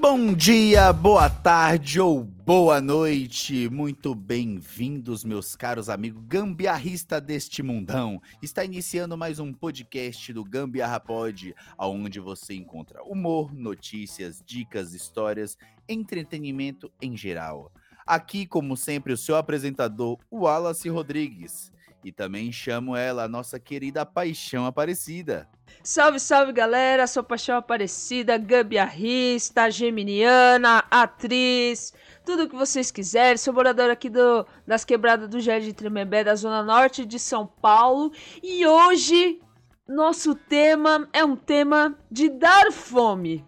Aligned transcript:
Bom 0.00 0.32
dia, 0.32 0.92
boa 0.92 1.28
tarde 1.28 2.00
ou 2.00 2.22
boa 2.22 2.80
noite, 2.80 3.68
muito 3.68 4.14
bem-vindos, 4.14 5.24
meus 5.24 5.54
caros 5.54 5.88
amigos 5.90 6.22
gambiarrista 6.26 7.20
deste 7.20 7.62
mundão. 7.62 8.20
Está 8.40 8.64
iniciando 8.64 9.18
mais 9.18 9.38
um 9.38 9.52
podcast 9.52 10.32
do 10.32 10.44
Gambiarra 10.44 10.98
Pod, 10.98 11.54
onde 11.78 12.20
você 12.20 12.54
encontra 12.54 13.02
humor, 13.02 13.52
notícias, 13.52 14.42
dicas, 14.46 14.94
histórias, 14.94 15.58
entretenimento 15.88 16.90
em 17.00 17.16
geral. 17.16 17.72
Aqui, 18.06 18.46
como 18.46 18.76
sempre, 18.76 19.12
o 19.12 19.16
seu 19.16 19.36
apresentador, 19.36 20.18
Wallace 20.30 20.88
Rodrigues. 20.88 21.72
E 22.04 22.10
também 22.10 22.50
chamo 22.50 22.96
ela, 22.96 23.24
a 23.24 23.28
nossa 23.28 23.60
querida 23.60 24.04
Paixão 24.04 24.66
Aparecida. 24.66 25.48
Salve, 25.84 26.18
salve 26.18 26.52
galera, 26.52 27.06
sou 27.06 27.22
Paixão 27.22 27.56
Aparecida, 27.56 28.36
gambiarrista, 28.36 29.70
geminiana, 29.70 30.84
atriz, 30.90 31.92
tudo 32.24 32.44
o 32.44 32.48
que 32.48 32.56
vocês 32.56 32.90
quiserem. 32.90 33.36
Sou 33.36 33.54
moradora 33.54 33.92
aqui 33.92 34.10
do, 34.10 34.44
das 34.66 34.84
quebradas 34.84 35.28
do 35.28 35.40
Jardim 35.40 35.72
Tremembé, 35.72 36.24
da 36.24 36.34
zona 36.34 36.62
norte 36.62 37.06
de 37.06 37.18
São 37.18 37.46
Paulo. 37.46 38.12
E 38.42 38.66
hoje, 38.66 39.40
nosso 39.88 40.34
tema 40.34 41.08
é 41.12 41.24
um 41.24 41.36
tema 41.36 41.96
de 42.10 42.28
dar 42.28 42.72
fome. 42.72 43.44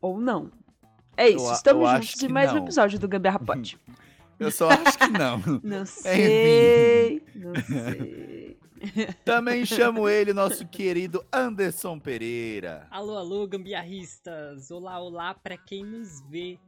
Ou 0.00 0.20
não. 0.20 0.50
É 1.16 1.28
isso, 1.30 1.46
Eu 1.46 1.52
estamos 1.52 1.90
eu 1.90 1.96
juntos 1.96 2.22
em 2.22 2.28
mais 2.28 2.50
um 2.52 2.56
não. 2.56 2.62
episódio 2.62 2.98
do 2.98 3.08
Gambiarra 3.08 3.38
Pod. 3.38 3.78
Eu 4.38 4.50
só 4.50 4.68
acho 4.70 4.98
que 4.98 5.08
não. 5.08 5.42
Não 5.62 5.86
sei, 5.86 7.22
não 7.34 7.54
sei. 7.54 8.58
Também 9.24 9.64
chamo 9.64 10.08
ele, 10.08 10.32
nosso 10.32 10.66
querido 10.68 11.24
Anderson 11.32 11.98
Pereira. 11.98 12.86
Alô, 12.90 13.16
alô, 13.16 13.46
gambiarristas! 13.46 14.70
Olá, 14.70 15.00
olá 15.00 15.34
pra 15.34 15.56
quem 15.56 15.82
nos 15.84 16.20
vê. 16.28 16.58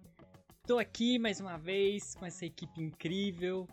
Tô 0.67 0.79
aqui 0.79 1.19
mais 1.19 1.41
uma 1.41 1.59
vez 1.59 2.15
com 2.15 2.25
essa 2.25 2.47
equipe 2.47 2.81
incrível, 2.81 3.69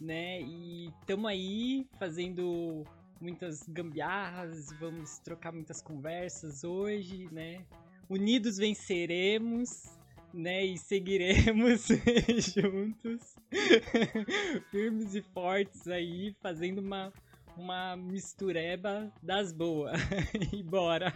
né? 0.00 0.40
E 0.42 0.92
tamo 1.06 1.26
aí 1.26 1.86
fazendo 1.98 2.84
muitas 3.20 3.66
gambiarras, 3.68 4.68
vamos 4.78 5.18
trocar 5.20 5.52
muitas 5.52 5.82
conversas 5.82 6.64
hoje, 6.64 7.28
né? 7.32 7.64
Unidos 8.08 8.56
venceremos, 8.58 9.97
né? 10.32 10.64
E 10.64 10.78
seguiremos 10.78 11.86
juntos, 12.54 13.36
firmes 14.70 15.14
e 15.14 15.22
fortes 15.22 15.86
aí, 15.88 16.34
fazendo 16.40 16.78
uma, 16.80 17.12
uma 17.56 17.96
mistureba 17.96 19.10
das 19.22 19.52
boas. 19.52 19.98
e 20.52 20.62
bora! 20.62 21.12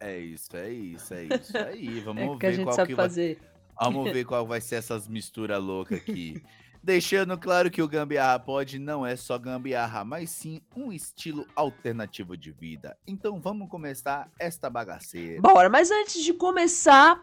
É 0.00 0.18
isso, 0.18 0.56
é 0.56 0.70
isso, 0.70 1.14
é 1.14 1.24
isso 1.24 1.56
aí. 1.56 2.00
Vamos 2.00 2.22
É 2.22 2.28
que 2.28 2.36
ver 2.38 2.46
a 2.46 2.52
gente 2.52 2.64
qual 2.64 2.76
sabe 2.76 2.88
que 2.88 2.94
vai, 2.94 3.04
fazer. 3.04 3.38
vamos 3.80 4.12
ver 4.12 4.24
qual 4.24 4.46
vai 4.46 4.60
ser 4.60 4.76
essas 4.76 5.06
misturas 5.06 5.62
loucas 5.62 5.98
aqui. 5.98 6.42
Deixando 6.82 7.36
claro 7.36 7.68
que 7.68 7.82
o 7.82 7.88
Gambiarra 7.88 8.38
Pod 8.38 8.78
não 8.78 9.04
é 9.04 9.16
só 9.16 9.36
gambiarra, 9.38 10.04
mas 10.04 10.30
sim 10.30 10.60
um 10.76 10.92
estilo 10.92 11.44
alternativo 11.56 12.36
de 12.36 12.52
vida. 12.52 12.96
Então 13.06 13.40
vamos 13.40 13.68
começar 13.68 14.30
esta 14.38 14.70
bagaceira. 14.70 15.40
Bora, 15.40 15.68
mas 15.68 15.90
antes 15.90 16.22
de 16.22 16.32
começar, 16.32 17.20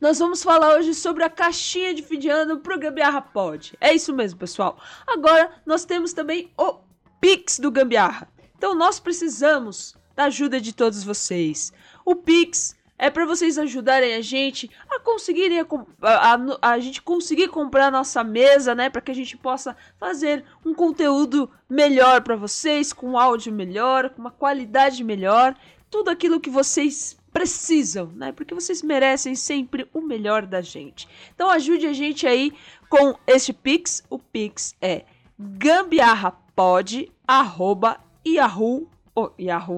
nós 0.00 0.18
vamos 0.18 0.42
falar 0.42 0.74
hoje 0.76 0.94
sobre 0.94 1.22
a 1.24 1.30
caixinha 1.30 1.92
de 1.94 2.02
fim 2.02 2.18
de 2.18 2.28
ano 2.28 2.58
pro 2.60 2.78
Gambiarra 2.78 3.20
Pod. 3.20 3.76
É 3.80 3.92
isso 3.94 4.12
mesmo, 4.12 4.38
pessoal. 4.38 4.78
Agora, 5.06 5.50
nós 5.66 5.84
temos 5.84 6.12
também 6.12 6.50
o 6.58 6.78
Pix 7.20 7.58
do 7.58 7.70
Gambiarra. 7.70 8.28
Então, 8.56 8.74
nós 8.74 8.98
precisamos 9.00 9.94
da 10.16 10.24
ajuda 10.24 10.60
de 10.60 10.72
todos 10.74 11.04
vocês. 11.04 11.72
O 12.04 12.16
Pix 12.16 12.74
é 12.98 13.08
para 13.10 13.24
vocês 13.24 13.56
ajudarem 13.58 14.14
a 14.14 14.20
gente 14.20 14.70
a 14.90 15.00
conseguirem 15.00 15.60
a, 15.60 15.66
a- 16.02 16.34
a- 16.34 16.72
a 16.72 16.78
gente 16.78 17.00
conseguir 17.00 17.48
comprar 17.48 17.86
a 17.86 17.90
nossa 17.90 18.22
mesa, 18.24 18.74
né, 18.74 18.90
para 18.90 19.00
que 19.00 19.10
a 19.10 19.14
gente 19.14 19.36
possa 19.36 19.74
fazer 19.98 20.44
um 20.64 20.74
conteúdo 20.74 21.50
melhor 21.68 22.22
para 22.22 22.36
vocês, 22.36 22.92
com 22.92 23.18
áudio 23.18 23.52
melhor, 23.52 24.10
com 24.10 24.20
uma 24.20 24.30
qualidade 24.30 25.02
melhor, 25.02 25.54
tudo 25.90 26.08
aquilo 26.10 26.38
que 26.40 26.50
vocês 26.50 27.16
precisam, 27.32 28.10
né? 28.14 28.32
Porque 28.32 28.54
vocês 28.54 28.82
merecem 28.82 29.34
sempre 29.34 29.88
o 29.92 30.00
melhor 30.00 30.46
da 30.46 30.60
gente. 30.60 31.08
Então 31.34 31.50
ajude 31.50 31.86
a 31.86 31.92
gente 31.92 32.26
aí 32.26 32.52
com 32.88 33.14
este 33.26 33.52
Pix. 33.52 34.02
O 34.10 34.18
Pix 34.18 34.74
é 34.80 35.04
gambiarrapod, 35.38 37.10
arroba, 37.26 37.98
yahoo, 38.26 38.88
oh, 39.14 39.30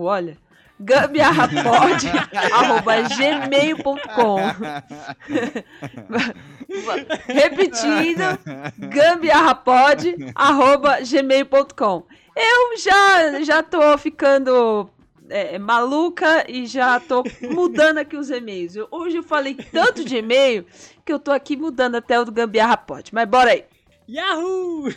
olha, 0.05 0.39
gambiarrapod. 0.81 2.07
Repetindo, 7.29 8.39
gambiarrapod. 8.79 10.17
Eu 12.35 12.79
já, 12.79 13.43
já 13.43 13.63
tô 13.63 13.99
ficando 13.99 14.89
é, 15.33 15.59
maluca 15.59 16.45
e 16.51 16.67
já 16.67 16.99
tô 17.01 17.23
mudando 17.55 17.99
aqui 17.99 18.17
os 18.17 18.31
e-mails. 18.31 18.77
Eu- 18.77 18.89
hoje 18.91 19.17
eu 19.17 19.23
falei 19.23 19.55
tanto 19.55 20.05
de 20.05 20.17
e-mail 20.17 20.67
que 21.05 21.13
eu 21.13 21.19
tô 21.19 21.31
aqui 21.33 21.57
mudando 21.57 21.97
até 21.97 22.21
o 22.21 22.25
do 22.25 22.33
Gambiarra 22.33 22.77
Pod. 22.77 23.11
Mas 23.15 23.29
bora 23.29 23.51
aí. 23.51 23.65
Yahoo! 24.09 24.89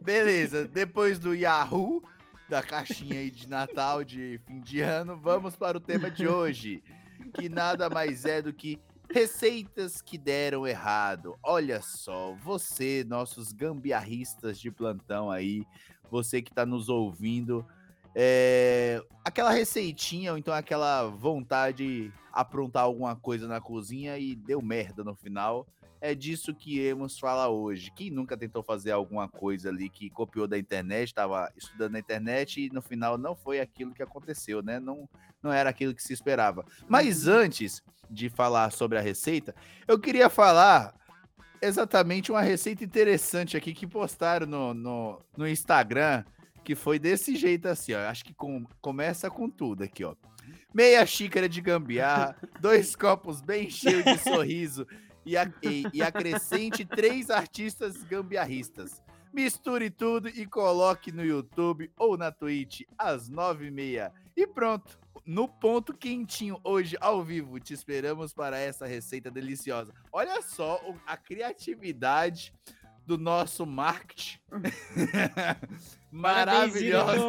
Beleza, 0.00 0.66
depois 0.68 1.18
do 1.18 1.34
Yahoo, 1.34 2.02
da 2.48 2.62
caixinha 2.62 3.18
aí 3.20 3.30
de 3.30 3.48
Natal, 3.48 4.04
de 4.04 4.40
fim 4.46 4.60
de 4.60 4.80
ano, 4.80 5.16
vamos 5.16 5.56
para 5.56 5.76
o 5.76 5.80
tema 5.80 6.10
de 6.10 6.28
hoje, 6.28 6.82
que 7.34 7.48
nada 7.48 7.88
mais 7.90 8.24
é 8.24 8.40
do 8.40 8.52
que 8.52 8.78
receitas 9.10 10.02
que 10.02 10.18
deram 10.18 10.66
errado. 10.66 11.36
Olha 11.42 11.80
só, 11.80 12.34
você, 12.34 13.04
nossos 13.06 13.52
gambiarristas 13.52 14.58
de 14.58 14.70
plantão 14.70 15.30
aí, 15.30 15.64
você 16.10 16.42
que 16.42 16.50
está 16.50 16.64
nos 16.64 16.88
ouvindo, 16.88 17.66
é, 18.14 19.02
aquela 19.24 19.50
receitinha 19.50 20.32
ou 20.32 20.38
então 20.38 20.54
aquela 20.54 21.04
vontade 21.04 21.76
de 21.76 22.12
aprontar 22.32 22.84
alguma 22.84 23.14
coisa 23.14 23.46
na 23.46 23.60
cozinha 23.60 24.18
e 24.18 24.34
deu 24.34 24.62
merda 24.62 25.04
no 25.04 25.14
final. 25.14 25.66
É 26.00 26.14
disso 26.14 26.54
que 26.54 26.76
iremos 26.78 27.18
falar 27.18 27.48
hoje. 27.48 27.90
Quem 27.94 28.10
nunca 28.10 28.36
tentou 28.36 28.62
fazer 28.62 28.90
alguma 28.92 29.28
coisa 29.28 29.68
ali 29.70 29.88
que 29.88 30.10
copiou 30.10 30.46
da 30.46 30.58
internet, 30.58 31.08
estava 31.08 31.50
estudando 31.56 31.92
na 31.92 31.98
internet 31.98 32.60
e 32.66 32.70
no 32.70 32.82
final 32.82 33.16
não 33.16 33.34
foi 33.34 33.60
aquilo 33.60 33.94
que 33.94 34.02
aconteceu, 34.02 34.62
né? 34.62 34.78
Não, 34.78 35.08
não 35.42 35.52
era 35.52 35.70
aquilo 35.70 35.94
que 35.94 36.02
se 36.02 36.12
esperava. 36.12 36.64
Mas 36.88 37.26
antes 37.26 37.82
de 38.10 38.28
falar 38.28 38.70
sobre 38.72 38.98
a 38.98 39.00
receita, 39.00 39.54
eu 39.88 39.98
queria 39.98 40.28
falar 40.28 40.94
exatamente 41.60 42.30
uma 42.30 42.42
receita 42.42 42.84
interessante 42.84 43.56
aqui 43.56 43.72
que 43.72 43.86
postaram 43.86 44.46
no, 44.46 44.74
no, 44.74 45.22
no 45.36 45.48
Instagram, 45.48 46.24
que 46.64 46.74
foi 46.74 46.98
desse 46.98 47.36
jeito 47.36 47.66
assim, 47.68 47.94
ó. 47.94 48.00
Acho 48.08 48.24
que 48.24 48.34
com- 48.34 48.66
começa 48.80 49.30
com 49.30 49.48
tudo 49.48 49.82
aqui, 49.82 50.04
ó. 50.04 50.14
Meia 50.74 51.04
xícara 51.06 51.48
de 51.48 51.60
gambiarra, 51.60 52.36
dois 52.60 52.94
copos 52.94 53.40
bem 53.40 53.70
cheios 53.70 54.04
de 54.04 54.18
sorriso 54.18 54.86
e, 55.26 55.36
a- 55.36 55.52
e- 55.62 55.84
e 55.92 56.02
acrescente 56.02 56.84
três 56.84 57.28
artistas 57.30 58.02
gambiarristas. 58.04 59.02
Misture 59.32 59.90
tudo 59.90 60.28
e 60.28 60.46
coloque 60.46 61.12
no 61.12 61.22
YouTube 61.24 61.90
ou 61.98 62.16
na 62.16 62.32
Twitch 62.32 62.82
às 62.96 63.28
nove 63.28 63.66
e 63.66 63.70
meia. 63.70 64.10
E 64.34 64.46
pronto, 64.46 64.98
no 65.26 65.46
ponto 65.46 65.92
quentinho 65.92 66.58
hoje 66.64 66.96
ao 67.00 67.22
vivo. 67.22 67.58
Te 67.60 67.74
esperamos 67.74 68.32
para 68.32 68.56
essa 68.58 68.86
receita 68.86 69.30
deliciosa. 69.30 69.92
Olha 70.12 70.40
só 70.40 70.80
a 71.06 71.16
criatividade 71.16 72.54
do 73.06 73.16
nosso 73.16 73.64
marketing. 73.64 74.38
Parabéns, 76.20 76.72
Maravilhoso. 76.82 77.28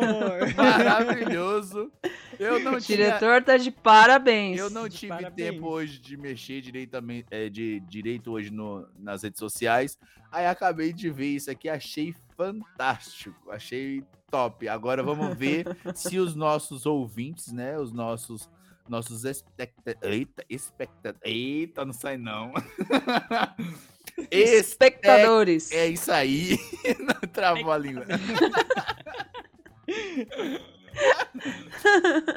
Maravilhoso. 0.55 1.91
Eu 2.39 2.59
não 2.59 2.75
O 2.75 2.81
tinha 2.81 2.97
diretor 2.97 3.43
tá 3.43 3.57
de 3.57 3.69
parabéns. 3.71 4.57
eu 4.59 4.69
não 4.69 4.87
de 4.87 4.95
tive 4.97 5.09
parabéns. 5.09 5.35
tempo 5.51 5.67
hoje 5.67 5.99
de 5.99 6.15
mexer 6.17 6.61
direitamente, 6.61 7.27
é, 7.31 7.49
de 7.49 7.79
direito 7.81 8.31
hoje 8.31 8.49
no- 8.51 8.87
nas 8.97 9.23
redes 9.23 9.39
sociais. 9.39 9.97
Aí 10.31 10.45
acabei 10.45 10.93
de 10.93 11.09
ver 11.09 11.27
isso 11.27 11.51
aqui, 11.51 11.67
achei 11.69 12.13
fantástico, 12.35 13.51
achei 13.51 14.03
top. 14.31 14.67
Agora 14.69 15.03
vamos 15.03 15.35
ver 15.37 15.65
se 15.95 16.17
os 16.19 16.35
nossos 16.35 16.85
ouvintes, 16.85 17.51
né, 17.51 17.77
os 17.77 17.91
nossos 17.91 18.49
nossos 18.87 19.25
espectadores. 19.25 20.17
Eita, 20.17 20.45
espectadores. 20.49 21.21
Eita, 21.25 21.83
não 21.83 21.91
sai 21.93 22.15
não. 22.17 22.53
Espectadores. 24.31 25.71
é 25.71 25.87
isso 25.87 26.11
aí. 26.11 26.57
Não 26.99 27.29
travou 27.29 27.71
a 27.71 27.77
língua. 27.77 28.05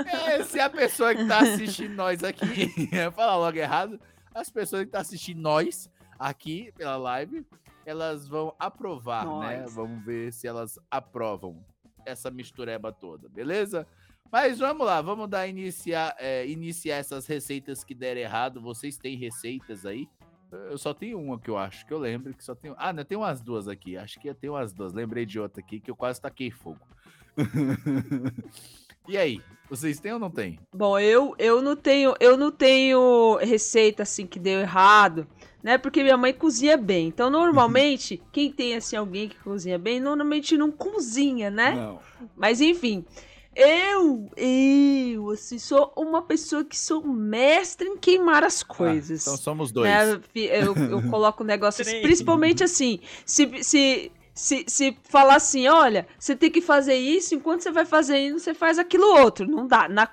É, 0.06 0.44
se 0.44 0.60
a 0.60 0.68
pessoa 0.68 1.14
que 1.14 1.26
tá 1.26 1.40
assistindo 1.40 1.94
nós 1.94 2.22
aqui, 2.22 2.70
falar 3.14 3.36
logo 3.36 3.56
errado, 3.56 4.00
as 4.34 4.50
pessoas 4.50 4.84
que 4.84 4.90
tá 4.90 5.00
assistindo 5.00 5.40
nós 5.40 5.90
aqui 6.18 6.72
pela 6.76 6.96
live, 6.96 7.46
elas 7.84 8.28
vão 8.28 8.54
aprovar, 8.58 9.24
né? 9.40 9.62
Nós. 9.62 9.74
Vamos 9.74 10.04
ver 10.04 10.32
se 10.32 10.46
elas 10.46 10.78
aprovam 10.90 11.64
essa 12.04 12.30
mistureba 12.30 12.92
toda, 12.92 13.28
beleza? 13.28 13.86
Mas 14.30 14.58
vamos 14.60 14.86
lá, 14.86 15.02
vamos 15.02 15.28
dar 15.28 15.48
iniciar, 15.48 16.14
é, 16.18 16.46
iniciar 16.46 16.96
essas 16.96 17.26
receitas 17.26 17.82
que 17.82 17.94
deram 17.94 18.20
errado. 18.20 18.60
Vocês 18.60 18.96
têm 18.96 19.16
receitas 19.16 19.84
aí? 19.84 20.08
Eu 20.52 20.78
só 20.78 20.92
tenho 20.92 21.20
uma 21.20 21.38
que 21.38 21.48
eu 21.48 21.56
acho, 21.56 21.86
que 21.86 21.92
eu 21.92 21.98
lembro 21.98 22.34
que 22.34 22.44
só 22.44 22.54
tenho. 22.54 22.74
Ah, 22.76 22.92
não, 22.92 23.04
tem 23.04 23.16
umas 23.16 23.40
duas 23.40 23.68
aqui. 23.68 23.96
Acho 23.96 24.18
que 24.18 24.32
tenho 24.34 24.54
umas 24.54 24.72
duas. 24.72 24.92
Lembrei 24.92 25.24
de 25.24 25.38
outra 25.38 25.60
aqui 25.60 25.78
que 25.78 25.90
eu 25.90 25.96
quase 25.96 26.20
taquei 26.20 26.50
fogo. 26.50 26.80
e 29.08 29.16
aí, 29.16 29.40
vocês 29.68 30.00
têm 30.00 30.12
ou 30.12 30.18
não 30.18 30.30
têm? 30.30 30.58
Bom, 30.74 30.98
eu, 30.98 31.34
eu 31.38 31.62
não 31.62 31.76
tenho, 31.76 32.14
eu 32.18 32.36
não 32.36 32.50
tenho 32.50 33.36
receita 33.36 34.02
assim 34.02 34.26
que 34.26 34.40
deu 34.40 34.60
errado, 34.60 35.26
né? 35.62 35.78
Porque 35.78 36.02
minha 36.02 36.16
mãe 36.16 36.32
cozinha 36.32 36.76
bem. 36.76 37.06
Então, 37.06 37.30
normalmente, 37.30 38.20
quem 38.32 38.50
tem 38.52 38.74
assim 38.74 38.96
alguém 38.96 39.28
que 39.28 39.36
cozinha 39.38 39.78
bem, 39.78 40.00
normalmente 40.00 40.56
não 40.56 40.72
cozinha, 40.72 41.50
né? 41.50 41.76
Não. 41.76 42.00
Mas 42.36 42.60
enfim, 42.60 43.04
eu, 43.54 44.30
eu, 44.36 45.30
assim, 45.30 45.58
sou 45.58 45.92
uma 45.96 46.22
pessoa 46.22 46.64
que 46.64 46.78
sou 46.78 47.02
mestre 47.04 47.88
em 47.88 47.96
queimar 47.96 48.44
as 48.44 48.62
coisas. 48.62 49.22
então 49.22 49.36
somos 49.36 49.72
dois. 49.72 49.88
né? 49.90 50.20
Eu, 50.34 50.74
eu 50.76 51.02
coloco 51.10 51.42
o 51.42 51.46
negócio, 51.46 51.84
Três. 51.84 52.02
principalmente 52.02 52.62
assim, 52.62 53.00
se, 53.24 53.62
se, 53.62 54.12
se, 54.32 54.64
se 54.68 54.96
falar 55.02 55.34
assim, 55.36 55.66
olha, 55.66 56.06
você 56.18 56.36
tem 56.36 56.50
que 56.50 56.60
fazer 56.60 56.94
isso, 56.94 57.34
enquanto 57.34 57.62
você 57.62 57.70
vai 57.72 57.84
fazer 57.84 58.18
isso, 58.18 58.38
você 58.38 58.54
faz 58.54 58.78
aquilo 58.78 59.06
outro. 59.20 59.46
Não 59.46 59.66
dá. 59.66 59.88
Na, 59.88 60.08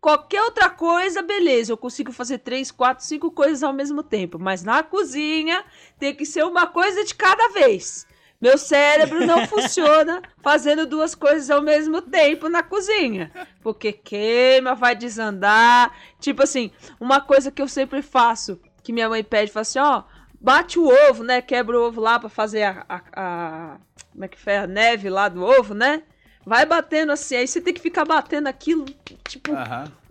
qualquer 0.00 0.42
outra 0.42 0.68
coisa, 0.68 1.22
beleza, 1.22 1.72
eu 1.72 1.76
consigo 1.76 2.10
fazer 2.10 2.38
três, 2.38 2.70
quatro, 2.70 3.04
cinco 3.04 3.30
coisas 3.30 3.62
ao 3.62 3.72
mesmo 3.72 4.02
tempo. 4.02 4.38
Mas 4.38 4.64
na 4.64 4.82
cozinha 4.82 5.64
tem 5.98 6.14
que 6.14 6.26
ser 6.26 6.44
uma 6.44 6.66
coisa 6.66 7.04
de 7.04 7.14
cada 7.14 7.48
vez. 7.50 8.06
Meu 8.40 8.56
cérebro 8.56 9.26
não 9.26 9.46
funciona 9.46 10.22
fazendo 10.40 10.86
duas 10.86 11.14
coisas 11.14 11.50
ao 11.50 11.60
mesmo 11.60 12.00
tempo 12.00 12.48
na 12.48 12.62
cozinha. 12.62 13.30
Porque 13.62 13.92
queima, 13.92 14.74
vai 14.74 14.94
desandar. 14.96 15.94
Tipo 16.18 16.42
assim, 16.42 16.70
uma 16.98 17.20
coisa 17.20 17.50
que 17.50 17.60
eu 17.60 17.68
sempre 17.68 18.00
faço, 18.00 18.58
que 18.82 18.92
minha 18.92 19.08
mãe 19.08 19.22
pede, 19.22 19.52
fala 19.52 19.62
assim, 19.62 19.78
ó, 19.78 20.04
bate 20.40 20.78
o 20.78 20.88
ovo, 21.10 21.22
né? 21.22 21.42
Quebra 21.42 21.78
o 21.78 21.82
ovo 21.86 22.00
lá 22.00 22.18
pra 22.18 22.30
fazer 22.30 22.62
a, 22.62 22.84
a, 22.88 23.00
a- 23.12 23.76
como 24.12 24.24
é 24.24 24.28
que 24.28 24.40
foi? 24.40 24.56
A 24.56 24.66
neve 24.66 25.10
lá 25.10 25.28
do 25.28 25.44
ovo, 25.44 25.74
né? 25.74 26.02
Vai 26.46 26.64
batendo 26.64 27.12
assim, 27.12 27.36
aí 27.36 27.46
você 27.46 27.60
tem 27.60 27.74
que 27.74 27.80
ficar 27.80 28.06
batendo 28.06 28.46
aquilo, 28.46 28.86
tipo, 29.28 29.52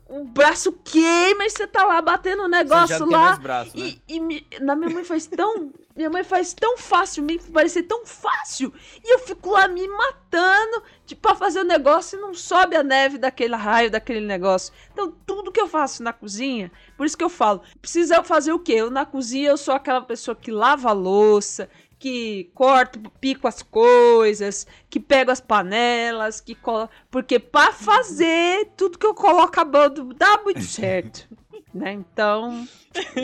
o 0.07 0.23
braço 0.23 0.71
queima 0.83 1.43
e 1.45 1.49
você 1.49 1.65
tá 1.65 1.83
lá 1.83 1.99
batendo 2.01 2.41
o 2.41 2.43
já 2.43 2.47
negócio 2.49 3.05
lá. 3.07 3.35
braço, 3.37 3.75
né? 3.77 3.85
E, 4.07 4.15
e 4.15 4.19
me- 4.19 4.45
na 4.61 4.75
minha 4.75 4.91
mãe 4.91 5.03
faz 5.03 5.25
tão. 5.25 5.71
Minha 5.99 6.09
mãe 6.09 6.23
faz 6.23 6.53
tão 6.53 6.77
fácil, 6.77 7.21
me 7.23 7.37
parecer 7.37 7.83
tão 7.83 8.05
fácil. 8.05 8.73
E 9.03 9.13
eu 9.13 9.19
fico 9.19 9.49
lá 9.49 9.67
me 9.67 9.85
matando 9.85 10.81
de, 11.05 11.13
pra 11.13 11.35
fazer 11.35 11.59
o 11.59 11.65
negócio 11.65 12.17
e 12.17 12.21
não 12.21 12.33
sobe 12.33 12.77
a 12.77 12.81
neve 12.81 13.17
daquele 13.17 13.53
raio, 13.53 13.91
daquele 13.91 14.25
negócio. 14.25 14.73
Então, 14.93 15.13
tudo 15.25 15.51
que 15.51 15.59
eu 15.59 15.67
faço 15.67 16.01
na 16.01 16.13
cozinha, 16.13 16.71
por 16.95 17.05
isso 17.05 17.17
que 17.17 17.23
eu 17.25 17.29
falo, 17.29 17.63
precisa 17.81 18.23
fazer 18.23 18.53
o 18.53 18.59
quê? 18.59 18.75
Eu 18.75 18.89
na 18.89 19.05
cozinha 19.05 19.49
eu 19.49 19.57
sou 19.57 19.73
aquela 19.73 20.01
pessoa 20.01 20.33
que 20.33 20.51
lava 20.51 20.87
a 20.87 20.93
louça, 20.93 21.69
que 21.99 22.49
corto, 22.55 22.97
pico 23.19 23.45
as 23.45 23.61
coisas, 23.61 24.65
que 24.89 25.01
pego 25.01 25.31
as 25.31 25.41
panelas, 25.41 26.39
que 26.39 26.55
colo... 26.55 26.89
porque 27.11 27.37
pra 27.37 27.73
fazer 27.73 28.71
tudo 28.77 28.97
que 28.97 29.05
eu 29.05 29.13
coloco 29.13 29.59
a 29.59 29.65
mão 29.65 29.89
dá 30.15 30.41
muito 30.45 30.63
certo, 30.63 31.27
né? 31.73 31.93
Então, 31.93 32.67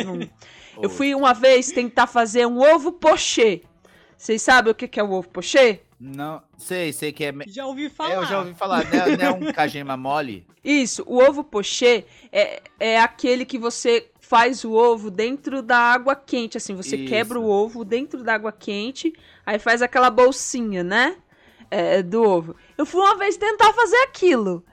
não- 0.06 0.30
eu 0.82 0.90
fui 0.90 1.14
uma 1.16 1.34
vez 1.34 1.72
tentar 1.72 2.08
fazer 2.08 2.46
um 2.46 2.60
ovo 2.60 2.92
pochê. 2.92 3.62
Vocês 4.18 4.42
sabem 4.42 4.72
o 4.72 4.76
que 4.76 4.88
que 4.88 5.00
é 5.00 5.04
o 5.04 5.12
ovo 5.12 5.30
pochê? 5.30 5.82
Não, 6.00 6.42
sei, 6.58 6.92
sei 6.92 7.12
que 7.12 7.24
é. 7.24 7.34
Já 7.48 7.66
ouvi 7.66 7.90
falar. 7.90 8.14
Eu 8.16 8.26
já 8.26 8.40
ouvi 8.40 8.54
falar, 8.54 8.84
né? 8.86 9.16
Não 9.18 9.26
é 9.26 9.32
um 9.32 9.52
cajema 9.54 9.96
mole? 9.96 10.46
Isso, 10.64 11.04
o 11.08 11.18
ovo 11.22 11.44
pochê 11.44 12.06
é, 12.32 12.62
é 12.80 13.00
aquele 13.00 13.46
que 13.46 13.58
você 13.58 14.10
faz 14.20 14.64
o 14.66 14.74
ovo 14.74 15.10
dentro 15.12 15.62
da 15.62 15.78
água 15.78 16.16
quente, 16.16 16.58
assim, 16.58 16.76
você 16.76 16.98
Isso. 16.98 17.08
quebra 17.08 17.40
o 17.40 17.48
ovo 17.48 17.86
dentro 17.86 18.24
da 18.24 18.34
água 18.34 18.52
quente, 18.52 19.14
aí 19.46 19.60
faz 19.60 19.82
aquela 19.82 20.10
bolsinha, 20.10 20.84
né? 20.84 21.16
É, 21.72 22.02
do 22.04 22.24
ovo. 22.24 22.56
Eu 22.78 22.86
fui 22.86 23.00
uma 23.02 23.18
vez 23.18 23.38
tentar 23.38 23.72
fazer 23.74 23.98
aquilo. 23.98 24.64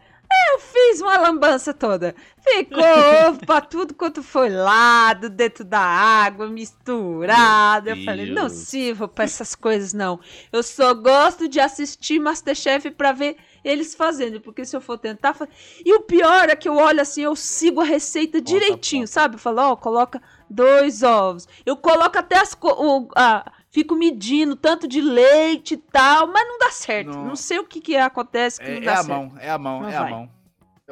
Eu 0.52 0.58
fiz 0.60 1.00
uma 1.00 1.16
lambança 1.16 1.72
toda. 1.72 2.14
Ficou 2.38 2.82
ovo 3.28 3.46
pra 3.46 3.60
tudo 3.60 3.94
quanto 3.94 4.22
foi 4.22 4.49
lado, 4.50 5.31
dentro 5.31 5.64
da 5.64 5.81
água, 5.81 6.46
misturado. 6.49 7.88
Eu 7.88 7.96
Meu 7.96 8.04
falei, 8.04 8.26
Deus. 8.26 8.37
não 8.37 8.49
sirvo 8.49 9.08
pra 9.08 9.25
essas 9.25 9.54
coisas, 9.54 9.93
não. 9.93 10.20
Eu 10.52 10.62
só 10.62 10.93
gosto 10.94 11.49
de 11.49 11.60
assistir 11.60 12.19
Masterchef 12.19 12.90
pra 12.90 13.12
ver 13.12 13.37
eles 13.64 13.94
fazendo, 13.94 14.40
porque 14.40 14.64
se 14.64 14.76
eu 14.76 14.81
for 14.81 14.99
tentar. 14.99 15.34
fa- 15.34 15.49
E 15.84 15.94
o 15.94 16.00
pior 16.00 16.49
é 16.50 16.56
que 16.56 16.69
eu 16.69 16.76
olho 16.76 17.00
assim, 17.00 17.22
eu 17.22 17.37
sigo 17.37 17.81
a 17.81 17.84
receita 17.84 18.38
a 18.38 18.40
direitinho, 18.40 19.06
sabe? 19.06 19.37
Eu 19.37 19.38
falo, 19.38 19.60
ó, 19.62 19.76
coloca 19.76 20.20
dois 20.50 21.02
ovos. 21.02 21.46
Eu 21.64 21.76
coloco 21.76 22.19
até 22.19 22.38
as. 22.40 22.56
o- 22.60 23.08
a- 23.16 23.50
fico 23.70 23.94
medindo 23.94 24.54
tanto 24.56 24.87
de 24.87 25.00
leite 25.00 25.75
e 25.75 25.76
tal, 25.78 26.26
mas 26.26 26.46
não 26.46 26.58
dá 26.58 26.70
certo. 26.70 27.08
Não. 27.10 27.25
Não, 27.28 27.37
sei 27.37 27.58
o 27.58 27.64
que, 27.64 27.81
que 27.81 27.96
acontece 27.96 28.60
que 28.60 28.66
É, 28.66 28.70
não 28.75 28.82
é 28.82 28.84
dá 28.84 28.93
a 28.93 28.96
certo. 28.96 29.08
mão, 29.08 29.32
é 29.40 29.50
a 29.50 29.58
mão, 29.58 29.81
Não 29.81 29.88
é 29.88 29.96
a 29.96 30.00
vai. 30.02 30.10
mão. 30.10 30.31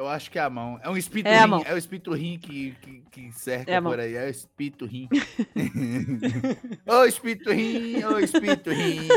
Eu 0.01 0.07
acho 0.07 0.31
que 0.31 0.39
é 0.39 0.41
a 0.41 0.49
mão. 0.49 0.79
É 0.81 0.89
um 0.89 0.97
espírito 0.97 1.27
É 1.27 1.45
rim, 1.45 1.63
é 1.63 1.73
o 1.75 1.77
espírito 1.77 2.11
rim 2.13 2.39
que, 2.39 2.71
que, 2.81 3.03
que 3.11 3.31
cerca 3.31 3.71
É 3.71 3.79
por 3.79 3.99
aí. 3.99 4.15
É 4.15 4.25
o 4.25 4.29
espírito 4.29 4.85
rim. 4.87 5.07
ô 6.87 7.05
espírito 7.05 7.51
rim, 7.51 8.03
ô 8.03 8.17
espírito 8.17 8.71
rim, 8.71 9.07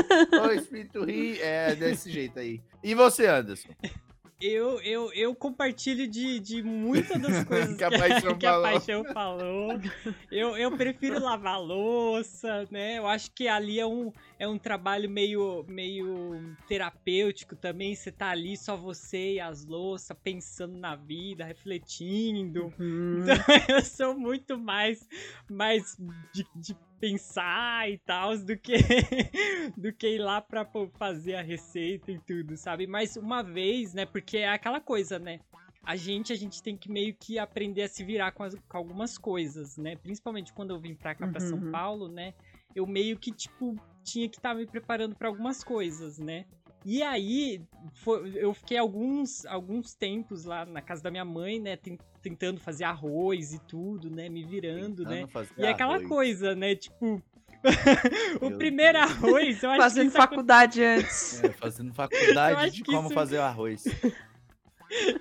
ô 0.46 0.50
espírito 0.52 1.04
rim. 1.04 1.38
É 1.38 1.74
desse 1.74 2.10
jeito 2.10 2.38
aí. 2.38 2.60
E 2.82 2.94
você, 2.94 3.26
Anderson? 3.26 3.70
Eu, 4.40 4.80
eu, 4.82 5.12
eu 5.12 5.34
compartilho 5.34 6.08
de, 6.08 6.40
de 6.40 6.62
muitas 6.62 7.20
das 7.20 7.44
coisas 7.44 7.76
Que 7.76 7.84
a 7.84 7.90
Paixão 7.90 8.34
que 8.38 8.46
a 8.46 8.50
falou. 8.50 8.62
Paixão 8.62 9.04
falou. 9.12 9.80
Eu, 10.30 10.56
eu 10.56 10.76
prefiro 10.76 11.20
lavar 11.20 11.60
louça, 11.60 12.66
né? 12.70 12.98
Eu 12.98 13.06
acho 13.06 13.30
que 13.30 13.48
ali 13.48 13.78
é 13.78 13.86
um, 13.86 14.12
é 14.38 14.46
um 14.46 14.58
trabalho 14.58 15.08
meio, 15.08 15.64
meio 15.68 16.56
terapêutico 16.66 17.54
também. 17.56 17.94
Você 17.94 18.10
tá 18.10 18.30
ali 18.30 18.56
só 18.56 18.76
você 18.76 19.34
e 19.34 19.40
as 19.40 19.64
louças, 19.64 20.16
pensando 20.22 20.76
na 20.76 20.96
vida, 20.96 21.44
refletindo. 21.44 22.72
Hum. 22.78 23.22
Então 23.22 23.36
eu 23.76 23.84
sou 23.84 24.18
muito 24.18 24.58
mais, 24.58 25.08
mais 25.48 25.96
de, 26.32 26.46
de 26.54 26.76
pensar 27.08 27.90
e 27.90 27.98
tal 27.98 28.36
do 28.38 28.56
que 28.56 28.72
do 29.76 29.92
que 29.92 30.08
ir 30.14 30.18
lá 30.18 30.40
pra 30.40 30.64
pô, 30.64 30.88
fazer 30.98 31.34
a 31.34 31.42
receita 31.42 32.10
e 32.10 32.18
tudo, 32.18 32.56
sabe? 32.56 32.86
Mas 32.86 33.16
uma 33.16 33.42
vez, 33.42 33.92
né? 33.92 34.06
Porque 34.06 34.38
é 34.38 34.48
aquela 34.48 34.80
coisa, 34.80 35.18
né? 35.18 35.40
A 35.84 35.96
gente, 35.96 36.32
a 36.32 36.36
gente 36.36 36.62
tem 36.62 36.78
que 36.78 36.90
meio 36.90 37.14
que 37.14 37.38
aprender 37.38 37.82
a 37.82 37.88
se 37.88 38.02
virar 38.02 38.32
com, 38.32 38.42
as- 38.42 38.54
com 38.54 38.76
algumas 38.78 39.18
coisas, 39.18 39.76
né? 39.76 39.96
Principalmente 39.96 40.50
quando 40.54 40.70
eu 40.70 40.80
vim 40.80 40.94
pra 40.94 41.14
cá, 41.14 41.26
pra 41.28 41.40
São 41.40 41.58
Uhum. 41.58 41.70
Paulo, 41.70 42.08
né? 42.08 42.32
Eu 42.74 42.86
meio 42.86 43.18
que, 43.18 43.30
tipo, 43.30 43.76
tinha 44.02 44.26
que 44.28 44.36
estar 44.36 44.54
me 44.54 44.66
preparando 44.66 45.14
pra 45.14 45.28
algumas 45.28 45.62
coisas, 45.62 46.18
né? 46.18 46.46
E 46.84 47.02
aí, 47.02 47.62
foi- 47.94 48.32
eu 48.36 48.52
fiquei 48.52 48.76
alguns, 48.76 49.46
alguns 49.46 49.94
tempos 49.94 50.44
lá 50.44 50.66
na 50.66 50.82
casa 50.82 51.02
da 51.02 51.10
minha 51.10 51.24
mãe, 51.24 51.58
né? 51.60 51.76
ten- 51.76 51.98
Tentando 52.22 52.58
fazer 52.60 52.84
arroz 52.84 53.52
e 53.52 53.58
tudo, 53.60 54.10
né? 54.10 54.28
Me 54.30 54.44
virando, 54.44 55.02
né? 55.04 55.16
Tentando 55.16 55.28
fazer 55.28 55.54
E 55.58 55.64
é 55.64 55.68
aquela 55.70 55.94
arroz. 55.94 56.08
coisa, 56.08 56.54
né? 56.54 56.74
Tipo, 56.74 57.22
o 58.42 58.48
Meu 58.48 58.58
primeiro 58.58 58.98
Deus. 58.98 59.10
arroz, 59.12 59.62
eu 59.62 59.70
acho 59.70 59.82
Fazendo 59.82 60.10
que 60.10 60.16
acon- 60.18 60.28
faculdade 60.28 60.82
antes. 60.82 61.42
É, 61.44 61.48
fazendo 61.52 61.92
faculdade 61.94 62.70
de 62.70 62.82
como 62.84 63.06
isso- 63.06 63.14
fazer 63.14 63.38
o 63.38 63.42
arroz. 63.42 63.84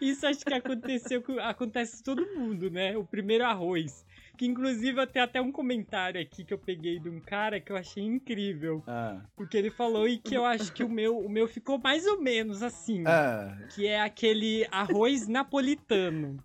Isso 0.02 0.26
acho 0.28 0.46
que 0.46 0.54
aconteceu 0.54 1.24
acontece 1.42 1.98
com 1.98 2.04
todo 2.04 2.26
mundo, 2.38 2.70
né? 2.70 2.98
O 2.98 3.04
primeiro 3.06 3.46
arroz. 3.46 4.06
Que 4.36 4.48
inclusive 4.48 5.00
eu 5.00 5.06
tenho 5.06 5.26
até 5.26 5.40
um 5.40 5.52
comentário 5.52 6.20
aqui 6.20 6.44
que 6.44 6.54
eu 6.54 6.58
peguei 6.58 7.00
de 7.00 7.08
um 7.08 7.20
cara 7.20 7.60
que 7.60 7.72
eu 7.72 7.78
achei 7.78 8.04
incrível. 8.04 8.84
Ah, 8.88 9.22
Porque 9.36 9.56
ele 9.56 9.70
falou 9.70 10.08
e 10.08 10.18
que 10.18 10.36
eu 10.36 10.44
acho 10.44 10.74
que 10.74 10.84
o 10.84 10.90
meu, 10.90 11.20
o 11.20 11.30
meu 11.30 11.48
ficou 11.48 11.78
mais 11.78 12.06
ou 12.08 12.20
menos 12.20 12.64
assim. 12.64 13.04
ah, 13.06 13.56
que 13.76 13.86
é 13.86 14.02
aquele 14.02 14.68
arroz 14.72 15.28
napolitano, 15.28 16.38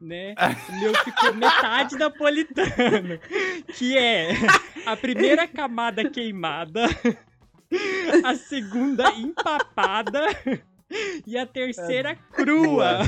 né? 0.00 0.34
O 0.70 0.80
meu 0.80 0.94
ficou 1.04 1.34
metade 1.34 1.96
napolitano, 1.98 3.18
que 3.76 3.96
é 3.96 4.30
a 4.86 4.96
primeira 4.96 5.46
camada 5.46 6.08
queimada, 6.08 6.86
a 8.24 8.34
segunda 8.36 9.10
empapada 9.12 10.20
e 11.26 11.36
a 11.36 11.46
terceira 11.46 12.14
crua. 12.14 13.00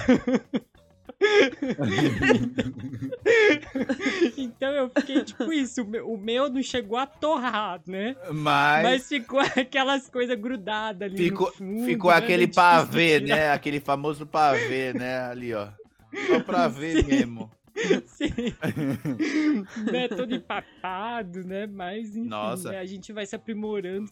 então 4.37 4.71
eu 4.73 4.90
fiquei 4.90 5.25
tipo 5.25 5.52
isso. 5.52 5.83
O 5.83 6.19
meu, 6.19 6.50
não 6.50 6.62
chegou 6.62 6.99
a 6.99 7.07
torrar, 7.07 7.81
né? 7.87 8.16
Mas, 8.33 8.83
Mas 8.83 9.09
ficou 9.09 9.40
aquelas 9.57 10.09
coisas 10.09 10.38
grudadas 10.38 11.11
ali. 11.11 11.25
ficou, 11.25 11.52
fundo, 11.52 11.85
ficou 11.85 12.11
né? 12.11 12.16
aquele 12.16 12.47
de 12.47 12.55
pavê, 12.55 13.21
né? 13.21 13.50
Aquele 13.50 13.81
famoso 13.81 14.26
pavê, 14.26 14.93
né? 14.93 15.21
Ali, 15.21 15.55
ó. 15.55 15.69
Só 16.26 16.40
pra 16.40 16.69
ver 16.69 17.02
Sim. 17.02 17.07
mesmo. 17.07 17.50
Sim. 18.07 18.55
né, 19.93 20.09
todo 20.09 20.35
empapado, 20.35 21.45
né? 21.45 21.66
Mas 21.66 22.16
enfim, 22.16 22.28
Nossa. 22.28 22.71
né, 22.71 22.78
a 22.78 22.87
gente 22.87 23.12
vai 23.12 23.26
se 23.26 23.37
aprimorando. 23.37 24.11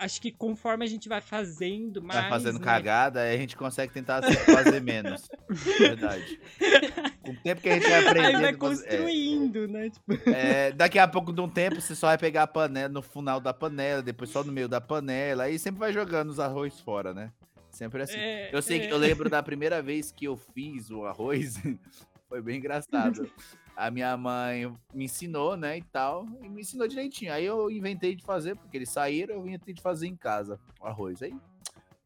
Acho 0.00 0.18
que 0.20 0.32
conforme 0.32 0.82
a 0.82 0.88
gente 0.88 1.10
vai 1.10 1.20
fazendo 1.20 2.02
mais. 2.02 2.20
Vai 2.20 2.30
fazendo 2.30 2.58
né, 2.58 2.64
cagada, 2.64 3.20
aí 3.20 3.34
a 3.34 3.38
gente 3.38 3.54
consegue 3.54 3.92
tentar 3.92 4.22
fazer 4.22 4.80
menos. 4.80 5.28
Verdade. 5.48 6.40
Com 7.22 7.32
o 7.32 7.36
tempo 7.36 7.60
que 7.60 7.68
a 7.68 7.74
gente 7.74 7.86
vai 7.86 8.06
aprendendo. 8.06 8.36
Aí 8.36 8.40
vai 8.40 8.50
é, 8.50 8.52
construindo, 8.54 9.68
né? 9.68 9.90
Tipo, 9.90 10.30
é, 10.30 10.72
daqui 10.72 10.98
a 10.98 11.06
pouco 11.06 11.34
de 11.34 11.40
um 11.42 11.48
tempo, 11.48 11.80
você 11.80 11.94
só 11.94 12.06
vai 12.06 12.16
pegar 12.16 12.44
a 12.44 12.46
panela 12.46 12.88
no 12.88 13.02
final 13.02 13.40
da 13.40 13.52
panela, 13.52 14.02
depois 14.02 14.30
só 14.30 14.42
no 14.42 14.50
meio 14.50 14.68
da 14.68 14.80
panela, 14.80 15.44
aí 15.44 15.58
sempre 15.58 15.80
vai 15.80 15.92
jogando 15.92 16.30
os 16.30 16.40
arroz 16.40 16.80
fora, 16.80 17.12
né? 17.12 17.30
Sempre 17.70 18.02
assim. 18.02 18.16
é, 18.16 18.48
Eu 18.52 18.62
sei 18.62 18.80
que 18.80 18.86
é. 18.86 18.92
eu 18.92 18.98
lembro 18.98 19.28
da 19.28 19.42
primeira 19.42 19.82
vez 19.82 20.10
que 20.10 20.24
eu 20.24 20.36
fiz 20.36 20.90
o 20.90 21.04
arroz, 21.04 21.56
foi 22.28 22.40
bem 22.40 22.58
engraçado. 22.58 23.30
A 23.80 23.90
minha 23.90 24.14
mãe 24.16 24.70
me 24.92 25.04
ensinou, 25.04 25.56
né, 25.56 25.78
e 25.78 25.82
tal, 25.82 26.26
e 26.42 26.48
me 26.48 26.60
ensinou 26.60 26.86
direitinho. 26.86 27.32
Aí 27.32 27.46
eu 27.46 27.70
inventei 27.70 28.14
de 28.14 28.22
fazer, 28.22 28.54
porque 28.54 28.76
eles 28.76 28.90
saíram, 28.90 29.36
eu 29.36 29.46
inventei 29.46 29.72
de 29.72 29.80
fazer 29.80 30.06
em 30.06 30.14
casa 30.14 30.60
o 30.78 30.86
arroz. 30.86 31.22
Aí 31.22 31.34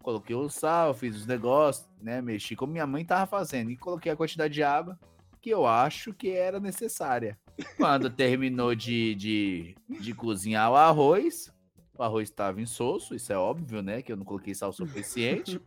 coloquei 0.00 0.36
o 0.36 0.48
sal, 0.48 0.94
fiz 0.94 1.16
os 1.16 1.26
negócios, 1.26 1.88
né, 2.00 2.22
mexi 2.22 2.54
como 2.54 2.72
minha 2.72 2.86
mãe 2.86 3.04
tava 3.04 3.26
fazendo 3.26 3.70
e 3.70 3.76
coloquei 3.76 4.12
a 4.12 4.16
quantidade 4.16 4.54
de 4.54 4.62
água 4.62 4.98
que 5.40 5.50
eu 5.50 5.66
acho 5.66 6.14
que 6.14 6.30
era 6.30 6.60
necessária. 6.60 7.36
Quando 7.76 8.08
terminou 8.08 8.74
de, 8.74 9.14
de, 9.14 9.76
de 10.00 10.14
cozinhar 10.14 10.70
o 10.70 10.76
arroz, 10.76 11.52
o 11.98 12.02
arroz 12.02 12.28
estava 12.28 12.60
insosso, 12.60 13.14
isso 13.14 13.32
é 13.32 13.36
óbvio, 13.36 13.82
né? 13.82 14.00
Que 14.00 14.12
eu 14.12 14.16
não 14.16 14.24
coloquei 14.24 14.54
sal 14.54 14.72
suficiente. 14.72 15.60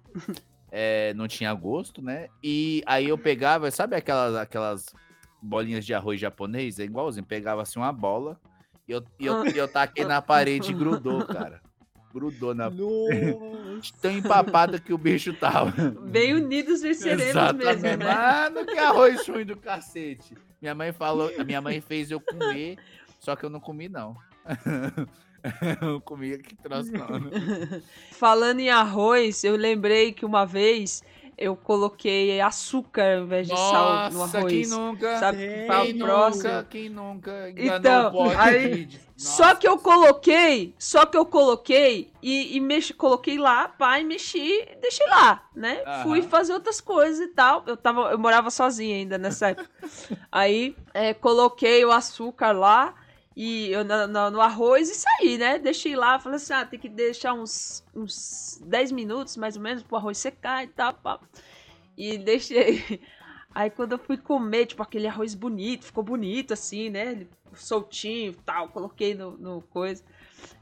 É, 0.71 1.13
não 1.15 1.27
tinha 1.27 1.53
gosto, 1.53 2.01
né? 2.01 2.27
E 2.41 2.81
aí 2.85 3.07
eu 3.07 3.17
pegava, 3.17 3.69
sabe 3.69 3.95
aquelas, 3.95 4.35
aquelas 4.35 4.95
bolinhas 5.41 5.85
de 5.85 5.93
arroz 5.93 6.19
japonês? 6.19 6.79
É 6.79 6.83
igualzinho, 6.83 7.25
pegava 7.25 7.61
assim 7.61 7.79
uma 7.79 7.91
bola 7.91 8.39
e 8.87 8.91
eu, 8.93 9.03
e 9.19 9.25
eu, 9.25 9.45
e 9.45 9.57
eu 9.57 9.67
taquei 9.67 10.05
na 10.05 10.21
parede 10.21 10.71
e 10.71 10.73
grudou, 10.75 11.25
cara. 11.25 11.61
Grudou 12.13 12.55
na. 12.55 12.69
Nossa. 12.69 13.93
Tão 14.01 14.11
empapado 14.11 14.81
que 14.81 14.93
o 14.93 14.97
bicho 14.97 15.33
tava. 15.33 15.91
Bem 15.91 16.33
unidos 16.33 16.81
venceremos 16.81 17.53
mesmo, 17.53 17.81
né? 17.83 17.97
Mano, 17.97 18.65
que 18.65 18.77
arroz 18.77 19.27
ruim 19.27 19.45
do 19.45 19.57
cacete. 19.57 20.35
Minha 20.61 20.73
mãe 20.73 20.93
falou, 20.93 21.29
minha 21.45 21.61
mãe 21.61 21.81
fez 21.81 22.09
eu 22.09 22.19
comer, 22.19 22.77
só 23.19 23.35
que 23.35 23.43
eu 23.43 23.49
não 23.49 23.59
comi, 23.59 23.89
não. 23.89 24.17
eu 25.81 25.87
não 25.87 25.99
comi 25.99 26.37
que 26.39 26.55
troço, 26.55 26.91
não. 26.91 27.29
Falando 28.13 28.61
em 28.61 28.69
arroz, 28.69 29.43
eu 29.43 29.55
lembrei 29.55 30.11
que 30.11 30.25
uma 30.25 30.45
vez 30.45 31.03
eu 31.37 31.55
coloquei 31.55 32.41
açúcar 32.41 33.17
ao 33.17 33.23
invés 33.25 33.47
de 33.47 33.55
sal 33.55 34.09
no 34.11 34.17
Nossa, 34.19 34.39
arroz. 34.39 34.51
quem 34.53 34.67
nunca? 34.67 35.19
Sabe 35.19 35.37
Quem 35.37 35.67
Quem 35.83 35.93
nunca? 35.93 36.67
Quem 36.69 36.89
nunca? 36.89 37.53
Então, 37.55 38.11
aí- 38.37 38.89
Só 39.15 39.55
que 39.55 39.67
eu 39.67 39.77
coloquei, 39.77 40.73
só 40.77 41.05
que 41.05 41.17
eu 41.17 41.25
coloquei 41.25 42.11
e, 42.21 42.55
e 42.55 42.59
mexi, 42.59 42.93
coloquei 42.93 43.37
lá, 43.37 43.73
e 43.99 44.03
mexi 44.03 44.39
e 44.39 44.75
deixei 44.81 45.07
lá, 45.07 45.43
né? 45.55 45.81
Aham. 45.85 46.03
Fui 46.03 46.21
fazer 46.21 46.53
outras 46.53 46.79
coisas 46.81 47.19
e 47.19 47.27
tal. 47.29 47.63
Eu, 47.65 47.75
tava, 47.77 48.11
eu 48.11 48.19
morava 48.19 48.49
sozinha 48.51 48.95
ainda 48.95 49.17
nessa 49.17 49.49
época. 49.49 49.69
Aí 50.31 50.75
é, 50.93 51.13
coloquei 51.13 51.83
o 51.85 51.91
açúcar 51.91 52.51
lá 52.51 52.93
e 53.39 53.69
eu, 53.71 53.83
na- 53.85 54.07
na- 54.07 54.31
no 54.31 54.41
arroz 54.41 54.89
e 54.89 54.95
saí, 54.95 55.37
né? 55.37 55.59
Deixei 55.59 55.95
lá, 55.95 56.17
falei 56.17 56.37
assim: 56.37 56.53
ah, 56.53 56.65
tem 56.65 56.79
que 56.79 56.89
deixar 56.89 57.33
uns, 57.33 57.83
uns 57.95 58.59
10 58.65 58.91
minutos 58.91 59.37
mais 59.37 59.55
ou 59.55 59.61
menos 59.61 59.83
pro 59.83 59.95
arroz 59.95 60.17
secar 60.17 60.63
e 60.63 60.67
tal, 60.67 60.91
pá. 60.95 61.19
E 61.95 62.17
deixei. 62.17 62.81
Aí 63.53 63.69
quando 63.69 63.91
eu 63.91 63.99
fui 63.99 64.17
comer, 64.17 64.65
tipo, 64.65 64.81
aquele 64.81 65.05
arroz 65.05 65.35
bonito, 65.35 65.85
ficou 65.85 66.03
bonito 66.03 66.53
assim, 66.53 66.89
né? 66.89 67.27
Soltinho 67.53 68.31
e 68.31 68.35
tal, 68.37 68.69
coloquei 68.69 69.13
no, 69.13 69.37
no 69.37 69.61
coisa. 69.61 70.03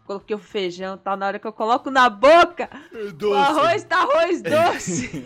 Coloquei 0.06 0.36
o 0.36 0.40
feijão 0.40 0.96
e 0.96 0.98
tal. 1.00 1.18
Na 1.18 1.26
hora 1.28 1.40
que 1.40 1.48
eu 1.48 1.52
coloco 1.52 1.90
na 1.90 2.08
boca, 2.10 2.70
o 2.94 3.12
Doce. 3.12 3.40
arroz 3.40 3.84
tá 3.86 3.98
arroz 4.04 4.42
doce. 4.42 5.26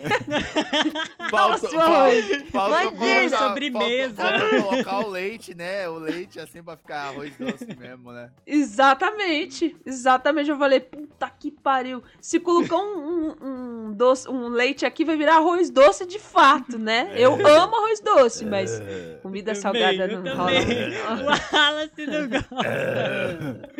Falta, 1.30 1.62
Nossa, 1.62 1.76
o 1.76 1.80
arroz. 1.80 2.26
falta, 2.26 2.46
falta 2.50 2.82
Imagina, 2.94 3.20
colocar- 3.30 3.48
sobremesa. 3.48 4.14
Falta, 4.16 4.38
falta 4.40 4.62
colocar 4.62 4.98
o 5.06 5.10
leite, 5.10 5.54
né? 5.54 5.88
O 5.88 5.98
leite 5.98 6.40
assim 6.40 6.62
pra 6.62 6.76
ficar 6.76 7.08
arroz 7.08 7.32
doce 7.38 7.66
mesmo, 7.78 8.10
né? 8.12 8.30
Exatamente, 8.46 9.76
exatamente. 9.84 10.48
Eu 10.50 10.58
falei, 10.58 10.80
puta 10.80 11.28
que 11.38 11.50
pariu. 11.50 12.02
Se 12.20 12.40
colocar 12.40 12.76
um, 12.78 13.34
um, 13.42 13.88
um 13.88 13.92
doce, 13.92 14.28
um 14.28 14.48
leite 14.48 14.86
aqui, 14.86 15.04
vai 15.04 15.16
virar 15.16 15.36
arroz 15.36 15.68
doce 15.70 16.06
de 16.06 16.18
fato, 16.18 16.78
né? 16.78 17.12
Eu 17.14 17.34
amo 17.34 17.76
arroz 17.76 18.00
doce, 18.00 18.44
mas 18.46 18.80
comida 19.22 19.52
Também, 19.54 19.60
salgada 19.62 20.06
não 20.08 20.36
rola. 20.36 20.50
também. 20.52 20.90
não. 20.90 21.20
O 21.20 21.26
Wallace 21.26 22.06
não 22.06 22.28
gosta. 22.28 23.70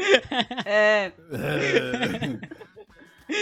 É, 0.65 0.90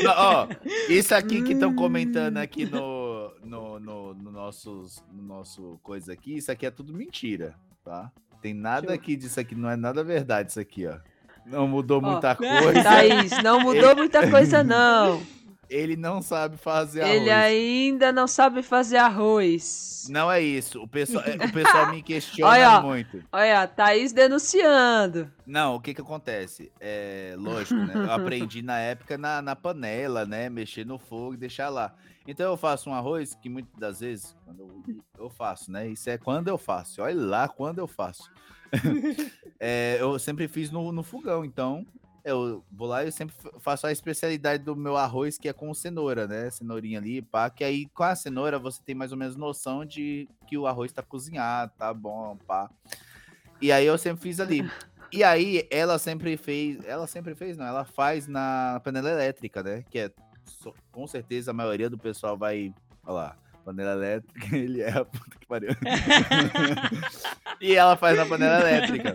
Não, 0.02 0.12
ó, 0.14 0.48
isso 0.88 1.14
aqui 1.14 1.42
que 1.42 1.54
estão 1.54 1.74
comentando 1.74 2.36
aqui 2.36 2.66
no, 2.66 3.32
no, 3.42 3.80
no, 3.80 4.14
no 4.14 4.30
nossos, 4.30 5.02
no 5.10 5.22
nosso 5.22 5.78
coisa 5.82 6.12
aqui, 6.12 6.36
isso 6.36 6.52
aqui 6.52 6.66
é 6.66 6.70
tudo 6.70 6.92
mentira, 6.92 7.54
tá? 7.82 8.12
Tem 8.42 8.52
nada 8.52 8.92
aqui 8.92 9.16
disso 9.16 9.40
aqui, 9.40 9.54
não 9.54 9.70
é 9.70 9.76
nada 9.76 10.04
verdade 10.04 10.50
isso 10.50 10.60
aqui, 10.60 10.86
ó. 10.86 10.98
Não 11.46 11.66
mudou 11.66 12.02
Ó, 12.04 12.10
muita 12.12 12.36
coisa. 12.36 12.82
Thaís, 12.82 13.42
não 13.42 13.60
mudou 13.60 13.96
muita 13.96 14.30
coisa, 14.30 14.62
não. 14.62 15.22
Ele 15.68 15.96
não 15.96 16.22
sabe 16.22 16.56
fazer 16.56 17.00
Ele 17.00 17.30
arroz. 17.30 17.44
ainda 17.46 18.12
não 18.12 18.26
sabe 18.26 18.62
fazer 18.62 18.96
arroz. 18.96 20.06
Não 20.08 20.30
é 20.30 20.40
isso. 20.40 20.82
O 20.82 20.88
pessoal, 20.88 21.24
o 21.24 21.52
pessoal 21.52 21.90
me 21.92 22.02
questiona 22.02 22.52
Olha, 22.52 22.80
muito. 22.80 23.22
Olha, 23.30 23.66
Thaís 23.66 24.12
denunciando. 24.12 25.30
Não, 25.46 25.74
o 25.74 25.80
que 25.80 25.92
que 25.92 26.00
acontece? 26.00 26.72
É 26.80 27.34
lógico, 27.36 27.74
né? 27.80 27.92
Eu 27.94 28.10
aprendi 28.12 28.62
na 28.62 28.78
época 28.78 29.18
na, 29.18 29.42
na 29.42 29.54
panela, 29.54 30.24
né? 30.24 30.48
Mexer 30.48 30.86
no 30.86 30.98
fogo 30.98 31.34
e 31.34 31.36
deixar 31.36 31.68
lá. 31.68 31.94
Então 32.26 32.50
eu 32.50 32.56
faço 32.56 32.88
um 32.88 32.94
arroz 32.94 33.34
que 33.34 33.48
muitas 33.48 33.78
das 33.78 34.00
vezes 34.00 34.36
quando 34.44 34.60
eu, 34.60 35.24
eu 35.24 35.30
faço, 35.30 35.70
né? 35.70 35.88
Isso 35.88 36.08
é 36.08 36.16
quando 36.16 36.48
eu 36.48 36.56
faço. 36.56 37.02
Olha 37.02 37.20
lá 37.20 37.48
quando 37.48 37.78
eu 37.78 37.86
faço. 37.86 38.30
É, 39.60 39.96
eu 40.00 40.16
sempre 40.20 40.46
fiz 40.46 40.70
no, 40.70 40.92
no 40.92 41.02
fogão, 41.02 41.44
então 41.44 41.84
eu 42.24 42.64
vou 42.70 42.88
lá 42.88 43.04
e 43.04 43.12
sempre 43.12 43.34
fa- 43.34 43.52
faço 43.58 43.86
a 43.86 43.92
especialidade 43.92 44.62
do 44.62 44.74
meu 44.76 44.96
arroz, 44.96 45.38
que 45.38 45.48
é 45.48 45.52
com 45.52 45.72
cenoura, 45.72 46.26
né? 46.26 46.50
Cenourinha 46.50 46.98
ali, 46.98 47.22
pá. 47.22 47.48
Que 47.50 47.64
aí 47.64 47.86
com 47.86 48.02
a 48.02 48.14
cenoura 48.14 48.58
você 48.58 48.82
tem 48.84 48.94
mais 48.94 49.12
ou 49.12 49.18
menos 49.18 49.36
noção 49.36 49.84
de 49.84 50.28
que 50.46 50.56
o 50.58 50.66
arroz 50.66 50.92
tá 50.92 51.02
cozinhado, 51.02 51.72
tá 51.78 51.92
bom, 51.94 52.36
pá. 52.46 52.70
E 53.60 53.72
aí 53.72 53.86
eu 53.86 53.98
sempre 53.98 54.22
fiz 54.22 54.40
ali. 54.40 54.62
E 55.10 55.24
aí 55.24 55.66
ela 55.70 55.98
sempre 55.98 56.36
fez, 56.36 56.84
ela 56.84 57.06
sempre 57.06 57.34
fez, 57.34 57.56
não, 57.56 57.64
ela 57.64 57.82
faz 57.82 58.26
na 58.26 58.78
panela 58.84 59.10
elétrica, 59.10 59.62
né? 59.62 59.82
Que 59.88 60.00
é 60.00 60.12
com 60.92 61.06
certeza 61.06 61.50
a 61.50 61.54
maioria 61.54 61.88
do 61.88 61.96
pessoal 61.96 62.36
vai, 62.36 62.74
olha 63.06 63.14
lá, 63.14 63.36
panela 63.68 63.92
elétrica, 63.92 64.48
ele 64.56 64.80
é 64.80 64.90
a 64.90 65.04
puta 65.04 65.38
que 65.38 65.46
pariu. 65.46 65.68
e 67.60 67.74
ela 67.74 67.96
faz 67.96 68.16
na 68.16 68.24
panela 68.24 68.60
elétrica. 68.60 69.14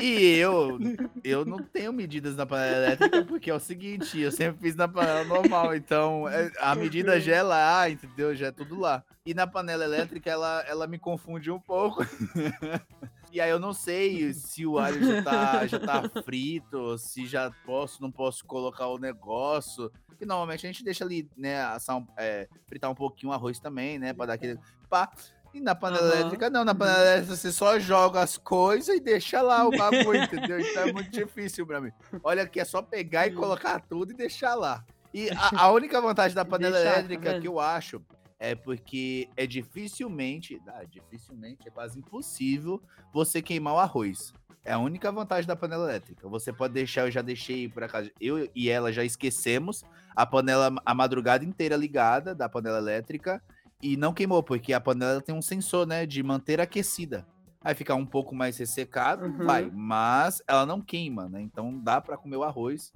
E 0.00 0.36
eu, 0.38 0.76
eu 1.22 1.44
não 1.44 1.58
tenho 1.58 1.92
medidas 1.92 2.34
na 2.34 2.44
panela 2.44 2.76
elétrica 2.78 3.24
porque 3.24 3.48
é 3.48 3.54
o 3.54 3.60
seguinte, 3.60 4.18
eu 4.18 4.32
sempre 4.32 4.60
fiz 4.60 4.74
na 4.74 4.88
panela 4.88 5.22
normal, 5.22 5.72
então 5.76 6.28
é- 6.28 6.50
a 6.58 6.74
medida 6.74 7.20
já 7.20 7.36
é 7.36 7.42
lá, 7.42 7.88
entendeu? 7.88 8.34
Já 8.34 8.48
é 8.48 8.50
tudo 8.50 8.76
lá. 8.76 9.04
E 9.24 9.32
na 9.32 9.46
panela 9.46 9.84
elétrica 9.84 10.28
ela, 10.28 10.64
ela 10.66 10.88
me 10.88 10.98
confunde 10.98 11.48
um 11.50 11.60
pouco. 11.60 12.04
E 13.32 13.40
aí 13.40 13.50
eu 13.50 13.58
não 13.58 13.74
sei 13.74 14.32
se 14.32 14.64
o 14.64 14.78
alho 14.78 15.04
já 15.04 15.22
tá, 15.22 15.66
já 15.66 15.78
tá 15.78 16.08
frito, 16.24 16.96
se 16.96 17.26
já 17.26 17.50
posso, 17.66 18.00
não 18.00 18.10
posso 18.10 18.42
colocar 18.46 18.86
o 18.86 18.96
negócio. 18.96 19.92
Porque 20.16 20.24
normalmente 20.24 20.66
a 20.66 20.70
gente 20.72 20.82
deixa 20.82 21.04
ali, 21.04 21.28
né, 21.36 21.62
assar 21.62 21.98
um- 21.98 22.06
é, 22.18 22.48
fritar 22.66 22.90
um 22.90 22.94
pouquinho 22.94 23.30
o 23.30 23.34
arroz 23.34 23.58
também, 23.60 23.98
né, 23.98 24.14
pra 24.14 24.24
dar 24.24 24.32
aquele 24.32 24.58
pá. 24.88 25.12
E 25.52 25.60
na 25.60 25.74
panela 25.74 26.06
Aham. 26.06 26.14
elétrica, 26.20 26.48
não, 26.50 26.64
na 26.64 26.74
panela 26.74 27.00
elétrica 27.00 27.36
você 27.36 27.52
só 27.52 27.78
joga 27.78 28.20
as 28.22 28.38
coisas 28.38 28.96
e 28.96 29.00
deixa 29.00 29.42
lá 29.42 29.66
o 29.68 29.70
bagulho, 29.70 30.22
entendeu? 30.50 30.58
Então 30.58 30.82
é 30.88 30.92
muito 30.92 31.10
difícil 31.10 31.66
pra 31.66 31.80
mim. 31.82 31.90
Olha 32.22 32.46
que 32.46 32.58
é 32.58 32.64
só 32.64 32.80
pegar 32.80 33.26
e 33.26 33.30
colocar 33.30 33.78
tudo 33.80 34.12
e 34.12 34.14
deixar 34.16 34.54
lá. 34.54 34.84
E 35.12 35.30
a, 35.30 35.64
a 35.64 35.70
única 35.72 36.00
vantagem 36.00 36.34
da 36.34 36.44
panela 36.46 36.74
Deixar, 36.76 36.92
tá 36.92 36.98
elétrica 36.98 37.40
que 37.40 37.48
eu 37.48 37.60
acho 37.60 38.02
é 38.38 38.54
porque 38.54 39.28
é 39.36 39.46
dificilmente, 39.46 40.60
ah, 40.68 40.84
dificilmente, 40.84 41.66
é 41.66 41.70
quase 41.70 41.98
impossível 41.98 42.82
você 43.12 43.40
queimar 43.40 43.74
o 43.74 43.78
arroz. 43.78 44.32
É 44.64 44.72
a 44.72 44.78
única 44.78 45.12
vantagem 45.12 45.46
da 45.46 45.54
panela 45.54 45.84
elétrica. 45.88 46.28
Você 46.28 46.52
pode 46.52 46.74
deixar, 46.74 47.06
eu 47.06 47.10
já 47.10 47.22
deixei 47.22 47.68
por 47.68 47.84
acaso, 47.84 48.10
eu 48.20 48.50
e 48.54 48.68
ela 48.68 48.92
já 48.92 49.04
esquecemos 49.04 49.84
a 50.14 50.26
panela 50.26 50.74
a 50.84 50.94
madrugada 50.94 51.44
inteira 51.44 51.76
ligada 51.76 52.34
da 52.34 52.48
panela 52.48 52.78
elétrica 52.78 53.40
e 53.82 53.96
não 53.96 54.12
queimou, 54.12 54.42
porque 54.42 54.72
a 54.72 54.80
panela 54.80 55.20
tem 55.20 55.34
um 55.34 55.42
sensor, 55.42 55.86
né, 55.86 56.04
de 56.04 56.22
manter 56.22 56.60
aquecida. 56.60 57.26
Aí 57.62 57.74
fica 57.74 57.94
um 57.94 58.06
pouco 58.06 58.34
mais 58.34 58.56
ressecado, 58.58 59.26
Uhum. 59.26 59.46
vai, 59.46 59.70
mas 59.72 60.42
ela 60.48 60.64
não 60.66 60.80
queima, 60.80 61.28
né? 61.28 61.40
Então 61.42 61.78
dá 61.78 62.00
pra 62.00 62.16
comer 62.16 62.36
o 62.36 62.44
arroz, 62.44 62.92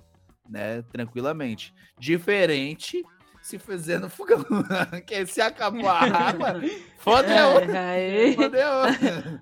né, 0.49 0.83
tranquilamente. 0.93 1.73
Diferente 1.99 3.05
se 3.51 3.59
fizer 3.59 3.99
no 3.99 4.09
fogão, 4.09 4.45
que 5.07 5.27
se 5.27 5.41
acabou 5.41 5.89
a 5.89 6.01
água, 6.01 6.61
fodeu, 6.99 7.59
É, 7.59 7.79
aí, 7.79 8.35
fodeu. 8.35 8.69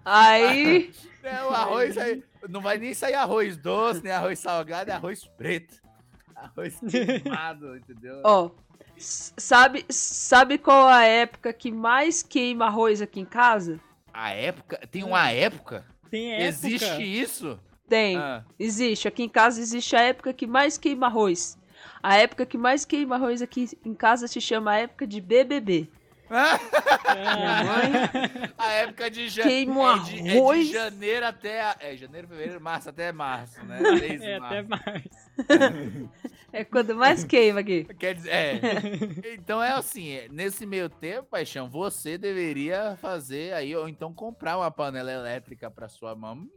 aí, 0.05 0.91
É, 1.23 1.43
o 1.45 1.51
arroz 1.51 1.99
aí, 1.99 2.23
não 2.49 2.61
vai 2.63 2.79
nem 2.79 2.95
sair 2.95 3.15
arroz 3.15 3.57
doce, 3.57 4.03
nem 4.03 4.13
arroz 4.13 4.39
salgado, 4.39 4.91
é 4.91 4.95
arroz 4.95 5.25
preto. 5.37 5.75
Arroz 6.35 6.79
queimado, 6.89 7.77
entendeu? 7.77 8.23
ó, 8.25 8.51
s- 8.97 9.33
sabe, 9.37 9.85
sabe 9.91 10.57
qual 10.57 10.87
a 10.89 11.05
época 11.05 11.53
que 11.53 11.71
mais 11.71 12.23
queima 12.23 12.67
arroz 12.67 13.03
aqui 13.03 13.21
em 13.21 13.25
casa? 13.27 13.79
A 14.13 14.31
época, 14.31 14.79
tem 14.91 15.03
uma 15.05 15.31
época? 15.31 15.85
Tem 16.11 16.33
época. 16.33 16.45
Existe 16.49 17.03
isso? 17.03 17.59
Tem, 17.89 18.17
Ah, 18.17 18.45
existe. 18.59 19.09
Aqui 19.09 19.23
em 19.25 19.29
casa 19.29 19.61
existe 19.61 19.97
a 19.97 20.01
época 20.01 20.33
que 20.33 20.47
mais 20.47 20.79
queima 20.79 21.07
arroz. 21.09 21.58
A 22.03 22.17
época 22.17 22.47
que 22.47 22.57
mais 22.59 22.85
queima 22.85 23.17
arroz 23.17 23.43
aqui 23.43 23.69
em 23.85 23.95
casa 23.95 24.27
se 24.29 24.41
chama 24.41 24.73
a 24.73 24.79
época 24.79 25.07
de 25.07 25.21
BBB. 25.21 25.89
Ah, 26.31 26.59
a 28.59 28.71
época 28.73 29.11
de, 29.11 29.29
ja... 29.31 29.43
Queima 29.43 29.95
é 29.95 29.99
de, 30.01 30.19
é 30.19 30.23
de 30.23 30.39
arroz. 30.39 30.69
janeiro 30.69 31.27
até 31.27 31.63
a... 31.63 31.77
é 31.81 31.97
janeiro, 31.97 32.29
fevereiro, 32.29 32.61
março 32.61 32.91
até 32.91 33.11
março, 33.13 33.65
né? 33.65 33.79
É 34.23 34.37
até 34.37 34.63
março. 34.63 35.09
É 36.51 36.65
quando 36.65 36.97
mais 36.97 37.25
queima 37.25 37.61
aqui. 37.61 37.85
Quer 37.99 38.15
dizer, 38.15 38.31
é. 38.31 38.61
Então 39.35 39.63
é 39.63 39.71
assim, 39.73 40.13
é, 40.13 40.29
nesse 40.31 40.65
meio 40.65 40.89
tempo, 40.89 41.29
paixão, 41.29 41.69
você 41.69 42.17
deveria 42.17 42.97
fazer 43.03 43.53
aí 43.53 43.77
ou 43.77 43.87
então 43.87 44.15
comprar 44.15 44.57
uma 44.57 44.71
panela 44.71 45.13
elétrica 45.13 45.71
para 45.71 45.91
sua 45.91 46.15
mãe, 46.15 46.49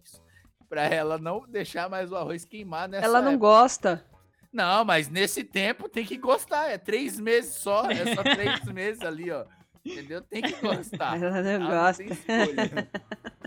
para 0.70 0.84
ela 0.86 1.18
não 1.18 1.46
deixar 1.46 1.90
mais 1.90 2.10
o 2.10 2.16
arroz 2.16 2.46
queimar 2.46 2.88
nessa 2.88 3.04
Ela 3.06 3.22
não 3.22 3.34
época. 3.34 3.48
gosta. 3.48 4.06
Não, 4.52 4.84
mas 4.84 5.08
nesse 5.10 5.44
tempo 5.44 5.88
tem 5.88 6.06
que 6.06 6.18
gostar. 6.18 6.70
É 6.70 6.78
três 6.78 7.20
meses 7.20 7.56
só. 7.56 7.90
É 7.90 8.16
só 8.16 8.22
três 8.36 8.64
meses 8.66 9.02
ali, 9.02 9.32
ó. 9.32 9.46
Entendeu? 9.86 10.22
Tem 10.22 10.42
que 10.42 10.54
gostar. 10.62 11.16
Ela 11.22 11.42
não 11.42 11.50
Ela 11.50 11.88
gosta. 11.88 12.04
tem. 12.04 12.16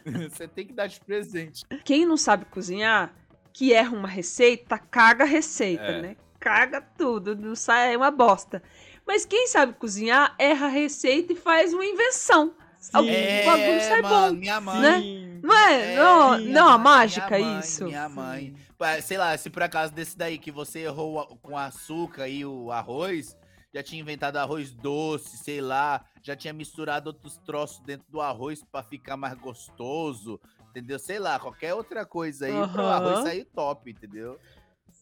Você 0.29 0.49
tem 0.49 0.67
que 0.67 0.73
dar 0.73 0.87
de 0.87 1.01
presente. 1.01 1.65
Quem 1.85 2.05
não 2.05 2.17
sabe 2.17 2.45
cozinhar, 2.47 3.15
que 3.53 3.73
erra 3.73 3.97
uma 3.97 4.09
receita, 4.09 4.79
caga 4.79 5.25
a 5.25 5.27
receita, 5.27 5.83
É. 5.85 6.03
né? 6.03 6.17
Caga 6.41 6.81
tudo, 6.81 7.35
não 7.35 7.55
sai 7.55 7.95
é 7.95 7.97
uma 7.97 8.11
bosta. 8.11 8.63
Mas 9.07 9.25
quem 9.25 9.47
sabe 9.47 9.73
cozinhar, 9.75 10.35
erra 10.39 10.67
a 10.67 10.71
receita 10.71 11.33
e 11.33 11.37
faz 11.37 11.73
uma 11.73 11.85
invenção. 11.87 12.55
Algum 12.93 13.11
Sim. 13.11 13.45
bagulho 13.45 13.81
sai 13.81 14.03
mano, 14.03 14.35
bom, 14.35 14.41
minha 14.41 14.61
mãe. 14.61 14.81
né? 14.81 15.41
Não 15.43 15.55
é? 15.55 15.93
É, 15.93 15.97
não, 15.97 16.41
minha 16.41 16.55
não, 16.55 16.69
a 16.69 16.79
mágica 16.79 17.39
minha 17.39 17.51
mãe, 17.51 17.61
isso. 17.61 17.85
Minha 17.85 18.09
mãe. 18.09 18.55
Sei 19.03 19.19
lá, 19.19 19.37
se 19.37 19.51
por 19.51 19.63
acaso 19.63 19.93
desse 19.93 20.17
daí 20.17 20.39
que 20.39 20.51
você 20.51 20.81
errou 20.81 21.39
com 21.43 21.57
açúcar 21.57 22.29
e 22.29 22.45
o 22.45 22.71
arroz, 22.71 23.37
já 23.73 23.83
tinha 23.83 24.01
inventado 24.01 24.37
arroz 24.37 24.73
doce, 24.73 25.37
sei 25.37 25.61
lá, 25.61 26.05
já 26.23 26.37
tinha 26.37 26.53
misturado 26.53 27.09
outros 27.09 27.37
troços 27.39 27.81
dentro 27.85 28.07
do 28.11 28.21
arroz 28.21 28.63
pra 28.71 28.83
ficar 28.83 29.17
mais 29.17 29.35
gostoso, 29.35 30.41
entendeu? 30.71 30.99
Sei 30.99 31.19
lá, 31.19 31.39
qualquer 31.39 31.75
outra 31.75 32.07
coisa 32.07 32.47
aí 32.47 32.53
pro 32.53 32.83
Aham. 32.83 32.93
arroz 32.93 33.19
sair 33.21 33.45
top, 33.45 33.91
entendeu? 33.91 34.39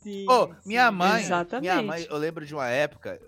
Sim, 0.02 0.26
Ô, 0.28 0.48
minha 0.64 0.90
sim. 0.90 0.96
mãe, 0.96 1.22
minha 1.22 1.22
Exatamente. 1.24 1.86
mãe, 1.86 2.06
eu 2.10 2.16
lembro 2.16 2.44
de 2.44 2.54
uma 2.54 2.68
época, 2.68 3.20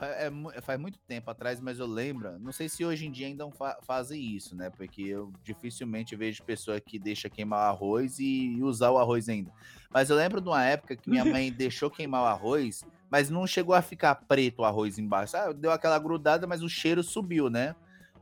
é, 0.00 0.30
é 0.54 0.60
faz 0.60 0.78
muito 0.80 0.98
tempo 1.00 1.30
atrás, 1.30 1.60
mas 1.60 1.78
eu 1.78 1.86
lembro, 1.86 2.38
não 2.38 2.52
sei 2.52 2.68
se 2.68 2.84
hoje 2.84 3.06
em 3.06 3.10
dia 3.10 3.26
ainda 3.26 3.50
fa- 3.50 3.78
fazem 3.86 4.20
isso, 4.34 4.54
né? 4.56 4.70
Porque 4.70 5.02
eu 5.02 5.32
dificilmente 5.44 6.14
vejo 6.16 6.42
pessoa 6.42 6.80
que 6.80 6.98
deixa 6.98 7.28
queimar 7.28 7.58
o 7.60 7.74
arroz 7.74 8.18
e 8.18 8.58
usar 8.62 8.90
o 8.90 8.98
arroz 8.98 9.28
ainda. 9.28 9.50
Mas 9.92 10.08
eu 10.10 10.16
lembro 10.16 10.40
de 10.40 10.48
uma 10.48 10.64
época 10.64 10.94
que 10.96 11.10
minha 11.10 11.24
mãe 11.24 11.50
deixou 11.52 11.90
queimar 11.90 12.22
o 12.22 12.26
arroz, 12.26 12.84
mas 13.10 13.28
não 13.30 13.46
chegou 13.46 13.74
a 13.74 13.82
ficar 13.82 14.14
preto 14.14 14.60
o 14.60 14.64
arroz 14.64 14.98
embaixo. 14.98 15.36
Ah, 15.36 15.52
deu 15.52 15.72
aquela 15.72 15.98
grudada, 15.98 16.46
mas 16.46 16.62
o 16.62 16.68
cheiro 16.68 17.02
subiu, 17.02 17.50
né? 17.50 17.74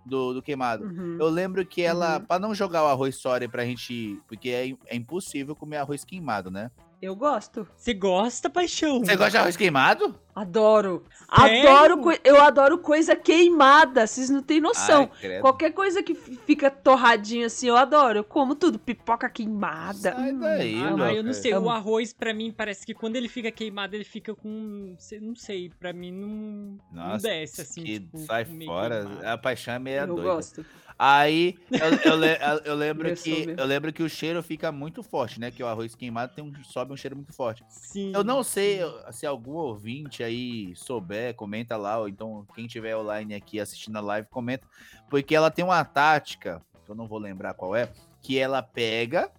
Do, 0.06 0.32
do 0.32 0.40
queimado. 0.42 0.84
Uhum. 0.84 1.18
Eu 1.20 1.28
lembro 1.28 1.66
que 1.66 1.82
ela, 1.82 2.18
Uhum. 2.18 2.24
pra 2.24 2.38
não 2.38 2.54
jogar 2.54 2.82
o 2.84 2.86
arroz 2.86 3.20
fora 3.20 3.46
pra 3.46 3.64
gente. 3.66 4.18
Porque 4.26 4.48
é, 4.48 4.70
é 4.86 4.96
impossível 4.96 5.54
comer 5.54 5.76
arroz 5.76 6.02
queimado, 6.02 6.50
né? 6.50 6.70
Eu 7.02 7.14
gosto. 7.14 7.68
Você 7.76 7.92
gosta, 7.92 8.48
paixão? 8.48 9.00
Você 9.00 9.14
gosta 9.14 9.30
de 9.32 9.36
arroz 9.36 9.56
queimado? 9.56 10.18
Adoro. 10.40 11.04
Sério? 11.34 11.68
Adoro. 11.68 12.18
Eu 12.22 12.40
adoro 12.40 12.78
coisa 12.78 13.16
queimada. 13.16 14.06
Vocês 14.06 14.30
não 14.30 14.40
têm 14.40 14.60
noção. 14.60 15.10
Ai, 15.12 15.20
credo. 15.20 15.40
Qualquer 15.40 15.72
coisa 15.72 16.02
que 16.02 16.14
fica 16.14 16.70
torradinho 16.70 17.46
assim, 17.46 17.68
eu 17.68 17.76
adoro. 17.76 18.20
Eu 18.20 18.24
como 18.24 18.54
tudo. 18.54 18.78
Pipoca 18.78 19.28
queimada. 19.28 20.12
Sai 20.12 20.32
hum, 20.32 20.38
daí, 20.38 20.74
amo. 20.80 21.02
Ah, 21.02 21.12
eu 21.12 21.24
não 21.24 21.32
sei, 21.32 21.52
o 21.54 21.68
arroz 21.68 22.12
pra 22.12 22.32
mim 22.32 22.52
parece 22.52 22.86
que 22.86 22.94
quando 22.94 23.16
ele 23.16 23.28
fica 23.28 23.50
queimado, 23.50 23.96
ele 23.96 24.04
fica 24.04 24.34
com. 24.34 24.96
Não 25.20 25.34
sei, 25.34 25.70
pra 25.78 25.92
mim 25.92 26.12
não, 26.12 26.78
não 26.92 27.08
Nossa, 27.08 27.28
desce 27.28 27.62
assim. 27.62 27.82
que 27.82 28.00
tipo, 28.00 28.18
sai 28.18 28.44
fora. 28.44 29.04
queimado. 29.04 29.26
A 29.26 29.36
paixão 29.38 29.74
é 29.74 29.78
meia 29.78 30.00
Eu 30.02 30.06
doida. 30.08 30.22
gosto. 30.22 30.64
Aí 30.98 31.56
eu, 31.70 32.12
eu 32.12 32.18
eu 32.64 32.74
lembro 32.74 33.08
Eu 33.08 33.16
que 33.16 33.54
eu 33.56 33.64
lembro 33.66 33.92
que 33.92 34.02
o 34.02 34.08
cheiro 34.08 34.42
fica 34.42 34.72
muito 34.72 35.00
forte, 35.02 35.38
né? 35.38 35.50
Que 35.50 35.62
o 35.62 35.66
arroz 35.66 35.94
queimado 35.94 36.34
tem 36.34 36.42
um, 36.44 36.52
sobe 36.64 36.92
um 36.92 36.96
cheiro 36.96 37.14
muito 37.14 37.32
forte. 37.32 37.62
Sim. 37.68 38.12
Eu 38.12 38.24
não 38.24 38.42
sei 38.42 38.80
se 39.12 39.24
algum 39.24 39.52
ouvinte 39.52 40.24
aí 40.28 40.74
souber, 40.76 41.34
comenta 41.34 41.76
lá, 41.76 41.98
ou 41.98 42.08
então 42.08 42.46
quem 42.54 42.66
tiver 42.66 42.96
online 42.96 43.34
aqui 43.34 43.58
assistindo 43.60 43.96
a 43.96 44.00
live, 44.00 44.28
comenta. 44.30 44.66
Porque 45.10 45.34
ela 45.34 45.50
tem 45.50 45.64
uma 45.64 45.84
tática, 45.84 46.62
que 46.84 46.90
eu 46.90 46.94
não 46.94 47.06
vou 47.08 47.18
lembrar 47.18 47.54
qual 47.54 47.74
é, 47.74 47.90
que 48.22 48.38
ela 48.38 48.62
pega 48.62 49.30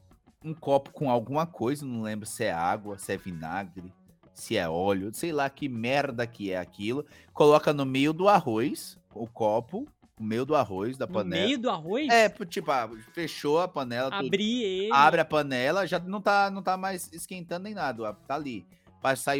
um 0.43 0.53
copo 0.53 0.91
com 0.91 1.09
alguma 1.09 1.45
coisa, 1.45 1.85
não 1.85 2.01
lembro 2.01 2.25
se 2.25 2.43
é 2.45 2.51
água, 2.53 2.97
se 2.97 3.11
é 3.13 3.17
vinagre, 3.17 3.93
se 4.33 4.55
é 4.55 4.69
óleo, 4.69 5.13
sei 5.13 5.31
lá 5.33 5.49
que 5.49 5.67
merda 5.67 6.25
que 6.25 6.51
é 6.51 6.57
aquilo, 6.57 7.05
coloca 7.33 7.73
no 7.73 7.85
meio 7.85 8.13
do 8.13 8.29
arroz, 8.29 8.97
o 9.13 9.27
copo, 9.27 9.85
no 10.17 10.25
meio 10.25 10.45
do 10.45 10.55
arroz, 10.55 10.97
da 10.97 11.05
No 11.05 11.11
panela. 11.13 11.45
meio 11.45 11.57
do 11.59 11.69
arroz? 11.69 12.07
É, 12.09 12.29
tipo, 12.29 12.71
ah, 12.71 12.89
fechou 13.13 13.59
a 13.59 13.67
panela, 13.67 14.09
tudo 14.11 14.27
Abrir 14.27 14.63
ele. 14.63 14.93
abre 14.93 15.19
a 15.21 15.25
panela, 15.25 15.85
já 15.85 15.99
não 15.99 16.21
tá, 16.21 16.49
não 16.49 16.63
tá 16.63 16.77
mais 16.77 17.11
esquentando 17.11 17.63
nem 17.63 17.73
nada, 17.73 18.13
tá 18.27 18.35
ali. 18.35 18.65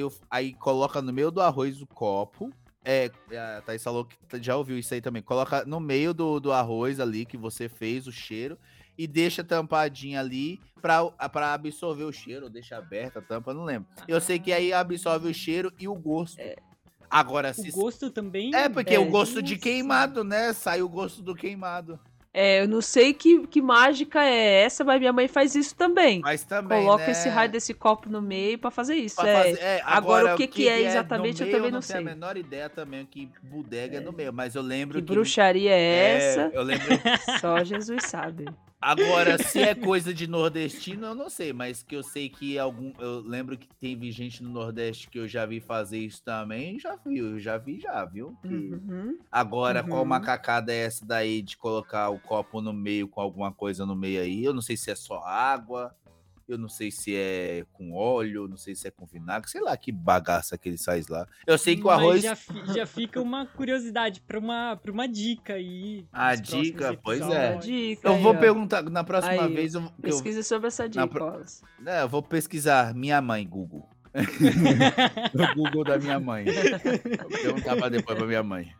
O- 0.03 0.11
aí 0.29 0.53
coloca 0.53 1.01
no 1.01 1.11
meio 1.13 1.31
do 1.31 1.41
arroz 1.41 1.81
o 1.81 1.87
copo. 1.87 2.51
É, 2.83 3.11
a 3.57 3.61
Thaís 3.61 3.83
falou 3.83 4.05
que 4.05 4.15
já 4.41 4.55
ouviu 4.55 4.77
isso 4.77 4.93
aí 4.93 5.01
também. 5.01 5.21
Coloca 5.21 5.65
no 5.65 5.79
meio 5.79 6.13
do, 6.13 6.39
do 6.39 6.51
arroz 6.53 6.99
ali 6.99 7.25
que 7.25 7.37
você 7.37 7.67
fez 7.67 8.07
o 8.07 8.11
cheiro 8.11 8.57
e 8.97 9.05
deixa 9.05 9.43
tampadinha 9.43 10.19
ali 10.21 10.59
pra, 10.81 11.05
pra 11.29 11.53
absorver 11.53 12.03
o 12.05 12.11
cheiro, 12.11 12.45
ou 12.45 12.49
deixa 12.49 12.77
aberta 12.77 13.19
a 13.19 13.21
tampa, 13.21 13.53
não 13.53 13.63
lembro. 13.63 13.87
Eu 14.07 14.19
sei 14.21 14.39
que 14.39 14.51
aí 14.51 14.71
absorve 14.73 15.29
o 15.29 15.33
cheiro 15.33 15.71
e 15.79 15.87
o 15.87 15.95
gosto. 15.95 16.37
Agora, 17.09 17.51
O 17.51 17.53
se. 17.53 17.71
gosto 17.71 18.09
também. 18.11 18.53
É, 18.53 18.69
porque 18.69 18.93
É. 18.95 18.99
o 18.99 19.09
gosto 19.09 19.41
de 19.41 19.57
queimado, 19.57 20.23
né? 20.23 20.53
Sai 20.53 20.81
o 20.81 20.87
gosto 20.89 21.21
do 21.21 21.33
queimado. 21.35 21.99
É, 22.31 22.61
eu 22.61 22.67
não 22.67 22.79
sei 22.79 23.11
que, 23.13 23.47
que 23.47 23.59
mágica 23.59 24.23
é 24.23 24.61
essa, 24.63 24.83
mas 24.83 24.99
minha 24.99 25.11
mãe 25.11 25.27
faz 25.27 25.55
isso 25.55 25.75
também. 25.75 26.19
Mas 26.21 26.43
também. 26.43 26.83
Coloca 26.83 27.05
né? 27.05 27.11
esse 27.11 27.27
raio 27.27 27.49
desse 27.51 27.73
copo 27.73 28.07
no 28.07 28.21
meio 28.21 28.59
pra 28.59 28.69
fazer 28.69 28.95
isso. 28.95 29.15
Pra 29.15 29.27
é. 29.29 29.43
fazer- 29.43 29.59
é, 29.63 29.81
Agora, 29.83 30.35
o 30.35 30.37
que 30.37 30.45
que 30.45 30.67
é 30.67 30.79
no 30.79 30.85
exatamente, 30.85 31.41
eu 31.41 31.47
meio, 31.47 31.57
também 31.57 31.71
não 31.71 31.79
não 31.79 31.87
tenho 31.87 31.97
sei. 32.03 32.07
a 32.11 32.15
menor 32.15 32.37
ideia 32.37 32.69
também 32.69 33.05
que 33.05 33.29
bodega 33.41 33.97
é 33.97 33.99
no 33.99 34.11
meio, 34.11 34.31
mas 34.31 34.53
eu 34.53 34.61
lembro 34.61 34.99
Que 34.99 35.05
que. 35.05 35.11
bruxaria 35.11 35.71
é 35.71 35.81
é, 35.81 36.15
essa? 36.17 36.51
eu 36.53 36.61
lembro. 36.61 36.85
Só 37.41 37.63
Jesus 37.63 38.03
sabe. 38.05 38.45
Agora, 38.81 39.37
se 39.37 39.59
é 39.59 39.75
coisa 39.75 40.13
de 40.13 40.25
nordestino, 40.25 41.07
eu 41.07 41.15
não 41.15 41.29
sei, 41.29 41.51
mas 41.51 41.83
que 41.83 41.95
eu 41.95 42.03
sei 42.03 42.29
que 42.29 42.57
algum. 42.57 42.93
Eu 42.97 43.19
lembro 43.19 43.57
que 43.57 43.67
teve 43.79 44.09
gente 44.11 44.41
no 44.41 44.49
Nordeste 44.49 45.09
que 45.09 45.19
eu 45.19 45.27
já 45.27 45.45
vi 45.45 45.59
fazer 45.59 45.99
isso 45.99 46.23
também, 46.23 46.79
já 46.79 46.95
vi, 46.95 47.17
eu 47.17 47.39
já 47.39 47.57
vi, 47.57 47.79
já, 47.79 48.05
viu? 48.05 48.37
Uhum. 48.43 49.17
Agora, 49.31 49.83
qual 49.83 50.01
Uhum. 50.03 50.07
macacada 50.07 50.71
é 50.71 50.85
essa 50.85 51.05
daí 51.05 51.41
de 51.41 51.57
colocar 51.57 52.09
o 52.09 52.19
copo 52.19 52.61
no 52.61 52.71
meio 52.71 53.07
com 53.07 53.19
alguma 53.19 53.51
coisa 53.51 53.85
no 53.85 53.95
meio 53.95 54.21
aí? 54.21 54.43
Eu 54.43 54.53
não 54.53 54.61
sei 54.61 54.77
se 54.77 54.89
é 54.89 54.95
só 54.95 55.23
água, 55.25 55.93
eu 56.51 56.57
não 56.57 56.67
sei 56.69 56.89
se 56.91 57.15
é 57.15 57.63
com 57.73 57.93
óleo, 57.93 58.47
não 58.47 58.57
sei 58.57 58.75
se 58.75 58.87
é 58.87 58.91
com 58.91 59.05
vinagre, 59.05 59.49
sei 59.49 59.61
lá 59.61 59.75
que 59.77 59.91
bagaça 59.91 60.57
que 60.57 60.67
ele 60.69 60.77
faz 60.77 61.07
lá. 61.07 61.27
Eu 61.45 61.57
sei 61.57 61.75
que 61.77 61.85
o 61.85 61.89
arroz. 61.89 62.21
Já, 62.23 62.35
fi- 62.35 62.73
já 62.73 62.85
fica 62.85 63.21
uma 63.21 63.45
curiosidade 63.45 64.21
pra 64.21 64.39
uma, 64.39 64.75
pra 64.75 64.91
uma 64.91 65.07
dica 65.07 65.53
aí. 65.53 66.05
A 66.11 66.35
próximos 66.35 66.63
dica, 66.63 66.97
pois 67.03 67.21
é. 67.21 67.55
dica 67.57 68.07
Eu 68.07 68.13
aí, 68.15 68.21
vou 68.21 68.33
ó. 68.33 68.37
perguntar, 68.37 68.83
na 68.83 69.03
próxima 69.03 69.43
Aí, 69.45 69.53
vez 69.53 69.73
eu, 69.73 69.81
que 69.81 69.87
eu, 69.87 69.91
Pesquisa 70.01 70.43
sobre 70.43 70.67
essa 70.67 70.87
dica, 70.89 71.07
pro- 71.07 71.43
é, 71.85 72.01
eu 72.03 72.09
vou 72.09 72.21
pesquisar 72.23 72.93
minha 72.93 73.21
mãe, 73.21 73.47
Google. 73.47 73.87
o 74.13 75.55
Google 75.55 75.83
da 75.83 75.97
minha 75.99 76.19
mãe. 76.19 76.45
Vou 77.21 77.29
perguntar 77.29 77.75
pra 77.75 77.89
depois 77.89 78.17
pra 78.17 78.27
minha 78.27 78.41
mãe. 78.43 78.71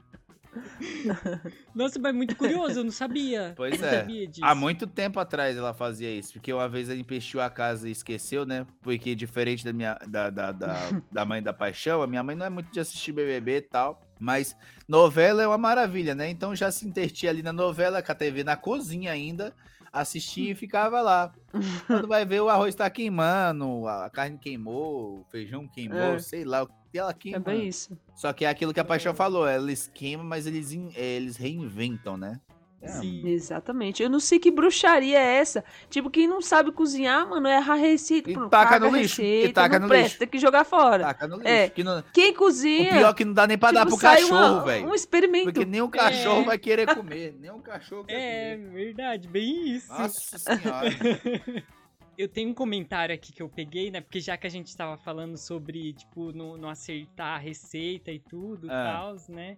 Nossa, 1.75 1.99
mas 1.99 2.13
muito 2.13 2.35
curioso, 2.35 2.79
eu 2.79 2.83
não 2.83 2.91
sabia. 2.91 3.53
Pois 3.55 3.79
não 3.79 3.87
é. 3.87 3.99
sabia. 3.99 4.29
Há 4.41 4.55
muito 4.55 4.87
tempo 4.87 5.19
atrás 5.19 5.55
ela 5.57 5.73
fazia 5.73 6.11
isso, 6.11 6.33
porque 6.33 6.51
uma 6.51 6.67
vez 6.67 6.89
ela 6.89 6.99
empestiu 6.99 7.41
a 7.41 7.49
casa 7.49 7.87
e 7.87 7.91
esqueceu, 7.91 8.45
né? 8.45 8.65
Porque 8.81 9.15
diferente 9.15 9.63
da 9.63 9.71
minha 9.73 9.95
da, 10.07 10.29
da, 10.29 10.51
da, 10.51 10.75
da 11.11 11.25
mãe 11.25 11.41
da 11.41 11.53
paixão, 11.53 12.01
a 12.01 12.07
minha 12.07 12.23
mãe 12.23 12.35
não 12.35 12.45
é 12.45 12.49
muito 12.49 12.71
de 12.71 12.79
assistir 12.79 13.11
BBB 13.11 13.57
e 13.57 13.61
tal. 13.61 14.01
Mas 14.19 14.55
novela 14.87 15.41
é 15.41 15.47
uma 15.47 15.57
maravilha, 15.57 16.13
né? 16.13 16.29
Então 16.29 16.55
já 16.55 16.71
se 16.71 16.85
intertia 16.87 17.29
ali 17.29 17.41
na 17.41 17.53
novela, 17.53 18.01
com 18.01 18.11
a 18.11 18.15
TV 18.15 18.43
na 18.43 18.57
cozinha 18.57 19.13
ainda, 19.13 19.55
assistia 19.93 20.51
e 20.51 20.55
ficava 20.55 21.01
lá. 21.01 21.31
Quando 21.87 22.07
vai 22.07 22.25
ver, 22.25 22.41
o 22.41 22.49
arroz 22.49 22.75
tá 22.75 22.89
queimando, 22.89 23.87
a 23.87 24.09
carne 24.09 24.37
queimou, 24.37 25.21
o 25.21 25.25
feijão 25.29 25.67
queimou, 25.67 26.15
É. 26.15 26.19
sei 26.19 26.43
lá, 26.43 26.63
o 26.63 26.67
que 26.67 26.73
ela 26.97 27.11
É 27.11 27.13
queima. 27.13 27.39
bem 27.39 27.67
isso. 27.67 27.97
Só 28.15 28.33
que 28.33 28.45
é 28.45 28.49
aquilo 28.49 28.73
que 28.73 28.79
a 28.79 28.85
Paixão 28.85 29.13
falou, 29.13 29.47
eles 29.47 29.89
queimam, 29.93 30.25
mas 30.25 30.47
eles, 30.47 30.71
eh, 30.95 31.15
eles 31.17 31.37
reinventam, 31.37 32.17
né? 32.17 32.39
É, 32.81 32.87
Sim. 32.87 33.27
Exatamente. 33.27 34.01
Eu 34.01 34.09
não 34.09 34.21
sei 34.21 34.39
que 34.39 34.49
bruxaria 34.49 35.19
é 35.19 35.35
essa. 35.35 35.65
Tipo, 35.89 36.09
quem 36.09 36.25
não 36.29 36.41
sabe 36.41 36.71
cozinhar, 36.71 37.29
mano, 37.29 37.45
erra 37.45 37.73
a 37.73 37.75
receita. 37.75 38.31
E 38.31 38.33
pronto, 38.33 38.49
taca 38.49 38.79
no 38.79 38.87
lixo, 38.95 39.21
e 39.21 39.25
receita, 39.25 39.53
taca 39.61 39.79
não 39.79 39.87
no 39.87 39.89
presta, 39.89 40.05
lixo. 40.07 40.19
Tem 40.19 40.27
que 40.29 40.39
jogar 40.39 40.63
fora. 40.63 41.03
Taca 41.03 41.27
no 41.27 41.35
lixo. 41.35 41.47
É. 41.49 41.67
que 41.69 41.83
não- 41.83 42.01
Quem 42.13 42.31
O 42.31 42.35
cozinha. 42.35 42.89
pior 42.93 43.09
é 43.09 43.13
que 43.13 43.25
não 43.25 43.33
dá 43.33 43.45
nem 43.45 43.57
pra 43.57 43.71
dar 43.73 43.81
tipo, 43.81 43.97
pro 43.97 43.99
sai 44.01 44.21
cachorro, 44.21 44.61
velho. 44.63 44.87
Um 44.87 44.95
experimento. 44.95 45.43
Porque 45.51 45.65
nem 45.65 45.81
o 45.81 45.89
cachorro 45.89 46.41
É. 46.43 46.45
vai 46.45 46.57
querer 46.57 46.95
comer. 46.95 47.35
Nem 47.37 47.51
o 47.51 47.59
cachorro 47.59 48.05
quer 48.05 48.13
É, 48.15 48.55
comer. 48.55 48.71
verdade, 48.85 49.27
bem 49.27 49.75
isso. 49.75 49.91
Nossa 49.91 50.37
senhora. 50.37 50.89
Eu 52.19 52.27
tenho 52.27 52.49
um 52.49 52.53
comentário 52.53 53.15
aqui 53.15 53.31
que 53.31 53.41
eu 53.41 53.47
peguei, 53.47 53.89
né? 53.89 54.01
Porque 54.01 54.19
já 54.19 54.35
que 54.35 54.45
a 54.45 54.49
gente 54.49 54.75
tava 54.75 54.97
falando 54.97 55.37
sobre, 55.37 55.93
tipo, 55.93 56.33
não, 56.33 56.57
não 56.57 56.67
acertar 56.67 57.35
a 57.35 57.37
receita 57.37 58.11
e 58.11 58.19
tudo 58.19 58.67
e 58.67 58.69
Ah. 58.69 58.83
tal, 58.83 59.15
né? 59.33 59.57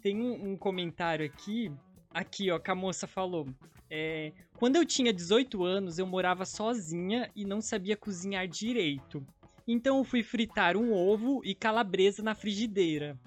Tem 0.00 0.18
um, 0.18 0.52
um 0.52 0.56
comentário 0.56 1.26
aqui, 1.26 1.70
aqui, 2.10 2.50
ó, 2.50 2.58
que 2.58 2.70
a 2.70 2.74
moça 2.74 3.06
falou. 3.06 3.46
É, 3.90 4.32
quando 4.56 4.76
eu 4.76 4.86
tinha 4.86 5.12
18 5.12 5.62
anos, 5.62 5.98
eu 5.98 6.06
morava 6.06 6.46
sozinha 6.46 7.30
e 7.36 7.44
não 7.44 7.60
sabia 7.60 7.94
cozinhar 7.94 8.48
direito. 8.48 9.22
Então 9.66 9.98
eu 9.98 10.04
fui 10.04 10.22
fritar 10.22 10.78
um 10.78 10.94
ovo 10.94 11.42
e 11.44 11.54
calabresa 11.54 12.22
na 12.22 12.34
frigideira. 12.34 13.18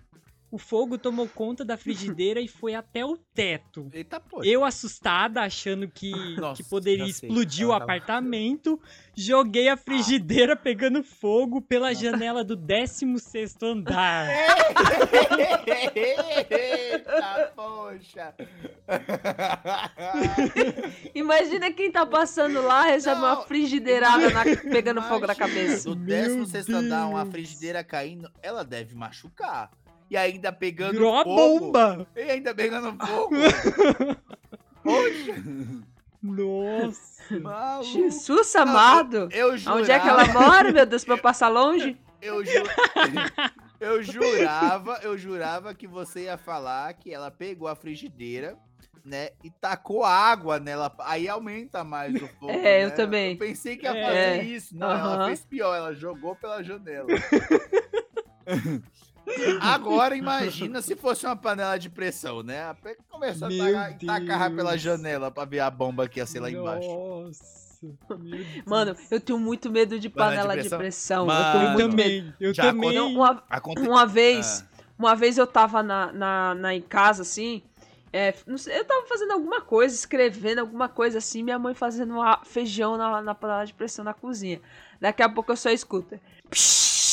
O 0.52 0.58
fogo 0.58 0.98
tomou 0.98 1.28
conta 1.30 1.64
da 1.64 1.78
frigideira 1.78 2.42
e 2.42 2.48
foi 2.48 2.76
até 2.76 3.06
o 3.06 3.16
teto. 3.16 3.90
Eita, 3.94 4.20
pô. 4.20 4.44
Eu 4.44 4.66
assustada, 4.66 5.42
achando 5.42 5.88
que, 5.88 6.12
Nossa, 6.36 6.62
que 6.62 6.70
poderia 6.70 7.06
explodir 7.06 7.66
o 7.66 7.72
apartamento, 7.72 8.78
joguei 9.16 9.70
a 9.70 9.78
frigideira 9.78 10.54
pegando 10.56 11.02
fogo 11.04 11.62
pela 11.62 11.94
janela 11.94 12.44
do 12.44 12.58
16º 12.58 13.64
andar. 13.64 14.28
Eita, 16.52 17.52
poxa. 17.56 18.34
Imagina 21.16 21.72
quem 21.72 21.92
tá 21.92 22.06
passando 22.06 22.62
lá, 22.62 22.84
recebe 22.84 23.22
Não, 23.22 23.28
uma 23.28 23.42
frigideirada 23.44 24.30
na- 24.32 24.44
pegando 24.70 25.02
fogo 25.02 25.26
na 25.28 25.34
Imagina, 25.34 25.48
cabeça. 25.48 25.90
Do 25.90 25.96
Meu 25.96 26.46
16 26.46 26.70
andar, 26.70 27.08
uma 27.08 27.26
frigideira 27.26 27.84
caindo, 27.84 28.30
ela 28.42 28.64
deve 28.64 28.96
machucar. 28.96 29.72
E 30.12 30.18
ainda 30.18 30.52
pegando 30.52 30.92
Virou 30.92 31.14
uma 31.14 31.24
fogo. 31.24 31.60
bomba! 31.72 32.06
E 32.18 32.22
ainda 32.24 32.54
pegando 32.54 32.98
fogo. 33.08 33.34
Poxa. 34.84 35.34
Nossa! 36.22 37.40
Maluco. 37.40 37.86
Jesus 37.86 38.54
amado. 38.58 39.30
Eu 39.32 39.58
jurava, 39.58 39.80
Onde 39.80 39.90
é 39.92 40.00
que 40.02 40.10
ela 40.10 40.28
mora, 40.28 40.70
meu 40.70 40.86
Deus, 40.86 41.06
pra 41.06 41.14
eu 41.14 41.18
passar 41.22 41.48
longe? 41.48 41.98
Eu, 42.22 42.44
ju... 42.44 42.52
eu 43.80 44.04
jurava, 44.04 45.00
eu 45.02 45.18
jurava 45.18 45.74
que 45.74 45.88
você 45.88 46.24
ia 46.24 46.38
falar 46.38 46.94
que 46.94 47.14
ela 47.14 47.32
pegou 47.32 47.70
a 47.70 47.76
frigideira, 47.76 48.58
né, 49.06 49.30
e 49.44 49.50
tacou 49.50 50.04
água 50.04 50.60
nela, 50.60 50.94
aí 51.00 51.28
aumenta 51.30 51.86
mais 51.86 52.14
o 52.22 52.28
fogo. 52.38 52.52
É, 52.52 52.84
eu 52.84 52.90
né? 52.90 52.96
também. 52.96 53.32
Eu 53.32 53.38
pensei 53.40 53.78
que 53.78 53.86
ia 53.86 53.96
É. 53.98 54.06
fazer 54.06 54.44
isso. 54.44 54.78
Não, 54.78 54.92
ela 54.92 55.16
Aham. 55.16 55.28
fez 55.28 55.46
pior, 55.46 55.74
ela 55.74 55.94
jogou 55.96 56.36
pela 56.36 56.62
janela. 56.62 57.08
Agora 59.62 60.16
imagina 60.16 60.82
se 60.82 60.96
fosse 60.96 61.26
uma 61.26 61.36
panela 61.36 61.78
de 61.78 61.90
pressão, 61.90 62.44
né? 62.44 62.76
Começou 63.10 63.48
a 63.48 63.50
Meu 63.52 63.74
tacar, 63.74 63.98
tacar 64.00 64.52
pela 64.56 64.78
janela 64.78 65.30
pra 65.32 65.46
ver 65.46 65.60
a 65.60 65.70
bomba 65.70 66.08
que 66.08 66.20
ia 66.20 66.26
ser 66.26 66.40
lá 66.40 66.50
embaixo. 66.50 66.88
Nossa! 66.88 67.62
Mano, 68.66 68.96
eu 69.10 69.20
tenho 69.20 69.40
muito 69.40 69.72
medo 69.72 70.00
de 70.00 70.08
Panela 70.10 70.56
de 70.56 70.64
panela 70.64 70.64
de 70.64 70.70
pressão? 70.78 71.26
pressão. 71.26 71.28
Eu 71.28 71.52
tenho 71.52 71.64
Mano, 71.64 71.74
muito 71.80 71.96
medo. 71.96 72.10
também, 72.22 72.34
eu 72.40 72.54
Já 72.54 72.64
também. 72.64 72.94
Não, 72.96 73.12
uma, 73.14 73.44
Aconte... 73.50 73.82
uma 73.82 74.06
vez, 74.06 74.62
Ah. 74.62 74.84
uma 75.00 75.16
vez 75.16 75.38
eu 75.38 75.48
tava 75.48 75.82
na, 75.82 76.12
na, 76.12 76.54
na- 76.56 76.76
em 76.76 76.82
casa, 76.82 77.24
assim, 77.24 77.64
é, 78.14 78.36
não 78.46 78.58
sei, 78.60 78.78
eu 78.78 78.86
tava 78.86 79.08
fazendo 79.08 79.32
alguma 79.32 79.62
coisa, 79.62 79.96
escrevendo 79.96 80.60
alguma 80.60 80.88
coisa 80.88 81.18
assim, 81.18 81.42
minha 81.42 81.58
mãe 81.58 81.74
fazendo 81.74 82.14
uma- 82.14 82.42
feijão 82.46 82.98
na, 82.98 83.20
na 83.20 83.34
panela 83.34 83.66
de 83.66 83.74
pressão 83.74 84.06
na 84.06 84.14
cozinha. 84.14 84.62
Daqui 85.00 85.24
a 85.24 85.30
pouco 85.30 85.52
eu 85.52 85.58
só 85.58 85.72
escuto. 85.72 86.20
Psh, 86.52 87.11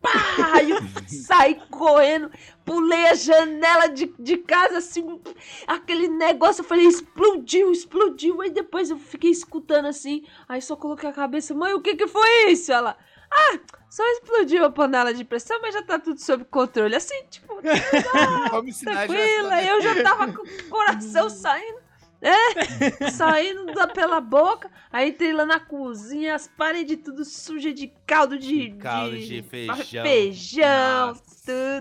pá! 0.00 0.10
Aí 0.52 0.70
eu 0.70 0.78
saí 1.08 1.60
correndo, 1.70 2.30
pulei 2.64 3.06
a 3.06 3.14
janela 3.14 3.88
de, 3.88 4.12
de 4.18 4.36
casa, 4.38 4.78
assim, 4.78 5.20
aquele 5.66 6.08
negócio, 6.08 6.62
eu 6.62 6.66
falei, 6.66 6.86
explodiu, 6.86 7.72
explodiu. 7.72 8.40
Aí 8.40 8.50
depois 8.50 8.90
eu 8.90 8.98
fiquei 8.98 9.30
escutando 9.30 9.86
assim, 9.86 10.24
aí 10.48 10.60
só 10.60 10.76
coloquei 10.76 11.08
a 11.08 11.12
cabeça, 11.12 11.54
mãe, 11.54 11.72
o 11.74 11.80
que 11.80 11.96
que 11.96 12.06
foi 12.06 12.50
isso? 12.50 12.72
Ela, 12.72 12.96
ah, 13.30 13.58
só 13.88 14.04
explodiu 14.12 14.64
a 14.64 14.70
panela 14.70 15.14
de 15.14 15.24
pressão, 15.24 15.60
mas 15.60 15.74
já 15.74 15.82
tá 15.82 15.98
tudo 15.98 16.20
sob 16.20 16.44
controle. 16.44 16.94
Assim, 16.94 17.24
tipo, 17.28 17.54
nada 17.62 19.06
tranquila. 19.06 19.62
Eu 19.62 19.80
já 19.80 20.02
tava 20.02 20.32
com 20.32 20.42
o 20.42 20.68
coração 20.68 21.28
saindo, 21.30 21.79
é, 22.22 23.10
saindo 23.10 23.66
da, 23.74 23.86
pela 23.86 24.20
boca. 24.20 24.70
Aí 24.92 25.10
entrei 25.10 25.32
lá 25.32 25.46
na 25.46 25.58
cozinha, 25.60 26.34
as 26.34 26.46
paredes 26.48 26.98
tudo 27.04 27.24
sujas 27.24 27.74
de 27.74 27.92
caldo 28.06 28.38
de, 28.38 28.72
Caldo 28.72 29.18
de 29.18 29.42
feijão. 29.42 30.02
feijão, 30.04 31.06
Nossa. 31.08 31.22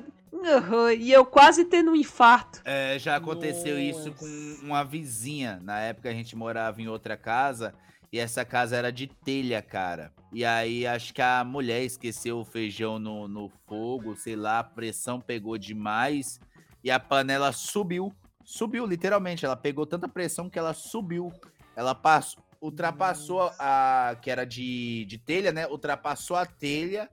tudo. 0.02 0.20
Uhum, 0.32 0.92
E 0.92 1.12
eu 1.12 1.26
quase 1.26 1.66
tendo 1.66 1.92
um 1.92 1.96
infarto. 1.96 2.62
É, 2.64 3.00
já 3.00 3.16
aconteceu 3.16 3.80
isso 3.80 4.12
com 4.14 4.26
Nossa. 4.28 4.64
uma 4.66 4.84
vizinha. 4.84 5.60
Na 5.64 5.80
época 5.80 6.10
a 6.10 6.14
gente 6.14 6.36
morava 6.36 6.82
em 6.82 6.88
outra 6.88 7.18
casa 7.18 7.74
e 8.14 8.20
essa 8.20 8.46
casa 8.46 8.76
era 8.76 8.92
de 8.92 9.08
telha, 9.08 9.62
cara. 9.62 10.12
E 10.32 10.46
aí 10.46 10.86
acho 10.86 11.14
que 11.16 11.22
a 11.22 11.44
mulher 11.44 11.84
esqueceu 11.84 12.38
o 12.40 12.46
feijão 12.46 13.00
no, 13.00 13.28
no 13.28 13.50
fogo, 13.68 14.16
sei 14.16 14.36
lá, 14.36 14.60
a 14.60 14.64
pressão 14.64 15.20
pegou 15.20 15.58
demais 15.58 16.40
e 16.84 16.92
a 16.92 17.00
panela 17.00 17.52
subiu. 17.52 18.14
Subiu, 18.50 18.84
literalmente. 18.84 19.46
Ela 19.46 19.56
pegou 19.56 19.86
tanta 19.86 20.08
pressão 20.08 20.50
que 20.50 20.58
ela 20.58 20.74
subiu. 20.74 21.32
Ela 21.76 21.94
passou, 21.94 22.44
ultrapassou 22.60 23.42
a. 23.60 24.18
que 24.24 24.32
era 24.32 24.44
de, 24.44 25.06
de 25.06 25.20
telha, 25.20 25.52
né? 25.52 25.68
Ultrapassou 25.68 26.36
a 26.36 26.48
telha 26.48 27.08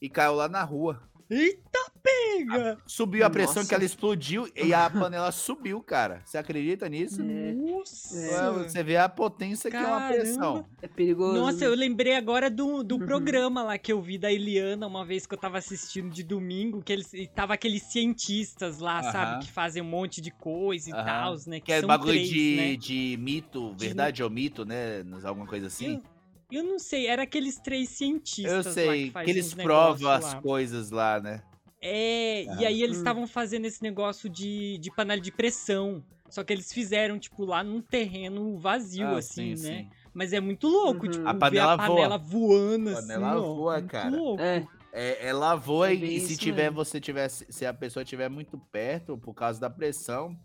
e 0.00 0.08
caiu 0.08 0.34
lá 0.34 0.48
na 0.48 0.64
rua. 0.64 1.02
Eita 1.28 1.78
pega! 2.38 2.78
Subiu 2.86 3.24
a 3.26 3.30
pressão 3.30 3.56
Nossa. 3.56 3.68
que 3.68 3.74
ela 3.74 3.84
explodiu 3.84 4.48
e 4.56 4.72
a 4.72 4.88
panela 4.90 5.30
subiu, 5.32 5.82
cara. 5.82 6.22
Você 6.24 6.38
acredita 6.38 6.88
nisso? 6.88 7.20
É. 7.22 7.52
Nossa! 7.54 8.52
Ué, 8.52 8.68
Você 8.68 8.82
vê 8.82 8.96
a 8.96 9.08
potência 9.08 9.70
que 9.70 9.76
é 9.76 9.86
uma 9.86 10.00
pressão. 10.08 10.66
É 10.80 10.88
perigoso. 10.88 11.40
Nossa, 11.40 11.64
eu 11.64 11.74
lembrei 11.74 12.14
agora 12.14 12.48
do, 12.50 12.82
do 12.82 12.94
Uhum. 12.96 13.00
programa 13.04 13.62
lá 13.62 13.76
que 13.78 13.92
eu 13.92 14.00
vi 14.00 14.16
da 14.18 14.32
Eliana 14.32 14.86
uma 14.86 15.04
vez 15.04 15.26
que 15.26 15.34
eu 15.34 15.38
tava 15.38 15.58
assistindo 15.58 16.10
de 16.10 16.22
domingo, 16.22 16.82
que 16.82 16.92
eles 16.92 17.12
e 17.12 17.26
tava 17.26 17.54
aqueles 17.54 17.82
cientistas 17.82 18.78
lá, 18.78 19.00
Aham. 19.00 19.12
sabe, 19.12 19.44
que 19.46 19.52
fazem 19.52 19.82
um 19.82 19.86
monte 19.86 20.20
de 20.20 20.30
coisa 20.30 20.88
e 20.88 20.92
Aham. 20.92 21.04
tal, 21.04 21.34
né? 21.46 21.58
Que, 21.60 21.66
Que 21.66 21.72
é 21.72 21.80
são 21.80 21.88
bagulho 21.88 22.12
três, 22.12 22.28
de, 22.28 22.54
né? 22.56 22.76
de 22.76 23.16
mito, 23.18 23.74
verdade 23.76 24.22
ou 24.22 24.30
mito, 24.30 24.64
né? 24.64 25.04
Alguma 25.24 25.46
coisa 25.46 25.66
assim. 25.66 26.00
Eu 26.50 26.64
não 26.64 26.78
sei, 26.78 27.06
era 27.06 27.24
aqueles 27.24 27.56
três 27.60 27.90
cientistas 27.90 28.64
Eu 28.64 28.70
lá 28.70 28.72
sei, 28.72 29.06
que, 29.08 29.10
faz 29.10 29.24
que 29.26 29.30
eles 29.30 29.52
provam 29.52 30.10
as 30.10 30.32
lá. 30.32 30.40
coisas 30.40 30.90
lá, 30.90 31.20
né? 31.20 31.42
É, 31.80 32.44
e 32.44 32.48
Aham. 32.50 32.66
aí 32.66 32.82
eles 32.82 32.96
Hum. 32.96 33.00
estavam 33.00 33.26
fazendo 33.26 33.64
esse 33.66 33.82
negócio 33.82 34.28
de, 34.28 34.78
de 34.78 34.90
panela 34.90 35.20
de 35.20 35.30
pressão. 35.30 36.02
Só 36.28 36.44
que 36.44 36.52
eles 36.52 36.72
fizeram, 36.72 37.18
tipo, 37.18 37.44
lá 37.44 37.62
num 37.64 37.80
terreno 37.80 38.58
vazio, 38.58 39.06
Ah, 39.06 39.18
assim, 39.18 39.54
sim, 39.54 39.56
né? 39.56 39.82
sim. 39.82 39.90
Mas 40.12 40.32
é 40.32 40.40
muito 40.40 40.66
louco, 40.68 41.06
Uhum. 41.06 41.10
tipo, 41.12 41.26
A 41.26 41.32
ver 41.32 41.38
panela 41.38 41.72
a 41.72 41.76
panela 41.78 42.18
voando, 42.18 42.88
A 42.90 42.92
assim, 42.92 43.02
panela 43.02 43.36
ó. 43.36 43.54
voa, 43.54 43.80
Muito 43.80 43.90
cara. 43.90 44.16
louco. 44.16 44.42
É. 44.42 44.66
É, 44.90 45.26
ela 45.28 45.54
voa 45.54 45.90
É 45.90 45.94
e, 45.94 46.00
bem 46.00 46.16
e 46.16 46.20
se 46.20 46.36
tiver, 46.36 46.70
mesmo. 46.70 46.76
você 46.76 47.00
tiver, 47.00 47.28
se 47.28 47.66
a 47.66 47.74
pessoa 47.74 48.02
estiver 48.02 48.28
muito 48.30 48.58
perto, 48.58 49.18
por 49.18 49.34
causa 49.34 49.60
da 49.60 49.68
pressão, 49.70 50.36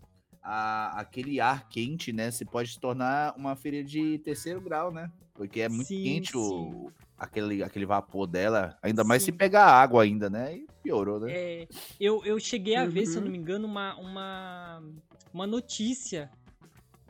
a- 0.44 1.00
aquele 1.00 1.40
ar 1.40 1.66
quente, 1.68 2.12
né? 2.12 2.30
Se 2.30 2.44
pode 2.44 2.70
se 2.72 2.78
tornar 2.78 3.34
uma 3.36 3.56
ferida 3.56 3.88
de 3.88 4.18
terceiro 4.18 4.60
grau, 4.60 4.92
né? 4.92 5.10
Porque 5.32 5.60
é 5.62 5.68
muito 5.68 5.88
Sim, 5.88 6.02
quente 6.02 6.36
o, 6.36 6.48
sim. 6.50 6.94
aquele, 7.18 7.62
aquele 7.62 7.86
vapor 7.86 8.26
dela. 8.26 8.76
Ainda 8.82 9.02
mais 9.02 9.22
se 9.22 9.32
pegar 9.32 9.66
água 9.66 10.02
ainda, 10.02 10.28
né? 10.30 10.54
E 10.58 10.66
piorou, 10.82 11.18
né? 11.18 11.32
É, 11.32 11.68
eu, 11.98 12.22
eu 12.24 12.38
cheguei 12.38 12.76
a 12.76 12.84
ver, 12.86 13.06
se 13.06 13.16
eu 13.16 13.20
Uhum. 13.20 13.24
não 13.24 13.32
me 13.32 13.38
engano, 13.38 13.66
uma, 13.66 13.96
uma, 13.96 14.82
uma 15.32 15.46
notícia 15.46 16.30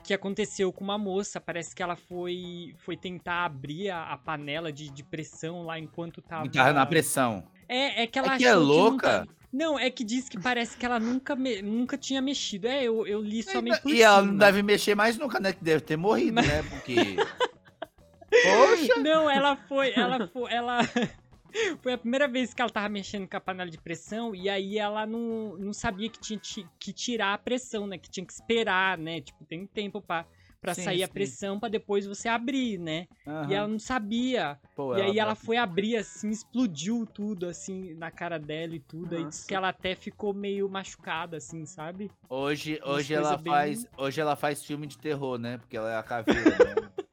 que 0.04 0.14
aconteceu 0.14 0.72
com 0.72 0.84
uma 0.84 0.96
moça. 0.98 1.40
Parece 1.40 1.74
que 1.74 1.82
ela 1.82 1.96
foi, 1.96 2.74
foi 2.78 2.96
tentar 2.96 3.44
abrir 3.44 3.90
a, 3.90 4.04
a 4.12 4.16
panela 4.18 4.72
de, 4.72 4.90
de 4.90 5.02
pressão 5.02 5.64
lá 5.64 5.78
enquanto 5.78 6.22
tava. 6.22 6.48
Tava 6.50 6.72
na 6.72 6.86
pressão. 6.86 7.44
É, 7.68 8.02
é 8.02 8.06
que 8.06 8.18
ela 8.18 8.34
É 8.34 8.38
que 8.38 8.44
é 8.46 8.52
não 8.54 8.62
louca. 8.62 9.26
tá- 9.26 9.32
Não, 9.52 9.78
é 9.78 9.88
que 9.90 10.02
diz 10.04 10.28
que 10.28 10.38
parece 10.40 10.76
que 10.76 10.84
ela 10.84 10.98
nunca, 10.98 11.36
me- 11.36 11.62
nunca 11.62 11.96
tinha 11.96 12.20
mexido. 12.20 12.66
É, 12.66 12.82
eu, 12.84 13.06
eu 13.06 13.20
li 13.22 13.42
somente 13.42 13.80
por 13.80 13.90
E 13.92 14.02
ela 14.02 14.20
não 14.22 14.28
cima. 14.32 14.38
deve 14.38 14.62
mexer 14.62 14.94
mais 14.94 15.16
nunca, 15.16 15.38
né? 15.38 15.52
Que 15.52 15.62
deve 15.62 15.80
ter 15.82 15.96
morrido, 15.96 16.42
né? 16.42 16.62
Porque. 16.68 16.94
Poxa! 18.30 19.00
Não, 19.00 19.30
ela 19.30 19.56
foi, 19.56 19.92
ela 19.94 20.26
foi, 20.28 20.52
ela, 20.52 20.78
Foi 21.82 21.92
a 21.92 21.98
primeira 21.98 22.26
vez 22.26 22.52
que 22.52 22.60
ela 22.60 22.68
tava 22.70 22.88
mexendo 22.88 23.28
com 23.28 23.36
a 23.36 23.40
panela 23.40 23.70
de 23.70 23.78
pressão 23.78 24.34
e 24.34 24.48
aí 24.48 24.76
ela 24.76 25.06
não, 25.06 25.56
não 25.56 25.72
sabia 25.72 26.08
que 26.10 26.18
tinha 26.18 26.36
ti- 26.36 26.66
que 26.80 26.92
tirar 26.92 27.32
a 27.34 27.38
pressão, 27.38 27.86
né? 27.86 27.96
Que 27.96 28.10
tinha 28.10 28.26
que 28.26 28.32
esperar, 28.32 28.98
né? 28.98 29.20
Tipo, 29.20 29.44
tem 29.44 29.62
um 29.62 29.66
tempo 29.68 30.00
Sim, 30.72 30.84
sair 30.84 31.02
a 31.02 31.08
pressão 31.08 31.60
pra 31.60 31.68
depois 31.68 32.06
você 32.06 32.28
abrir, 32.28 32.78
né? 32.78 33.08
E 33.48 33.52
ela 33.54 33.68
não 33.68 33.78
sabia. 33.78 34.58
Pô, 34.74 34.96
e 34.96 35.02
aí 35.02 35.18
ela 35.18 35.34
foi 35.34 35.56
abrir 35.56 35.96
assim, 35.96 36.30
explodiu 36.30 37.04
tudo 37.04 37.46
assim 37.46 37.92
na 37.94 38.10
cara 38.10 38.38
dela 38.38 38.74
e 38.74 38.80
tudo. 38.80 39.14
Aí 39.14 39.24
disse 39.24 39.40
Nossa. 39.40 39.48
que 39.48 39.54
ela 39.54 39.68
até 39.68 39.94
ficou 39.94 40.32
meio 40.32 40.68
machucada, 40.68 41.36
assim, 41.36 41.66
sabe? 41.66 42.10
Hoje, 42.28 42.80
hoje 42.84 43.12
ela 43.12 43.36
bem- 43.36 43.52
faz, 43.52 43.86
hoje 43.98 44.20
ela 44.20 44.36
faz 44.36 44.64
filme 44.64 44.86
de 44.86 44.96
terror, 44.96 45.36
né? 45.38 45.58
Porque 45.58 45.76
ela 45.76 45.90
é 45.92 45.96
a 45.96 46.02
caveira. 46.02 46.50
né? 46.58 46.74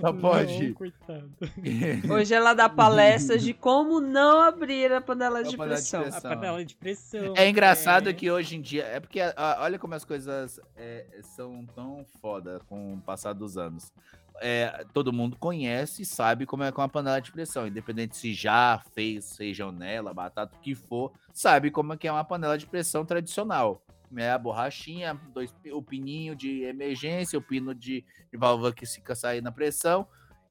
Só 0.00 0.12
pode. 0.12 0.68
Não, 0.68 0.74
coitado. 0.74 1.30
Hoje 2.10 2.34
ela 2.34 2.54
dá 2.54 2.68
palestras 2.68 3.42
de 3.42 3.52
como 3.52 4.00
não 4.00 4.40
abrir 4.40 4.92
a 4.92 5.00
panela 5.00 5.42
de 5.42 5.54
A 5.54 5.58
panela 5.58 5.76
de 5.76 5.82
pressão. 5.82 6.02
pressão. 6.02 6.30
A 6.30 6.34
panela 6.34 6.64
de 6.64 6.76
pressão. 6.76 7.34
É 7.36 7.48
engraçado 7.48 8.08
é. 8.08 8.12
que 8.12 8.30
hoje 8.30 8.56
em 8.56 8.60
dia. 8.60 8.84
É 8.84 9.00
porque 9.00 9.20
ah, 9.20 9.58
olha 9.60 9.78
como 9.78 9.94
as 9.94 10.04
coisas 10.04 10.60
é, 10.76 11.04
são 11.22 11.66
tão 11.74 12.04
foda 12.20 12.60
com 12.68 12.94
o 12.94 13.00
passar 13.00 13.32
dos 13.32 13.58
anos. 13.58 13.92
É, 14.40 14.84
todo 14.92 15.12
mundo 15.12 15.36
conhece 15.38 16.02
e 16.02 16.06
sabe 16.06 16.44
como 16.44 16.62
é 16.62 16.70
com 16.70 16.82
a 16.82 16.88
panela 16.88 17.20
de 17.20 17.32
pressão. 17.32 17.66
Independente 17.66 18.16
se 18.16 18.34
já 18.34 18.82
fez 18.94 19.36
feijão 19.36 19.72
nela, 19.72 20.12
batata, 20.12 20.56
o 20.56 20.60
que 20.60 20.74
for, 20.74 21.12
sabe 21.32 21.70
como 21.70 21.94
é 21.94 21.96
que 21.96 22.06
é 22.06 22.12
uma 22.12 22.24
panela 22.24 22.58
de 22.58 22.66
pressão 22.66 23.04
tradicional. 23.04 23.82
É 24.16 24.30
a 24.30 24.38
borrachinha, 24.38 25.20
dois, 25.32 25.54
o 25.72 25.82
pininho 25.82 26.34
de 26.36 26.62
emergência, 26.62 27.38
o 27.38 27.42
pino 27.42 27.74
de, 27.74 28.04
de 28.30 28.36
válvula 28.38 28.72
que 28.72 28.86
fica 28.86 29.14
saindo 29.14 29.44
na 29.44 29.52
pressão 29.52 30.06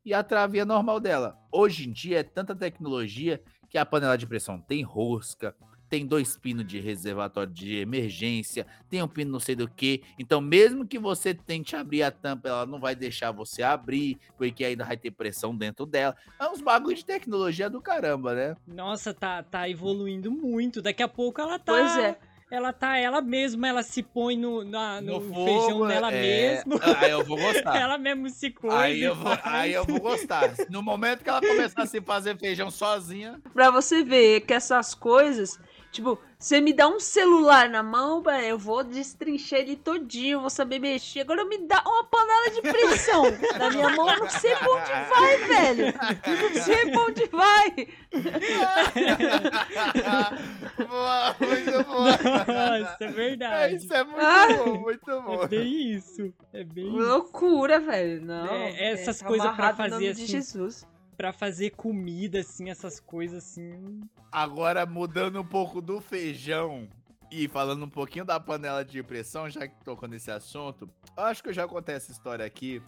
e 0.05 0.13
a 0.13 0.23
travinha 0.23 0.65
normal 0.65 0.99
dela. 0.99 1.37
Hoje 1.51 1.89
em 1.89 1.91
dia 1.91 2.19
é 2.19 2.23
tanta 2.23 2.55
tecnologia 2.55 3.41
que 3.69 3.77
a 3.77 3.85
panela 3.85 4.17
de 4.17 4.27
pressão 4.27 4.59
tem 4.61 4.83
rosca, 4.83 5.55
tem 5.89 6.05
dois 6.05 6.37
pinos 6.37 6.65
de 6.65 6.79
reservatório 6.79 7.51
de 7.51 7.77
emergência, 7.77 8.65
tem 8.89 9.01
um 9.01 9.07
pino 9.07 9.31
não 9.31 9.39
sei 9.39 9.55
do 9.55 9.67
que. 9.67 10.03
Então, 10.19 10.41
mesmo 10.41 10.85
que 10.85 10.99
você 10.99 11.33
tente 11.33 11.75
abrir 11.75 12.03
a 12.03 12.11
tampa, 12.11 12.49
ela 12.49 12.65
não 12.65 12.79
vai 12.79 12.95
deixar 12.95 13.31
você 13.31 13.63
abrir, 13.63 14.17
porque 14.37 14.65
ainda 14.65 14.83
vai 14.83 14.97
ter 14.97 15.11
pressão 15.11 15.55
dentro 15.55 15.85
dela. 15.85 16.15
É 16.39 16.47
uns 16.47 16.61
bagulho 16.61 16.95
de 16.95 17.05
tecnologia 17.05 17.69
do 17.69 17.81
caramba, 17.81 18.33
né? 18.33 18.57
Nossa, 18.67 19.13
tá, 19.13 19.43
tá 19.43 19.69
evoluindo 19.69 20.31
muito. 20.31 20.81
Daqui 20.81 21.03
a 21.03 21.07
pouco 21.07 21.39
ela 21.39 21.57
tá. 21.57 21.73
Pois 21.73 21.97
é. 21.97 22.19
Ela 22.55 22.71
tá 22.71 22.97
ela 22.97 23.21
mesma, 23.21 23.67
ela 23.67 23.83
se 23.83 24.01
põe 24.01 24.37
no, 24.37 24.63
na- 24.63 25.01
no, 25.01 25.19
No 25.19 25.33
feijão 25.45 25.69
fogo, 25.71 25.87
dela 25.87 26.11
é, 26.11 26.21
mesmo. 26.55 26.79
Aí 26.97 27.11
eu 27.11 27.23
vou 27.23 27.37
gostar. 27.37 27.75
ela 27.77 27.97
mesmo 27.97 28.29
se 28.29 28.49
coisa. 28.49 28.77
Aí 28.79 29.03
eu, 29.03 29.13
vou, 29.13 29.37
aí 29.43 29.73
eu 29.73 29.83
vou 29.83 29.99
gostar. 29.99 30.53
No 30.69 30.81
momento 30.81 31.23
que 31.23 31.29
ela 31.29 31.41
começar 31.41 31.83
a 31.83 31.85
se 31.85 31.99
fazer 31.99 32.37
feijão 32.37 32.71
sozinha, 32.71 33.39
Pra 33.53 33.69
você 33.69 34.03
ver 34.03 34.41
que 34.41 34.53
essas 34.53 34.93
coisas, 34.95 35.59
tipo, 35.95 36.19
você 36.37 36.61
me 36.61 36.73
dá 36.73 36.87
um 36.87 36.99
celular 36.99 37.69
na 37.69 37.81
mão, 37.81 38.21
eu 38.43 38.57
vou 38.57 38.83
destrinchar 38.83 39.59
ele 39.59 39.75
todinho, 39.75 40.41
vou 40.41 40.49
saber 40.49 40.79
mexer. 40.79 41.21
Agora 41.21 41.45
me 41.45 41.57
dá 41.59 41.81
uma 41.85 42.03
panela 42.05 42.49
de 42.51 42.61
pressão 42.61 43.23
na 43.57 43.69
minha 43.69 43.89
mão, 43.89 44.09
eu 44.09 44.19
não 44.19 44.29
sei 44.29 44.55
pra 44.55 44.71
onde 44.71 44.91
vai, 45.09 45.37
velho. 45.37 45.93
Eu 46.27 46.49
não 46.49 46.61
sei 46.61 46.91
pra 46.91 47.01
onde 47.01 47.25
vai. 47.27 47.87
boa, 50.87 51.35
muito 51.39 51.83
boa. 51.85 52.11
Nossa, 52.11 52.97
é 52.99 53.05
É, 53.05 53.11
verdade. 53.11 53.75
isso 53.75 53.93
é 53.93 54.03
muito 54.03 54.19
Ah. 54.25 54.47
bom, 54.65 54.77
muito 54.79 55.21
bom. 55.21 55.43
É 55.43 55.47
bem 55.47 55.91
isso. 55.93 56.33
É 56.53 56.63
bem 56.63 56.87
isso. 56.87 56.97
Loucura, 56.97 57.79
velho. 57.79 58.21
Não. 58.25 58.47
É, 58.53 58.91
essas 58.93 59.19
tá 59.19 59.27
coisas 59.27 59.51
pra 59.55 59.73
fazer 59.75 59.89
nome 59.91 60.05
de 60.05 60.11
assim. 60.11 60.25
Jesus. 60.27 60.85
Pra 61.17 61.31
fazer 61.31 61.71
comida, 61.71 62.39
assim, 62.39 62.69
essas 62.69 62.99
coisas 62.99 63.43
assim. 63.43 64.01
Agora, 64.31 64.85
mudando 64.85 65.39
um 65.39 65.45
pouco 65.45 65.81
do 65.81 66.01
feijão 66.01 66.87
e 67.31 67.47
falando 67.47 67.85
um 67.85 67.89
pouquinho 67.89 68.25
da 68.25 68.39
panela 68.39 68.83
de 68.83 69.01
pressão, 69.01 69.49
já 69.49 69.67
que 69.67 69.83
tocou 69.83 70.07
nesse 70.07 70.29
assunto, 70.29 70.89
eu 71.17 71.23
acho 71.23 71.41
que 71.41 71.49
eu 71.49 71.53
já 71.53 71.67
contei 71.67 71.95
essa 71.95 72.11
história 72.11 72.45
aqui, 72.45 72.81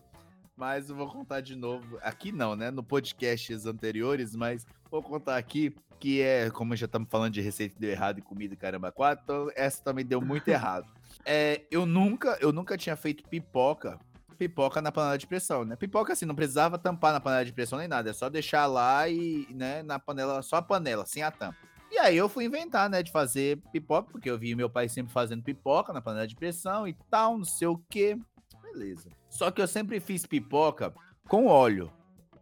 mas 0.55 0.89
eu 0.89 0.95
vou 0.95 1.07
contar 1.07 1.41
de 1.41 1.55
novo. 1.55 1.97
Aqui 2.01 2.31
não, 2.31 2.55
né? 2.55 2.71
No 2.71 2.83
podcasts 2.83 3.65
anteriores, 3.65 4.35
mas 4.35 4.65
vou 4.89 5.01
contar 5.01 5.37
aqui, 5.37 5.73
que 5.99 6.21
é, 6.21 6.49
como 6.49 6.75
já 6.75 6.85
estamos 6.85 7.07
falando 7.09 7.33
de 7.33 7.41
receita 7.41 7.75
deu 7.79 7.89
errado 7.89 8.19
e 8.19 8.21
comida 8.21 8.53
e 8.53 8.57
caramba 8.57 8.91
quatro, 8.91 9.23
então 9.23 9.51
essa 9.55 9.83
também 9.83 10.05
deu 10.05 10.21
muito 10.21 10.47
errado. 10.49 10.87
É, 11.25 11.61
eu 11.71 11.85
nunca, 11.85 12.37
eu 12.41 12.51
nunca 12.51 12.77
tinha 12.77 12.95
feito 12.95 13.23
pipoca 13.27 13.99
pipoca 14.37 14.81
na 14.81 14.91
panela 14.91 15.17
de 15.17 15.27
pressão, 15.27 15.65
né? 15.65 15.75
Pipoca 15.75 16.13
assim, 16.13 16.25
não 16.25 16.35
precisava 16.35 16.77
tampar 16.77 17.11
na 17.11 17.19
panela 17.19 17.43
de 17.43 17.51
pressão 17.51 17.79
nem 17.79 17.87
nada, 17.87 18.09
é 18.09 18.13
só 18.13 18.29
deixar 18.29 18.65
lá 18.65 19.09
e, 19.09 19.47
né, 19.51 19.83
na 19.83 19.99
panela, 19.99 20.41
só 20.41 20.57
a 20.57 20.61
panela, 20.61 21.05
sem 21.05 21.23
a 21.23 21.31
tampa. 21.31 21.57
E 21.91 21.97
aí 21.97 22.17
eu 22.17 22.27
fui 22.27 22.45
inventar, 22.45 22.89
né, 22.89 23.01
de 23.01 23.11
fazer 23.11 23.57
pipoca, 23.71 24.09
porque 24.11 24.29
eu 24.29 24.37
vi 24.37 24.55
meu 24.55 24.69
pai 24.69 24.89
sempre 24.89 25.11
fazendo 25.11 25.43
pipoca 25.43 25.93
na 25.93 26.01
panela 26.01 26.27
de 26.27 26.35
pressão 26.35 26.87
e 26.87 26.93
tal, 27.09 27.37
não 27.37 27.45
sei 27.45 27.67
o 27.67 27.81
quê. 27.89 28.17
Beleza. 28.61 29.09
Só 29.29 29.49
que 29.49 29.61
eu 29.61 29.67
sempre 29.67 29.99
fiz 29.99 30.25
pipoca 30.25 30.93
com 31.27 31.47
óleo. 31.47 31.91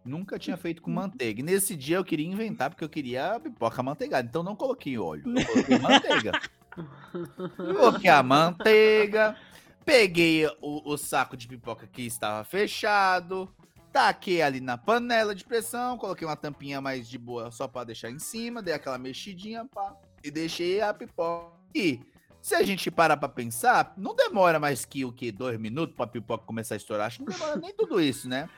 Nunca 0.03 0.37
tinha 0.37 0.57
feito 0.57 0.81
com 0.81 0.91
manteiga. 0.91 1.39
E 1.39 1.43
nesse 1.43 1.75
dia 1.75 1.97
eu 1.97 2.03
queria 2.03 2.27
inventar, 2.27 2.69
porque 2.69 2.83
eu 2.83 2.89
queria 2.89 3.33
a 3.33 3.39
pipoca 3.39 3.81
manteigada. 3.81 4.27
Então 4.27 4.43
não 4.43 4.55
coloquei 4.55 4.97
óleo, 4.97 5.23
eu 5.27 5.45
coloquei 5.45 5.79
manteiga. 5.79 6.31
Coloquei 7.55 8.09
a 8.09 8.21
manteiga, 8.21 9.37
peguei 9.85 10.47
o, 10.61 10.81
o 10.91 10.97
saco 10.97 11.37
de 11.37 11.47
pipoca 11.47 11.87
que 11.87 12.01
estava 12.01 12.43
fechado, 12.43 13.53
taquei 13.93 14.41
ali 14.41 14.59
na 14.59 14.77
panela 14.77 15.35
de 15.35 15.45
pressão, 15.45 15.97
coloquei 15.97 16.27
uma 16.27 16.35
tampinha 16.35 16.81
mais 16.81 17.07
de 17.07 17.17
boa 17.17 17.51
só 17.51 17.67
para 17.67 17.85
deixar 17.85 18.09
em 18.09 18.19
cima, 18.19 18.61
dei 18.61 18.73
aquela 18.73 18.97
mexidinha, 18.97 19.65
pá, 19.65 19.95
e 20.23 20.31
deixei 20.31 20.81
a 20.81 20.93
pipoca. 20.93 21.55
E 21.73 22.01
se 22.41 22.55
a 22.55 22.63
gente 22.63 22.91
parar 22.91 23.17
pra 23.17 23.29
pensar, 23.29 23.93
não 23.95 24.15
demora 24.15 24.59
mais 24.59 24.83
que 24.83 25.05
o 25.05 25.11
que 25.11 25.31
dois 25.31 25.59
minutos 25.59 25.95
pra 25.95 26.07
pipoca 26.07 26.45
começar 26.45 26.75
a 26.75 26.77
estourar. 26.77 27.07
Acho 27.07 27.19
que 27.19 27.25
não 27.25 27.33
demora 27.33 27.55
nem 27.55 27.73
tudo 27.73 28.01
isso, 28.01 28.27
né? 28.27 28.49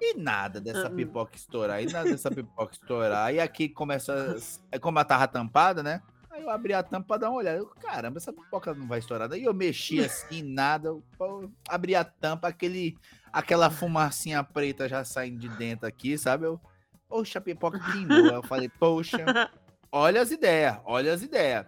E 0.00 0.14
nada 0.14 0.60
dessa 0.60 0.90
pipoca 0.90 1.36
estourar, 1.36 1.82
e 1.82 1.86
nada 1.86 2.10
dessa 2.10 2.30
pipoca 2.30 2.74
estourar. 2.74 3.32
E 3.32 3.40
aqui 3.40 3.68
começa. 3.68 4.36
É 4.70 4.78
como 4.78 4.98
a 4.98 5.04
tava 5.04 5.26
tampada, 5.26 5.82
né? 5.82 6.02
Aí 6.36 6.42
eu 6.42 6.50
abri 6.50 6.74
a 6.74 6.82
tampa 6.82 7.06
pra 7.06 7.16
dar 7.16 7.30
uma 7.30 7.38
olhada. 7.38 7.58
Eu, 7.58 7.66
Caramba, 7.66 8.18
essa 8.18 8.30
pipoca 8.30 8.74
não 8.74 8.86
vai 8.86 8.98
estourar. 8.98 9.26
Daí 9.26 9.44
eu 9.44 9.54
mexi 9.54 10.00
assim, 10.04 10.42
nada. 10.42 10.88
Eu, 10.88 11.02
pô, 11.16 11.50
abri 11.66 11.94
a 11.94 12.04
tampa, 12.04 12.48
aquele, 12.48 12.96
aquela 13.32 13.70
fumacinha 13.70 14.44
preta 14.44 14.86
já 14.86 15.02
saindo 15.02 15.38
de 15.38 15.48
dentro 15.56 15.86
aqui, 15.86 16.18
sabe? 16.18 16.44
Eu, 16.44 16.60
poxa, 17.08 17.38
a 17.38 17.42
pipoca 17.42 17.80
queimou. 17.90 18.26
Eu 18.26 18.42
falei, 18.42 18.68
poxa, 18.68 19.50
olha 19.90 20.20
as 20.20 20.30
ideias, 20.30 20.78
olha 20.84 21.14
as 21.14 21.22
ideias. 21.22 21.64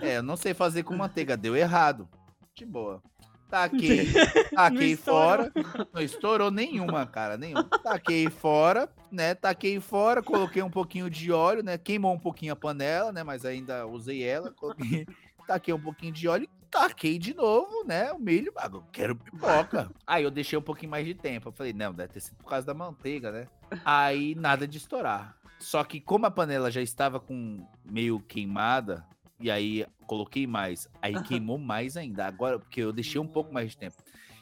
É, 0.00 0.16
eu 0.16 0.22
não 0.22 0.36
sei 0.36 0.54
fazer 0.54 0.82
com 0.84 0.96
manteiga, 0.96 1.36
deu 1.36 1.54
errado. 1.54 2.08
De 2.54 2.64
boa. 2.64 3.02
Taquei, 3.50 4.06
taquei 4.54 4.92
estourou. 4.92 5.50
fora. 5.50 5.52
Não 5.92 6.02
estourou 6.02 6.50
nenhuma, 6.50 7.06
cara, 7.06 7.36
nenhuma. 7.38 7.64
Taquei 7.64 8.28
fora, 8.28 8.88
né? 9.10 9.34
Taquei 9.34 9.80
fora, 9.80 10.22
coloquei 10.22 10.62
um 10.62 10.70
pouquinho 10.70 11.08
de 11.08 11.32
óleo, 11.32 11.62
né? 11.62 11.78
Queimou 11.78 12.12
um 12.14 12.18
pouquinho 12.18 12.52
a 12.52 12.56
panela, 12.56 13.10
né? 13.12 13.22
Mas 13.22 13.44
ainda 13.44 13.86
usei 13.86 14.22
ela. 14.22 14.52
Coloquei, 14.52 15.06
taquei 15.46 15.72
um 15.72 15.80
pouquinho 15.80 16.12
de 16.12 16.28
óleo 16.28 16.44
e 16.44 16.50
taquei 16.70 17.18
de 17.18 17.32
novo, 17.34 17.84
né? 17.86 18.12
O 18.12 18.18
milho. 18.18 18.52
Ah, 18.56 18.68
eu 18.70 18.84
quero 18.92 19.16
pipoca. 19.16 19.90
Aí 20.06 20.24
eu 20.24 20.30
deixei 20.30 20.58
um 20.58 20.62
pouquinho 20.62 20.90
mais 20.90 21.06
de 21.06 21.14
tempo. 21.14 21.48
Eu 21.48 21.52
falei, 21.52 21.72
não, 21.72 21.94
deve 21.94 22.12
ter 22.12 22.20
sido 22.20 22.36
por 22.36 22.50
causa 22.50 22.66
da 22.66 22.74
manteiga, 22.74 23.32
né? 23.32 23.46
Aí 23.84 24.34
nada 24.34 24.68
de 24.68 24.76
estourar. 24.76 25.36
Só 25.58 25.82
que 25.82 26.00
como 26.00 26.26
a 26.26 26.30
panela 26.30 26.70
já 26.70 26.80
estava 26.82 27.18
com 27.18 27.66
meio 27.84 28.20
queimada, 28.20 29.04
e 29.40 29.50
aí 29.50 29.86
coloquei 30.06 30.46
mais, 30.46 30.88
aí 31.00 31.20
queimou 31.22 31.58
mais 31.58 31.96
ainda. 31.96 32.26
Agora, 32.26 32.58
porque 32.58 32.80
eu 32.80 32.92
deixei 32.92 33.20
um 33.20 33.26
pouco 33.26 33.52
mais 33.52 33.70
de 33.70 33.78
tempo. 33.78 33.96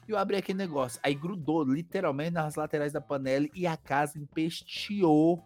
E 0.09 0.13
eu 0.13 0.19
abri 0.19 0.37
aquele 0.37 0.59
negócio, 0.59 1.01
aí 1.03 1.15
grudou 1.15 1.65
literalmente 1.65 2.31
nas 2.31 2.55
laterais 2.55 2.93
da 2.93 3.01
panela 3.01 3.47
e 3.55 3.67
a 3.67 3.77
casa 3.77 4.19
empesteou 4.19 5.45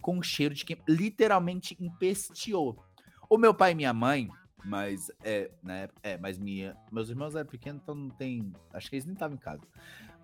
com 0.00 0.22
cheiro 0.22 0.54
de 0.54 0.64
queimado. 0.64 0.90
Literalmente 0.90 1.76
empesteou. 1.78 2.82
O 3.28 3.36
meu 3.36 3.52
pai 3.52 3.72
e 3.72 3.74
minha 3.74 3.92
mãe, 3.92 4.30
mas 4.64 5.10
é, 5.22 5.50
né, 5.62 5.88
é, 6.02 6.16
mas 6.16 6.38
minha, 6.38 6.74
meus 6.90 7.10
irmãos 7.10 7.34
eram 7.34 7.48
pequenos, 7.48 7.82
então 7.82 7.94
não 7.94 8.08
tem, 8.08 8.52
acho 8.72 8.88
que 8.88 8.96
eles 8.96 9.04
nem 9.04 9.12
estavam 9.12 9.36
em 9.36 9.40
casa. 9.40 9.62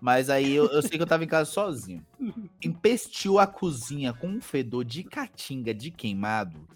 Mas 0.01 0.29
aí 0.29 0.53
eu, 0.53 0.65
eu 0.67 0.81
sei 0.81 0.91
que 0.91 1.01
eu 1.01 1.07
tava 1.07 1.23
em 1.23 1.27
casa 1.27 1.49
sozinho. 1.49 2.05
Empesteou 2.63 3.39
a 3.39 3.47
cozinha 3.47 4.13
com 4.13 4.27
um 4.27 4.41
fedor 4.41 4.83
de 4.83 5.03
caatinga, 5.03 5.73
de 5.73 5.91
queimado. 5.91 6.67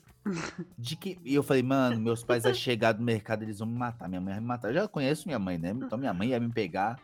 De 0.77 0.95
que... 0.95 1.17
E 1.23 1.35
eu 1.35 1.43
falei, 1.43 1.63
mano, 1.63 1.99
meus 1.99 2.23
pais 2.23 2.43
vão 2.43 2.53
chegar 2.53 2.93
do 2.93 3.03
mercado, 3.03 3.43
eles 3.43 3.59
vão 3.59 3.67
me 3.67 3.77
matar. 3.77 4.07
Minha 4.07 4.21
mãe 4.21 4.33
vai 4.33 4.41
me 4.41 4.47
matar. 4.47 4.69
Eu 4.69 4.75
já 4.75 4.87
conheço 4.87 5.27
minha 5.27 5.39
mãe, 5.39 5.57
né? 5.57 5.71
Então 5.71 5.97
minha 5.97 6.13
mãe 6.13 6.29
ia 6.29 6.39
me 6.39 6.49
pegar 6.49 6.99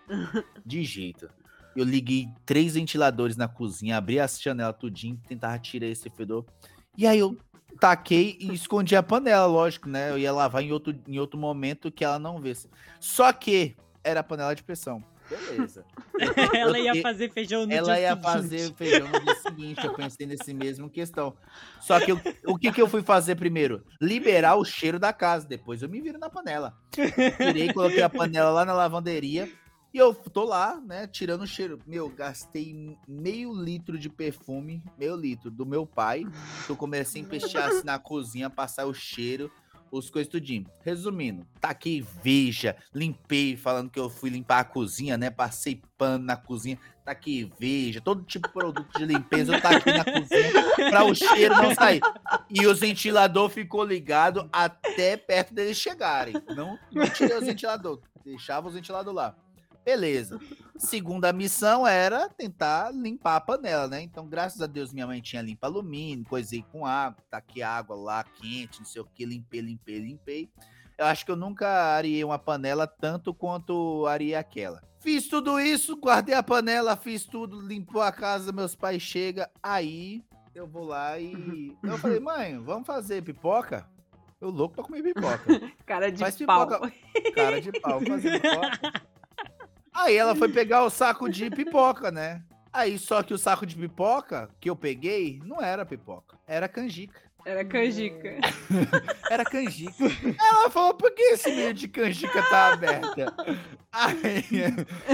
de 0.66 0.84
jeito. 0.84 1.30
Eu 1.76 1.84
liguei 1.84 2.30
três 2.46 2.76
ventiladores 2.76 3.36
na 3.36 3.48
cozinha, 3.48 3.98
abri 3.98 4.20
as 4.20 4.42
janelas 4.42 4.78
tudinho, 4.78 5.20
tentava 5.28 5.60
tirar 5.60 5.88
esse 5.88 6.10
fedor. 6.10 6.46
E 6.98 7.06
aí 7.06 7.20
eu 7.20 7.38
taquei 7.80 8.38
e 8.40 8.54
escondi 8.54 8.96
a 8.96 9.04
panela, 9.04 9.46
lógico, 9.46 9.90
né? 9.90 10.10
Eu 10.10 10.18
ia 10.18 10.32
lavar 10.32 10.64
em 10.64 10.72
outro, 10.72 10.96
em 11.06 11.20
outro 11.20 11.38
momento 11.38 11.92
que 11.92 12.06
ela 12.06 12.18
não 12.18 12.40
visse. 12.40 12.70
Só 13.00 13.34
que 13.34 13.76
era 14.04 14.24
panela 14.24 14.56
de 14.56 14.64
pressão. 14.64 15.04
Beleza. 15.30 15.86
Ela 16.54 16.80
ia 16.80 17.02
fazer 17.02 17.32
feijão 17.32 17.66
no 17.66 17.74
Ela 17.74 17.96
dia 17.96 18.02
ia 18.02 18.10
seguinte. 18.10 18.24
fazer 18.24 18.74
feijão 18.76 19.08
no 19.08 19.20
dia 19.22 19.36
seguinte. 19.36 19.86
Eu 19.86 19.94
pensei 19.94 20.26
nesse 20.28 20.54
mesmo 20.54 20.90
questão. 20.90 21.36
Só 21.82 22.00
que 22.00 22.12
eu- 22.12 22.20
o 22.48 22.58
que, 22.58 22.72
que 22.72 22.82
eu 22.82 22.88
fui 22.88 23.02
fazer 23.02 23.36
primeiro? 23.36 23.84
Liberar 24.02 24.56
o 24.56 24.66
cheiro 24.66 25.00
da 25.00 25.12
casa. 25.12 25.48
Depois 25.48 25.82
eu 25.82 25.90
me 25.90 26.02
viro 26.02 26.20
na 26.20 26.30
panela. 26.30 26.78
Tirei, 26.92 27.74
coloquei 27.74 28.02
a 28.04 28.10
panela 28.10 28.50
lá 28.52 28.66
na 28.66 28.74
lavanderia. 28.74 29.50
E 29.94 29.98
eu 29.98 30.14
tô 30.14 30.44
lá, 30.44 30.82
né, 30.82 31.08
tirando 31.08 31.44
o 31.44 31.48
cheiro. 31.48 31.80
Meu, 31.88 32.10
gastei 32.10 32.98
meio 33.08 33.54
litro 33.54 33.98
de 33.98 34.10
perfume, 34.10 34.84
meio 35.00 35.16
litro, 35.16 35.50
do 35.50 35.66
meu 35.66 35.86
pai. 35.86 36.26
Que 36.66 36.72
eu 36.72 36.76
comecei 36.76 37.22
a 37.22 37.26
empestear 37.26 37.70
assim 37.70 37.86
na 37.86 37.98
cozinha, 37.98 38.50
passar 38.50 38.86
o 38.88 38.94
cheiro, 38.94 39.50
os 39.92 40.10
coisas 40.10 40.32
tudinho. 40.32 40.66
Resumindo, 40.84 41.46
taquei 41.60 42.06
veja, 42.24 42.76
limpei, 42.94 43.56
falando 43.56 43.90
que 43.90 44.00
eu 44.00 44.10
fui 44.10 44.30
limpar 44.30 44.60
a 44.60 44.64
cozinha, 44.64 45.18
né? 45.18 45.30
Passei 45.30 45.82
pano 45.98 46.26
na 46.26 46.36
cozinha, 46.36 46.78
taquei 47.04 47.52
veja, 47.60 48.02
todo 48.02 48.24
tipo 48.24 48.48
de 48.48 48.54
produto 48.54 48.98
de 48.98 49.06
limpeza 49.06 49.56
eu 49.56 49.62
taquei 49.62 49.94
na 49.94 50.04
cozinha 50.04 50.90
pra 50.90 51.06
o 51.06 51.14
cheiro 51.14 51.56
não 51.56 51.74
sair. 51.74 52.02
E 52.50 52.66
o 52.66 52.76
ventilador 52.76 53.50
ficou 53.50 53.84
ligado 53.84 54.50
até 54.52 55.16
perto 55.16 55.54
deles 55.54 55.78
chegarem. 55.78 56.36
Não, 56.56 56.78
não 56.92 57.08
tirei 57.10 57.38
os 57.38 57.46
ventilador, 57.46 58.02
deixava 58.24 58.68
os 58.68 58.74
ventilador 58.74 59.14
lá. 59.14 59.36
Beleza. 59.86 60.40
Segunda 60.78 61.32
missão 61.32 61.88
era 61.88 62.28
tentar 62.28 62.92
limpar 62.92 63.36
a 63.36 63.42
panela, 63.42 63.88
né? 63.88 64.02
Então, 64.02 64.28
graças 64.28 64.60
a 64.62 64.66
Deus, 64.66 64.92
minha 64.92 65.06
mãe 65.06 65.22
tinha 65.22 65.42
limpa 65.44 65.68
alumínio, 65.68 66.26
coisei 66.26 66.66
com 66.72 66.86
água, 66.86 67.24
taquei 67.30 67.62
água 67.62 67.96
lá 67.96 68.24
quente, 68.24 68.80
não 68.80 68.86
sei 68.86 69.02
o 69.02 69.06
que, 69.06 69.24
limpei, 69.26 69.62
limpei, 69.62 70.00
limpei. 70.00 70.50
Eu 70.98 71.06
acho 71.06 71.24
que 71.24 71.32
eu 71.32 71.36
nunca 71.36 71.68
areei 71.68 72.24
uma 72.24 72.40
panela 72.40 72.88
tanto 72.88 73.34
quanto 73.34 74.06
areei 74.08 74.34
aquela. 74.34 74.82
Fiz 75.00 75.28
tudo 75.28 75.60
isso, 75.60 75.96
guardei 75.98 76.34
a 76.34 76.42
panela, 76.42 76.96
fiz 76.96 77.26
tudo, 77.26 77.62
limpou 77.62 78.02
a 78.02 78.12
casa, 78.12 78.52
meus 78.52 78.74
pais 78.76 79.02
chegam, 79.04 79.46
aí 79.62 80.24
eu 80.56 80.66
vou 80.66 80.86
lá 80.86 81.20
e. 81.20 81.76
Eu 81.84 81.98
falei, 82.00 82.20
mãe, 82.20 82.58
vamos 82.58 82.88
fazer 82.88 83.22
pipoca? 83.22 83.88
Eu 84.42 84.50
louco 84.50 84.76
pra 84.76 84.84
comer 84.84 85.04
pipoca. 85.04 85.44
Cara 85.86 86.12
de 86.12 86.20
Faz 86.20 86.38
pau. 86.38 86.66
pipoca. 86.68 86.94
Cara 87.36 87.62
de 87.62 87.72
pau, 87.80 88.02
fazer 88.02 88.42
pipoca. 88.42 89.06
Aí 89.96 90.18
ela 90.18 90.36
foi 90.36 90.50
pegar 90.50 90.84
o 90.84 90.90
saco 90.90 91.30
de 91.30 91.50
pipoca, 91.50 92.12
né? 92.12 92.44
Aí 92.74 93.00
só 93.00 93.24
que 93.24 93.34
o 93.34 93.38
saco 93.38 93.66
de 93.66 93.76
pipoca 93.76 94.50
que 94.60 94.70
eu 94.70 94.76
peguei 94.76 95.40
não 95.46 95.62
era 95.62 95.86
pipoca, 95.86 96.38
era 96.46 96.68
canjica. 96.68 97.24
Era 97.46 97.64
canjica. 97.64 98.38
Era 99.30 99.46
canjica. 99.46 100.06
Ela 100.40 100.68
falou, 100.72 100.96
por 100.96 101.14
que 101.14 101.22
esse 101.22 101.52
meio 101.52 101.76
de 101.76 101.88
canjica 101.88 102.42
tá 102.50 102.74
aberta? 102.74 103.32
Aí 103.92 104.44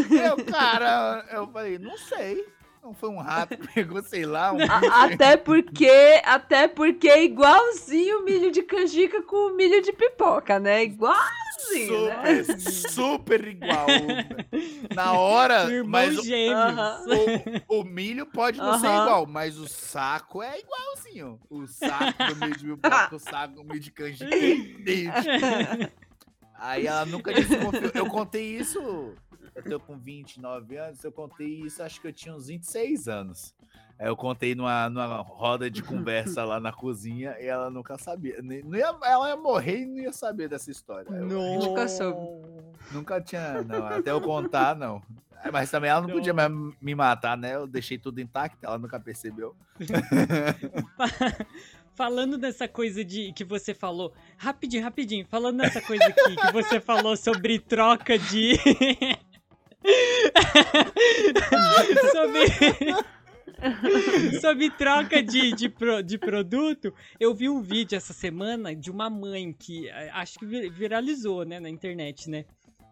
eu, 0.10 0.46
cara, 0.46 1.26
eu 1.30 1.46
falei, 1.52 1.78
não 1.78 1.98
sei. 1.98 2.48
Não 2.82 2.96
foi 2.96 3.10
um 3.10 3.20
rato 3.20 3.56
que 3.56 3.68
pegou, 3.74 4.02
sei 4.02 4.26
lá, 4.26 4.52
um 4.52 4.58
até 4.92 5.38
porque, 5.38 6.20
até 6.26 6.68
porque 6.68 7.08
é 7.08 7.24
igualzinho 7.24 8.20
o 8.20 8.26
milho 8.26 8.52
de 8.52 8.64
canjica 8.64 9.22
com 9.22 9.52
o 9.52 9.56
milho 9.56 9.84
de 9.84 9.94
pipoca, 9.94 10.60
né? 10.60 10.84
Igualzinho, 10.84 12.08
né? 12.08 12.44
super, 12.44 12.60
super 12.60 13.48
igual. 13.48 13.88
Na 14.96 15.14
hora, 15.14 15.68
mas 15.86 16.18
o, 16.18 16.24
o, 17.70 17.82
o 17.82 17.84
milho 17.84 18.26
pode 18.26 18.60
não 18.60 18.80
ser 18.80 18.88
Aham. 18.88 19.04
igual, 19.04 19.26
mas 19.28 19.58
o 19.60 19.68
saco 19.68 20.42
é 20.42 20.60
igualzinho. 20.60 21.40
O 21.52 21.68
saco 21.68 22.24
do 22.24 22.36
milho 22.36 22.58
de 22.58 22.66
pipoca, 22.66 23.16
o 23.16 23.20
saco 23.20 23.56
do 23.56 23.64
milho 23.64 23.80
de 23.80 23.92
canjica 23.92 24.34
é 24.36 24.56
idêntico. 24.56 25.92
Aí 26.62 26.86
ela 26.86 27.06
nunca 27.06 27.34
desconfiou. 27.34 27.92
Eu 27.94 28.06
contei 28.06 28.56
isso, 28.56 29.16
eu 29.56 29.64
tô 29.64 29.80
com 29.80 29.98
29 29.98 30.78
anos, 30.78 31.04
eu 31.04 31.12
contei 31.12 31.48
isso, 31.62 31.82
acho 31.84 32.00
que 32.02 32.08
eu 32.08 32.14
tinha 32.14 32.34
uns 32.36 32.48
26 32.48 33.08
anos. 33.08 33.54
Aí 34.00 34.08
eu 34.08 34.16
contei 34.16 34.56
numa, 34.56 34.90
numa 34.90 35.18
roda 35.22 35.70
de 35.70 35.84
conversa 35.84 36.44
lá 36.44 36.60
na 36.60 36.72
cozinha 36.74 37.36
e 37.40 37.46
ela 37.46 37.70
nunca 37.70 37.98
sabia. 38.00 38.42
Nem- 38.42 38.64
Não 38.64 38.78
ia, 38.78 38.96
ela 39.04 39.30
ia 39.30 39.38
morrer 39.38 39.82
e 39.82 39.86
não 39.86 39.98
ia 39.98 40.12
saber 40.14 40.50
dessa 40.50 40.72
história. 40.72 41.08
Eu 41.12 41.28
Nunca 41.28 41.88
soube. 41.88 42.20
nunca 42.92 43.22
tinha, 43.22 43.62
não. 43.62 43.86
Até 43.86 44.10
eu 44.12 44.20
contar, 44.22 44.76
não. 44.76 45.02
Mas 45.52 45.70
também 45.72 45.90
ela 45.90 46.02
não 46.02 46.10
podia 46.10 46.34
mais 46.34 46.52
me 46.82 46.96
matar, 46.96 47.36
né? 47.38 47.56
Eu 47.56 47.68
deixei 47.68 47.98
tudo 47.98 48.20
intacto, 48.22 48.58
ela 48.66 48.78
nunca 48.80 49.00
percebeu. 49.00 49.56
Falando 51.96 52.38
dessa 52.38 52.68
coisa 52.68 53.04
de 53.04 53.32
que 53.34 53.44
você 53.44 53.74
falou, 53.74 54.14
rapidinho, 54.38 54.84
rapidinho, 54.84 55.26
falando 55.30 55.58
dessa 55.58 55.82
coisa 55.82 56.06
aqui 56.06 56.36
que 56.36 56.52
você 56.52 56.80
falou 56.80 57.16
sobre 57.18 57.60
troca 57.60 58.18
de 58.18 58.54
sobre 62.12 62.40
sobre 64.40 64.70
troca 64.72 65.22
de, 65.22 65.52
de, 65.54 65.70
pro- 65.70 66.02
de 66.02 66.18
produto, 66.18 66.94
eu 67.20 67.34
vi 67.34 67.50
um 67.50 67.62
vídeo 67.62 67.96
essa 67.96 68.14
semana 68.14 68.76
de 68.76 68.90
uma 68.90 69.10
mãe 69.10 69.54
que 69.54 69.88
eh, 69.88 70.10
acho 70.14 70.40
que 70.40 70.46
vi- 70.46 70.70
viralizou, 70.70 71.46
né, 71.46 71.60
na 71.60 71.70
internet, 71.70 72.30
né? 72.30 72.46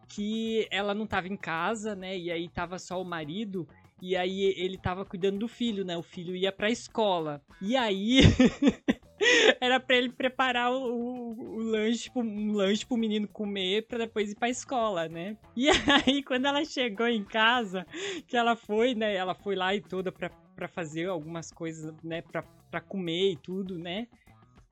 Que 0.08 0.68
ela 0.72 0.94
não 0.94 1.06
tava 1.08 1.28
em 1.28 1.38
casa, 1.38 1.96
né? 1.96 2.18
E 2.18 2.32
aí 2.32 2.48
tava 2.50 2.78
só 2.80 3.02
o 3.02 3.06
marido 3.06 3.68
e 4.02 4.16
aí 4.16 4.54
ele 4.58 4.78
tava 4.78 5.06
cuidando 5.06 5.40
do 5.40 5.48
filho, 5.48 5.84
né? 5.84 5.98
O 5.98 6.04
filho 6.04 6.36
ia 6.36 6.52
pra 6.52 6.70
escola. 6.70 7.42
E 7.62 7.76
aí 7.76 8.22
era 9.62 9.80
pra 9.80 9.96
ele 9.96 10.10
preparar 10.10 10.72
o, 10.72 10.78
o- 10.94 11.56
o 11.56 11.58
lanche, 11.60 12.10
pro- 12.12 12.22
um 12.22 12.52
lanche 12.54 12.86
pro 12.86 12.98
menino 12.98 13.28
comer 13.28 13.86
pra 13.88 13.98
depois 13.98 14.32
ir 14.32 14.36
pra 14.36 14.50
escola, 14.50 15.08
né? 15.08 15.38
E 15.56 15.68
aí 16.08 16.24
quando 16.24 16.46
ela 16.46 16.64
chegou 16.66 17.08
em 17.08 17.24
casa, 17.24 17.86
que 18.28 18.36
ela 18.38 18.56
foi, 18.56 18.96
né? 18.96 19.16
Ela 19.16 19.34
foi 19.36 19.56
lá 19.56 19.76
e 19.76 19.82
toda 19.82 20.12
pra, 20.12 20.30
pra 20.56 20.68
fazer 20.68 21.08
algumas 21.08 21.52
coisas, 21.52 21.94
né? 22.04 22.22
Pra, 22.22 22.42
pra 22.72 22.82
comer 22.82 23.34
e 23.34 23.38
tudo, 23.38 23.78
né? 23.78 24.08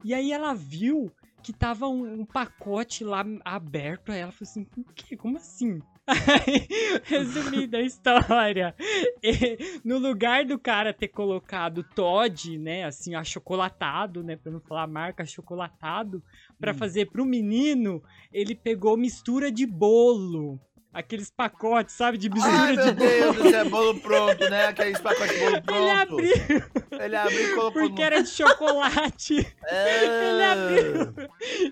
E 0.03 0.13
aí 0.13 0.31
ela 0.31 0.53
viu 0.53 1.12
que 1.43 1.51
tava 1.53 1.88
um, 1.88 2.21
um 2.21 2.25
pacote 2.25 3.03
lá 3.03 3.25
aberto. 3.43 4.12
Aí 4.12 4.19
ela 4.19 4.31
falou 4.31 4.49
assim: 4.49 4.67
o 4.77 4.83
quê? 4.93 5.15
Como 5.17 5.38
assim? 5.38 5.81
Aí, 6.08 6.67
Resumida 7.04 7.78
a 7.78 7.82
história. 7.82 8.74
E, 9.22 9.80
no 9.84 9.98
lugar 9.98 10.46
do 10.46 10.58
cara 10.58 10.93
ter 10.93 11.10
colocado 11.10 11.84
Todd, 11.84 12.58
né? 12.58 12.86
Assim, 12.86 13.13
achocolatado, 13.13 14.24
né? 14.24 14.38
Pra 14.38 14.52
não 14.52 14.62
falar 14.62 14.84
a 14.84 14.88
marca, 14.88 15.24
achocolatado. 15.24 16.24
Pra 16.60 16.72
Hum. 16.72 16.76
fazer 16.76 17.08
pro 17.12 17.26
menino, 17.26 18.02
ele 18.32 18.56
pegou 18.56 18.96
mistura 18.98 19.52
de 19.52 19.65
bolo. 19.65 20.60
Aqueles 20.97 21.29
pacotes, 21.29 21.93
sabe? 21.93 22.17
De 22.17 22.27
mistura 22.27 22.55
Ai, 22.57 22.75
de 22.75 22.83
meu 22.83 22.93
bolo. 22.95 23.33
Deus 23.33 23.51
céu, 23.51 23.69
bolo 23.69 23.99
pronto, 23.99 24.49
né? 24.49 24.65
Aqueles 24.65 24.99
pacotes 24.99 25.38
de 25.38 25.62
bolo 25.62 25.88
Ele 25.88 26.05
pronto. 26.05 26.13
abriu 26.13 26.63
Ele 26.99 27.15
abriu 27.15 27.39
e 27.51 27.55
colocou 27.55 27.71
porque 27.83 28.01
no... 28.01 28.05
era 28.07 28.23
de 28.23 28.29
chocolate 28.29 29.55
ele 29.69 30.43
abriu. 30.43 31.13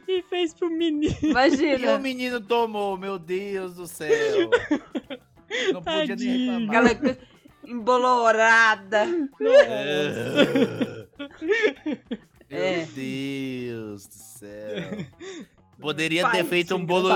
e 0.08 0.22
fez 0.30 0.54
pro 0.54 0.70
menino. 0.70 1.16
E 1.24 1.26
o 1.26 1.30
Imagina. 1.32 1.98
menino 1.98 2.40
tomou, 2.40 2.96
meu 2.98 3.18
Deus 3.18 3.74
do 3.76 3.88
céu. 3.88 4.50
Não 5.74 5.82
podia 5.82 6.06
nem 6.06 6.08
Tadinho. 6.08 6.72
reclamar. 6.72 6.92
Aquela 6.92 7.18
embolorada. 7.66 9.06
Meu 9.40 9.54
É. 12.50 12.86
Deus 12.94 14.06
do 14.08 14.14
céu. 14.14 15.06
Poderia 15.82 16.24
ter 16.26 16.32
Pai, 16.32 16.44
feito 16.44 16.76
um 16.76 16.86
bolo. 16.86 17.10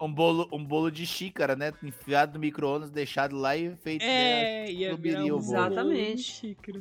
Um 0.00 0.12
bolo, 0.12 0.48
um 0.52 0.64
bolo 0.64 0.90
de 0.90 1.04
xícara, 1.06 1.54
né? 1.56 1.72
Enfiado 1.82 2.34
no 2.34 2.40
micro-ondas, 2.40 2.90
deixado 2.90 3.36
lá 3.36 3.56
e 3.56 3.74
feito. 3.76 4.02
né? 4.04 4.66
É, 4.66 4.70
ia 4.72 4.90
subiria 4.92 5.18
virar 5.20 5.34
um 5.34 5.38
o 5.38 5.40
bolo. 5.40 5.50
Exatamente. 5.50 6.16
de 6.16 6.22
xícara. 6.22 6.80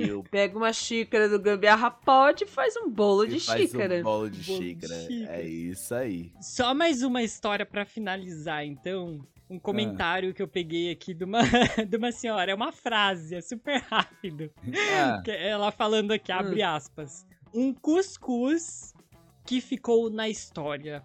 Meu 0.00 0.22
Pega 0.30 0.56
uma 0.56 0.72
xícara 0.72 1.28
do 1.28 1.40
gambiarra 1.40 1.90
pote 1.90 2.44
e 2.44 2.46
faz 2.46 2.74
um 2.76 2.90
bolo 2.90 3.26
de 3.26 3.40
faz 3.40 3.60
xícara. 3.70 4.00
Um 4.00 4.02
bolo 4.02 4.30
de 4.30 4.40
Bolo 4.46 4.58
de 4.60 4.64
xícara. 4.68 4.94
xícara. 5.06 5.36
É 5.36 5.42
isso 5.48 5.94
aí. 5.94 6.32
Só 6.40 6.74
mais 6.74 7.02
uma 7.02 7.22
história 7.22 7.64
pra 7.66 7.84
finalizar, 7.84 8.64
então. 8.64 9.20
Um 9.50 9.58
comentário 9.58 10.34
que 10.34 10.42
eu 10.42 10.46
peguei 10.46 10.90
aqui 10.90 11.14
de 11.14 11.24
uma, 11.24 11.40
de 11.88 11.96
uma 11.96 12.12
senhora. 12.12 12.52
É 12.52 12.54
uma 12.54 12.70
frase, 12.70 13.34
é 13.34 13.40
super 13.40 13.80
rápido. 13.80 14.50
Ah, 14.94 15.22
Que 15.24 15.30
é 15.30 15.48
Ela 15.48 15.70
falando 15.72 16.12
aqui, 16.12 16.30
abre 16.30 16.62
aspas. 16.62 17.26
Um 17.54 17.72
cuscuz 17.72 18.92
que 19.46 19.62
ficou 19.62 20.10
na 20.10 20.28
história. 20.28 21.02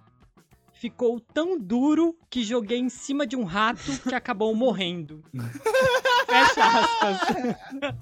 Ficou 0.84 1.17
tão 1.17 1.58
duro 1.58 2.13
que 2.30 2.43
joguei 2.43 2.78
em 2.78 2.89
cima 2.89 3.26
de 3.26 3.38
um 3.38 3.46
rato 3.46 3.80
que 4.05 4.14
acabou 4.14 4.53
morrendo. 4.53 5.24
Fecha 6.28 6.62
aspas. 6.62 7.95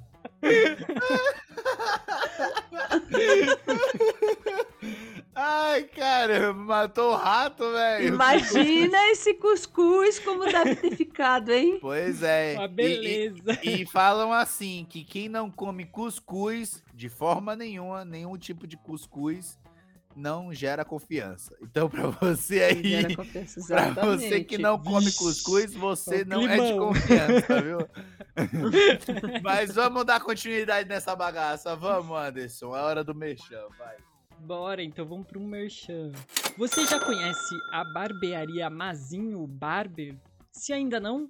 Ai, 5.34 5.84
caramba, 5.84 6.53
matou 6.64 7.12
o 7.14 7.16
rato, 7.16 7.72
velho. 7.72 8.08
Imagina 8.08 8.97
esse 9.12 9.34
cuscuz 9.36 10.20
como 10.20 10.45
deve 10.45 10.76
ter 10.76 10.95
ficado, 10.95 11.51
hein? 11.51 11.78
Pois 11.80 12.22
é. 12.22 12.55
Uma 12.55 12.66
E- 12.66 12.68
beleza. 12.68 13.60
E, 13.64 13.84
e 13.84 13.86
falam 13.86 14.34
assim, 14.34 14.86
que 14.89 15.03
quem 15.03 15.30
não 15.30 15.49
come 15.49 15.86
cuscuz, 15.86 16.84
de 16.93 17.08
forma 17.10 17.55
nenhuma, 17.55 18.03
nenhum 18.03 18.38
tipo 18.38 18.68
de 18.68 18.76
cuscuz, 18.76 19.58
não 20.16 20.53
gera 20.53 20.84
confiança. 20.86 21.55
Então, 21.62 21.89
pra 21.89 22.07
você 22.07 22.62
aí, 22.64 22.84
Gera 22.84 23.16
confiança, 23.16 23.53
pra 23.68 23.88
exatamente. 23.88 24.30
você 24.30 24.43
que 24.43 24.57
não 24.57 24.78
come 24.78 25.05
Vixe, 25.05 25.18
cuscuz, 25.18 25.74
você 25.74 26.22
o 26.24 26.26
não 26.28 26.47
é 26.47 26.55
de 26.57 26.62
climão. 26.64 26.88
confiança, 26.88 27.62
viu? 27.62 27.80
Mas 29.43 29.74
vamos 29.74 30.05
dar 30.05 30.20
continuidade 30.22 30.88
nessa 30.88 31.16
bagaça. 31.16 31.76
Vamos, 31.76 32.18
Anderson. 32.18 32.76
É 32.76 32.82
hora 32.82 33.03
do 33.03 33.14
mexão, 33.16 33.70
vai. 33.78 33.95
Bora, 34.39 34.82
então 34.84 35.05
vamos 35.05 35.28
para 35.28 35.38
um 35.39 35.45
merchan. 35.45 36.12
Você 36.57 36.86
já 36.86 36.99
conhece 36.99 37.55
a 37.72 37.84
barbearia 37.84 38.70
Mazinho 38.70 39.45
Barber? 39.45 40.16
Se 40.51 40.74
ainda 40.74 40.99
não, 40.99 41.30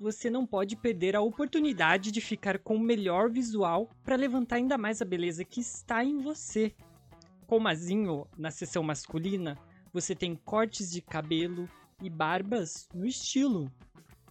você 0.00 0.28
não 0.28 0.44
pode 0.44 0.74
perder 0.76 1.14
a 1.14 1.20
oportunidade 1.20 2.10
de 2.10 2.20
ficar 2.20 2.58
com 2.58 2.74
o 2.76 2.80
melhor 2.80 3.30
visual 3.30 3.88
para 4.02 4.16
levantar 4.16 4.56
ainda 4.56 4.76
mais 4.76 5.00
a 5.00 5.04
beleza 5.04 5.44
que 5.44 5.60
está 5.60 6.04
em 6.04 6.18
você. 6.18 6.72
Com 7.48 7.58
Mazinho, 7.58 8.26
na 8.36 8.50
seção 8.50 8.82
masculina, 8.82 9.56
você 9.90 10.14
tem 10.14 10.36
cortes 10.36 10.90
de 10.90 11.00
cabelo 11.00 11.66
e 12.02 12.10
barbas 12.10 12.86
no 12.92 13.06
estilo. 13.06 13.72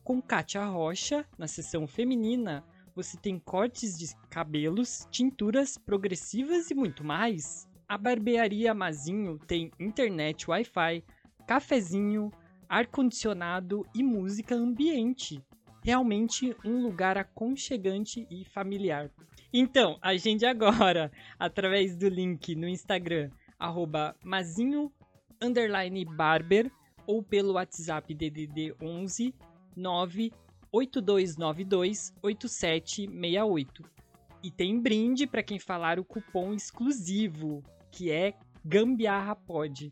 Com 0.04 0.22
Kátia 0.22 0.64
Rocha, 0.64 1.26
na 1.36 1.48
seção 1.48 1.88
feminina, 1.88 2.64
você 2.96 3.18
tem 3.18 3.40
cortes 3.40 3.98
de 3.98 4.16
cabelos, 4.30 5.08
tinturas 5.10 5.80
progressivas 5.80 6.70
e 6.70 6.76
muito 6.76 7.04
mais. 7.04 7.68
A 7.90 7.98
barbearia 7.98 8.72
Mazinho 8.76 9.40
tem 9.40 9.72
internet 9.80 10.48
Wi-Fi, 10.48 11.04
cafezinho, 11.48 12.32
ar-condicionado 12.70 13.84
e 13.96 14.04
música 14.04 14.54
ambiente. 14.54 15.44
Realmente 15.84 16.56
um 16.64 16.84
lugar 16.84 17.18
aconchegante 17.18 18.28
e 18.30 18.46
familiar. 18.46 19.10
Então, 19.54 19.98
agende 20.02 20.46
agora 20.46 21.10
através 21.40 21.96
do 21.96 22.10
link 22.10 22.54
no 22.56 22.68
Instagram 22.68 23.30
arroba 23.58 24.16
mazinho 24.24 24.92
barber 26.16 26.72
ou 27.06 27.24
pelo 27.24 27.54
WhatsApp 27.54 28.14
DDD 28.14 28.76
11 28.82 29.34
98292 29.76 32.14
8768. 32.22 33.84
E 34.44 34.52
tem 34.52 34.80
brinde 34.80 35.26
para 35.26 35.44
quem 35.44 35.58
falar 35.60 36.00
o 36.00 36.06
cupom 36.06 36.54
exclusivo, 36.54 37.64
que 37.92 38.12
é 38.12 38.34
Gambiarra 38.64 39.36
Pod. 39.36 39.92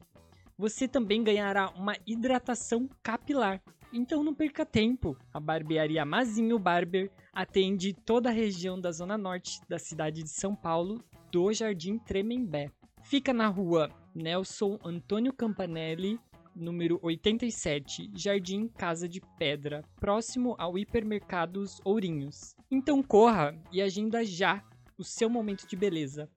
Você 0.58 0.88
também 0.88 1.22
ganhará 1.24 1.70
uma 1.72 1.98
hidratação 2.06 2.88
capilar. 3.02 3.60
Então 3.98 4.22
não 4.22 4.36
perca 4.36 4.66
tempo. 4.66 5.18
A 5.34 5.40
barbearia 5.40 6.04
Mazinho 6.04 6.60
Barber 6.60 7.10
atende 7.32 7.94
toda 7.94 8.28
a 8.28 8.34
região 8.34 8.78
da 8.78 8.92
zona 8.92 9.18
norte 9.18 9.62
da 9.70 9.80
cidade 9.80 10.22
de 10.22 10.30
São 10.30 10.54
Paulo, 10.54 11.02
do 11.32 11.54
Jardim 11.54 11.98
Tremembé. 11.98 12.70
Fica 13.04 13.32
na 13.32 13.48
rua 13.48 13.90
Nelson 14.14 14.78
Antônio 14.84 15.32
Campanelli, 15.32 16.20
número 16.54 17.00
87, 17.02 18.12
Jardim 18.14 18.68
Casa 18.68 19.08
de 19.08 19.22
Pedra, 19.40 19.82
próximo 19.96 20.56
ao 20.58 20.78
Hipermercados 20.78 21.80
Ourinhos. 21.86 22.54
Então 22.70 23.02
corra 23.02 23.58
e 23.72 23.82
agenda 23.82 24.26
já 24.26 24.62
o 24.98 25.06
seu 25.06 25.30
momento 25.30 25.66
de 25.66 25.76
beleza. 25.78 26.30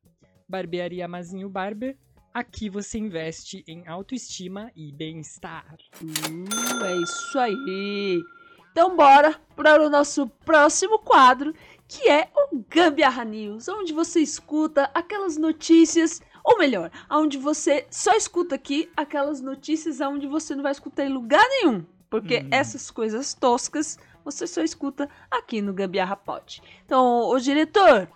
Barbearia 0.49 1.09
Mazinho 1.09 1.51
Barber, 1.51 1.99
aqui 2.39 2.71
você 2.71 2.99
investe 2.99 3.65
em 3.67 3.87
autoestima 3.87 4.71
e 4.77 4.93
bem-estar. 4.93 5.77
Hum, 6.03 6.45
é 6.85 6.97
isso 6.97 7.39
aí. 7.39 8.23
Então 8.71 8.97
bora 8.97 9.35
para 9.57 9.85
o 9.85 9.91
nosso 9.91 10.29
próximo 10.45 10.99
quadro, 11.01 11.53
que 11.87 12.09
é 12.09 12.31
o 12.35 12.65
Gambiarra 12.69 13.25
News, 13.25 13.69
onde 13.69 13.93
você 13.93 14.21
escuta 14.21 14.91
aquelas 14.95 15.37
notícias, 15.37 16.21
ou 16.45 16.59
melhor, 16.59 16.91
onde 17.11 17.37
você 17.39 17.87
só 17.91 18.15
escuta 18.15 18.55
aqui 18.55 18.89
aquelas 18.97 19.41
notícias 19.41 20.01
onde 20.01 20.27
você 20.27 20.55
não 20.55 20.63
vai 20.63 20.73
escutar 20.73 21.05
em 21.05 21.13
lugar 21.13 21.45
nenhum, 21.49 21.85
porque 22.09 22.41
Hum. 22.41 22.49
essas 22.51 22.91
coisas 22.91 23.35
toscas 23.35 23.99
você 24.25 24.47
só 24.47 24.63
escuta 24.63 25.09
aqui 25.31 25.63
no 25.63 25.73
Gambiarra 25.73 26.15
Pod. 26.17 26.63
Então, 26.85 27.23
ô 27.29 27.39
diretor, 27.39 28.09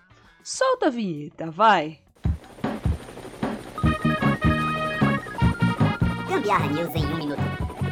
solta 0.44 0.86
a 0.86 0.90
vinheta, 0.90 1.50
vai. 1.50 2.00
Gambiarra 6.42 6.66
News 6.66 6.94
em 6.96 7.06
um 7.06 7.16
minuto. 7.16 7.42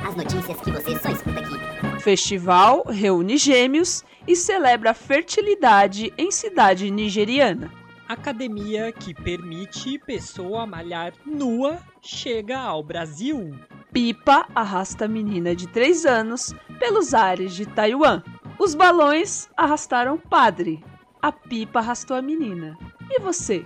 As 0.04 0.16
notícias 0.16 0.60
que 0.60 0.72
você 0.72 0.98
só 0.98 1.08
escuta 1.10 1.38
aqui. 1.38 2.00
Festival 2.00 2.82
reúne 2.88 3.36
gêmeos 3.36 4.04
e 4.26 4.34
celebra 4.34 4.90
a 4.90 4.94
fertilidade 4.94 6.12
em 6.18 6.32
cidade 6.32 6.90
nigeriana. 6.90 7.70
Academia 8.08 8.90
que 8.90 9.14
permite 9.14 10.00
pessoa 10.00 10.66
malhar 10.66 11.12
nua 11.24 11.78
chega 12.02 12.58
ao 12.58 12.82
Brasil. 12.82 13.54
Pipa 13.92 14.48
arrasta 14.52 15.06
menina 15.06 15.54
de 15.54 15.68
3 15.68 16.04
anos 16.04 16.52
pelos 16.80 17.14
ares 17.14 17.54
de 17.54 17.66
Taiwan. 17.66 18.20
Os 18.58 18.74
balões 18.74 19.48
arrastaram 19.56 20.14
o 20.14 20.18
padre. 20.18 20.82
A 21.22 21.30
pipa 21.30 21.78
arrastou 21.78 22.16
a 22.16 22.22
menina. 22.22 22.76
E 23.08 23.20
você? 23.20 23.64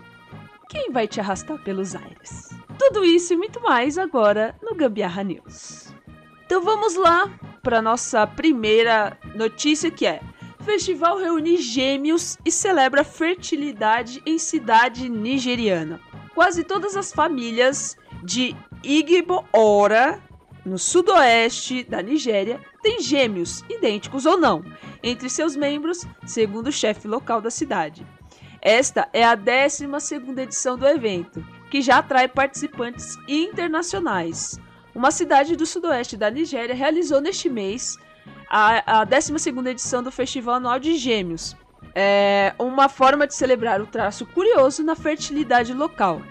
Quem 0.68 0.92
vai 0.92 1.08
te 1.08 1.20
arrastar 1.20 1.56
pelos 1.64 1.94
ares? 1.94 2.50
Tudo 2.78 3.04
isso 3.04 3.32
e 3.32 3.36
muito 3.36 3.60
mais 3.60 3.98
agora 3.98 4.54
no 4.62 4.74
Gambiarra 4.74 5.22
News. 5.22 5.92
Então 6.44 6.62
vamos 6.62 6.94
lá 6.94 7.30
para 7.62 7.80
nossa 7.80 8.26
primeira 8.26 9.16
notícia 9.34 9.90
que 9.90 10.06
é 10.06 10.20
Festival 10.64 11.18
reúne 11.18 11.58
gêmeos 11.58 12.38
e 12.42 12.50
celebra 12.50 13.04
fertilidade 13.04 14.22
em 14.24 14.38
cidade 14.38 15.10
nigeriana. 15.10 16.00
Quase 16.34 16.64
todas 16.64 16.96
as 16.96 17.12
famílias 17.12 17.96
de 18.22 18.56
Igbo 18.82 19.44
Ora, 19.52 20.22
no 20.64 20.78
sudoeste 20.78 21.84
da 21.84 22.00
Nigéria, 22.00 22.58
têm 22.82 22.98
gêmeos, 22.98 23.62
idênticos 23.68 24.24
ou 24.24 24.38
não, 24.38 24.64
entre 25.02 25.28
seus 25.28 25.54
membros, 25.54 26.06
segundo 26.24 26.68
o 26.68 26.72
chefe 26.72 27.06
local 27.06 27.42
da 27.42 27.50
cidade. 27.50 28.06
Esta 28.62 29.06
é 29.12 29.22
a 29.22 29.36
12ª 29.36 30.38
edição 30.38 30.78
do 30.78 30.86
evento, 30.86 31.44
que 31.74 31.82
já 31.82 31.98
atrai 31.98 32.28
participantes 32.28 33.18
internacionais. 33.26 34.60
Uma 34.94 35.10
cidade 35.10 35.56
do 35.56 35.66
sudoeste 35.66 36.16
da 36.16 36.30
Nigéria 36.30 36.72
realizou 36.72 37.20
neste 37.20 37.48
mês 37.48 37.98
a, 38.48 39.00
a 39.00 39.04
12ª 39.04 39.66
edição 39.66 40.00
do 40.00 40.12
Festival 40.12 40.54
Anual 40.54 40.78
de 40.78 40.96
Gêmeos. 40.96 41.56
É 41.92 42.54
uma 42.60 42.88
forma 42.88 43.26
de 43.26 43.34
celebrar 43.34 43.80
o 43.80 43.88
traço 43.88 44.24
curioso 44.24 44.84
na 44.84 44.94
fertilidade 44.94 45.74
local. 45.74 46.22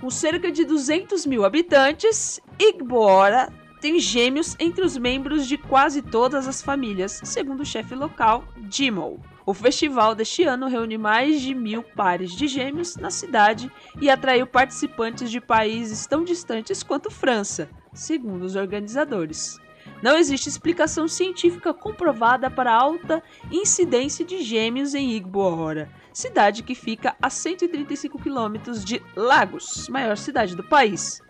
Com 0.00 0.10
cerca 0.10 0.50
de 0.50 0.64
200 0.64 1.24
mil 1.24 1.44
habitantes, 1.44 2.40
Igboora 2.58 3.48
tem 3.80 4.00
gêmeos 4.00 4.56
entre 4.58 4.84
os 4.84 4.96
membros 4.98 5.46
de 5.46 5.56
quase 5.56 6.02
todas 6.02 6.48
as 6.48 6.60
famílias, 6.60 7.20
segundo 7.22 7.60
o 7.60 7.64
chefe 7.64 7.94
local, 7.94 8.42
Jimo. 8.68 9.22
O 9.46 9.54
festival 9.54 10.14
deste 10.14 10.44
ano 10.44 10.68
reúne 10.68 10.98
mais 10.98 11.40
de 11.40 11.54
mil 11.54 11.82
pares 11.82 12.32
de 12.32 12.46
gêmeos 12.46 12.96
na 12.96 13.10
cidade 13.10 13.70
e 14.00 14.10
atraiu 14.10 14.46
participantes 14.46 15.30
de 15.30 15.40
países 15.40 16.06
tão 16.06 16.22
distantes 16.24 16.82
quanto 16.82 17.10
França, 17.10 17.68
segundo 17.92 18.44
os 18.44 18.54
organizadores. 18.54 19.58
Não 20.02 20.16
existe 20.16 20.48
explicação 20.48 21.08
científica 21.08 21.72
comprovada 21.72 22.50
para 22.50 22.72
a 22.72 22.80
alta 22.80 23.22
incidência 23.50 24.24
de 24.24 24.42
gêmeos 24.42 24.94
em 24.94 25.12
Igboora, 25.12 25.90
cidade 26.12 26.62
que 26.62 26.74
fica 26.74 27.14
a 27.20 27.30
135 27.30 28.20
quilômetros 28.20 28.84
de 28.84 29.02
Lagos, 29.16 29.88
maior 29.88 30.16
cidade 30.16 30.54
do 30.54 30.64
país. 30.64 31.22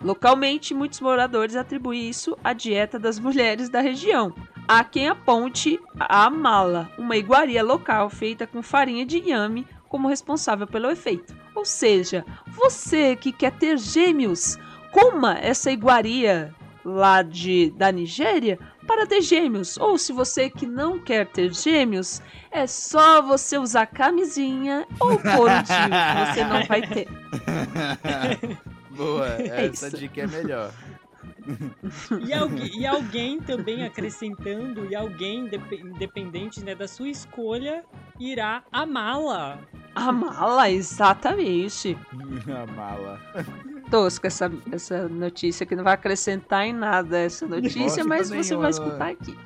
Localmente, 0.00 0.74
muitos 0.74 1.00
moradores 1.00 1.56
atribuem 1.56 2.08
isso 2.08 2.36
à 2.44 2.52
dieta 2.52 2.98
das 2.98 3.18
mulheres 3.18 3.68
da 3.68 3.80
região. 3.80 4.32
Há 4.68 4.84
quem 4.84 5.08
aponte 5.08 5.80
a 5.98 6.28
mala, 6.28 6.90
uma 6.98 7.16
iguaria 7.16 7.62
local 7.64 8.10
feita 8.10 8.46
com 8.46 8.62
farinha 8.62 9.06
de 9.06 9.16
inhame, 9.18 9.66
como 9.88 10.08
responsável 10.08 10.66
pelo 10.66 10.90
efeito. 10.90 11.34
Ou 11.54 11.64
seja, 11.64 12.22
você 12.46 13.16
que 13.16 13.32
quer 13.32 13.52
ter 13.52 13.78
gêmeos, 13.78 14.58
coma 14.92 15.38
essa 15.40 15.70
iguaria 15.72 16.54
lá 16.84 17.22
de, 17.22 17.70
da 17.76 17.90
Nigéria 17.90 18.58
para 18.86 19.06
ter 19.06 19.22
gêmeos. 19.22 19.78
Ou 19.78 19.96
se 19.96 20.12
você 20.12 20.50
que 20.50 20.66
não 20.66 20.98
quer 20.98 21.26
ter 21.26 21.52
gêmeos, 21.52 22.20
é 22.50 22.66
só 22.66 23.22
você 23.22 23.56
usar 23.56 23.86
camisinha 23.86 24.86
ou 25.00 25.18
pôr 25.18 25.48
o 25.50 25.62
DIU, 25.62 26.26
você 26.34 26.44
não 26.44 26.64
vai 26.66 26.82
ter. 26.86 27.08
Boa, 28.94 29.28
É 29.38 29.66
essa 29.66 29.88
isso. 29.88 29.96
dica 29.96 30.22
é 30.22 30.26
melhor. 30.26 30.72
E, 32.26 32.32
algu- 32.32 32.66
e 32.76 32.86
alguém 32.86 33.40
também 33.40 33.84
acrescentando, 33.84 34.86
e 34.90 34.94
alguém 34.94 35.46
dep- 35.46 35.72
independente 35.72 36.62
né, 36.62 36.74
da 36.74 36.86
sua 36.86 37.08
escolha, 37.08 37.84
irá 38.20 38.62
amá-la. 38.70 39.58
A 39.94 40.12
mala, 40.12 40.70
exatamente. 40.70 41.96
A 42.48 42.66
mala. 42.72 43.20
Tosca 43.90 44.26
essa, 44.26 44.52
essa 44.70 45.08
notícia 45.08 45.64
que 45.64 45.74
não 45.74 45.82
vai 45.82 45.94
acrescentar 45.94 46.66
em 46.66 46.72
nada 46.72 47.18
essa 47.18 47.46
notícia, 47.46 47.80
Bosta 47.82 48.04
mas 48.04 48.28
você 48.28 48.54
nenhuma, 48.54 48.60
vai 48.62 48.70
escutar 48.70 49.08
aqui. 49.10 49.36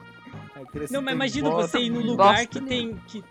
Não, 0.90 1.00
mas 1.02 1.14
imagina 1.14 1.50
você 1.50 1.78
ir 1.80 1.90
num 1.90 2.00
lugar 2.04 2.46
que 2.46 2.60
tem. 2.60 2.96
Que 3.06 3.22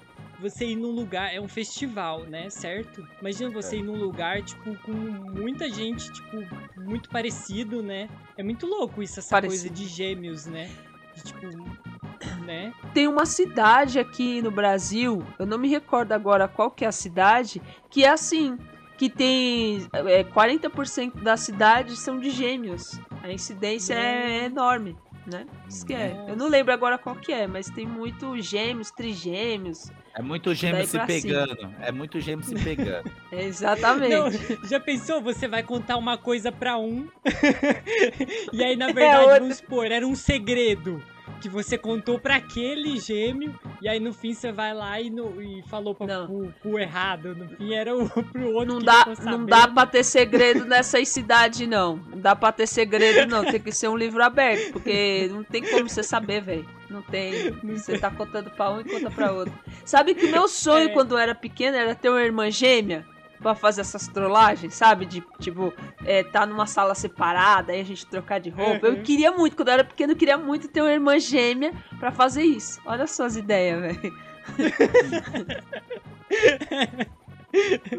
você 0.42 0.66
ir 0.66 0.76
num 0.76 0.92
lugar, 0.92 1.34
é 1.34 1.40
um 1.40 1.48
festival, 1.48 2.24
né, 2.24 2.50
certo? 2.50 3.08
Imagina 3.22 3.50
você 3.52 3.78
ir 3.78 3.84
num 3.84 3.96
lugar, 3.96 4.42
tipo, 4.42 4.76
com 4.80 4.92
muita 4.92 5.70
gente, 5.70 6.12
tipo, 6.12 6.38
muito 6.78 7.10
parecido, 7.10 7.84
né? 7.84 8.10
É 8.36 8.44
muito 8.44 8.66
louco 8.66 9.04
isso, 9.04 9.20
essa 9.20 9.30
Parecido. 9.30 9.70
coisa 9.70 9.76
de 9.76 9.88
gêmeos, 9.88 10.48
né? 10.48 10.70
De, 11.16 11.24
tipo, 11.24 11.46
né? 12.44 12.74
Tem 12.94 13.08
uma 13.08 13.26
cidade 13.26 14.00
aqui 14.00 14.42
no 14.42 14.52
Brasil, 14.52 15.24
eu 15.38 15.46
não 15.46 15.58
me 15.58 15.70
recordo 15.70 16.12
agora 16.12 16.48
qual 16.48 16.72
que 16.72 16.84
é 16.84 16.88
a 16.88 16.92
cidade, 16.92 17.62
que 17.90 18.04
é 18.04 18.10
assim, 18.10 18.58
que 18.98 19.10
tem 19.10 19.88
é, 19.94 20.24
40% 20.24 21.22
da 21.22 21.38
cidade 21.38 21.96
são 21.96 22.20
de 22.20 22.30
gêmeos. 22.32 23.00
A 23.24 23.32
incidência 23.32 23.94
é 23.94 24.46
enorme, 24.46 24.98
né? 25.26 25.46
Isso 25.68 25.86
que 25.86 25.94
é. 25.94 26.26
Eu 26.28 26.36
não 26.36 26.48
lembro 26.48 26.74
agora 26.74 26.98
qual 26.98 27.16
que 27.16 27.32
é, 27.32 27.48
mas 27.48 27.70
tem 27.70 27.86
muito 27.86 28.40
gêmeos, 28.42 28.92
trigêmeos. 28.92 29.92
É 30.14 30.22
muito 30.22 30.54
gêmeo 30.54 30.86
se 30.86 30.98
pra 30.98 31.08
cima. 31.08 31.22
pegando. 31.22 31.76
É 31.80 31.92
muito 31.92 32.20
gêmeo 32.20 32.44
se 32.46 32.56
pegando. 32.56 33.10
É, 33.32 33.44
Exatamente. 33.46 34.14
Não, 34.14 34.68
já 34.68 34.80
pensou? 34.80 35.22
Você 35.22 35.48
vai 35.48 35.64
contar 35.64 35.98
uma 35.98 36.18
coisa 36.18 36.52
pra 36.52 36.78
um 36.78 37.08
e 38.54 38.64
aí, 38.64 38.76
na 38.76 38.88
verdade, 38.92 39.24
outro. 39.24 39.40
vamos 39.40 39.58
supor, 39.58 39.92
era 39.92 40.06
um 40.06 40.16
segredo 40.16 41.02
que 41.40 41.50
você 41.50 41.76
contou 41.76 42.20
pra 42.20 42.36
aquele 42.36 43.00
gêmeo 43.00 43.58
e 43.82 43.88
aí 43.90 44.00
no 44.00 44.14
fim 44.14 44.32
você 44.34 44.52
vai 44.52 44.76
lá 44.76 45.02
e, 45.02 45.10
no- 45.10 45.42
e 45.42 45.64
falou 45.64 45.96
pro, 45.96 46.54
pro 46.62 46.78
errado. 46.78 47.36
No 47.36 47.48
fim 47.58 47.74
era 47.74 47.96
o, 47.98 48.08
pro 48.08 48.54
outro 48.54 48.74
Não 48.74 48.80
que 48.80 48.86
dá, 48.86 49.06
não 49.26 49.46
dá 49.46 49.68
pra 49.68 49.86
ter 49.88 50.04
segredo 50.04 50.66
nessa 50.66 51.04
cidade, 51.04 51.66
não. 51.66 51.96
Não 51.96 52.20
dá 52.20 52.36
pra 52.36 52.52
ter 52.52 52.68
segredo, 52.68 53.28
não. 53.28 53.44
Tem 53.44 53.60
que 53.60 53.72
ser 53.72 53.88
um 53.88 53.98
livro 53.98 54.22
aberto, 54.24 54.74
porque 54.74 55.30
não 55.32 55.44
tem 55.44 55.64
como 55.64 55.90
você 55.90 56.04
saber, 56.04 56.42
velho. 56.42 56.81
Não 56.92 57.02
tem. 57.02 57.52
Você 57.64 57.98
tá 57.98 58.12
contando 58.12 58.52
pra 58.52 58.70
um 58.70 58.82
e 58.82 58.84
conta 58.84 59.10
pra 59.10 59.32
outro. 59.32 59.54
Sabe 59.86 60.14
que 60.14 60.28
meu 60.28 60.48
sonho 60.48 60.90
É. 60.90 60.94
quando 60.94 61.14
eu 61.14 61.18
era 61.18 61.34
pequena 61.34 61.78
era 61.78 61.96
ter 61.96 62.10
uma 62.10 62.22
irmã 62.22 62.52
gêmea 62.52 63.06
pra 63.40 63.56
fazer 63.56 63.82
essas 63.82 64.08
trollagens, 64.08 64.76
sabe? 64.76 65.06
De, 65.06 65.24
tipo, 65.40 65.74
é, 66.06 66.22
tá 66.24 66.46
numa 66.46 66.68
sala 66.68 66.94
separada, 66.94 67.72
aí 67.72 67.82
a 67.82 67.86
gente 67.86 68.06
trocar 68.06 68.40
de 68.40 68.50
roupa. 68.52 68.86
Eu 68.88 68.94
Uhum. 68.96 69.04
queria 69.04 69.32
muito, 69.32 69.56
quando 69.56 69.70
eu 69.70 69.74
era 69.76 69.84
pequena, 69.84 70.14
eu 70.14 70.18
queria 70.18 70.38
muito 70.38 70.68
ter 70.68 70.82
uma 70.82 70.92
irmã 70.92 71.18
gêmea 71.18 71.74
pra 72.00 72.12
fazer 72.12 72.44
isso. 72.44 72.80
Olha 72.86 73.08
só 73.08 73.26
as 73.26 73.36
ideias, 73.36 73.82
velho. 73.82 74.14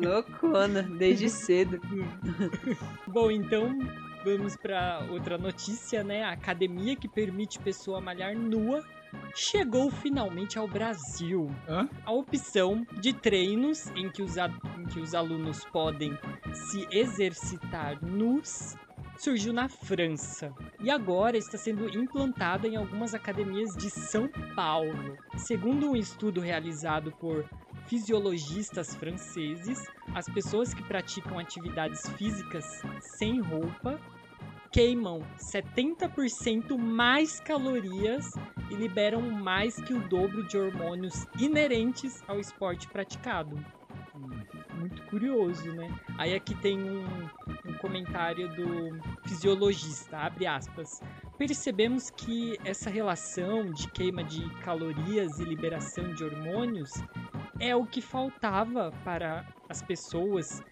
Loucona, 0.00 0.82
desde 0.82 1.28
cedo. 1.28 1.80
Bom, 3.06 3.30
então 3.30 3.78
vamos 4.24 4.56
pra 4.56 5.06
outra 5.10 5.36
notícia, 5.36 6.02
né? 6.02 6.22
A 6.24 6.32
academia 6.32 6.96
que 6.96 7.08
permite 7.08 7.58
pessoa 7.58 8.00
malhar 8.00 8.36
nua 8.36 8.84
chegou 9.34 9.90
finalmente 9.90 10.58
ao 10.58 10.66
Brasil. 10.66 11.50
Hã? 11.68 11.88
A 12.04 12.12
opção 12.12 12.86
de 13.00 13.12
treinos 13.12 13.88
em 13.94 14.10
que, 14.10 14.22
os, 14.22 14.36
em 14.36 14.86
que 14.88 15.00
os 15.00 15.14
alunos 15.14 15.64
podem 15.66 16.18
se 16.52 16.86
exercitar 16.90 18.02
nus 18.02 18.76
surgiu 19.18 19.52
na 19.52 19.68
França 19.68 20.52
e 20.80 20.90
agora 20.90 21.36
está 21.36 21.56
sendo 21.56 21.88
implantada 21.96 22.66
em 22.66 22.76
algumas 22.76 23.14
academias 23.14 23.76
de 23.76 23.88
São 23.88 24.28
Paulo. 24.56 25.16
Segundo 25.36 25.90
um 25.90 25.96
estudo 25.96 26.40
realizado 26.40 27.12
por 27.12 27.48
fisiologistas 27.86 28.94
franceses, 28.94 29.86
as 30.14 30.28
pessoas 30.28 30.74
que 30.74 30.82
praticam 30.82 31.38
atividades 31.38 32.08
físicas 32.16 32.82
sem 33.00 33.40
roupa 33.40 34.00
queimam 34.72 35.20
70% 35.38 36.78
mais 36.78 37.38
calorias 37.40 38.32
e 38.70 38.74
liberam 38.74 39.20
mais 39.20 39.76
que 39.76 39.92
o 39.92 40.00
dobro 40.08 40.46
de 40.48 40.56
hormônios 40.56 41.26
inerentes 41.38 42.24
ao 42.26 42.40
esporte 42.40 42.88
praticado. 42.88 43.54
Hum, 44.16 44.30
Muito 44.78 45.02
curioso, 45.02 45.70
né? 45.72 45.94
Aí 46.16 46.34
aqui 46.34 46.54
tem 46.54 46.82
um, 46.82 47.04
um 47.66 47.74
comentário 47.74 48.48
do 48.48 48.98
fisiologista, 49.28 50.16
abre 50.16 50.46
aspas. 50.46 51.02
Percebemos 51.36 52.08
que 52.10 52.58
essa 52.64 52.88
relação 52.88 53.70
de 53.70 53.88
queima 53.88 54.24
de 54.24 54.48
calorias 54.60 55.38
e 55.38 55.44
liberação 55.44 56.14
de 56.14 56.24
hormônios 56.24 56.92
é 57.60 57.76
o 57.76 57.84
que 57.84 58.00
faltava 58.00 58.90
para 59.04 59.46
as 59.68 59.82
pessoas 59.82 60.62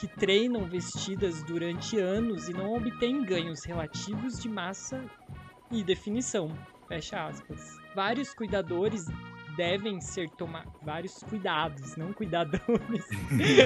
que 0.00 0.08
treinam 0.08 0.64
vestidas 0.64 1.42
durante 1.42 1.98
anos 1.98 2.48
e 2.48 2.54
não 2.54 2.72
obtêm 2.72 3.22
ganhos 3.22 3.64
relativos 3.64 4.40
de 4.40 4.48
massa 4.48 5.04
e 5.70 5.84
definição. 5.84 6.50
Fecha 6.88 7.26
aspas. 7.26 7.78
Vários 7.94 8.32
cuidadores 8.32 9.04
devem 9.56 10.00
ser 10.00 10.30
tomados. 10.30 10.72
Vários 10.82 11.22
cuidados, 11.22 11.96
não 11.96 12.14
cuidadores. 12.14 13.04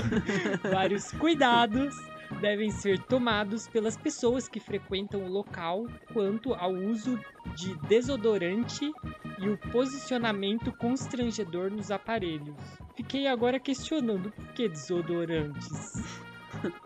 Vários 0.72 1.12
cuidados 1.12 1.95
devem 2.41 2.70
ser 2.70 2.99
tomados 2.99 3.66
pelas 3.68 3.97
pessoas 3.97 4.49
que 4.49 4.61
frequentam 4.61 5.24
o 5.24 5.28
local 5.28 5.87
quanto 6.12 6.53
ao 6.55 6.72
uso 6.72 7.18
de 7.57 7.74
desodorante 7.89 8.93
e 9.39 9.49
o 9.49 9.57
posicionamento 9.70 10.72
constrangedor 10.72 11.70
nos 11.70 11.91
aparelhos. 11.91 12.55
Fiquei 12.95 13.26
agora 13.26 13.59
questionando 13.59 14.30
por 14.30 14.47
que 14.53 14.68
desodorantes. 14.68 16.03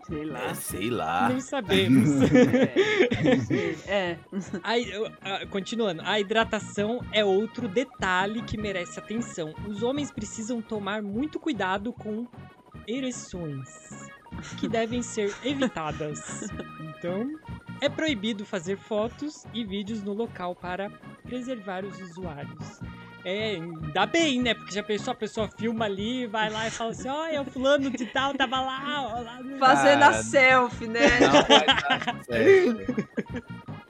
Sei 0.07 0.25
lá. 0.25 0.43
É, 0.45 0.53
sei 0.55 0.89
lá. 0.89 1.29
Não 1.29 1.39
sabemos. 1.39 2.09
É. 3.87 4.17
A 4.63 4.77
hi- 4.77 4.91
ah, 5.21 5.45
continuando, 5.49 6.01
a 6.03 6.19
hidratação 6.19 7.01
é 7.11 7.23
outro 7.23 7.67
detalhe 7.67 8.41
que 8.41 8.57
merece 8.57 8.99
atenção. 8.99 9.53
Os 9.67 9.83
homens 9.83 10.11
precisam 10.11 10.61
tomar 10.61 11.01
muito 11.01 11.39
cuidado 11.39 11.93
com 11.93 12.27
ereções, 12.87 13.69
que 14.57 14.67
devem 14.67 15.01
ser 15.01 15.33
evitadas. 15.43 16.47
Então, 16.97 17.29
é 17.81 17.87
proibido 17.89 18.45
fazer 18.45 18.77
fotos 18.77 19.45
e 19.53 19.63
vídeos 19.63 20.03
no 20.03 20.13
local 20.13 20.55
para 20.55 20.89
preservar 21.23 21.85
os 21.85 21.99
usuários. 22.01 22.81
É, 23.25 23.55
ainda 23.55 24.05
bem, 24.05 24.41
né? 24.41 24.53
Porque 24.53 24.73
já 24.73 24.81
pensou, 24.81 25.11
a 25.11 25.15
pessoa 25.15 25.49
filma 25.57 25.83
ali, 25.85 26.25
vai 26.25 26.49
lá 26.49 26.67
e 26.67 26.71
fala 26.71 26.91
assim: 26.91 27.09
Olha, 27.09 27.41
o 27.41 27.45
fulano 27.45 27.89
de 27.91 28.05
tal 28.05 28.33
tava 28.33 28.61
lá, 28.61 29.13
ó, 29.13 29.19
lá 29.21 29.43
no... 29.43 29.57
Fazendo 29.57 30.03
a 30.03 30.07
Ah, 30.07 30.23
selfie, 30.23 30.87
né? 30.87 31.19
Não 31.19 31.43
vai 31.43 31.65
dar 31.65 32.23
certo. 32.23 33.09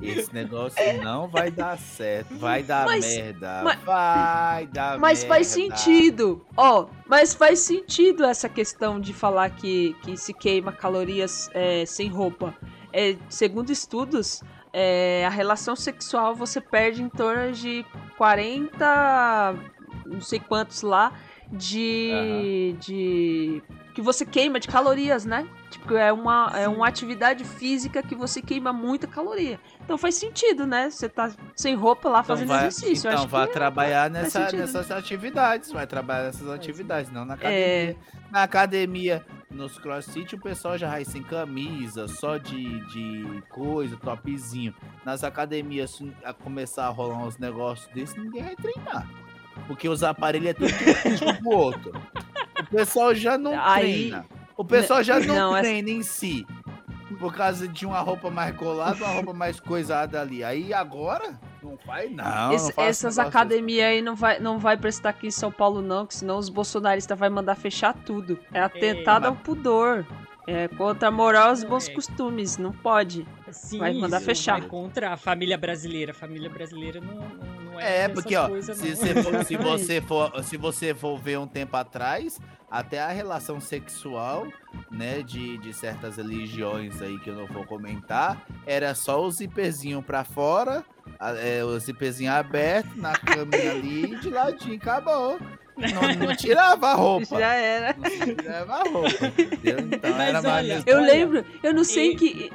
Esse 0.02 0.34
negócio 0.34 0.82
não 1.04 1.28
vai 1.28 1.52
dar 1.52 1.78
certo. 1.78 2.36
Vai 2.38 2.64
dar 2.64 2.86
Mas- 2.86 3.06
merda. 3.06 3.62
mas- 3.64 3.84
vai 3.84 4.68
dar 4.68 4.97
Mas 5.00 5.24
faz 5.24 5.56
merda. 5.58 5.76
sentido. 5.76 6.45
Ó, 6.56 6.88
mas 7.08 7.34
faz 7.34 7.60
sentido 7.60 8.24
essa 8.24 8.47
questão 8.47 9.00
de 9.00 9.14
falar 9.14 9.50
que, 9.52 9.95
que 10.02 10.16
se 10.18 10.34
queima 10.34 10.72
calorias 10.72 11.50
é, 11.54 11.86
sem 11.86 12.08
roupa. 12.10 12.54
É, 12.93 13.16
segundo 13.30 13.72
estudos, 13.72 14.41
é, 14.74 15.24
a 15.26 15.30
relação 15.30 15.76
sexual 15.76 16.34
você 16.36 16.60
perde 16.62 17.04
em 17.04 17.10
torno 17.10 17.52
de 17.52 17.86
40, 18.18 19.56
não 20.06 20.22
sei 20.22 20.39
quantos 20.39 20.82
lá, 20.82 21.12
de. 21.52 22.76
de 22.80 23.62
que 23.94 24.02
você 24.02 24.26
queima 24.26 24.60
de 24.60 24.68
calorias, 24.68 25.26
né? 25.26 25.48
Tipo, 25.70 25.96
é 25.96 26.12
uma, 26.12 26.52
é 26.56 26.68
uma 26.68 26.88
atividade 26.88 27.44
física 27.44 28.02
que 28.02 28.16
você 28.16 28.42
queima 28.42 28.72
muita 28.72 29.08
caloria. 29.08 29.60
Então 29.84 29.98
faz 29.98 30.16
sentido, 30.16 30.66
né? 30.66 30.90
Você 30.90 31.10
tá 31.10 31.32
sem 31.56 31.76
roupa 31.76 32.10
lá 32.10 32.20
Então 32.20 32.36
fazendo 32.36 32.50
vai, 32.50 32.68
exercício. 32.68 33.12
Então 33.12 33.28
que 33.28 33.54
trabalhar 33.54 34.10
nessa, 34.10 34.52
nessas 34.52 34.92
atividades. 34.92 35.72
Vai 35.72 35.88
trabalhar 35.88 36.26
nessas 36.26 36.50
atividades, 36.50 37.12
não 37.12 37.26
na 37.26 37.34
academia. 37.34 37.60
É. 37.60 37.96
Na 38.32 38.44
academia, 38.44 39.26
nos 39.50 39.80
crossfit, 39.80 40.36
o 40.36 40.40
pessoal 40.40 40.78
já 40.78 40.90
vai 40.90 41.04
sem 41.04 41.24
camisa, 41.24 42.08
só 42.08 42.38
de, 42.38 42.86
de 42.88 43.44
coisa, 43.50 43.98
topzinho. 43.98 44.74
Nas 45.04 45.24
academias, 45.24 45.92
se 45.92 46.14
a 46.24 46.34
começar 46.34 46.86
a 46.86 46.90
rolar 46.90 47.26
uns 47.26 47.38
negócios 47.38 47.92
desses, 47.94 48.16
ninguém 48.16 48.44
vai 48.44 48.56
treinar. 48.56 49.08
Porque 49.68 49.90
os 49.90 50.04
aparelhos 50.04 50.50
é 50.50 50.54
tudo 50.54 50.68
tipo 50.70 51.50
o 51.50 51.56
outro. 51.56 51.92
O 52.60 52.66
pessoal 52.66 53.14
já 53.16 53.38
não 53.38 53.60
Aí- 53.60 53.82
treina. 54.10 54.26
O 54.57 54.66
pessoal 54.66 55.01
já 55.03 55.20
não, 55.20 55.36
Não, 55.36 55.55
essa- 55.57 55.68
treina 55.70 55.89
em 55.89 56.03
si. 56.03 56.45
Por 57.18 57.34
causa 57.34 57.68
de 57.68 57.86
uma 57.86 57.99
roupa 57.99 58.30
mais 58.30 58.55
colada, 58.55 58.97
uma 59.03 59.14
roupa 59.14 59.34
mais 59.34 59.60
coisada 59.60 60.22
ali. 60.22 60.43
Aí 60.43 60.74
agora, 60.74 61.39
não 61.64 61.78
faz 61.78 62.12
não. 62.12 62.53
Esse- 62.53 62.74
não 62.78 62.84
essas 62.84 63.20
academias 63.20 63.86
aí 63.88 64.01
não 64.01 64.16
vai, 64.16 64.39
não 64.39 64.60
vai 64.60 64.78
prestar 64.78 65.10
aqui 65.10 65.28
em 65.28 65.32
São 65.32 65.51
Paulo, 65.51 65.82
não, 65.82 66.05
que 66.05 66.14
senão 66.16 66.38
os 66.38 66.49
bolsonaristas 66.49 67.18
vão 67.18 67.30
mandar 67.32 67.55
fechar 67.55 67.93
tudo. 67.93 68.38
É 68.53 68.62
atentado 68.62 69.24
mas- 69.24 69.30
ao 69.32 69.36
pudor. 69.38 70.05
É 70.47 70.68
contra 70.68 71.10
a 71.10 71.12
moral 71.12 71.49
e 71.51 71.53
os 71.53 71.64
bons 71.64 71.88
é. 71.89 71.93
costumes. 71.93 72.57
Não 72.57 72.72
pode. 72.72 73.28
Sim, 73.51 73.78
Vai 73.80 73.93
mandar 73.93 74.18
isso 74.18 74.26
fechar. 74.26 74.60
Vai 74.60 74.68
contra 74.70 75.14
a 75.14 75.18
família 75.18 75.57
brasileira. 75.57 76.12
A 76.12 76.16
família 76.16 76.49
brasileira 76.49 76.99
não, 76.99 77.16
não, 77.16 77.68
não 77.80 77.88
é. 77.88 77.97
É, 78.03 78.07
porque, 78.09 78.36
ó, 78.36 78.47
coisas, 78.49 78.77
se, 78.77 78.95
você 78.95 79.23
for, 79.23 79.43
se, 79.45 79.57
você 79.57 80.01
for, 80.01 80.43
se 80.43 80.57
você 80.57 80.93
for 80.93 81.17
ver 81.19 81.38
um 81.39 81.47
tempo 81.47 81.75
atrás, 81.77 82.39
até 82.69 82.99
a 83.01 83.07
relação 83.09 83.59
sexual, 83.59 84.47
né, 84.91 85.21
de, 85.23 85.57
de 85.57 85.73
certas 85.73 86.17
religiões 86.17 87.01
aí 87.01 87.17
que 87.19 87.30
eu 87.30 87.36
não 87.36 87.47
vou 87.47 87.65
comentar, 87.65 88.45
era 88.65 88.93
só 88.93 89.21
o 89.21 89.32
zíperzinho 89.32 90.01
pra 90.03 90.23
fora, 90.23 90.84
a- 91.19 91.32
é, 91.36 91.63
o 91.63 91.80
zíperzinho 91.80 92.32
aberto, 92.32 92.89
na 92.95 93.13
caminha 93.13 93.71
ali, 93.71 94.15
de 94.19 94.30
ladinho, 94.30 94.75
acabou. 94.75 95.39
não, 95.77 96.27
não 96.27 96.36
tirava 96.38 96.89
a 96.89 96.93
roupa. 96.93 97.39
Já 97.39 97.53
era. 97.55 97.95
Não 97.97 98.36
tirava 98.36 98.73
a 98.75 98.84
roupa. 98.84 99.09
Então 99.91 100.11
Mas 100.11 100.27
era 100.30 100.39
olha, 100.39 100.73
mais 100.75 100.84
Eu 100.86 101.01
lembro, 101.01 101.45
eu 101.63 101.73
não 101.73 101.84
sei 101.84 102.11
e- 102.11 102.15
que. 102.15 102.51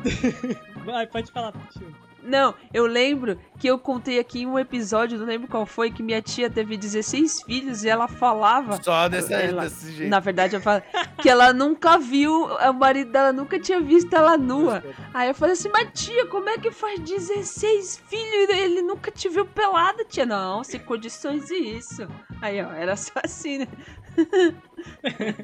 Vai, 0.85 1.07
pode 1.07 1.33
falar, 1.33 1.53
Tio. 1.73 2.04
Não, 2.25 2.55
eu 2.73 2.87
lembro 2.87 3.39
que 3.59 3.67
eu 3.69 3.79
contei 3.79 4.19
aqui 4.19 4.41
em 4.43 4.47
um 4.47 4.59
episódio, 4.59 5.19
não 5.19 5.27
lembro 5.27 5.47
qual 5.47 5.67
foi, 5.67 5.91
que 5.91 6.03
minha 6.03 6.23
tia 6.23 6.49
teve 6.49 6.77
16 6.77 7.43
filhos 7.43 7.85
e 7.85 7.89
ela 7.89 8.09
falava. 8.09 8.83
só 8.83 9.09
dessa, 9.09 9.35
Ela- 9.35 9.65
desse 9.65 9.93
jeito. 9.93 10.09
Na 10.11 10.21
verdade, 10.21 10.57
eu 10.57 10.61
falo 10.61 10.83
que 11.21 11.29
ela 11.29 11.53
nunca 11.53 11.99
viu, 11.99 12.47
o 12.47 12.73
marido 12.73 13.13
dela 13.13 13.33
nunca 13.33 13.59
tinha 13.61 13.81
visto 13.81 14.13
ela 14.15 14.37
nua. 14.39 14.83
Aí 15.13 15.29
eu 15.29 15.35
falei 15.35 15.53
assim, 15.53 15.69
mas 15.73 15.89
tia, 15.93 16.27
como 16.27 16.49
é 16.49 16.57
que 16.59 16.71
faz 16.71 16.99
16 17.01 17.99
filhos 18.09 18.49
e 18.51 18.59
ele 18.59 18.83
nunca 18.83 19.11
te 19.11 19.29
viu 19.29 19.45
pelada, 19.45 20.05
tia? 20.05 20.25
Não, 20.25 20.65
sem 20.65 20.81
condições 20.81 21.51
isso. 21.51 22.07
Aí, 22.41 22.63
ó, 22.63 22.73
era 22.73 22.97
só 22.97 23.13
assim, 23.23 23.59
né? 23.59 23.69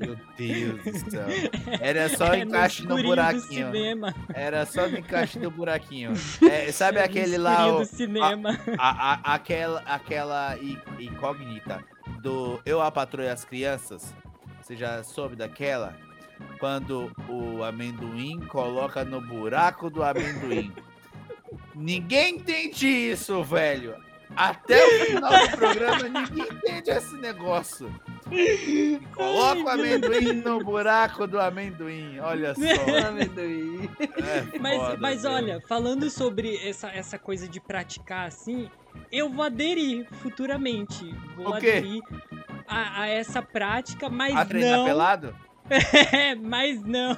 Meu 0.00 0.16
Deus 0.36 0.84
do 1.04 1.10
céu. 1.10 1.26
Era 1.80 2.08
só 2.08 2.34
É 2.34 2.40
encaixe 2.40 2.82
no, 2.86 2.96
do 2.96 3.02
buraquinho. 3.02 3.42
cinema. 3.42 4.14
Era 4.34 4.66
só 4.66 4.88
no 4.88 4.98
encaixe 4.98 5.38
do 5.38 5.50
buraquinho. 5.50 6.12
É, 6.48 6.70
sabe 6.72 6.98
No 6.98 7.04
aquele 7.04 7.38
lá, 7.38 7.66
o- 7.68 7.78
do 7.80 7.84
cinema. 7.84 8.58
a, 8.78 9.12
a- 9.12 9.34
aquela, 9.34 9.80
aquela 9.86 10.56
i- 10.58 10.78
incógnita 10.98 11.84
do 12.20 12.60
Eu 12.64 12.80
a 12.80 12.90
Patroa 12.90 13.26
e 13.26 13.30
as 13.30 13.44
Crianças? 13.44 14.14
Você 14.62 14.76
já 14.76 15.02
soube 15.02 15.36
daquela? 15.36 15.96
Quando 16.58 17.10
o 17.28 17.62
amendoim 17.62 18.40
coloca 18.40 19.04
no 19.04 19.20
buraco 19.20 19.90
do 19.90 20.02
amendoim. 20.02 20.72
Ninguém 21.74 22.36
entende 22.36 22.86
isso, 22.86 23.42
velho. 23.42 23.94
Até 24.36 24.86
o 24.86 25.06
final 25.06 25.30
do 25.48 25.56
programa, 25.56 26.08
ninguém 26.08 26.46
entende 26.52 26.90
esse 26.90 27.16
negócio. 27.16 27.92
Coloca 29.14 29.62
o 29.62 29.68
amendoim 29.68 30.32
no 30.34 30.62
buraco 30.64 31.26
do 31.26 31.40
amendoim. 31.40 32.18
Olha 32.20 32.54
só. 32.56 33.08
Amendoim. 33.08 33.88
É 33.98 34.58
Mas, 34.58 34.76
foda, 34.76 34.96
mas 34.98 35.24
olha, 35.24 35.60
falando 35.66 36.08
sobre 36.10 36.56
essa, 36.56 36.88
essa 36.88 37.18
coisa 37.18 37.48
de 37.48 37.60
praticar 37.60 38.26
assim, 38.28 38.70
eu 39.10 39.28
vou 39.28 39.44
aderir 39.44 40.06
futuramente. 40.22 41.14
Vou 41.36 41.54
aderir 41.54 42.02
a, 42.66 43.02
a 43.02 43.06
essa 43.08 43.42
prática, 43.42 44.08
mas 44.08 44.36
A 44.36 44.44
treinar 44.44 44.78
não. 44.78 44.84
pelado? 44.84 45.34
É, 46.12 46.34
mas 46.34 46.82
não, 46.82 47.16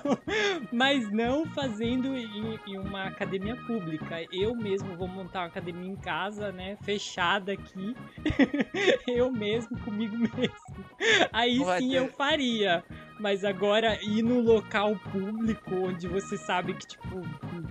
mas 0.71 1.11
não 1.11 1.47
fazendo 1.47 2.15
em, 2.17 2.61
em 2.67 2.79
uma 2.79 3.07
academia 3.07 3.57
pública. 3.67 4.27
Eu 4.31 4.55
mesmo 4.55 4.95
vou 4.97 5.09
montar 5.09 5.41
uma 5.41 5.47
academia 5.47 5.91
em 5.91 5.97
casa, 5.97 6.53
né, 6.53 6.77
fechada 6.83 7.53
aqui. 7.53 7.97
eu 9.07 9.31
mesmo, 9.33 9.79
comigo 9.81 10.17
mesmo. 10.17 10.85
Aí 11.33 11.59
vai 11.59 11.79
sim 11.79 11.91
ter- 11.91 11.97
eu 11.97 12.09
faria. 12.09 12.85
Mas 13.23 13.45
agora 13.45 13.97
ir 14.03 14.21
no 14.21 14.41
local 14.41 14.97
público, 15.13 15.73
onde 15.77 16.09
você 16.09 16.37
sabe 16.37 16.75
que, 16.75 16.85
tipo, 16.85 17.23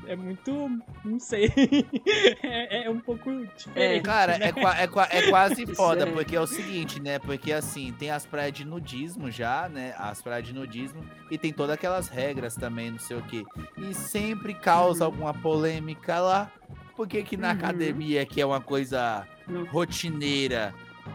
é 0.08 0.16
muito. 0.16 0.72
Não 1.04 1.20
sei. 1.20 1.52
é, 2.42 2.86
é 2.86 2.90
um 2.90 3.02
pouco 3.02 3.30
diferente. 3.58 4.02
Cara, 4.02 4.38
né? 4.38 4.46
é, 4.46 4.84
é 4.84 5.20
é 5.20 5.30
quase 5.30 5.66
foda, 5.76 6.08
é. 6.08 6.12
porque 6.12 6.38
é 6.38 6.40
o 6.40 6.48
seguinte, 6.48 7.02
né? 7.02 7.20
Porque 7.20 7.52
assim, 7.52 7.92
tem 8.00 8.10
as 8.10 8.26
praias 8.26 8.54
de 8.54 8.64
nudismo 8.64 9.30
já, 9.30 9.68
né? 9.68 9.94
As 9.98 10.22
praias 10.22 10.48
de 10.48 10.54
nudismo, 10.54 11.04
e 11.30 11.38
tem 11.38 11.52
todas 11.52 11.74
aquelas 11.74 12.08
regras 12.08 12.56
também, 12.56 12.90
não 12.92 13.00
sei 13.00 13.18
o 13.18 13.22
quê. 13.24 13.44
E 13.78 13.94
sempre 13.94 14.54
causa 14.54 15.04
Uhum. 15.04 15.12
alguma 15.12 15.34
polêmica 15.34 16.18
lá. 16.22 16.50
Por 16.96 17.10
que 17.10 17.24
que 17.24 17.36
na 17.36 17.50
Uhum. 17.50 17.54
academia, 17.56 18.26
que 18.26 18.40
é 18.40 18.46
uma 18.46 18.62
coisa 18.62 19.28
Não. 19.46 19.66
rotineira, 19.66 20.74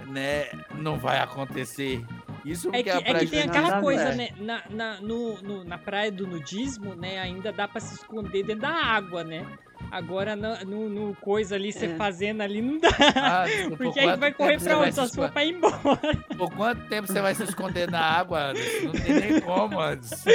né? 0.08 0.48
Não 0.74 0.98
vai 0.98 1.20
acontecer. 1.20 2.04
Isso 2.46 2.70
É 2.72 2.82
que, 2.82 2.90
a 2.90 2.96
é 2.96 3.00
praia 3.00 3.18
que 3.24 3.26
tem 3.30 3.42
aquela 3.42 3.68
nada 3.70 3.82
coisa, 3.82 4.02
é. 4.04 4.14
né? 4.14 4.28
Na, 4.38 4.62
na, 4.70 5.00
no, 5.00 5.42
no- 5.42 5.64
na 5.64 5.76
praia 5.78 6.12
do 6.12 6.26
nudismo, 6.26 6.94
né? 6.94 7.18
Ainda 7.18 7.50
dá 7.52 7.66
pra 7.66 7.80
se 7.80 7.94
esconder 7.96 8.44
dentro 8.44 8.62
da 8.62 8.70
água, 8.70 9.24
né? 9.24 9.44
Agora 9.90 10.34
no, 10.34 10.56
no, 10.64 10.88
no 10.88 11.14
coisa 11.16 11.54
ali, 11.54 11.72
você 11.72 11.86
É. 11.86 11.96
fazendo 11.96 12.40
ali, 12.40 12.60
não 12.62 12.78
dá. 12.78 12.88
Ah, 13.16 13.44
por 13.70 13.76
Porque 13.78 14.00
aí 14.00 14.16
vai 14.16 14.32
correr 14.32 14.60
pra 14.60 14.78
onde? 14.78 14.94
Só 14.94 15.06
se 15.06 15.14
for 15.14 15.30
pra 15.30 15.44
ir 15.44 15.54
embora. 15.54 16.00
Por 16.36 16.50
quanto 16.54 16.86
tempo 16.88 17.06
você 17.06 17.20
vai 17.20 17.34
se 17.34 17.42
esconder 17.44 17.90
na 17.90 18.00
água, 18.00 18.50
Anderson? 18.50 18.84
Não 18.86 18.92
tem 18.92 19.14
nem 19.14 19.40
como, 19.40 19.80
Anderson. 19.80 20.30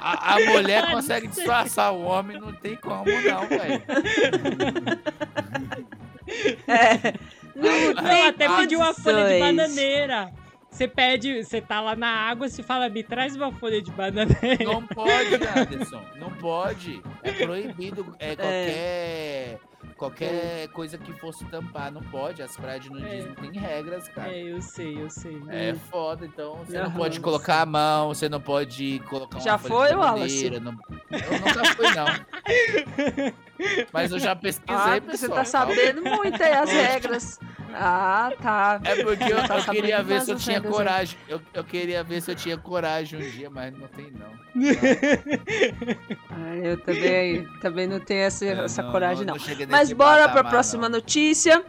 A, 0.00 0.34
a 0.34 0.40
mulher 0.40 0.84
Ah, 0.84 0.90
consegue 0.92 1.26
não 1.28 1.34
disfarçar 1.34 1.92
o 1.92 2.02
homem, 2.02 2.38
não 2.40 2.52
tem 2.52 2.76
como 2.76 3.04
não, 3.04 3.46
velho. 3.48 3.82
É. 6.66 7.14
Não, 7.54 7.94
Não, 7.94 8.04
tem 8.04 8.26
até 8.26 8.56
pedir 8.56 8.76
uma 8.76 8.94
folha 8.94 9.28
de 9.28 9.38
bananeira. 9.40 10.30
Você 10.78 10.86
pede, 10.86 11.42
você 11.42 11.60
tá 11.60 11.80
lá 11.80 11.96
na 11.96 12.06
água, 12.08 12.48
você 12.48 12.62
fala, 12.62 12.88
me 12.88 13.02
traz 13.02 13.34
uma 13.34 13.50
folha 13.52 13.82
de 13.82 13.90
bananeira. 13.90 14.62
Não 14.64 14.86
pode, 14.86 15.34
Anderson. 15.34 16.00
Não 16.20 16.30
pode. 16.34 17.02
É 17.24 17.32
proibido. 17.32 18.14
É 18.20 18.36
qualquer. 18.36 19.58
Qualquer 19.96 20.68
coisa 20.68 20.96
que 20.96 21.12
fosse 21.14 21.44
tampar, 21.46 21.90
não 21.90 22.00
pode. 22.02 22.40
As 22.40 22.56
praias 22.56 22.84
de 22.84 22.90
nudismo 22.90 23.34
têm 23.34 23.50
regras, 23.58 24.08
cara. 24.08 24.32
É, 24.32 24.42
eu 24.52 24.62
sei, 24.62 25.02
eu 25.02 25.10
sei. 25.10 25.42
É 25.48 25.74
foda, 25.90 26.24
então 26.24 26.54
você 26.58 26.78
não 26.78 26.84
Aham. 26.86 26.96
pode 26.96 27.18
colocar 27.20 27.62
a 27.62 27.66
mão, 27.66 28.08
você 28.08 28.28
não 28.28 28.40
pode 28.40 29.00
colocar 29.08 29.38
uma 29.38 29.42
Já 29.44 29.58
folha 29.58 29.70
foi, 29.74 29.88
de 29.88 29.94
Wallace? 29.96 30.50
não- 30.60 30.78
Eu 31.10 31.40
nunca 31.40 31.64
fui, 31.74 31.86
não. 31.94 32.06
Mas 33.92 34.12
eu 34.12 34.20
já 34.20 34.36
pesquisei, 34.36 34.76
Ah, 34.98 35.00
porque 35.00 35.16
você 35.16 35.26
pessoal. 35.28 35.44
tá 35.44 35.50
calma. 35.50 35.74
sabendo 35.74 36.02
muito 36.04 36.40
aí 36.40 36.52
as 36.52 36.70
regras. 36.70 37.40
Ah, 37.80 38.32
tá. 38.42 38.80
É 38.84 39.02
porque 39.02 39.24
eu, 39.32 39.46
Tá 39.46 39.58
eu 39.58 39.64
queria 39.64 40.02
ver 40.02 40.20
se 40.22 40.32
eu 40.32 40.36
tinha 40.36 40.60
coragem. 40.60 41.16
Eu, 41.28 41.40
eu 41.54 41.62
queria 41.64 42.02
ver 42.02 42.20
se 42.20 42.30
eu 42.30 42.34
tinha 42.34 42.56
coragem 42.58 43.18
um 43.20 43.30
dia, 43.30 43.48
mas 43.48 43.72
não 43.78 43.86
tem 43.88 44.10
não. 44.10 44.28
Ah, 46.30 46.56
eu 46.56 46.76
também, 46.78 47.46
também 47.60 47.86
não 47.86 48.00
tenho 48.00 48.22
essa, 48.22 48.44
É, 48.44 48.64
essa 48.64 48.82
coragem, 48.82 49.24
não. 49.24 49.38
cheguei 49.38 49.66
Mas 49.66 49.92
bora 49.92 50.22
pra 50.24 50.28
patamar, 50.28 50.50
próxima 50.50 50.88
não. 50.88 50.96
notícia. 50.98 51.64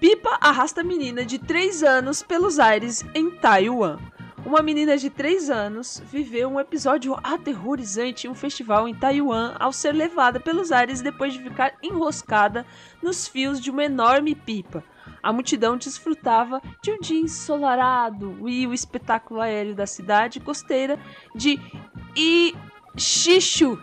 Pipa 0.00 0.38
arrasta 0.40 0.84
menina 0.84 1.24
de 1.24 1.38
3 1.38 1.82
anos 1.82 2.22
pelos 2.22 2.58
ares 2.58 3.04
em 3.14 3.30
Taiwan. 3.30 3.98
Uma 4.46 4.62
menina 4.62 4.96
de 4.96 5.10
3 5.10 5.50
anos 5.50 6.00
viveu 6.10 6.48
um 6.48 6.60
episódio 6.60 7.18
aterrorizante 7.22 8.26
em 8.26 8.30
um 8.30 8.34
festival 8.34 8.88
em 8.88 8.94
Taiwan 8.94 9.54
ao 9.58 9.72
ser 9.72 9.92
levada 9.92 10.38
pelos 10.38 10.70
ares 10.70 11.02
depois 11.02 11.32
de 11.32 11.42
ficar 11.42 11.74
enroscada 11.82 12.64
nos 13.02 13.26
fios 13.26 13.60
de 13.60 13.70
uma 13.70 13.84
enorme 13.84 14.34
pipa. 14.36 14.84
A 15.22 15.32
multidão 15.32 15.76
desfrutava 15.76 16.62
de 16.82 16.90
um 16.92 16.98
dia 17.00 17.20
ensolarado 17.20 18.48
e 18.48 18.66
o 18.66 18.74
espetáculo 18.74 19.40
aéreo 19.40 19.74
da 19.74 19.86
cidade 19.86 20.40
costeira 20.40 20.98
de 21.34 21.58
Ixixu. 22.14 23.78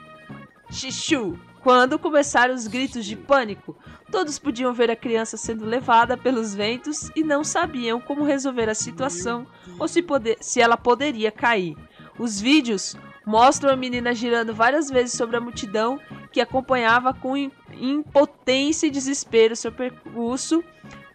Xixu. 0.72 1.40
Quando 1.62 1.98
começaram 1.98 2.54
os 2.54 2.68
gritos 2.68 3.04
de 3.06 3.16
pânico, 3.16 3.76
todos 4.12 4.38
podiam 4.38 4.72
ver 4.72 4.92
a 4.92 4.96
criança 4.96 5.36
sendo 5.36 5.66
levada 5.66 6.16
pelos 6.16 6.54
ventos 6.54 7.10
e 7.16 7.24
não 7.24 7.44
sabiam 7.44 8.00
como 8.00 8.24
resolver 8.24 8.70
a 8.70 8.76
situação 8.76 9.48
ou 9.80 9.88
se, 9.88 10.04
poder, 10.04 10.38
se 10.42 10.62
ela 10.62 10.78
poderia 10.78 11.32
cair. 11.32 11.76
Os 12.20 12.40
vídeos 12.40 12.96
mostram 13.26 13.74
a 13.74 13.76
menina 13.76 14.14
girando 14.14 14.54
várias 14.54 14.92
vezes 14.92 15.18
sobre 15.18 15.38
a 15.38 15.42
multidão 15.42 16.00
que 16.32 16.40
acompanhava 16.40 17.16
com 17.16 17.36
im- 17.36 17.52
impotência 17.74 18.86
e 18.86 18.92
desespero 18.92 19.56
seu 19.56 19.72
percurso 19.72 20.64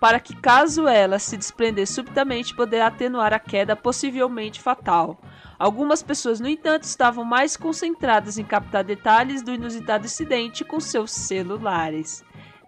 para 0.01 0.19
que, 0.19 0.35
caso 0.35 0.89
ela 0.89 1.19
se 1.19 1.37
desprender 1.37 1.87
subitamente, 1.87 2.57
poderá 2.57 2.87
atenuar 2.87 3.35
a 3.35 3.39
queda 3.39 3.77
possivelmente 3.77 4.59
fatal. 4.59 5.21
Algumas 5.59 6.03
pessoas, 6.03 6.41
no 6.41 6.49
entanto, 6.49 6.85
estavam 6.85 7.23
mais 7.23 7.55
concentradas 7.55 8.39
em 8.39 8.45
captar 8.45 8.83
detalhes 8.83 9.43
do 9.43 9.53
inusitado 9.53 10.07
incidente 10.07 10.65
com 10.65 10.81
seus 10.81 11.13
celulares. 11.13 12.25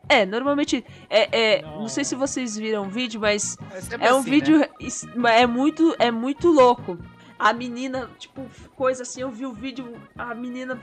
É, 0.09 0.27
normalmente. 0.27 0.85
É, 1.09 1.57
é, 1.57 1.63
não 1.63 1.89
sei 1.89 2.05
se 2.05 2.15
vocês 2.15 2.57
viram 2.57 2.87
o 2.87 2.91
vídeo, 2.91 3.21
mas 3.21 3.57
sempre 3.81 4.07
é 4.07 4.13
um 4.13 4.19
assim, 4.19 4.31
vídeo. 4.31 4.59
né? 4.59 5.41
É 5.41 5.47
muito, 5.47 5.95
é 5.99 6.11
muito 6.11 6.51
louco. 6.51 6.99
A 7.43 7.53
menina, 7.53 8.09
tipo, 8.21 8.47
coisa 8.77 9.03
assim, 9.03 9.23
eu 9.23 9.31
vi 9.33 9.45
o 9.45 9.53
vídeo, 9.53 10.01
a 10.17 10.33
menina 10.33 10.81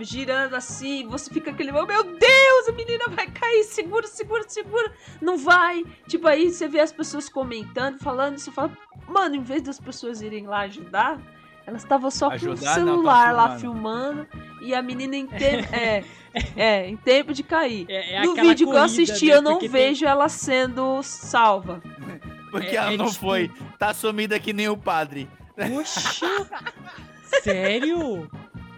girando 0.00 0.54
assim, 0.54 1.06
você 1.08 1.30
fica 1.32 1.50
aquele, 1.50 1.72
oh, 1.72 1.86
meu 1.86 2.02
Deus, 2.04 2.68
a 2.68 2.72
menina 2.72 3.04
vai 3.08 3.26
cair, 3.26 3.64
segura, 3.64 4.06
segura, 4.06 4.44
segura, 4.46 4.92
não 5.22 5.38
vai. 5.38 5.82
Tipo, 6.06 6.28
aí 6.28 6.50
você 6.50 6.68
vê 6.68 6.80
as 6.80 6.92
pessoas 6.92 7.30
comentando, 7.30 7.98
falando, 7.98 8.38
você 8.38 8.50
fala, 8.50 8.70
mano, 9.08 9.36
em 9.36 9.42
vez 9.42 9.62
das 9.62 9.80
pessoas 9.80 10.20
irem 10.20 10.46
lá 10.46 10.60
ajudar, 10.60 11.18
elas 11.66 11.82
estavam 11.82 12.10
só 12.10 12.26
com 12.26 12.32
o 12.32 12.34
Ajudar? 12.34 12.66
Não, 12.66 12.74
celular 12.74 13.32
lá 13.34 13.58
filmando 13.58 14.26
e 14.60 14.74
a 14.74 14.82
menina 14.82 15.16
em 15.16 15.26
tempo, 15.32 15.74
é, 15.74 16.04
é, 16.56 16.88
em 16.90 16.96
tempo 16.98 17.32
de 17.32 17.42
cair. 17.42 17.86
É, 17.88 18.16
é 18.16 18.22
no 18.22 18.34
vídeo 18.34 18.68
que 18.68 18.76
eu 18.76 18.82
assisti, 18.82 19.26
né? 19.28 19.36
eu 19.36 19.40
não 19.42 19.52
Porque 19.52 19.68
tem- 19.70 19.88
vejo 19.88 20.04
ela 20.04 20.28
sendo 20.28 21.02
salva. 21.02 21.82
Porque 22.50 22.68
É- 22.68 22.74
ela 22.76 22.92
é 22.92 22.96
não 22.98 23.06
tipo- 23.06 23.20
foi. 23.20 23.50
Tá 23.78 23.94
sumida 23.94 24.38
que 24.38 24.52
nem 24.52 24.68
o 24.68 24.76
padre. 24.76 25.26
Poxa! 25.68 26.26
Sério? 27.42 28.30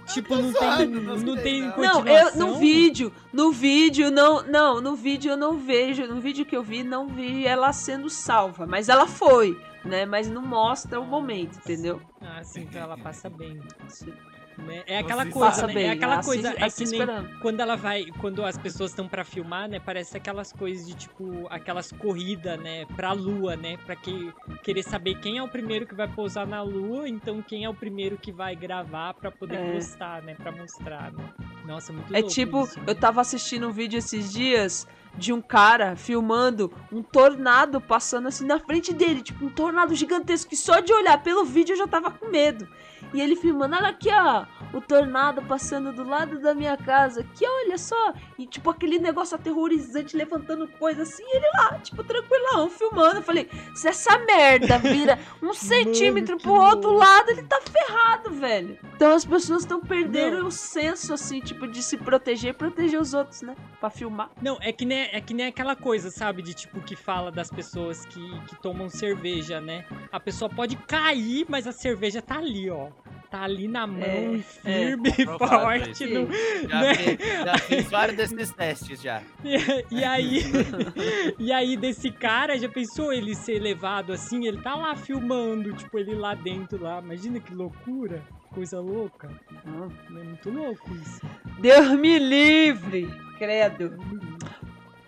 Tipo, 0.06 0.36
não 0.36 0.52
tem, 0.52 0.86
não 0.88 1.16
não 1.16 1.36
tem 1.36 1.62
não. 1.62 1.76
Não, 1.76 2.06
eu 2.06 2.24
continuação? 2.24 2.48
no 2.48 2.58
vídeo, 2.58 3.12
no 3.32 3.52
vídeo 3.52 4.10
não, 4.10 4.42
não, 4.42 4.80
no 4.80 4.94
vídeo 4.94 5.30
eu 5.30 5.36
não 5.36 5.56
vejo, 5.56 6.06
no 6.06 6.20
vídeo 6.20 6.44
que 6.44 6.56
eu 6.56 6.62
vi 6.62 6.82
não 6.82 7.06
vi 7.08 7.46
ela 7.46 7.72
sendo 7.72 8.10
salva, 8.10 8.66
mas 8.66 8.88
ela 8.88 9.06
foi, 9.06 9.58
né? 9.84 10.04
Mas 10.04 10.28
não 10.28 10.42
mostra 10.42 11.00
o 11.00 11.06
momento, 11.06 11.56
entendeu? 11.56 12.00
Ah, 12.20 12.42
sim, 12.42 12.62
então 12.62 12.82
ela 12.82 12.98
passa 12.98 13.30
bem. 13.30 13.60
Sim. 13.88 14.12
Né? 14.58 14.82
É 14.86 14.98
aquela 14.98 15.24
Você 15.24 15.30
coisa, 15.30 15.66
né? 15.66 15.74
bem. 15.74 15.86
É 15.86 15.90
aquela 15.90 16.18
assim, 16.18 16.28
coisa, 16.28 16.52
é 16.52 16.64
assim 16.64 16.84
que 16.84 16.90
nem 16.90 17.38
quando 17.40 17.60
ela 17.60 17.76
vai, 17.76 18.04
quando 18.20 18.44
as 18.44 18.58
pessoas 18.58 18.90
estão 18.90 19.08
pra 19.08 19.24
filmar, 19.24 19.68
né? 19.68 19.80
Parece 19.80 20.16
aquelas 20.16 20.52
coisas 20.52 20.86
de 20.86 20.94
tipo, 20.94 21.46
aquelas 21.50 21.90
corridas, 21.92 22.60
né? 22.60 22.84
Pra 22.94 23.12
lua, 23.12 23.56
né? 23.56 23.76
Pra 23.78 23.96
que, 23.96 24.32
querer 24.62 24.82
saber 24.82 25.14
quem 25.20 25.38
é 25.38 25.42
o 25.42 25.48
primeiro 25.48 25.86
que 25.86 25.94
vai 25.94 26.06
pousar 26.08 26.46
na 26.46 26.62
lua, 26.62 27.08
então 27.08 27.40
quem 27.42 27.64
é 27.64 27.68
o 27.68 27.74
primeiro 27.74 28.16
que 28.18 28.30
vai 28.30 28.54
gravar 28.54 29.14
pra 29.14 29.30
poder 29.30 29.56
É. 29.56 29.72
postar, 29.72 30.22
né? 30.22 30.34
Pra 30.34 30.52
mostrar, 30.52 31.10
né? 31.12 31.24
Nossa, 31.64 31.92
muito 31.92 32.14
É 32.14 32.18
louco 32.18 32.34
tipo, 32.34 32.64
isso, 32.64 32.78
né? 32.78 32.84
eu 32.88 32.94
tava 32.94 33.20
assistindo 33.20 33.68
um 33.68 33.72
vídeo 33.72 33.98
esses 33.98 34.32
dias 34.32 34.86
de 35.16 35.32
um 35.32 35.40
cara 35.40 35.94
filmando 35.96 36.72
um 36.90 37.02
tornado 37.02 37.80
passando 37.80 38.28
assim 38.28 38.46
na 38.46 38.58
frente 38.58 38.92
dele, 38.92 39.22
tipo 39.22 39.44
um 39.44 39.50
tornado 39.50 39.94
gigantesco 39.94 40.50
que 40.50 40.56
só 40.56 40.80
de 40.80 40.92
olhar 40.92 41.22
pelo 41.22 41.44
vídeo 41.44 41.74
eu 41.74 41.78
já 41.78 41.86
tava 41.86 42.10
com 42.10 42.28
medo. 42.28 42.66
E 43.12 43.20
ele 43.20 43.36
filmando, 43.36 43.76
olha 43.76 43.88
aqui, 43.88 44.08
ó, 44.10 44.46
o 44.72 44.80
tornado 44.80 45.42
passando 45.42 45.92
do 45.92 46.04
lado 46.04 46.40
da 46.40 46.54
minha 46.54 46.76
casa, 46.76 47.20
aqui, 47.20 47.44
olha 47.46 47.76
só. 47.78 48.14
E 48.38 48.46
tipo 48.46 48.70
aquele 48.70 48.98
negócio 48.98 49.34
aterrorizante 49.36 50.16
levantando 50.16 50.66
coisa 50.66 51.02
assim, 51.02 51.22
e 51.22 51.36
ele 51.36 51.46
lá, 51.54 51.78
tipo, 51.78 52.02
tranquilão, 52.02 52.68
filmando. 52.70 53.16
Eu 53.16 53.22
falei, 53.22 53.48
se 53.74 53.88
essa 53.88 54.18
merda 54.18 54.78
vira 54.78 55.18
um 55.42 55.52
centímetro 55.52 56.36
que 56.36 56.42
pro 56.44 56.54
outro 56.54 56.92
lado, 56.92 57.30
ele 57.30 57.42
tá 57.42 57.60
ferrado, 57.60 58.30
velho. 58.30 58.78
Então 58.94 59.12
as 59.14 59.24
pessoas 59.24 59.62
estão 59.62 59.80
perdendo 59.80 60.38
Não. 60.38 60.46
o 60.46 60.52
senso, 60.52 61.12
assim, 61.12 61.40
tipo, 61.40 61.66
de 61.66 61.82
se 61.82 61.96
proteger 61.96 62.50
e 62.50 62.54
proteger 62.54 63.00
os 63.00 63.14
outros, 63.14 63.42
né? 63.42 63.54
Pra 63.80 63.90
filmar. 63.90 64.30
Não, 64.40 64.58
é 64.60 64.72
que, 64.72 64.84
nem, 64.84 65.08
é 65.12 65.20
que 65.20 65.34
nem 65.34 65.46
aquela 65.46 65.74
coisa, 65.76 66.10
sabe? 66.10 66.42
De 66.42 66.54
tipo, 66.54 66.80
que 66.80 66.96
fala 66.96 67.30
das 67.30 67.50
pessoas 67.50 68.04
que, 68.06 68.40
que 68.46 68.56
tomam 68.56 68.88
cerveja, 68.88 69.60
né? 69.60 69.84
A 70.10 70.20
pessoa 70.20 70.48
pode 70.48 70.76
cair, 70.76 71.46
mas 71.48 71.66
a 71.66 71.72
cerveja 71.72 72.22
tá 72.22 72.36
ali, 72.38 72.70
ó. 72.70 72.88
Tá 73.30 73.42
ali 73.42 73.66
na 73.66 73.86
mão, 73.86 74.02
É, 74.02 74.34
e 74.34 74.42
firme, 74.62 75.08
e 75.18 75.26
Comprovado 75.26 75.62
forte. 75.62 76.06
no- 76.06 76.28
Já, 76.68 76.80
né? 76.80 76.94
fiz, 76.94 77.18
já 77.44 77.58
fiz 77.58 77.90
vários 77.90 78.16
desses 78.16 78.52
testes 78.52 79.00
já. 79.02 79.22
E, 79.44 79.96
e 79.98 80.04
aí, 80.04 80.42
e 81.38 81.52
aí 81.52 81.76
desse 81.76 82.10
cara, 82.10 82.58
já 82.58 82.68
pensou 82.68 83.12
ele 83.12 83.34
ser 83.34 83.58
levado 83.60 84.12
assim? 84.12 84.46
Ele 84.46 84.58
tá 84.62 84.74
lá 84.74 84.94
filmando, 84.96 85.72
tipo, 85.74 85.98
ele 85.98 86.14
lá 86.14 86.34
dentro 86.34 86.82
lá. 86.82 87.00
Imagina 87.00 87.40
que 87.40 87.54
loucura, 87.54 88.22
coisa 88.54 88.80
louca. 88.80 89.28
É 89.66 90.10
muito 90.10 90.50
louco 90.50 90.90
isso. 90.94 91.20
Deus 91.60 91.90
me 91.98 92.18
livre, 92.18 93.08
credo. 93.38 93.96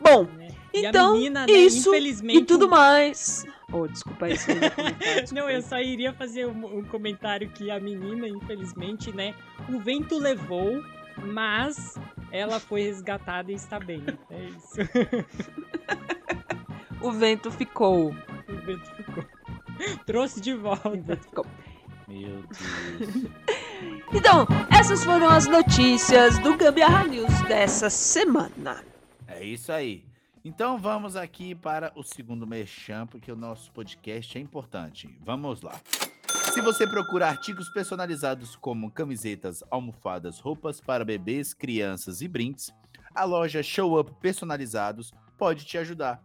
Bom, 0.01 0.25
né? 0.37 0.49
E 0.73 0.85
a 0.85 0.89
então, 0.89 1.13
menina, 1.15 1.47
né, 1.47 1.53
isso 1.53 1.91
infelizmente. 1.91 2.39
e 2.39 2.45
tudo 2.45 2.69
mais. 2.69 3.45
Oh, 3.75 3.89
desculpa 3.89 4.29
desculpa 4.31 4.61
Não, 5.33 5.51
eu 5.51 5.61
só 5.61 5.81
iria 5.81 6.13
fazer 6.13 6.47
um, 6.47 6.79
um 6.79 6.85
comentário 6.85 7.49
que 7.51 7.71
a 7.71 7.81
menina, 7.81 8.29
infelizmente, 8.29 9.13
né? 9.13 9.35
O 9.69 9.81
vento 9.81 10.17
levou, 10.17 10.81
mas 11.19 11.99
ela 12.31 12.61
foi 12.61 12.83
resgatada 12.83 13.51
e 13.51 13.57
está 13.57 13.81
bem. 13.81 14.05
É 14.31 14.45
isso. 14.45 14.77
O 17.01 17.13
vento 17.13 17.51
ficou. 17.51 18.09
O 18.49 18.57
vento 18.65 18.87
ficou. 18.97 19.25
Trouxe 20.07 20.41
de 20.41 20.55
O 20.55 20.61
volta. 20.61 20.89
vento 20.89 21.23
ficou. 21.25 21.47
Meu 22.09 22.43
Deus. 22.99 23.27
Então, 24.11 24.47
essas 24.71 25.05
foram 25.05 25.29
as 25.29 25.47
notícias 25.47 26.39
do 26.39 26.57
Gambiarra 26.57 27.05
News 27.07 27.43
dessa 27.43 27.91
semana. 27.91 28.83
É 29.29 29.45
isso 29.45 29.71
aí. 29.71 30.03
Então 30.47 30.77
vamos 30.77 31.17
aqui 31.17 31.55
para 31.55 31.91
o 31.97 32.03
segundo 32.03 32.47
merchan, 32.47 33.07
porque 33.07 33.33
o 33.33 33.37
nosso 33.37 33.73
podcast 33.73 34.37
é 34.37 34.41
importante. 34.43 35.19
Vamos 35.25 35.63
lá. 35.63 35.81
Se 36.53 36.61
você 36.61 36.87
procura 36.87 37.29
artigos 37.29 37.71
personalizados 37.71 38.55
como 38.55 38.91
camisetas, 38.91 39.65
almofadas, 39.71 40.39
roupas 40.41 40.83
para 40.83 41.03
bebês, 41.03 41.55
crianças 41.55 42.21
e 42.21 42.29
brindes, 42.29 42.71
a 43.15 43.25
loja 43.25 43.63
Show 43.63 43.99
Up 43.99 44.13
Personalizados 44.21 45.15
pode 45.39 45.65
te 45.65 45.79
ajudar. 45.79 46.23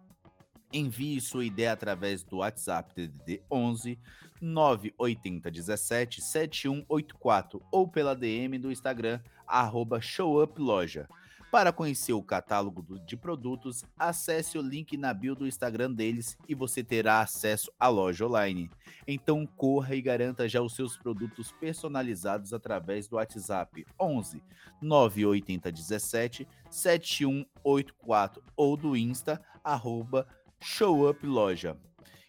Envie 0.74 1.22
sua 1.22 1.46
ideia 1.46 1.72
através 1.72 2.22
do 2.22 2.40
WhatsApp 2.40 2.94
DDD 2.94 3.42
11 3.50 3.98
980 4.42 5.50
17 5.50 6.22
7184 6.22 7.62
ou 7.72 7.88
pela 7.88 8.14
DM 8.14 8.60
do 8.60 8.70
Instagram 8.70 9.22
arroba 9.48 10.02
showuploja. 10.02 11.08
Para 11.52 11.74
conhecer 11.74 12.14
o 12.14 12.22
catálogo 12.22 13.00
de 13.00 13.18
produtos, 13.18 13.84
acesse 13.97 14.56
o 14.56 14.62
link 14.62 14.95
na 14.95 15.12
bio 15.12 15.34
do 15.34 15.47
Instagram 15.47 15.91
deles 15.91 16.38
e 16.47 16.54
você 16.54 16.84
terá 16.84 17.22
acesso 17.22 17.72
à 17.80 17.88
loja 17.88 18.28
online. 18.28 18.70
Então 19.08 19.47
corra 19.47 19.95
e 19.95 20.02
garanta 20.02 20.47
já 20.47 20.62
os 20.62 20.76
seus 20.76 20.95
produtos 20.95 21.52
personalizados 21.54 22.54
através 22.54 23.08
do 23.08 23.16
WhatsApp 23.16 23.84
11 24.00 24.43
980 24.80 25.72
17 25.72 26.47
7184 26.70 28.43
ou 28.56 28.78
do 28.78 28.95
Insta 28.95 29.41
arroba 29.64 30.28
showuploja. 30.60 31.76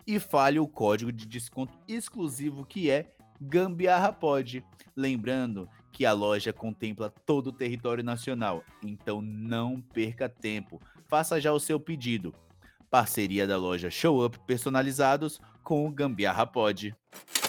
E 0.06 0.18
fale 0.18 0.58
o 0.58 0.66
código 0.66 1.12
de 1.12 1.26
desconto 1.26 1.78
exclusivo 1.86 2.64
que 2.64 2.90
é 2.90 3.12
GambiarraPod. 3.38 4.64
Lembrando 4.96 5.68
que 5.92 6.06
a 6.06 6.12
loja 6.12 6.52
contempla 6.52 7.12
todo 7.26 7.48
o 7.48 7.52
território 7.52 8.02
nacional, 8.04 8.62
então 8.82 9.20
não 9.20 9.80
perca 9.80 10.28
tempo. 10.28 10.80
Faça 11.08 11.40
já 11.40 11.52
o 11.52 11.60
seu 11.60 11.78
pedido. 11.80 12.34
Parceria 12.90 13.46
da 13.46 13.56
loja 13.56 13.90
Show 13.90 14.24
Up 14.24 14.38
Personalizados 14.40 15.40
com 15.62 15.86
o 15.86 15.90
Gambiarra 15.90 16.46
Pod. 16.46 16.94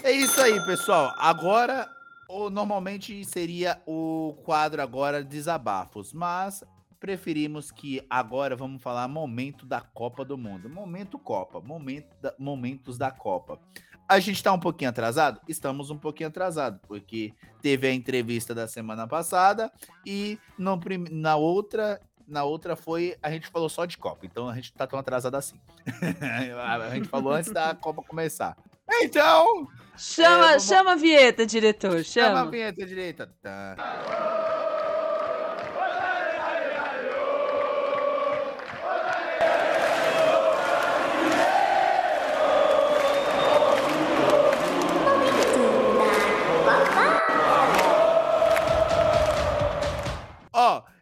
É 0.04 0.12
isso 0.12 0.40
aí, 0.42 0.60
pessoal. 0.66 1.14
Agora, 1.18 1.88
ou 2.28 2.50
normalmente 2.50 3.24
seria 3.26 3.82
o 3.86 4.36
quadro 4.44 4.82
agora 4.82 5.24
desabafos, 5.24 6.14
mas 6.14 6.64
preferimos 7.00 7.72
que 7.72 8.06
agora 8.10 8.56
vamos 8.56 8.82
falar 8.82 9.08
momento 9.08 9.66
da 9.66 9.82
Copa 9.82 10.24
do 10.24 10.38
Mundo. 10.38 10.70
Momento 10.70 11.18
Copa, 11.18 11.60
momento 11.60 12.16
da- 12.22 12.34
momentos 12.38 12.98
da 12.98 13.10
Copa. 13.10 13.60
A 14.08 14.20
gente 14.20 14.44
tá 14.44 14.52
um 14.52 14.60
pouquinho 14.60 14.90
atrasado? 14.90 15.40
Estamos 15.48 15.90
um 15.90 15.98
pouquinho 15.98 16.28
atrasado, 16.30 16.80
porque 16.88 17.34
teve 17.62 17.88
a 17.88 17.94
entrevista 17.94 18.54
da 18.54 18.68
semana 18.68 19.08
passada 19.08 19.72
e 20.06 20.38
no 20.58 20.80
na 21.10 21.36
outra 21.36 22.00
na 22.28 22.44
outra 22.44 22.76
foi 22.76 23.16
a 23.22 23.30
gente 23.30 23.48
falou 23.48 23.68
só 23.70 23.86
de 23.86 23.98
Copa, 23.98 24.26
então 24.26 24.48
a 24.48 24.56
gente 24.56 24.74
tá 24.74 24.86
tão 24.88 25.00
atrasado 25.00 25.36
assim. 25.36 25.60
a 26.22 26.90
gente 26.96 27.08
falou 27.08 27.34
antes 27.34 27.52
da 27.52 27.74
Copa 27.76 28.02
começar. 28.04 28.58
Então, 29.02 29.68
Chama, 29.98 30.48
vamos- 30.48 30.64
chama 30.64 30.92
a 30.92 30.96
vinheta, 30.96 31.46
diretor, 31.46 32.04
chama 32.04 32.28
a 32.28 32.38
chama. 32.40 32.52
vinheta 32.52 32.86
direita. 32.86 33.34
Tá. 33.42 33.76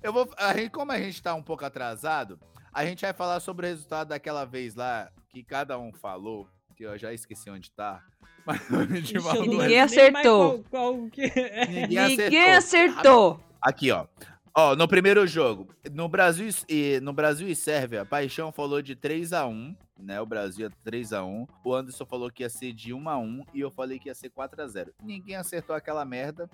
Eu 0.10 0.14
vou. 0.14 0.30
A 0.38 0.54
gente, 0.54 0.72
como 0.72 0.92
a 0.92 1.00
gente 1.00 1.22
tá 1.22 1.34
um 1.34 1.44
pouco 1.44 1.64
atrasado, 1.64 2.40
a 2.74 2.86
gente 2.86 3.02
vai 3.02 3.14
falar 3.14 3.40
sobre 3.40 3.66
o 3.66 3.70
resultado 3.70 4.10
daquela 4.10 4.46
vez 4.46 4.76
lá 4.76 5.10
que 5.30 5.44
cada 5.44 5.78
um 5.78 5.94
falou, 5.94 6.48
que 6.76 6.84
eu 6.84 6.98
já 6.98 7.14
esqueci 7.14 7.50
onde 7.50 7.72
tá. 7.72 8.04
Mas 8.46 8.74
a 8.74 8.86
gente 8.86 9.20
falou. 9.20 9.46
Ninguém 9.46 9.80
acertou. 9.80 10.64
Qual, 10.70 10.94
qual 10.96 11.10
que 11.10 11.24
é. 11.24 11.66
Ninguém 11.88 12.18
Ninguém 12.18 12.52
acertou. 12.54 13.40
Aqui, 13.62 13.92
ó. 13.92 14.08
Ó, 14.56 14.76
no 14.76 14.88
primeiro 14.88 15.28
jogo, 15.28 15.68
no 15.92 16.10
Brasil 16.10 16.50
e 16.68 17.00
no 17.02 17.14
Brasil 17.14 17.48
e 17.48 17.56
Sérvia, 17.56 18.04
Paixão 18.04 18.52
falou 18.52 18.82
de 18.82 18.96
3 18.96 19.32
a 19.32 19.46
1, 19.46 19.76
né? 20.00 20.20
O 20.20 20.26
Brasil 20.26 20.66
é 20.66 20.72
3 20.84 21.14
a 21.14 21.24
1. 21.24 21.48
O 21.64 21.74
Anderson 21.74 22.06
falou 22.06 22.32
que 22.32 22.42
ia 22.42 22.50
ser 22.50 22.74
de 22.74 22.92
1 22.92 23.08
a 23.08 23.18
1 23.18 23.46
e 23.54 23.60
eu 23.60 23.70
falei 23.70 24.00
que 24.00 24.10
ia 24.10 24.16
ser 24.16 24.30
4 24.30 24.62
a 24.62 24.68
0. 24.68 24.94
Ninguém 25.04 25.36
acertou 25.36 25.76
aquela 25.76 26.04
merda, 26.04 26.50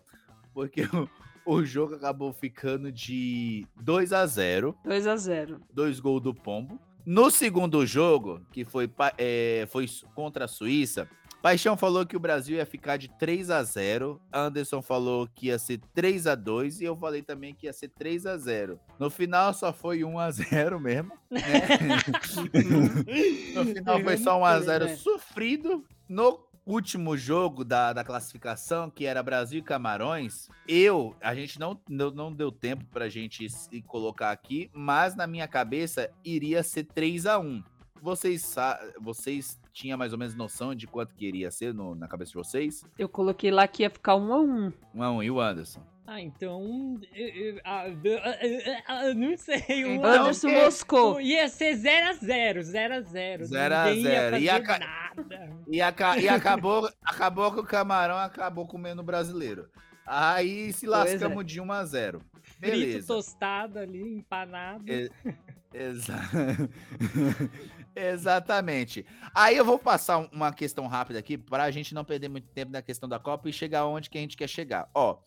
porque 0.53 0.81
o, 0.93 1.09
o 1.55 1.63
jogo 1.63 1.95
acabou 1.95 2.33
ficando 2.33 2.91
de 2.91 3.65
2 3.81 4.13
a 4.13 4.25
0 4.25 4.75
2 4.83 5.07
a 5.07 5.15
0 5.15 5.61
dois 5.73 5.99
gols 5.99 6.21
do 6.21 6.33
Pombo. 6.33 6.79
No 7.05 7.29
segundo 7.29 7.85
jogo, 7.85 8.41
que 8.51 8.65
foi, 8.65 8.89
é, 9.17 9.67
foi 9.69 9.85
contra 10.15 10.45
a 10.45 10.47
Suíça, 10.47 11.07
Paixão 11.45 11.77
falou 11.77 12.07
que 12.07 12.17
o 12.17 12.19
Brasil 12.19 12.57
ia 12.57 12.65
ficar 12.65 12.97
de 12.97 13.07
3 13.07 13.51
a 13.51 13.61
0 13.61 14.19
Anderson 14.33 14.81
falou 14.81 15.27
que 15.27 15.49
ia 15.49 15.59
ser 15.59 15.79
3 15.93 16.25
a 16.25 16.33
2 16.33 16.81
e 16.81 16.85
eu 16.85 16.95
falei 16.95 17.21
também 17.21 17.53
que 17.53 17.67
ia 17.67 17.73
ser 17.73 17.89
3 17.89 18.25
a 18.25 18.35
0 18.35 18.79
No 18.97 19.11
final 19.11 19.53
só 19.53 19.71
foi 19.71 20.03
1 20.03 20.17
a 20.17 20.31
0 20.33 20.79
mesmo, 20.79 21.11
né? 21.29 21.41
no 23.53 23.63
final 23.63 24.01
foi 24.01 24.17
só 24.17 24.39
1 24.39 24.43
a 24.45 24.59
0 24.59 24.85
né? 24.85 24.95
sofrido. 24.95 25.85
No 26.09 26.39
último 26.65 27.15
jogo 27.15 27.63
da, 27.63 27.93
da 27.93 28.03
classificação, 28.03 28.89
que 28.89 29.05
era 29.05 29.21
Brasil 29.21 29.59
e 29.59 29.63
Camarões, 29.63 30.49
eu, 30.67 31.15
a 31.21 31.35
gente 31.35 31.59
não, 31.59 31.79
não, 31.89 32.11
não 32.11 32.33
deu 32.33 32.51
tempo 32.51 32.83
pra 32.85 33.07
gente 33.09 33.47
se 33.49 33.81
colocar 33.83 34.31
aqui, 34.31 34.69
mas 34.73 35.15
na 35.15 35.27
minha 35.27 35.47
cabeça 35.47 36.09
iria 36.23 36.63
ser 36.63 36.85
3 36.85 37.25
a 37.27 37.37
1 37.39 37.63
Vocês, 38.01 38.55
vocês 39.01 39.59
tinham 39.73 39.97
mais 39.97 40.13
ou 40.13 40.19
menos 40.19 40.35
noção 40.35 40.73
de 40.75 40.87
quanto 40.87 41.13
que 41.15 41.25
iria 41.25 41.51
ser 41.51 41.73
no- 41.73 41.95
na 41.95 42.07
cabeça 42.07 42.31
de 42.31 42.37
vocês? 42.37 42.83
Eu 42.97 43.09
coloquei 43.09 43.51
lá 43.51 43.67
que 43.67 43.83
ia 43.83 43.89
ficar 43.89 44.15
um 44.15 44.33
a 44.33 44.39
um. 44.39 44.71
1 44.93 45.03
a 45.03 45.11
1 45.11 45.23
e 45.23 45.31
o 45.31 45.39
Anderson? 45.41 45.81
Ah, 46.07 46.21
então. 46.21 46.99
eu- 47.13 47.27
eu- 47.27 47.57
eu- 47.63 48.59
eu- 48.59 49.07
eu 49.07 49.15
não 49.15 49.35
sei. 49.37 49.85
um. 49.85 50.05
Anderson 50.05 50.49
é- 50.49 50.63
moscou. 50.65 51.19
Ia 51.19 51.47
ser 51.49 51.75
0x0, 51.75 52.61
0x0. 52.61 53.45
Zero 53.45 53.75
a 53.75 53.85
Ninguém 53.85 54.03
ia 54.03 54.09
zero. 54.11 54.31
fazer 54.31 54.43
E. 55.71 55.75
E, 55.77 55.81
aca- 55.81 56.19
e 56.19 56.29
acabou, 56.29 56.89
acabou 57.03 57.51
que 57.51 57.59
o 57.59 57.63
Camarão 57.63 58.17
acabou 58.17 58.67
comendo 58.67 59.01
o 59.01 59.05
brasileiro. 59.05 59.67
Aí 60.05 60.71
se 60.73 60.85
lascamos 60.85 61.43
de 61.45 61.59
1 61.59 61.71
a 61.71 61.83
0 61.85 62.21
Frito, 62.43 62.77
Beleza. 62.77 63.07
tostado 63.07 63.79
ali, 63.79 64.17
empanado. 64.17 64.83
É- 64.87 65.09
Exa- 65.73 66.21
Exatamente. 67.95 69.05
Aí 69.33 69.57
eu 69.57 69.65
vou 69.65 69.79
passar 69.79 70.19
um- 70.19 70.29
uma 70.31 70.53
questão 70.53 70.87
rápida 70.87 71.19
aqui 71.19 71.37
para 71.37 71.63
a 71.63 71.71
gente 71.71 71.93
não 71.93 72.05
perder 72.05 72.29
muito 72.29 72.47
tempo 72.49 72.71
na 72.71 72.81
questão 72.81 73.07
da 73.09 73.19
Copa 73.19 73.49
e 73.49 73.53
chegar 73.53 73.85
onde 73.85 74.09
que 74.09 74.17
a 74.17 74.21
gente 74.21 74.37
quer 74.37 74.47
chegar. 74.47 74.89
Ó, 74.93 75.17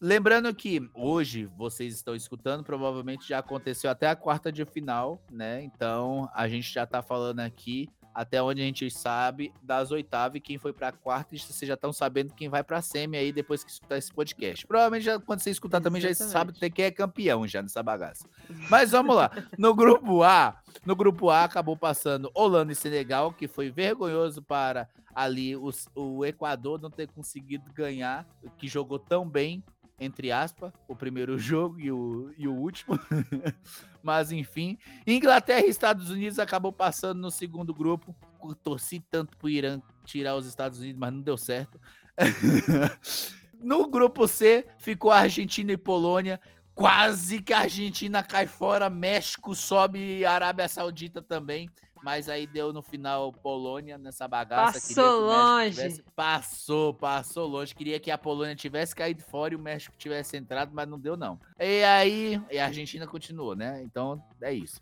lembrando 0.00 0.54
que 0.54 0.88
hoje 0.94 1.46
vocês 1.56 1.94
estão 1.94 2.14
escutando, 2.14 2.64
provavelmente 2.64 3.28
já 3.28 3.38
aconteceu 3.38 3.90
até 3.90 4.08
a 4.08 4.16
quarta 4.16 4.50
de 4.50 4.64
final, 4.64 5.22
né? 5.30 5.62
Então 5.62 6.28
a 6.34 6.48
gente 6.48 6.72
já 6.72 6.86
tá 6.86 7.02
falando 7.02 7.40
aqui 7.40 7.88
até 8.12 8.42
onde 8.42 8.60
a 8.60 8.64
gente 8.64 8.90
sabe 8.90 9.52
das 9.62 9.92
oitavas 9.92 10.36
e 10.36 10.40
quem 10.40 10.58
foi 10.58 10.72
para 10.72 10.88
a 10.88 10.92
quarta, 10.92 11.36
vocês 11.36 11.68
já 11.68 11.74
estão 11.74 11.92
sabendo 11.92 12.34
quem 12.34 12.48
vai 12.48 12.62
para 12.64 12.78
a 12.78 12.82
semi 12.82 13.16
aí 13.16 13.30
depois 13.32 13.62
que 13.62 13.70
escutar 13.70 13.98
esse 13.98 14.12
podcast. 14.12 14.66
Provavelmente 14.66 15.04
já, 15.04 15.20
quando 15.20 15.38
você 15.40 15.50
escutar 15.50 15.80
também 15.80 16.02
já 16.02 16.08
Exatamente. 16.10 16.32
sabe 16.32 16.52
até 16.56 16.68
quem 16.70 16.84
é 16.86 16.90
campeão 16.90 17.46
já 17.46 17.62
nessa 17.62 17.82
bagaça. 17.84 18.26
Mas 18.68 18.90
vamos 18.90 19.14
lá. 19.14 19.30
No 19.56 19.72
grupo 19.76 20.24
A, 20.24 20.60
no 20.84 20.96
grupo 20.96 21.30
A 21.30 21.44
acabou 21.44 21.76
passando 21.76 22.28
Holanda 22.34 22.72
e 22.72 22.74
Senegal, 22.74 23.32
que 23.32 23.46
foi 23.46 23.70
vergonhoso 23.70 24.42
para 24.42 24.88
ali 25.14 25.56
os- 25.56 25.88
o 25.94 26.24
Equador 26.26 26.80
não 26.80 26.90
ter 26.90 27.06
conseguido 27.08 27.72
ganhar, 27.72 28.26
que 28.58 28.66
jogou 28.66 28.98
tão 28.98 29.28
bem, 29.28 29.62
entre 30.00 30.32
aspas, 30.32 30.72
o 30.88 30.96
primeiro 30.96 31.36
jogo 31.38 31.78
e 31.78 31.92
o, 31.92 32.32
e 32.36 32.48
o 32.48 32.54
último. 32.54 32.98
Mas 34.02 34.32
enfim, 34.32 34.78
Inglaterra 35.06 35.66
e 35.66 35.68
Estados 35.68 36.08
Unidos 36.08 36.38
acabou 36.38 36.72
passando 36.72 37.20
no 37.20 37.30
segundo 37.30 37.74
grupo. 37.74 38.16
Torci 38.62 39.00
tanto 39.10 39.36
pro 39.36 39.50
Irã 39.50 39.82
tirar 40.06 40.34
os 40.34 40.46
Estados 40.46 40.78
Unidos, 40.78 40.98
mas 40.98 41.12
não 41.12 41.20
deu 41.20 41.36
certo. 41.36 41.78
no 43.62 43.86
grupo 43.86 44.26
C 44.26 44.66
ficou 44.78 45.10
Argentina 45.10 45.72
e 45.72 45.76
Polônia. 45.76 46.40
Quase 46.74 47.42
que 47.42 47.52
a 47.52 47.60
Argentina 47.60 48.22
cai 48.22 48.46
fora, 48.46 48.88
México 48.88 49.54
sobe 49.54 49.98
e 49.98 50.24
Arábia 50.24 50.66
Saudita 50.68 51.20
também. 51.20 51.68
Mas 52.02 52.28
aí 52.28 52.46
deu 52.46 52.72
no 52.72 52.82
final 52.82 53.32
Polônia 53.32 53.98
nessa 53.98 54.26
bagaça. 54.26 54.78
Passou 54.80 55.20
longe. 55.20 55.70
tivesse- 55.76 56.02
Passou, 56.16 56.94
passou 56.94 57.46
longe. 57.46 57.74
Queria 57.74 58.00
que 58.00 58.10
a 58.10 58.16
Polônia 58.18 58.54
tivesse 58.56 58.94
caído 58.94 59.22
fora 59.22 59.52
e 59.52 59.56
o 59.56 59.60
México 59.60 59.94
tivesse 59.98 60.36
entrado, 60.36 60.70
mas 60.74 60.88
não 60.88 60.98
deu, 60.98 61.16
não. 61.16 61.38
E 61.58 61.82
aí, 61.84 62.40
e 62.50 62.58
a 62.58 62.66
Argentina 62.66 63.06
continuou, 63.06 63.54
né? 63.54 63.82
Então 63.82 64.22
é 64.40 64.52
isso. 64.52 64.80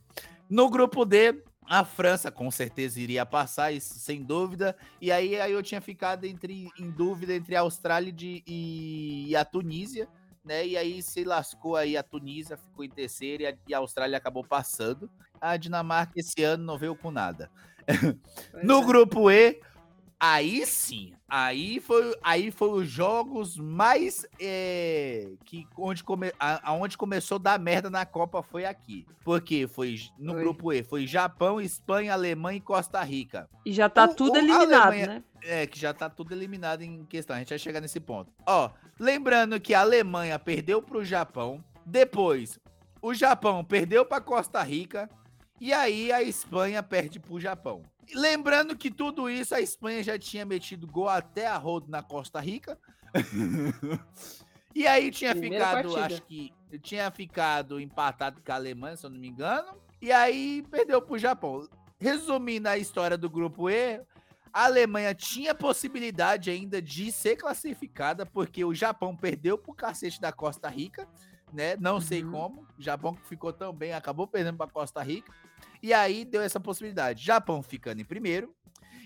No 0.49 0.71
grupo 0.71 1.05
D, 1.05 1.43
a 1.67 1.85
França 1.85 2.31
com 2.31 2.51
certeza 2.51 3.01
iria 3.01 3.27
passar, 3.27 3.73
isso 3.73 3.99
sem 3.99 4.23
dúvida. 4.23 4.77
E 5.01 5.11
aí, 5.13 5.39
aí 5.41 5.53
eu 5.53 5.63
tinha 5.63 5.81
ficado 5.81 6.25
entre, 6.25 6.71
em 6.79 6.91
dúvida 6.91 7.35
entre 7.35 7.55
a 7.57 7.61
Austrália 7.61 8.11
de- 8.13 8.43
e, 8.47 9.27
e 9.29 9.37
a 9.37 9.45
Tunísia, 9.45 10.09
né? 10.49 10.67
E 10.67 10.77
aí 10.77 11.03
se 11.03 11.23
lascou 11.23 11.77
aí 11.77 11.97
a 11.97 12.03
Tunísia, 12.03 12.57
ficou 12.57 12.83
em 12.85 12.89
terceiro 12.89 13.43
e 13.43 13.47
a, 13.47 13.55
e 13.69 13.75
a 13.75 13.79
Austrália 13.79 14.17
acabou 14.17 14.43
passando. 14.43 15.09
A 15.39 15.57
Dinamarca 15.57 16.15
esse 16.17 16.43
ano 16.43 16.65
não 16.65 16.79
veio 16.79 16.97
com 16.97 17.11
nada. 17.11 17.51
No 18.63 18.85
grupo 18.85 19.31
E, 19.31 19.61
aí 20.21 20.67
sim, 20.67 21.13
aí 21.29 21.79
foi, 21.81 22.17
aí 22.23 22.51
foi 22.51 22.69
os 22.71 22.89
jogos 22.89 23.57
mais 23.57 24.27
é, 24.41 25.29
que 25.45 25.67
onde, 25.77 26.03
come, 26.03 26.33
a- 26.41 26.71
aonde 26.71 26.97
começou 26.99 27.37
a 27.37 27.39
dar 27.39 27.59
merda 27.59 27.89
na 27.91 28.05
Copa 28.05 28.43
foi 28.43 28.65
aqui. 28.65 29.07
Porque 29.25 29.67
foi 29.67 29.97
no 30.19 30.33
Foi. 30.35 30.43
grupo 30.43 30.73
E, 30.73 30.83
foi 30.83 31.07
Japão, 31.07 31.61
Espanha, 31.61 32.13
Alemanha 32.15 32.57
e 32.59 32.61
Costa 32.61 33.03
Rica. 33.03 33.49
E 33.65 33.73
já 33.73 33.89
tá 33.89 34.05
O- 34.07 34.15
tudo 34.15 34.35
o- 34.35 34.39
eliminado, 34.39 34.73
Alemanha- 34.73 35.07
né? 35.07 35.25
É, 35.43 35.67
que 35.67 35.79
já 35.79 35.95
tá 35.95 36.11
tudo 36.11 36.33
eliminado 36.33 36.83
em 36.83 37.05
questão. 37.05 37.37
A 37.37 37.39
gente 37.39 37.51
vai 37.51 37.59
chegar 37.59 37.81
nesse 37.81 38.01
ponto. 38.01 38.33
Ó, 38.47 38.71
lembrando 38.99 39.61
que 39.61 39.73
a 39.73 39.81
Alemanha 39.83 40.37
perdeu 40.39 40.83
pro 40.83 41.05
Japão. 41.05 41.63
Depois, 41.87 42.59
o 43.01 43.15
Japão 43.15 43.65
perdeu 43.65 44.05
pra 44.05 44.21
Costa 44.21 44.61
Rica. 44.63 45.09
E 45.61 45.73
aí 45.73 46.11
a 46.13 46.23
Espanha 46.23 46.83
perde 46.83 47.19
pro 47.21 47.39
Japão. 47.41 47.83
Lembrando 48.15 48.77
que 48.77 48.91
tudo 48.91 49.29
isso, 49.29 49.55
a 49.55 49.61
Espanha 49.61 50.03
já 50.03 50.19
tinha 50.19 50.45
metido 50.45 50.87
gol 50.87 51.09
até 51.09 51.47
a 51.47 51.57
rodo 51.57 51.91
na 51.91 52.03
Costa 52.03 52.41
Rica. 52.41 52.79
e 54.75 54.87
aí 54.87 55.11
tinha 55.11 55.35
Primeira 55.35 55.67
ficado, 55.67 55.93
partida. 55.93 56.07
acho 56.15 56.23
que 56.23 56.53
tinha 56.83 57.11
ficado 57.11 57.81
empatado 57.81 58.41
com 58.45 58.53
a 58.53 58.55
Alemanha, 58.55 58.97
se 58.97 59.05
eu 59.07 59.11
não 59.11 59.19
me 59.19 59.29
engano. 59.29 59.69
E 60.01 60.13
aí 60.13 60.65
perdeu 60.71 61.01
pro 61.03 61.19
Japão. 61.19 61.69
Resumindo 62.01 62.69
a 62.69 62.79
história 62.79 63.19
do 63.19 63.29
grupo 63.29 63.69
E, 63.69 64.01
a 64.53 64.65
Alemanha 64.67 65.13
tinha 65.15 65.55
possibilidade 65.55 66.49
ainda 66.51 66.81
de 66.81 67.11
ser 67.11 67.37
classificada, 67.37 68.25
porque 68.25 68.65
o 68.65 68.73
Japão 68.75 69.17
perdeu 69.17 69.59
pro 69.59 69.75
cacete 69.75 70.21
da 70.21 70.31
Costa 70.33 70.69
Rica, 70.69 71.09
né? 71.53 71.77
Não 71.77 72.01
sei 72.01 72.23
Uhum. 72.23 72.31
como. 72.31 72.67
O 72.79 72.83
Japão 72.83 73.15
que 73.15 73.27
ficou 73.27 73.53
tão 73.53 73.73
bem, 73.73 73.93
acabou 73.93 74.27
perdendo 74.29 74.57
pra 74.57 74.69
Costa 74.69 75.03
Rica. 75.03 75.33
E 75.83 75.93
aí 75.95 76.25
deu 76.25 76.43
essa 76.43 76.59
possibilidade. 76.61 77.25
Japão 77.25 77.63
ficando 77.63 78.01
em 78.01 78.05
primeiro. 78.05 78.55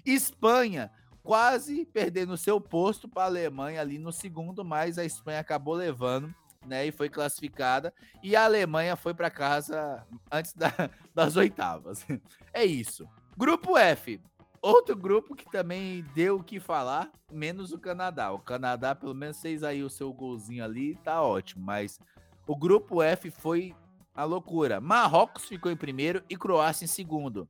Espanha 0.04 0.90
quase 1.22 1.84
perdendo 1.86 2.36
seu 2.36 2.60
posto 2.60 3.08
para 3.08 3.22
a 3.22 3.26
Alemanha 3.26 3.80
ali 3.80 3.98
no 3.98 4.12
segundo, 4.12 4.64
mas 4.64 4.98
a 4.98 5.04
Espanha 5.04 5.38
acabou 5.38 5.74
levando, 5.74 6.34
né? 6.66 6.86
E 6.86 6.90
foi 6.92 7.08
classificada. 7.08 7.94
E 8.22 8.34
a 8.34 8.44
Alemanha 8.44 8.96
foi 8.96 9.14
para 9.14 9.30
casa 9.30 10.04
antes 10.30 10.52
da- 10.54 10.72
das 11.14 11.36
oitavas. 11.36 12.04
É 12.52 12.64
isso. 12.64 13.08
Grupo 13.36 13.78
F. 13.78 14.20
Outro 14.60 14.94
grupo 14.94 15.34
que 15.34 15.50
também 15.50 16.04
deu 16.14 16.36
o 16.36 16.44
que 16.44 16.60
falar, 16.60 17.10
menos 17.32 17.72
o 17.72 17.78
Canadá. 17.78 18.30
O 18.30 18.38
Canadá, 18.38 18.94
pelo 18.94 19.14
menos, 19.14 19.40
fez 19.40 19.64
aí 19.64 19.82
o 19.82 19.90
seu 19.90 20.12
golzinho 20.12 20.62
ali, 20.62 20.94
tá 20.96 21.20
ótimo. 21.22 21.64
Mas 21.64 21.98
o 22.46 22.54
grupo 22.54 23.02
F 23.02 23.30
foi 23.30 23.74
a 24.14 24.24
loucura. 24.24 24.80
Marrocos 24.80 25.44
ficou 25.44 25.70
em 25.70 25.76
primeiro 25.76 26.22
e 26.28 26.36
Croácia 26.36 26.84
em 26.84 26.88
segundo. 26.88 27.48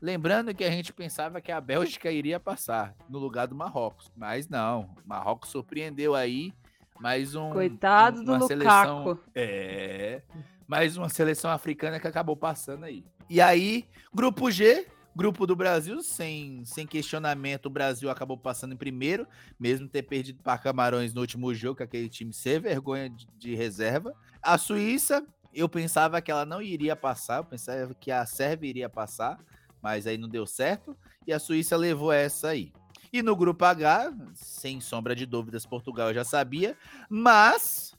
Lembrando 0.00 0.54
que 0.54 0.64
a 0.64 0.70
gente 0.70 0.92
pensava 0.92 1.40
que 1.40 1.52
a 1.52 1.60
Bélgica 1.60 2.10
iria 2.10 2.40
passar 2.40 2.94
no 3.08 3.18
lugar 3.18 3.46
do 3.46 3.54
Marrocos, 3.54 4.10
mas 4.16 4.48
não. 4.48 4.94
O 5.04 5.08
Marrocos 5.08 5.50
surpreendeu 5.50 6.14
aí. 6.14 6.54
Mais 6.98 7.34
um. 7.34 7.50
Coitado 7.50 8.24
do 8.24 8.32
uma 8.32 8.46
Lukaku. 8.46 9.18
É. 9.34 10.22
Mais 10.66 10.96
uma 10.96 11.08
seleção 11.08 11.50
africana 11.50 12.00
que 12.00 12.06
acabou 12.06 12.36
passando 12.36 12.84
aí. 12.84 13.04
E 13.28 13.40
aí, 13.40 13.84
grupo 14.12 14.50
G, 14.50 14.86
grupo 15.14 15.46
do 15.46 15.54
Brasil, 15.54 16.02
sem, 16.02 16.64
sem 16.64 16.86
questionamento, 16.86 17.66
o 17.66 17.70
Brasil 17.70 18.08
acabou 18.10 18.38
passando 18.38 18.72
em 18.72 18.76
primeiro, 18.76 19.26
mesmo 19.58 19.88
ter 19.88 20.02
perdido 20.02 20.42
para 20.42 20.58
Camarões 20.58 21.12
no 21.12 21.20
último 21.20 21.54
jogo, 21.54 21.76
que 21.76 21.82
aquele 21.82 22.08
time 22.08 22.32
sem 22.32 22.58
vergonha 22.58 23.10
de, 23.10 23.26
de 23.36 23.54
reserva. 23.54 24.14
A 24.42 24.56
Suíça, 24.56 25.26
eu 25.52 25.68
pensava 25.68 26.20
que 26.20 26.30
ela 26.30 26.44
não 26.44 26.62
iria 26.62 26.94
passar, 26.94 27.38
eu 27.38 27.44
pensava 27.44 27.94
que 27.94 28.10
a 28.10 28.24
Sérvia 28.26 28.70
iria 28.70 28.88
passar, 28.88 29.38
mas 29.82 30.06
aí 30.06 30.16
não 30.16 30.28
deu 30.28 30.46
certo, 30.46 30.96
e 31.26 31.32
a 31.32 31.38
Suíça 31.38 31.76
levou 31.76 32.12
essa 32.12 32.48
aí. 32.48 32.72
E 33.12 33.22
no 33.22 33.34
grupo 33.34 33.64
H, 33.64 34.12
sem 34.34 34.80
sombra 34.80 35.16
de 35.16 35.26
dúvidas, 35.26 35.66
Portugal 35.66 36.08
eu 36.08 36.14
já 36.14 36.24
sabia, 36.24 36.76
mas 37.08 37.92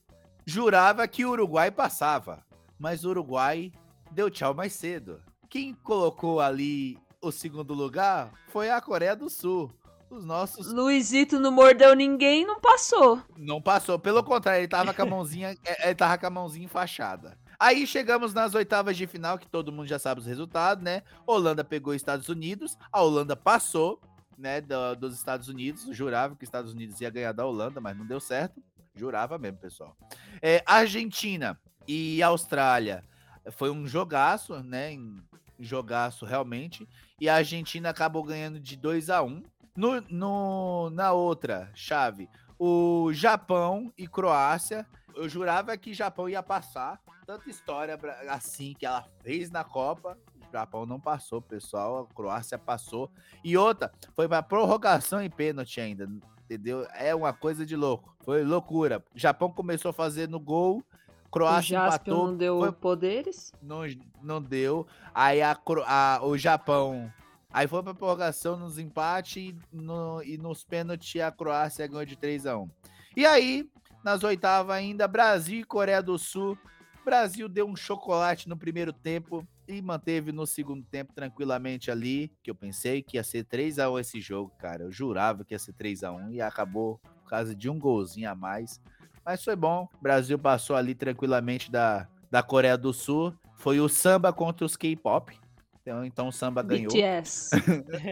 jurava 0.46 1.08
que 1.08 1.26
o 1.26 1.32
Uruguai 1.32 1.70
passava. 1.70 2.46
Mas 2.80 3.04
o 3.04 3.10
Uruguai 3.10 3.72
deu 4.10 4.30
tchau 4.30 4.54
mais 4.54 4.74
cedo. 4.74 5.22
Quem 5.50 5.74
colocou 5.74 6.40
ali 6.40 6.98
o 7.22 7.32
segundo 7.32 7.74
lugar 7.74 8.32
foi 8.48 8.70
a 8.70 8.80
Coreia 8.82 9.16
do 9.16 9.30
Sul. 9.30 9.72
Os 10.10 10.26
nossos 10.26 10.68
Luizito 10.68 11.40
não 11.40 11.52
mordeu 11.52 11.96
ninguém 11.96 12.42
e 12.42 12.46
não 12.46 12.60
passou. 12.60 13.22
não 13.38 13.62
passou, 13.62 13.98
pelo 13.98 14.24
contrário, 14.24 14.60
ele 14.60 14.68
tava 14.68 14.94
com 14.94 15.02
a 15.02 15.06
mãozinha, 15.06 15.56
é, 15.64 15.88
ele 15.88 15.96
tava 15.96 16.18
com 16.18 16.28
a 16.28 16.30
mãozinha 16.30 16.66
enfaixada. 16.66 17.38
Aí 17.62 17.86
chegamos 17.86 18.34
nas 18.34 18.56
oitavas 18.56 18.98
de 18.98 19.06
final, 19.06 19.38
que 19.38 19.48
todo 19.48 19.72
mundo 19.72 19.88
já 19.88 20.00
sabe 20.00 20.20
os 20.20 20.26
resultados, 20.26 20.84
né? 20.84 21.04
Holanda 21.28 21.64
pegou 21.64 21.94
Estados 21.94 22.28
Unidos, 22.28 22.76
a 22.92 23.04
Holanda 23.04 23.36
passou, 23.36 24.02
né, 24.36 24.60
do- 24.62 24.96
dos 24.96 25.14
Estados 25.16 25.48
Unidos. 25.48 25.86
Jurava 25.96 26.36
que 26.36 26.44
os 26.44 26.48
Estados 26.48 26.74
Unidos 26.74 27.00
ia 27.02 27.12
ganhar 27.12 27.34
da 27.34 27.46
Holanda, 27.46 27.80
mas 27.80 27.96
não 27.96 28.04
deu 28.08 28.20
certo. 28.20 28.60
Jurava 28.96 29.38
mesmo, 29.38 29.60
pessoal. 29.60 29.96
É, 30.42 30.64
Argentina 30.66 31.56
e 31.88 32.24
Austrália 32.24 33.04
foi 33.52 33.70
um 33.70 33.86
jogaço, 33.86 34.56
né? 34.64 34.94
em- 34.94 35.22
Jogaço 35.64 36.26
realmente. 36.26 36.90
E 37.20 37.30
a 37.30 37.36
Argentina 37.36 37.92
acabou 37.92 38.24
ganhando 38.24 38.60
de 38.60 38.76
2 38.76 39.12
a 39.12 39.22
1 39.22 39.44
No, 39.78 40.02
no- 40.10 40.90
na 40.90 41.12
outra 41.12 41.70
chave, 41.76 42.28
o 42.58 43.12
Japão 43.14 43.94
e 43.96 44.08
Croácia. 44.08 44.88
Eu 45.16 45.30
jurava 45.30 45.78
que 45.78 45.94
Japão 45.94 46.28
ia 46.28 46.42
passar. 46.42 47.00
Tanta 47.32 47.50
história 47.50 47.98
assim 48.30 48.74
que 48.78 48.86
ela 48.86 49.06
fez 49.24 49.50
na 49.50 49.64
Copa. 49.64 50.18
O 50.50 50.52
Japão 50.52 50.86
não 50.86 51.00
passou, 51.00 51.42
pessoal. 51.42 52.10
A 52.12 52.14
Croácia 52.14 52.58
passou. 52.58 53.10
E 53.42 53.56
outra, 53.58 53.90
foi 54.14 54.28
pra 54.28 54.44
prorrogação 54.44 55.24
e 55.24 55.30
pênalti 55.30 55.80
ainda. 55.80 56.10
Entendeu? 56.44 56.86
É 56.94 57.16
uma 57.16 57.32
coisa 57.32 57.66
de 57.66 57.74
louco. 57.74 58.14
Foi 58.26 58.44
loucura. 58.44 59.02
O 59.16 59.18
Japão 59.18 59.50
começou 59.50 59.94
fazendo 59.94 60.38
gol. 60.42 60.84
O 61.28 61.30
Croácia 61.32 61.78
Jaspion 61.78 62.14
empatou. 62.16 62.28
não 62.28 62.36
deu 62.38 62.60
foi- 62.60 62.72
poderes. 62.74 63.54
não, 63.64 63.84
não 64.22 64.42
deu. 64.42 64.86
Aí 65.16 65.42
a, 65.42 65.58
a- 65.88 66.20
o 66.24 66.38
Japão. 66.38 67.10
Aí 67.54 67.66
foi 67.66 67.82
pra 67.82 67.94
prorrogação 67.94 68.58
nos 68.58 68.78
empates 68.78 69.38
e, 69.38 69.56
no- 69.72 70.22
e 70.22 70.38
nos 70.38 70.66
pênaltis 70.66 71.22
a 71.22 71.32
Croácia 71.32 71.88
ganhou 71.88 72.04
de 72.06 72.18
3 72.18 72.46
a 72.46 72.58
1 72.58 72.70
E 73.16 73.26
aí, 73.26 73.70
nas 74.04 74.22
oitavas 74.22 74.76
ainda, 74.76 75.08
Brasil 75.08 75.62
e 75.62 75.64
Coreia 75.64 76.04
do 76.04 76.20
Sul. 76.20 76.58
Brasil 77.06 77.50
deu 77.50 77.68
um 77.68 77.76
chocolate 77.76 78.48
no 78.48 78.58
primeiro 78.58 78.94
tempo 78.94 79.48
e 79.68 79.82
manteve 79.82 80.32
no 80.32 80.46
segundo 80.46 80.84
tempo 80.84 81.14
tranquilamente 81.14 81.90
ali, 81.90 82.32
que 82.44 82.52
eu 82.52 82.56
pensei 82.56 83.02
que 83.02 83.18
ia 83.18 83.24
ser 83.24 83.44
3 83.46 83.80
a 83.80 83.90
1 83.90 84.00
esse 84.00 84.22
jogo, 84.22 84.52
cara. 84.58 84.84
Eu 84.84 84.92
jurava 84.92 85.44
que 85.44 85.54
ia 85.54 85.60
ser 85.60 85.74
3 85.74 86.04
a 86.04 86.12
1 86.12 86.32
e 86.32 86.42
acabou 86.42 87.00
por 87.24 87.30
causa 87.30 87.56
de 87.56 87.70
um 87.70 87.80
golzinho 87.80 88.30
a 88.30 88.36
mais. 88.36 88.82
Mas 89.26 89.44
foi 89.44 89.56
bom. 89.56 89.88
O 90.00 90.02
Brasil 90.02 90.38
passou 90.38 90.76
ali 90.76 90.94
tranquilamente 90.94 91.72
da, 91.72 92.08
da 92.30 92.44
Coreia 92.44 92.78
do 92.78 92.94
Sul. 92.94 93.34
Foi 93.56 93.80
o 93.80 93.88
samba 93.88 94.34
contra 94.34 94.66
os 94.66 94.76
K-pop. 94.76 95.40
Então, 95.82 96.06
então 96.06 96.28
o 96.28 96.32
samba 96.32 96.62
ganhou. 96.62 96.92
BTS. 96.92 97.50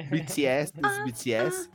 BTS, 0.09 0.73
dos 0.73 1.03
BTS. 1.03 1.69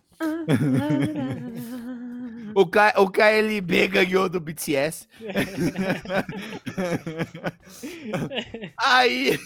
O, 2.55 2.67
K, 2.67 2.95
o 2.99 3.11
KLB 3.11 3.89
ganhou 3.89 4.29
do 4.29 4.41
BTS. 4.41 5.09
Aí, 8.79 9.39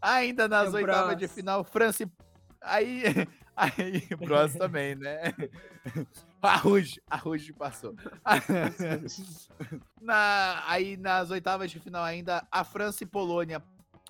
ainda 0.00 0.48
nas 0.48 0.72
É 0.72 0.76
oitavas 0.76 1.16
de 1.16 1.28
final, 1.28 1.64
França. 1.64 2.04
e- 2.04 2.10
Aí, 2.62 3.02
aí, 3.56 4.02
o 4.12 4.16
Bros 4.16 4.54
também, 4.54 4.94
né? 4.96 5.32
A 6.42 6.56
Ruge, 6.56 7.00
a 7.08 7.16
Ruge 7.16 7.52
passou. 7.52 7.94
Na, 10.00 10.62
aí 10.66 10.96
nas 10.96 11.30
oitavas 11.30 11.70
de 11.70 11.78
final 11.80 12.02
ainda, 12.04 12.46
a 12.50 12.64
França 12.64 13.04
e 13.04 13.06
Polônia. 13.06 13.62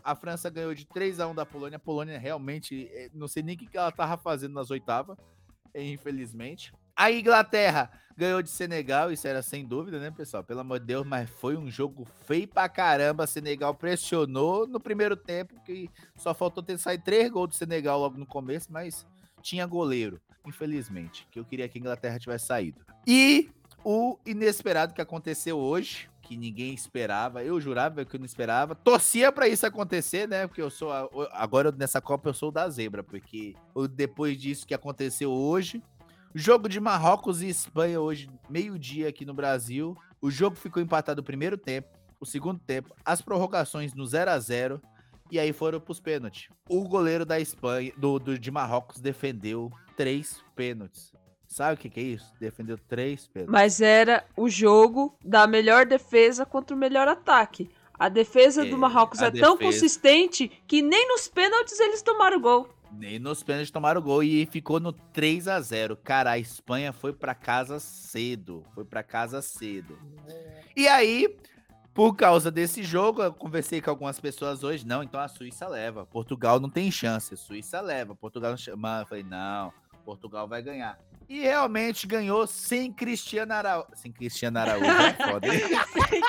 A 0.02 0.14
França 0.14 0.48
ganhou 0.50 0.74
de 0.74 0.86
3 0.86 1.18
a 1.20 1.26
1 1.26 1.34
da 1.34 1.44
Polônia. 1.46 1.76
A 1.76 1.80
Polônia 1.80 2.18
realmente, 2.18 2.88
eh, 2.92 3.10
não 3.12 3.26
sei 3.26 3.42
nem 3.42 3.56
o 3.56 3.58
que 3.58 3.66
que 3.66 3.76
ela 3.76 3.90
tava 3.90 4.16
fazendo 4.16 4.54
nas 4.54 4.70
oitavas, 4.70 5.16
infelizmente. 5.74 6.72
A 6.96 7.12
Inglaterra 7.12 7.90
ganhou 8.16 8.40
de 8.40 8.48
Senegal, 8.48 9.12
isso 9.12 9.28
era 9.28 9.42
sem 9.42 9.64
dúvida, 9.66 10.00
né, 10.00 10.10
pessoal? 10.10 10.42
Pelo 10.42 10.60
amor 10.60 10.80
de 10.80 10.86
Deus, 10.86 11.06
mas 11.06 11.28
foi 11.28 11.54
um 11.56 11.70
jogo 11.70 12.06
feio 12.24 12.48
pra 12.48 12.68
caramba. 12.68 13.26
Senegal 13.26 13.74
pressionou 13.74 14.66
no 14.66 14.80
primeiro 14.80 15.14
tempo, 15.14 15.54
que 15.62 15.90
só 16.16 16.32
faltou 16.32 16.62
ter 16.62 16.78
saído 16.78 17.04
três 17.04 17.30
gols 17.30 17.50
do 17.50 17.54
Senegal 17.54 18.00
logo 18.00 18.16
no 18.16 18.24
começo, 18.24 18.72
mas 18.72 19.06
tinha 19.42 19.66
goleiro, 19.66 20.18
infelizmente, 20.46 21.28
que 21.30 21.38
eu 21.38 21.44
queria 21.44 21.68
que 21.68 21.76
a 21.76 21.80
Inglaterra 21.80 22.18
tivesse 22.18 22.46
saído. 22.46 22.80
E 23.06 23.50
o 23.84 24.18
inesperado 24.24 24.94
que 24.94 25.02
aconteceu 25.02 25.58
hoje, 25.58 26.08
que 26.22 26.36
ninguém 26.36 26.72
esperava, 26.72 27.44
eu 27.44 27.60
jurava 27.60 28.04
que 28.04 28.16
eu 28.16 28.18
não 28.18 28.26
esperava, 28.26 28.74
torcia 28.74 29.30
pra 29.30 29.46
isso 29.46 29.66
acontecer, 29.66 30.26
né? 30.26 30.46
Porque 30.46 30.62
eu 30.62 30.70
sou 30.70 30.90
a- 30.90 31.08
agora 31.32 31.70
nessa 31.70 32.00
Copa 32.00 32.30
eu 32.30 32.34
sou 32.34 32.50
da 32.50 32.68
zebra, 32.70 33.04
porque 33.04 33.54
depois 33.92 34.40
disso 34.40 34.66
que 34.66 34.74
aconteceu 34.74 35.30
hoje, 35.30 35.80
jogo 36.38 36.68
de 36.68 36.78
Marrocos 36.80 37.42
e 37.42 37.48
Espanha 37.48 38.00
hoje, 38.00 38.28
meio-dia 38.48 39.08
aqui 39.08 39.24
no 39.24 39.34
Brasil. 39.34 39.96
O 40.20 40.30
jogo 40.30 40.56
ficou 40.56 40.82
empatado 40.82 41.20
o 41.20 41.24
primeiro 41.24 41.56
tempo, 41.56 41.88
o 42.20 42.26
segundo 42.26 42.58
tempo, 42.60 42.94
as 43.04 43.20
prorrogações 43.22 43.94
no 43.94 44.06
0 44.06 44.30
a 44.30 44.38
0 44.38 44.80
e 45.30 45.38
aí 45.38 45.52
foram 45.52 45.80
pros 45.80 45.98
pênaltis. 46.00 46.48
O 46.68 46.86
goleiro 46.88 47.24
da 47.24 47.40
Espanha, 47.40 47.92
do, 47.96 48.18
do- 48.18 48.38
de 48.38 48.50
Marrocos, 48.50 49.00
defendeu 49.00 49.70
três 49.96 50.42
pênaltis. 50.54 51.12
Sabe 51.48 51.74
o 51.74 51.76
que, 51.78 51.88
que 51.90 52.00
é 52.00 52.02
isso? 52.02 52.32
Defendeu 52.40 52.76
três 52.76 53.26
pênaltis. 53.28 53.52
Mas 53.52 53.80
era 53.80 54.24
o 54.36 54.48
jogo 54.48 55.16
da 55.24 55.46
melhor 55.46 55.86
defesa 55.86 56.44
contra 56.44 56.74
o 56.76 56.78
melhor 56.78 57.06
ataque. 57.08 57.70
A 57.98 58.08
defesa 58.10 58.62
É, 58.66 58.68
do 58.68 58.76
Marrocos 58.76 59.20
é 59.22 59.30
tão 59.30 59.56
defesa- 59.56 59.58
consistente 59.58 60.48
que 60.66 60.82
nem 60.82 61.08
nos 61.08 61.28
pênaltis 61.28 61.78
eles 61.80 62.02
tomaram 62.02 62.40
gol. 62.40 62.68
Nem 62.92 63.18
nos 63.18 63.42
pênaltis 63.42 63.70
tomaram 63.70 64.00
gol 64.00 64.22
e 64.22 64.46
ficou 64.46 64.80
no 64.80 64.92
3 64.92 65.48
a 65.48 65.60
0 65.60 65.96
Cara, 65.96 66.32
a 66.32 66.38
Espanha 66.38 66.92
foi 66.92 67.12
pra 67.12 67.34
casa 67.34 67.78
cedo. 67.78 68.64
Foi 68.74 68.84
pra 68.84 69.02
casa 69.02 69.42
cedo. 69.42 69.98
E 70.74 70.86
aí, 70.88 71.36
por 71.92 72.14
causa 72.14 72.50
desse 72.50 72.82
jogo, 72.82 73.22
eu 73.22 73.32
conversei 73.32 73.80
com 73.80 73.90
algumas 73.90 74.20
pessoas 74.20 74.62
hoje. 74.62 74.86
Não, 74.86 75.02
então 75.02 75.20
a 75.20 75.28
Suíça 75.28 75.66
leva. 75.66 76.04
Portugal 76.04 76.60
não 76.60 76.68
tem 76.68 76.90
chance. 76.90 77.36
Suíça 77.36 77.80
leva. 77.80 78.14
Portugal 78.14 78.50
não 78.50 78.58
chama. 78.58 79.00
Eu 79.00 79.06
falei, 79.06 79.24
não, 79.24 79.72
Portugal 80.04 80.46
vai 80.46 80.62
ganhar. 80.62 80.98
E 81.28 81.40
realmente 81.40 82.06
ganhou 82.06 82.46
sem 82.46 82.92
Cristiano 82.92 83.52
Araújo. 83.52 83.88
Sem 83.96 84.12
Cristiano 84.12 84.58
Araújo, 84.58 84.84
é 84.86 85.12
foda. 85.30 85.54
hein? 85.54 85.60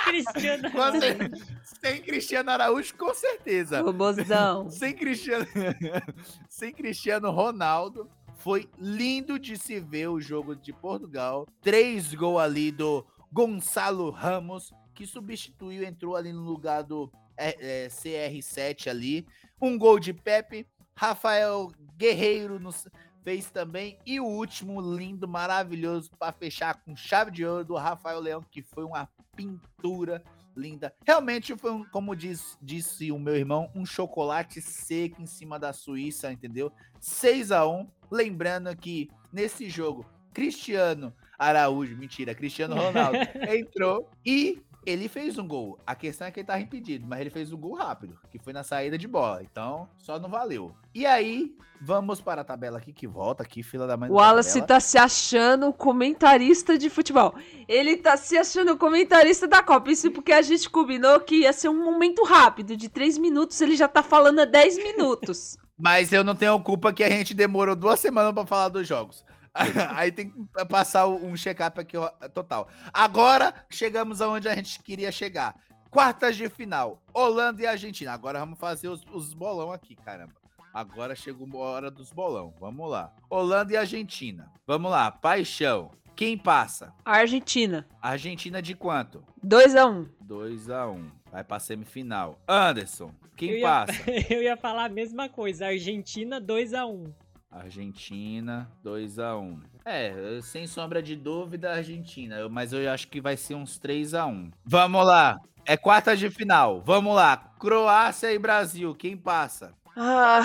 Cristiano 0.05 0.69
Ronaldo. 0.69 1.37
sem 1.81 2.01
Cristiano 2.01 2.49
Araújo, 2.49 2.95
com 2.95 3.13
certeza. 3.13 3.81
Robozão. 3.81 4.69
Sem 4.71 4.93
Cristiano, 4.93 5.45
sem 6.49 6.73
Cristiano 6.73 7.29
Ronaldo. 7.31 8.09
Foi 8.37 8.69
lindo 8.77 9.37
de 9.39 9.57
se 9.57 9.79
ver 9.79 10.07
o 10.09 10.19
jogo 10.19 10.55
de 10.55 10.71
Portugal. 10.73 11.47
Três 11.61 12.13
gols 12.13 12.39
ali 12.41 12.71
do 12.71 13.05
Gonçalo 13.31 14.09
Ramos, 14.09 14.71
que 14.93 15.05
substituiu, 15.05 15.83
entrou 15.83 16.15
ali 16.15 16.31
no 16.33 16.41
lugar 16.41 16.83
do 16.83 17.11
é, 17.35 17.85
é, 17.85 17.87
CR7 17.87 18.87
ali. 18.87 19.27
Um 19.61 19.77
gol 19.77 19.99
de 19.99 20.13
Pepe. 20.13 20.67
Rafael 20.95 21.71
Guerreiro 21.95 22.59
nos 22.59 22.87
fez 23.27 23.51
também. 23.51 23.99
E 24.05 24.21
o 24.21 24.25
último 24.25 24.79
lindo, 24.79 25.27
maravilhoso, 25.27 26.09
para 26.17 26.31
fechar 26.31 26.81
com 26.81 26.95
chave 26.95 27.29
de 27.29 27.45
ouro 27.45 27.65
do 27.65 27.75
Rafael 27.75 28.21
Leão, 28.21 28.41
que 28.49 28.61
foi 28.61 28.85
uma 28.85 29.09
pintura 29.35 30.23
linda. 30.55 30.93
Realmente 31.05 31.53
foi, 31.57 31.71
um, 31.71 31.83
como 31.89 32.15
diz- 32.15 32.57
disse 32.61 33.11
o 33.11 33.19
meu 33.19 33.35
irmão, 33.35 33.69
um 33.75 33.85
chocolate 33.85 34.61
seco 34.61 35.21
em 35.21 35.25
cima 35.25 35.59
da 35.59 35.73
Suíça, 35.73 36.31
entendeu? 36.31 36.71
6 37.01 37.51
a 37.51 37.67
1 37.67 37.89
Lembrando 38.09 38.73
que 38.77 39.09
nesse 39.29 39.69
jogo, 39.69 40.05
Cristiano 40.33 41.13
Araújo, 41.37 41.97
mentira, 41.97 42.33
Cristiano 42.33 42.75
Ronaldo 42.75 43.17
entrou 43.53 44.09
e 44.25 44.61
ele 44.87 45.09
fez 45.09 45.37
um 45.37 45.45
gol. 45.45 45.77
A 45.85 45.93
questão 45.93 46.25
é 46.27 46.31
que 46.31 46.39
ele 46.39 46.47
tava 46.47 46.61
impedido, 46.61 47.05
mas 47.05 47.19
ele 47.19 47.29
fez 47.29 47.51
um 47.51 47.57
gol 47.57 47.73
rápido, 47.73 48.17
que 48.31 48.39
foi 48.39 48.53
na 48.53 48.63
saída 48.63 48.97
de 48.97 49.05
bola. 49.07 49.43
Então, 49.43 49.89
só 49.97 50.17
não 50.17 50.29
valeu. 50.29 50.73
E 50.95 51.05
aí, 51.05 51.53
vamos 51.81 52.21
para 52.21 52.39
a 52.39 52.43
tabela 52.43 52.77
aqui 52.77 52.93
que 52.93 53.05
volta 53.05 53.43
aqui, 53.43 53.61
fila 53.61 53.85
da 53.85 53.97
mãe 53.97 54.09
O 54.09 54.13
Wallace 54.13 54.61
tabela. 54.61 54.67
tá 54.67 54.79
se 54.79 54.97
achando 54.97 55.73
comentarista 55.73 56.77
de 56.77 56.89
futebol. 56.89 57.35
Ele 57.67 57.97
tá 57.97 58.15
se 58.15 58.37
achando 58.37 58.77
comentarista 58.77 59.45
da 59.45 59.61
Copa. 59.61 59.91
Isso 59.91 60.09
porque 60.11 60.31
a 60.31 60.41
gente 60.41 60.69
combinou 60.69 61.19
que 61.19 61.41
ia 61.41 61.51
ser 61.51 61.67
um 61.67 61.83
momento 61.83 62.23
rápido. 62.23 62.77
De 62.77 62.87
3 62.87 63.17
minutos, 63.17 63.59
ele 63.59 63.75
já 63.75 63.89
tá 63.89 64.01
falando 64.01 64.39
há 64.39 64.45
10 64.45 64.77
minutos. 64.77 65.57
Mas 65.77 66.11
eu 66.13 66.23
não 66.23 66.33
tenho 66.33 66.59
culpa 66.61 66.93
que 66.93 67.03
a 67.03 67.09
gente 67.09 67.33
demorou 67.33 67.75
duas 67.75 67.99
semanas 67.99 68.33
pra 68.33 68.45
falar 68.45 68.69
dos 68.69 68.87
jogos. 68.87 69.23
Aí 69.95 70.11
tem 70.11 70.29
que 70.29 70.65
passar 70.65 71.07
um 71.07 71.35
check-up 71.35 71.79
aqui 71.79 71.97
total. 72.33 72.67
Agora 72.93 73.53
chegamos 73.69 74.21
aonde 74.21 74.47
a 74.47 74.55
gente 74.55 74.81
queria 74.81 75.11
chegar. 75.11 75.55
Quartas 75.89 76.35
de 76.35 76.49
final, 76.49 77.01
Holanda 77.13 77.61
e 77.61 77.65
Argentina. 77.67 78.11
Agora 78.11 78.39
vamos 78.39 78.59
fazer 78.59 78.89
os, 78.89 79.03
os 79.11 79.33
bolão 79.33 79.71
aqui, 79.71 79.95
caramba. 79.95 80.33
Agora 80.73 81.15
chegou 81.15 81.63
a 81.63 81.67
hora 81.69 81.89
dos 81.89 82.11
bolão. 82.11 82.53
Vamos 82.59 82.89
lá. 82.89 83.11
Holanda 83.29 83.73
e 83.73 83.77
Argentina. 83.77 84.51
Vamos 84.67 84.91
lá, 84.91 85.09
paixão. 85.09 85.91
Quem 86.15 86.37
passa? 86.37 86.93
A 87.05 87.17
Argentina, 87.17 87.87
Argentina 88.01 88.61
de 88.61 88.75
quanto? 88.75 89.23
2x1. 89.45 90.09
2 90.21 90.69
a 90.71 90.87
1 90.87 91.11
Vai 91.31 91.43
pra 91.43 91.59
semifinal. 91.59 92.39
Anderson, 92.47 93.11
quem 93.35 93.51
Eu 93.51 93.57
ia- 93.59 93.67
passa? 93.67 93.93
Eu 94.33 94.41
ia 94.41 94.57
falar 94.57 94.85
a 94.85 94.89
mesma 94.89 95.29
coisa. 95.29 95.67
Argentina 95.67 96.41
2x1. 96.41 97.13
Argentina, 97.59 98.69
2 98.83 99.19
a 99.19 99.37
1 99.37 99.61
É, 99.85 100.39
sem 100.41 100.67
sombra 100.67 101.01
de 101.01 101.15
dúvida, 101.15 101.71
Argentina. 101.73 102.47
Mas 102.49 102.73
eu 102.73 102.89
acho 102.91 103.07
que 103.07 103.21
vai 103.21 103.37
ser 103.37 103.55
uns 103.55 103.77
3 103.77 104.13
a 104.13 104.25
1 104.25 104.51
Vamos 104.65 105.05
lá. 105.05 105.37
É 105.65 105.75
quarta 105.75 106.15
de 106.15 106.29
final. 106.29 106.81
Vamos 106.81 107.13
lá. 107.15 107.35
Croácia 107.59 108.31
e 108.31 108.39
Brasil. 108.39 108.95
Quem 108.95 109.17
passa? 109.17 109.73
Ah, 109.99 110.43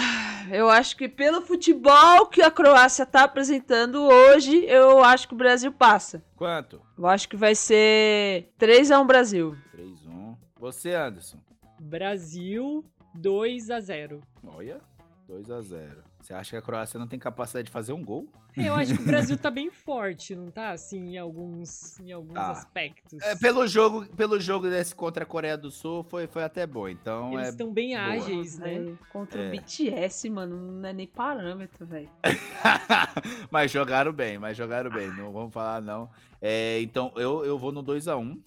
eu 0.50 0.70
acho 0.70 0.96
que 0.96 1.06
pelo 1.08 1.42
futebol 1.42 2.26
que 2.26 2.40
a 2.40 2.50
Croácia 2.50 3.04
tá 3.04 3.24
apresentando 3.24 4.02
hoje, 4.02 4.64
eu 4.64 5.04
acho 5.04 5.28
que 5.28 5.34
o 5.34 5.36
Brasil 5.36 5.70
passa. 5.70 6.24
Quanto? 6.36 6.80
Eu 6.96 7.06
acho 7.06 7.28
que 7.28 7.36
vai 7.36 7.54
ser 7.54 8.50
3x1 8.58 9.06
Brasil. 9.06 9.54
3 9.72 10.06
1 10.06 10.36
Você, 10.58 10.94
Anderson. 10.94 11.38
Brasil 11.78 12.82
2x0. 13.16 14.22
Olha. 14.42 14.80
2 15.28 15.50
a 15.50 15.60
0 15.60 16.02
Você 16.22 16.32
acha 16.32 16.50
que 16.50 16.56
a 16.56 16.62
Croácia 16.62 17.00
não 17.00 17.08
tem 17.08 17.18
capacidade 17.18 17.66
de 17.66 17.72
fazer 17.72 17.92
um 17.92 18.04
gol? 18.04 18.28
Eu 18.56 18.74
acho 18.74 18.94
que 18.96 19.02
o 19.02 19.06
Brasil 19.06 19.36
tá 19.36 19.50
bem 19.50 19.72
forte, 19.72 20.36
não 20.36 20.52
tá? 20.52 20.70
Assim, 20.70 21.14
em 21.14 21.18
alguns, 21.18 21.98
em 21.98 22.12
alguns 22.12 22.34
Tá. 22.34 22.50
aspectos. 22.52 23.20
É, 23.22 23.34
pelo 23.34 23.66
jogo, 23.66 24.06
pelo 24.14 24.38
jogo 24.38 24.70
desse 24.70 24.94
contra 24.94 25.24
a 25.24 25.26
Coreia 25.26 25.58
do 25.58 25.68
Sul 25.68 26.04
foi, 26.04 26.28
foi 26.28 26.44
até 26.44 26.64
bom. 26.64 26.88
Então 26.88 27.32
Eles 27.34 27.48
é 27.48 27.50
estão 27.50 27.72
bem 27.72 27.96
boa. 27.96 28.02
ágeis, 28.02 28.56
né? 28.56 28.78
Véi, 28.78 28.98
Contra 29.12 29.42
É. 29.42 29.48
o 29.48 29.50
BTS, 29.50 30.30
mano, 30.30 30.56
não 30.80 30.88
é 30.88 30.92
nem 30.92 31.08
parâmetro, 31.08 31.84
velho. 31.84 32.08
mas 33.50 33.70
jogaram 33.72 34.12
bem, 34.12 34.38
mas 34.38 34.56
jogaram 34.56 34.90
bem. 34.92 35.08
Não 35.16 35.32
vamos 35.32 35.52
falar, 35.52 35.82
não. 35.82 36.08
É, 36.40 36.80
então, 36.82 37.12
eu, 37.16 37.44
eu 37.44 37.58
vou 37.58 37.72
no 37.72 37.82
2x1. 37.82 38.38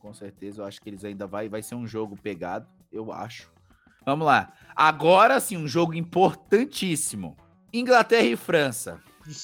Com 0.00 0.12
certeza, 0.12 0.62
eu 0.62 0.66
acho 0.66 0.80
que 0.80 0.88
eles 0.88 1.04
ainda 1.04 1.26
vai, 1.26 1.48
vai 1.48 1.62
ser 1.62 1.76
um 1.76 1.86
jogo 1.86 2.16
pegado, 2.16 2.66
eu 2.90 3.12
acho. 3.12 3.48
Vamos 4.10 4.26
lá. 4.26 4.52
Agora 4.74 5.38
sim, 5.38 5.56
um 5.56 5.68
jogo 5.68 5.94
importantíssimo. 5.94 7.36
Inglaterra 7.72 8.26
e 8.26 8.34
França. 8.34 9.00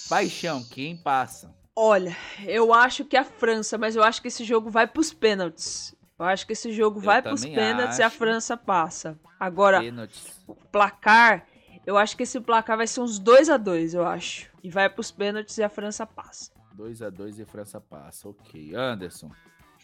Paixão, 0.08 0.64
quem 0.64 0.96
passa? 0.96 1.54
Olha, 1.76 2.16
eu 2.44 2.74
acho 2.74 3.04
que 3.04 3.16
a 3.16 3.22
França, 3.22 3.78
mas 3.78 3.94
eu 3.94 4.02
acho 4.02 4.20
que 4.20 4.26
esse 4.26 4.42
jogo 4.42 4.68
vai 4.68 4.84
pros 4.84 5.12
pênaltis. 5.12 5.94
Eu 6.18 6.24
acho 6.24 6.44
que 6.44 6.52
esse 6.52 6.72
jogo 6.72 6.98
Eu 6.98 7.04
vai 7.04 7.22
pros 7.22 7.44
pênaltis 7.44 8.00
e 8.00 8.02
a 8.02 8.06
acho. 8.08 8.16
França 8.16 8.56
passa. 8.56 9.16
Agora, 9.38 9.78
Pênaltis. 9.78 10.34
o 10.48 10.54
placar, 10.56 11.46
eu 11.86 11.96
acho 11.96 12.16
que 12.16 12.24
esse 12.24 12.40
placar 12.40 12.76
vai 12.76 12.88
ser 12.88 12.98
uns 13.00 13.20
2 13.20 13.48
a 13.48 13.56
2 13.56 13.94
eu 13.94 14.04
acho. 14.04 14.50
E 14.64 14.68
vai 14.68 14.90
pros 14.90 15.12
pênaltis 15.12 15.56
e 15.58 15.62
a 15.62 15.68
França 15.68 16.04
passa. 16.04 16.50
2x2 16.76 17.38
e 17.38 17.44
França 17.44 17.80
passa. 17.80 18.28
Ok. 18.28 18.74
Anderson. 18.74 19.30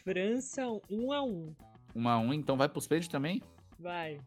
França 0.02 0.66
1 0.90 1.12
a 1.12 1.22
1 1.22 1.54
1x1, 1.94 2.34
então 2.34 2.56
vai 2.56 2.68
pros 2.68 2.88
pênaltis 2.88 3.08
também? 3.08 3.40
Vai. 3.78 4.18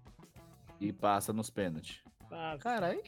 E 0.79 0.91
passa 0.91 1.31
nos 1.33 1.49
pênaltis. 1.49 2.01
passa. 2.29 2.59
Caralho, 2.63 3.01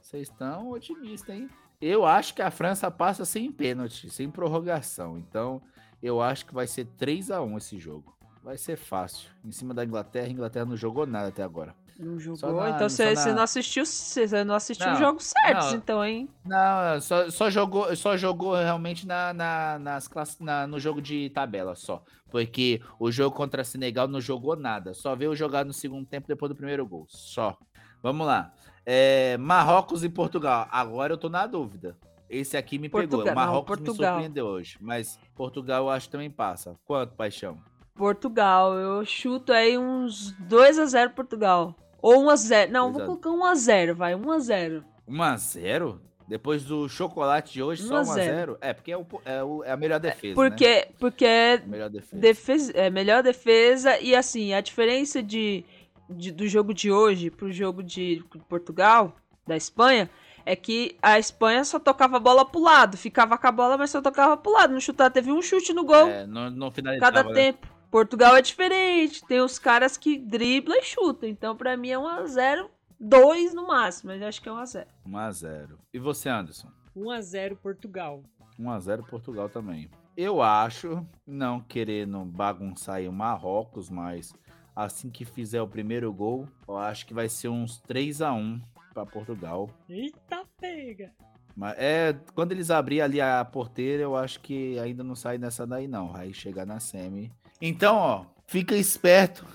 vocês 0.00 0.28
estão 0.28 0.70
otimistas, 0.70 1.34
hein? 1.34 1.48
Eu 1.80 2.04
acho 2.04 2.34
que 2.34 2.42
a 2.42 2.50
França 2.50 2.90
passa 2.90 3.24
sem 3.24 3.50
pênalti, 3.50 4.10
sem 4.10 4.30
prorrogação. 4.30 5.18
Então, 5.18 5.62
eu 6.02 6.20
acho 6.20 6.44
que 6.46 6.54
vai 6.54 6.66
ser 6.66 6.84
3 6.98 7.30
a 7.30 7.42
1 7.42 7.56
esse 7.58 7.78
jogo. 7.78 8.16
Vai 8.42 8.56
ser 8.56 8.76
fácil. 8.76 9.30
Em 9.44 9.50
cima 9.50 9.72
da 9.72 9.84
Inglaterra, 9.84 10.26
a 10.26 10.30
Inglaterra 10.30 10.64
não 10.64 10.76
jogou 10.76 11.06
nada 11.06 11.28
até 11.28 11.42
agora. 11.42 11.74
Não 12.00 12.18
jogou? 12.18 12.54
na- 12.54 12.70
então 12.70 12.88
você, 12.88 13.12
na- 13.14 13.32
não 13.34 13.42
assistiu, 13.42 13.84
você 13.84 14.44
não 14.44 14.54
assistiu 14.54 14.86
Não, 14.86 14.92
os 14.94 14.98
jogos 14.98 15.24
certos, 15.44 15.66
não. 15.70 15.74
então, 15.76 16.04
hein? 16.04 16.28
Não, 16.44 17.00
só, 17.00 17.30
só 17.30 17.50
jogou, 17.50 17.94
só 17.94 18.16
jogou 18.16 18.54
realmente 18.54 19.06
na, 19.06 19.32
na- 19.34 19.78
nas 19.78 20.08
classe, 20.08 20.42
na- 20.42 20.66
no 20.66 20.80
jogo 20.80 21.02
de 21.02 21.28
tabela 21.30 21.74
só. 21.74 22.02
Porque 22.30 22.80
o 22.98 23.10
jogo 23.10 23.34
contra 23.36 23.64
Senegal 23.64 24.06
não 24.08 24.20
jogou 24.20 24.56
nada. 24.56 24.94
Só 24.94 25.14
veio 25.16 25.34
jogar 25.36 25.64
no 25.64 25.72
segundo 25.72 26.06
tempo 26.06 26.26
depois 26.28 26.48
do 26.48 26.54
primeiro 26.56 26.86
gol. 26.86 27.04
Só. 27.08 27.56
Vamos 28.02 28.26
lá. 28.26 28.52
É, 28.86 29.36
Marrocos 29.36 30.02
e 30.04 30.08
Portugal. 30.08 30.66
Agora 30.70 31.12
eu 31.12 31.18
tô 31.18 31.28
na 31.28 31.46
dúvida. 31.46 31.96
Esse 32.30 32.56
aqui 32.56 32.78
me 32.78 32.88
pegou. 32.88 33.00
Portugal, 33.18 33.24
O 33.24 33.28
não, 33.28 33.34
Marrocos 33.34 33.78
me 33.78 33.84
Portugal. 33.86 34.12
surpreendeu 34.14 34.46
hoje. 34.46 34.78
Mas 34.80 35.18
Portugal 35.34 35.82
eu 35.84 35.90
acho 35.90 36.06
que 36.06 36.12
também 36.12 36.30
passa. 36.30 36.76
Quanto, 36.86 37.14
paixão? 37.14 37.58
Portugal, 37.94 38.74
eu 38.74 39.04
chuto 39.04 39.52
aí 39.52 39.76
uns 39.76 40.30
2 40.38 40.78
a 40.78 40.86
0 40.86 41.10
Portugal. 41.10 41.74
Ou 42.02 42.22
1 42.24 42.30
a 42.30 42.36
0 42.36 42.72
Não, 42.72 42.92
2 42.92 43.06
vou 43.06 43.16
colocar 43.18 43.30
1 43.30 43.44
a 43.44 43.54
0 43.54 43.94
vai, 43.94 44.14
1 44.14 44.30
a 44.30 44.38
0 44.38 44.84
1x0? 45.08 45.98
Depois 46.28 46.62
do 46.64 46.88
chocolate 46.88 47.52
de 47.52 47.60
hoje, 47.62 47.82
1 47.82 47.86
só 47.88 47.96
a 47.96 48.04
0. 48.04 48.52
1x0? 48.54 48.58
É, 48.60 48.72
porque 48.72 48.92
é, 48.92 48.96
o- 48.96 49.06
é 49.24 49.42
o- 49.42 49.64
é 49.64 49.72
a 49.72 49.76
melhor 49.76 49.98
defesa. 49.98 50.40
né? 50.40 50.48
Porque, 50.50 50.88
porque 50.98 51.24
é 51.24 51.58
Melhor 51.66 51.90
defesa. 51.90 52.20
defesa, 52.22 52.72
é 52.76 52.88
melhor 52.90 53.22
defesa 53.22 53.98
e 53.98 54.14
assim, 54.14 54.54
a 54.54 54.60
diferença 54.60 55.20
de, 55.20 55.64
de- 56.08 56.30
do 56.30 56.46
jogo 56.46 56.72
de 56.72 56.90
hoje 56.92 57.30
pro 57.30 57.50
jogo 57.50 57.82
de 57.82 58.22
Portugal, 58.48 59.16
da 59.44 59.56
Espanha, 59.56 60.08
é 60.46 60.54
que 60.54 60.96
a 61.02 61.18
Espanha 61.18 61.64
só 61.64 61.80
tocava 61.80 62.16
a 62.18 62.20
bola 62.20 62.44
pro 62.44 62.60
lado, 62.60 62.96
ficava 62.96 63.36
com 63.36 63.46
a 63.48 63.52
bola, 63.52 63.76
mas 63.76 63.90
só 63.90 64.00
tocava 64.00 64.36
pro 64.36 64.52
lado, 64.52 64.72
não 64.72 64.80
chutava, 64.80 65.10
teve 65.10 65.32
um 65.32 65.42
chute 65.42 65.72
no 65.72 65.84
gol 65.84 66.06
É, 66.06 66.26
não, 66.28 66.48
não 66.48 66.70
finalizava, 66.70 67.12
cada 67.24 67.28
né? 67.34 67.54
Portugal 67.90 68.36
é 68.36 68.42
diferente, 68.42 69.24
tem 69.26 69.40
os 69.40 69.58
caras 69.58 69.96
que 69.96 70.16
driblam 70.16 70.78
e 70.78 70.82
chutam, 70.82 71.28
então 71.28 71.56
pra 71.56 71.76
mim 71.76 71.90
é 71.90 71.98
1 71.98 72.06
a 72.06 72.24
0 72.24 72.70
2 73.00 73.54
no 73.54 73.66
máximo, 73.66 74.12
mas 74.12 74.20
eu 74.20 74.28
acho 74.28 74.40
que 74.40 74.48
é 74.48 74.52
1 74.52 74.56
a 74.56 74.64
0 74.66 74.88
1x0. 75.06 75.78
E 75.92 75.98
você, 75.98 76.28
Anderson? 76.28 76.68
1 76.94 77.10
a 77.10 77.20
0 77.20 77.56
Portugal. 77.56 78.22
1x0 78.58 79.06
Portugal 79.08 79.48
também. 79.48 79.90
Eu 80.16 80.42
acho, 80.42 81.06
não 81.26 81.60
querendo 81.60 82.24
bagunçar 82.24 82.96
aí 82.96 83.08
o 83.08 83.12
Marrocos, 83.12 83.88
mas 83.88 84.34
assim 84.76 85.10
que 85.10 85.24
fizer 85.24 85.62
o 85.62 85.68
primeiro 85.68 86.12
gol, 86.12 86.46
eu 86.68 86.76
acho 86.76 87.06
que 87.06 87.14
vai 87.14 87.28
ser 87.28 87.48
uns 87.48 87.82
3x1 87.88 88.60
para 88.92 89.06
Portugal. 89.06 89.70
Eita 89.88 90.44
pega. 90.60 91.10
Mas 91.56 91.74
é, 91.78 92.14
quando 92.34 92.52
eles 92.52 92.70
abrirem 92.70 93.02
ali 93.02 93.20
a 93.20 93.44
porteira, 93.44 94.02
eu 94.02 94.14
acho 94.14 94.40
que 94.40 94.78
ainda 94.78 95.02
não 95.02 95.14
sai 95.14 95.38
nessa 95.38 95.66
daí 95.66 95.88
não, 95.88 96.12
vai 96.12 96.32
chegar 96.32 96.66
na 96.66 96.78
semi. 96.78 97.32
Então, 97.60 97.96
ó, 97.96 98.24
fica 98.46 98.74
esperto 98.76 99.46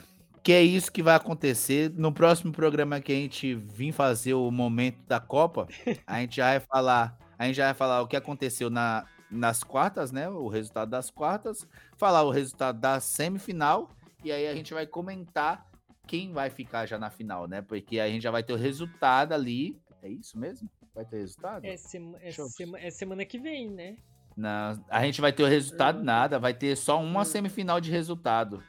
que 0.44 0.52
é 0.52 0.62
isso 0.62 0.92
que 0.92 1.02
vai 1.02 1.16
acontecer. 1.16 1.92
No 1.96 2.12
próximo 2.14 2.52
programa 2.52 3.02
que 3.02 3.12
a 3.12 3.16
gente 3.16 3.56
vir 3.56 3.92
fazer 3.92 4.34
o 4.36 4.52
momento 4.52 5.00
da 5.08 5.20
Copa, 5.20 5.68
a 6.06 6.20
gente 6.22 6.36
já 6.36 6.46
vai 6.52 6.60
falar, 6.60 7.18
a 7.38 7.46
gente 7.48 7.56
já 7.56 7.66
vai 7.66 7.74
falar 7.74 8.02
o 8.02 8.08
que 8.08 8.16
aconteceu 8.16 8.70
na, 8.70 9.06
nas 9.32 9.64
quartas, 9.64 10.12
né? 10.12 10.30
O 10.30 10.48
resultado 10.48 10.90
das 10.90 11.10
quartas, 11.10 11.68
falar 11.98 12.22
o 12.24 12.30
resultado 12.30 12.80
da 12.80 13.00
semifinal 13.00 13.90
e 14.24 14.32
aí 14.32 14.48
a 14.48 14.56
gente 14.56 14.74
vai 14.74 14.86
comentar 14.86 15.66
quem 16.08 16.32
vai 16.32 16.50
ficar 16.52 16.86
já 16.86 17.00
na 17.00 17.10
final, 17.10 17.48
né? 17.48 17.62
Porque 17.64 18.00
a 18.00 18.08
gente 18.08 18.22
já 18.22 18.30
vai 18.32 18.44
ter 18.44 18.54
o 18.54 18.58
resultado 18.58 19.34
ali. 19.34 19.80
É 20.04 20.10
isso 20.10 20.38
mesmo? 20.38 20.70
Vai 20.94 21.04
ter 21.06 21.18
resultado? 21.18 21.66
É, 21.66 21.76
sema- 21.76 22.18
é 22.22 22.32
sema- 22.32 22.80
é 22.80 22.90
semana 22.92 23.26
que 23.26 23.40
vem, 23.40 23.70
né? 23.72 23.98
Não, 24.36 24.84
a 24.90 25.04
gente 25.06 25.22
vai 25.22 25.32
ter 25.32 25.44
o 25.44 25.48
resultado 25.48 26.04
nada, 26.04 26.38
vai 26.40 26.54
ter 26.54 26.76
só 26.76 27.02
uma 27.02 27.22
Hum. 27.22 27.26
semifinal 27.26 27.80
de 27.80 27.90
resultado. 27.92 28.62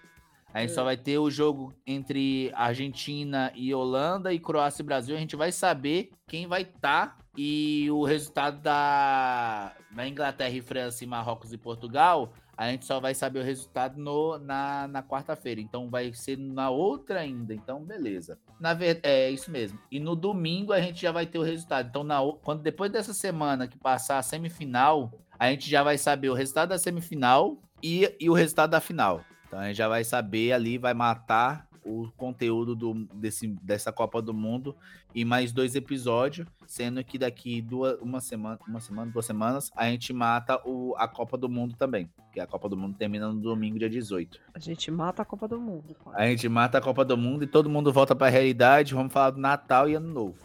A 0.55 0.61
gente 0.61 0.73
só 0.73 0.83
Hum. 0.83 0.85
vai 0.87 0.97
ter 0.97 1.19
o 1.19 1.31
jogo 1.31 1.75
entre 1.87 2.51
Argentina 2.55 3.53
e 3.55 3.75
Holanda 3.75 4.33
e 4.33 4.39
Croácia 4.39 4.83
e 4.83 4.87
Brasil. 4.87 5.17
A 5.17 5.19
gente 5.19 5.37
vai 5.37 5.53
saber 5.53 6.11
quem 6.27 6.47
vai 6.47 6.63
estar 6.63 7.19
e 7.37 7.91
o 7.91 8.05
resultado 8.05 8.61
da, 8.63 9.73
da 9.91 10.09
Inglaterra 10.09 10.55
e 10.55 10.63
França 10.63 11.05
e 11.05 11.07
Marrocos 11.07 11.53
e 11.53 11.59
Portugal. 11.59 12.33
A 12.57 12.71
gente 12.71 12.87
só 12.87 12.99
vai 12.99 13.15
saber 13.15 13.41
o 13.41 13.45
resultado 13.45 13.99
no, 14.01 14.39
na, 14.39 14.89
na 14.89 15.03
quarta-feira. 15.03 15.61
Então 15.61 15.91
vai 15.91 16.15
ser 16.15 16.39
na 16.39 16.71
outra 16.71 17.21
ainda. 17.21 17.53
Então, 17.53 17.85
beleza. 17.85 18.39
Na 18.59 18.73
verdade, 18.73 19.01
é 19.15 19.31
isso 19.31 19.51
mesmo. 19.51 19.79
E 19.91 20.01
no 20.01 20.17
domingo 20.17 20.73
a 20.73 20.81
gente 20.81 21.03
já 21.03 21.13
vai 21.13 21.27
ter 21.27 21.39
o 21.39 21.43
resultado. 21.43 21.89
Então, 21.91 22.03
na, 22.03 22.19
quando 22.43 22.63
depois 22.63 22.91
dessa 22.91 23.13
semana 23.13 23.69
que 23.69 23.77
passar 23.77 24.17
a 24.17 24.23
semifinal, 24.23 25.13
a 25.39 25.51
gente 25.51 25.71
já 25.71 25.83
vai 25.83 25.99
saber 25.99 26.31
o 26.31 26.35
resultado 26.35 26.71
da 26.71 26.79
semifinal 26.79 27.59
e, 27.83 28.11
e 28.19 28.31
o 28.31 28.33
resultado 28.33 28.71
da 28.71 28.81
final. 28.81 29.23
Então 29.47 29.59
a 29.59 29.69
gente 29.69 29.77
já 29.77 29.89
vai 29.89 30.05
saber 30.05 30.53
ali, 30.53 30.79
vai 30.79 30.95
matar 30.95 31.67
o 31.87 32.11
conteúdo 32.17 32.75
do, 32.75 32.95
desse, 33.15 33.47
dessa 33.63 33.93
Copa 33.93 34.21
do 34.21 34.35
Mundo 34.35 34.75
em 35.15 35.25
mais 35.25 35.53
dois 35.53 35.77
episódios, 35.77 36.47
sendo 36.67 37.03
que 37.03 37.17
daqui 37.17 37.63
duas, 37.63 37.99
uma 38.01 38.21
semana, 38.21 38.59
uma 38.67 38.81
semana, 38.81 39.11
duas 39.11 39.25
semanas, 39.25 39.71
a 39.75 39.87
gente 39.87 40.13
mata 40.13 40.61
o, 40.65 40.95
a 40.99 41.07
Copa 41.07 41.39
do 41.39 41.49
Mundo 41.49 41.77
também. 41.77 42.11
Porque 42.17 42.41
a 42.41 42.47
Copa 42.47 42.69
do 42.69 42.77
Mundo 42.77 42.97
termina 42.99 43.33
no 43.33 43.41
domingo, 43.41 43.79
dia 43.79 43.89
18. 43.89 44.39
A 44.53 44.59
gente 44.59 44.91
mata 44.91 45.23
a 45.23 45.25
Copa 45.25 45.49
do 45.49 45.61
Mundo. 45.61 45.97
pai. 46.05 46.15
A 46.17 46.29
gente 46.29 46.49
mata 46.49 46.79
a 46.79 46.81
Copa 46.81 47.05
do 47.05 47.17
Mundo 47.17 47.45
e 47.45 47.47
todo 47.47 47.71
mundo 47.71 47.93
volta 47.93 48.15
pra 48.15 48.29
realidade. 48.29 48.95
Vamos 48.95 49.13
falar 49.13 49.31
do 49.31 49.41
Natal 49.41 49.89
e 49.89 49.95
Ano 49.95 50.13
Novo. 50.13 50.45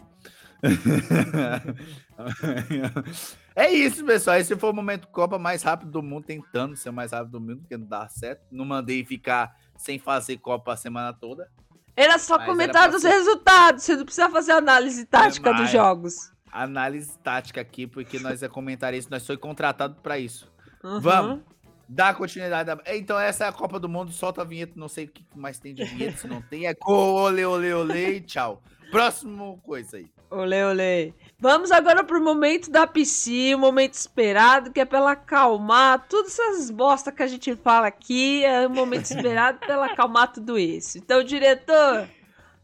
é 3.54 3.70
isso, 3.70 4.04
pessoal. 4.04 4.36
Esse 4.36 4.56
foi 4.56 4.70
o 4.70 4.74
momento 4.74 5.08
Copa 5.08 5.38
mais 5.38 5.62
rápido 5.62 5.90
do 5.90 6.02
mundo, 6.02 6.24
tentando 6.24 6.76
ser 6.76 6.90
o 6.90 6.92
mais 6.92 7.12
rápido 7.12 7.32
do 7.32 7.40
mundo, 7.40 7.58
porque 7.60 7.76
não 7.76 7.86
dá 7.86 8.08
certo. 8.08 8.42
Não 8.50 8.64
mandei 8.64 9.04
ficar 9.04 9.54
sem 9.76 9.98
fazer 9.98 10.38
Copa 10.38 10.72
a 10.72 10.76
semana 10.76 11.12
toda. 11.12 11.50
Era 11.94 12.18
só 12.18 12.38
comentar 12.38 12.84
era 12.84 12.92
dos 12.92 13.02
resultados, 13.02 13.82
você 13.84 13.96
não 13.96 14.04
precisa 14.04 14.30
fazer 14.30 14.52
análise 14.52 15.04
tática 15.04 15.50
Mas- 15.52 15.60
dos 15.62 15.70
jogos. 15.70 16.32
Análise 16.50 17.18
tática 17.18 17.60
aqui, 17.60 17.86
porque 17.86 18.18
nós 18.18 18.42
é 18.42 18.48
comentarista, 18.48 19.08
nós 19.14 19.26
foi 19.26 19.36
contratado 19.36 19.96
pra 20.02 20.18
isso. 20.18 20.50
Uhum. 20.84 21.00
Vamos. 21.00 21.40
Dá 21.88 22.14
continuidade. 22.14 22.70
a- 22.70 22.78
Então, 22.96 23.18
essa 23.18 23.44
é 23.44 23.48
a 23.48 23.52
Copa 23.52 23.78
do 23.78 23.88
Mundo. 23.88 24.12
Solta 24.12 24.40
a 24.40 24.44
vinheta. 24.44 24.72
Não 24.76 24.88
sei 24.88 25.04
o 25.04 25.08
que 25.08 25.24
mais 25.34 25.58
tem 25.58 25.74
de 25.74 25.84
vinheta. 25.84 26.16
Se 26.18 26.26
não 26.26 26.40
tem, 26.40 26.66
é 26.66 26.74
ole, 26.86 27.44
ole, 27.44 27.72
ole. 27.74 28.20
Tchau. 28.22 28.62
Próximo 28.90 29.60
coisa 29.62 29.98
aí. 29.98 30.10
Olê, 30.30 30.64
olê. 30.64 31.12
Vamos 31.42 31.72
agora 31.72 32.04
pro 32.04 32.22
momento 32.22 32.70
da 32.70 32.86
piscina, 32.86 33.56
o 33.56 33.60
momento 33.60 33.94
esperado, 33.94 34.70
que 34.70 34.78
é 34.78 34.84
pra 34.84 34.98
ela 34.98 35.10
acalmar 35.10 36.06
todas 36.08 36.38
essas 36.38 36.70
bosta 36.70 37.10
que 37.10 37.20
a 37.20 37.26
gente 37.26 37.56
fala 37.56 37.88
aqui. 37.88 38.44
É 38.44 38.64
o 38.64 38.70
momento 38.70 39.06
esperado 39.10 39.58
pra 39.58 39.74
ela 39.74 39.86
acalmar 39.86 40.32
tudo 40.32 40.56
isso. 40.56 40.98
Então, 40.98 41.24
diretor, 41.24 42.08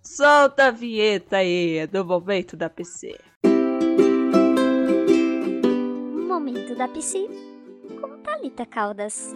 solta 0.00 0.66
a 0.66 0.70
vinheta 0.70 1.38
aí 1.38 1.88
do 1.88 2.04
momento 2.04 2.56
da 2.56 2.70
PC. 2.70 3.18
Momento 6.28 6.76
da 6.76 6.86
Psi 6.86 7.26
com 8.00 8.16
Thalita 8.18 8.64
Caldas. 8.64 9.34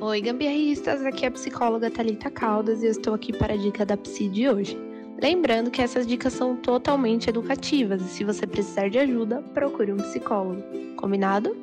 Oi, 0.00 0.20
gambiarristas! 0.20 1.04
Aqui 1.04 1.24
é 1.24 1.28
a 1.28 1.30
psicóloga 1.30 1.88
Thalita 1.88 2.32
Caldas 2.32 2.82
e 2.82 2.86
eu 2.86 2.90
estou 2.90 3.14
aqui 3.14 3.32
para 3.32 3.54
a 3.54 3.56
dica 3.56 3.86
da 3.86 3.96
Psi 3.96 4.28
de 4.28 4.48
hoje. 4.48 4.91
Lembrando 5.22 5.70
que 5.70 5.80
essas 5.80 6.04
dicas 6.04 6.32
são 6.32 6.56
totalmente 6.56 7.30
educativas 7.30 8.02
e 8.02 8.08
se 8.08 8.24
você 8.24 8.44
precisar 8.44 8.88
de 8.88 8.98
ajuda, 8.98 9.40
procure 9.54 9.92
um 9.92 9.96
psicólogo. 9.98 10.60
Combinado? 10.96 11.56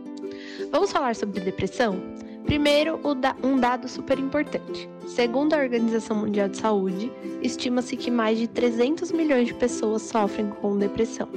Vamos 0.71 0.93
falar 0.93 1.13
sobre 1.13 1.41
depressão? 1.41 2.01
Primeiro, 2.45 3.01
um 3.43 3.59
dado 3.59 3.89
super 3.89 4.17
importante. 4.17 4.89
Segundo 5.05 5.55
a 5.55 5.57
Organização 5.57 6.15
Mundial 6.15 6.47
de 6.47 6.55
Saúde, 6.55 7.11
estima-se 7.43 7.97
que 7.97 8.09
mais 8.09 8.39
de 8.39 8.47
300 8.47 9.11
milhões 9.11 9.47
de 9.47 9.53
pessoas 9.53 10.03
sofrem 10.03 10.47
com 10.47 10.77
depressão. 10.77 11.27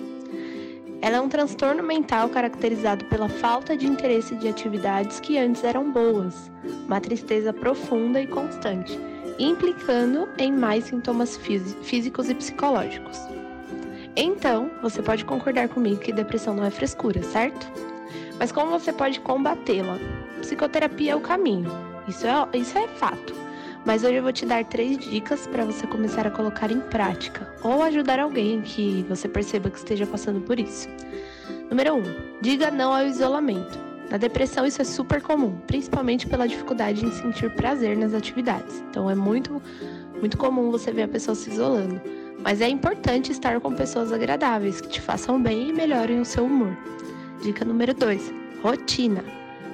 Ela 1.01 1.17
é 1.17 1.21
um 1.21 1.29
transtorno 1.29 1.83
mental 1.83 2.29
caracterizado 2.29 3.05
pela 3.07 3.29
falta 3.29 3.77
de 3.77 3.89
interesse 3.89 4.37
de 4.37 4.47
atividades 4.47 5.19
que 5.19 5.37
antes 5.39 5.65
eram 5.65 5.91
boas, 5.91 6.53
uma 6.87 7.01
tristeza 7.01 7.53
profunda 7.53 8.23
e 8.23 8.29
constante, 8.29 8.97
implicando 9.39 10.29
em 10.39 10.53
mais 10.53 10.85
sintomas 10.85 11.37
físicos 11.37 12.29
e 12.29 12.35
psicológicos. 12.35 13.19
Então, 14.15 14.71
você 14.83 15.03
pode 15.03 15.25
concordar 15.25 15.69
comigo 15.69 16.01
que 16.01 16.13
depressão 16.13 16.55
não 16.55 16.65
é 16.65 16.71
frescura, 16.71 17.23
certo? 17.23 17.67
Mas 18.39 18.53
como 18.53 18.71
você 18.71 18.93
pode 18.93 19.21
combatê-la? 19.21 19.99
Psicoterapia 20.41 21.13
é 21.13 21.17
o 21.17 21.21
caminho, 21.21 21.71
isso 22.09 22.27
é, 22.27 22.59
isso 22.59 22.77
é 22.77 22.87
fato. 22.89 23.35
Mas 23.85 24.05
hoje 24.05 24.15
eu 24.15 24.23
vou 24.23 24.33
te 24.33 24.47
dar 24.47 24.65
três 24.65 24.99
dicas 24.99 25.47
para 25.47 25.65
você 25.65 25.87
começar 25.87 26.27
a 26.27 26.31
colocar 26.31 26.71
em 26.71 26.81
prática 26.81 27.53
ou 27.63 27.83
ajudar 27.83 28.21
alguém 28.21 28.61
que 28.61 29.05
você 29.09 29.29
perceba 29.29 29.71
que 29.71 29.79
esteja 29.79 30.07
passando 30.07 30.41
por 30.41 30.59
isso. 30.61 30.89
Número 31.69 31.95
1. 31.95 31.99
Um, 31.99 32.03
diga 32.41 32.71
não 32.71 32.93
ao 32.93 33.07
isolamento. 33.07 33.92
Na 34.13 34.19
depressão 34.19 34.67
isso 34.67 34.83
é 34.83 34.85
super 34.85 35.23
comum, 35.23 35.57
principalmente 35.67 36.27
pela 36.27 36.47
dificuldade 36.47 37.03
em 37.03 37.11
sentir 37.11 37.49
prazer 37.55 37.97
nas 37.97 38.13
atividades. 38.13 38.85
Então 38.91 39.09
é 39.09 39.15
muito 39.15 39.63
muito 40.21 40.37
comum 40.37 40.71
você 40.71 40.93
ver 40.93 41.05
a 41.05 41.09
pessoa 41.09 41.35
se 41.35 41.49
isolando, 41.49 41.99
mas 42.41 42.61
é 42.61 42.69
importante 42.69 43.33
estar 43.33 43.59
com 43.59 43.75
pessoas 43.75 44.13
agradáveis 44.13 44.83
que 44.83 44.89
te 44.89 45.01
façam 45.01 45.43
bem 45.43 45.71
e 45.71 45.73
melhorem 45.73 46.21
o 46.21 46.27
seu 46.27 46.45
humor. 46.45 46.77
Dica 47.43 47.65
número 47.65 47.95
2. 47.95 48.31
Rotina. 48.63 49.25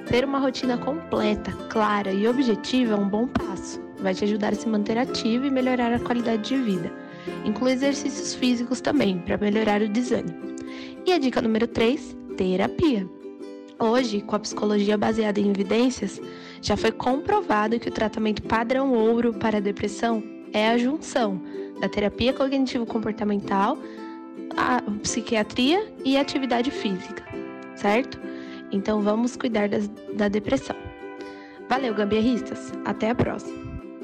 Ter 0.07 0.23
uma 0.23 0.39
rotina 0.39 0.77
completa, 0.77 1.51
clara 1.67 2.13
e 2.13 2.25
objetiva 2.25 2.93
é 2.93 2.97
um 2.97 3.09
bom 3.09 3.27
passo 3.27 3.89
vai 4.01 4.13
te 4.13 4.23
ajudar 4.23 4.53
a 4.53 4.55
se 4.55 4.69
manter 4.69 4.97
ativo 4.97 5.45
e 5.45 5.51
melhorar 5.51 5.91
a 5.91 5.99
qualidade 5.99 6.43
de 6.43 6.55
vida. 6.55 6.89
Inclui 7.43 7.73
exercícios 7.73 8.33
físicos 8.33 8.79
também, 8.79 9.19
para 9.19 9.37
melhorar 9.37 9.81
o 9.81 9.89
desânimo. 9.89 10.55
E 11.05 11.11
a 11.11 11.17
dica 11.17 11.41
número 11.41 11.67
3, 11.67 12.15
terapia. 12.37 13.18
Hoje, 13.81 14.19
com 14.19 14.35
a 14.35 14.39
psicologia 14.39 14.97
baseada 14.97 15.39
em 15.39 15.49
evidências, 15.49 16.21
já 16.61 16.75
foi 16.75 16.91
comprovado 16.91 17.79
que 17.79 17.87
o 17.87 17.91
tratamento 17.91 18.43
padrão 18.43 18.91
ouro 18.91 19.33
para 19.33 19.57
a 19.57 19.61
depressão 19.61 20.21
é 20.51 20.67
a 20.67 20.77
junção 20.77 21.41
da 21.79 21.87
terapia 21.87 22.33
cognitivo-comportamental, 22.33 23.77
a 24.57 24.81
psiquiatria 25.01 25.93
e 26.03 26.17
a 26.17 26.21
atividade 26.21 26.69
física, 26.71 27.23
certo? 27.75 28.19
Então 28.69 29.01
vamos 29.01 29.37
cuidar 29.37 29.69
das, 29.69 29.87
da 30.13 30.27
depressão. 30.27 30.75
Valeu, 31.69 31.93
gambiarristas! 31.93 32.73
Até 32.83 33.11
a 33.11 33.15
próxima! 33.15 33.57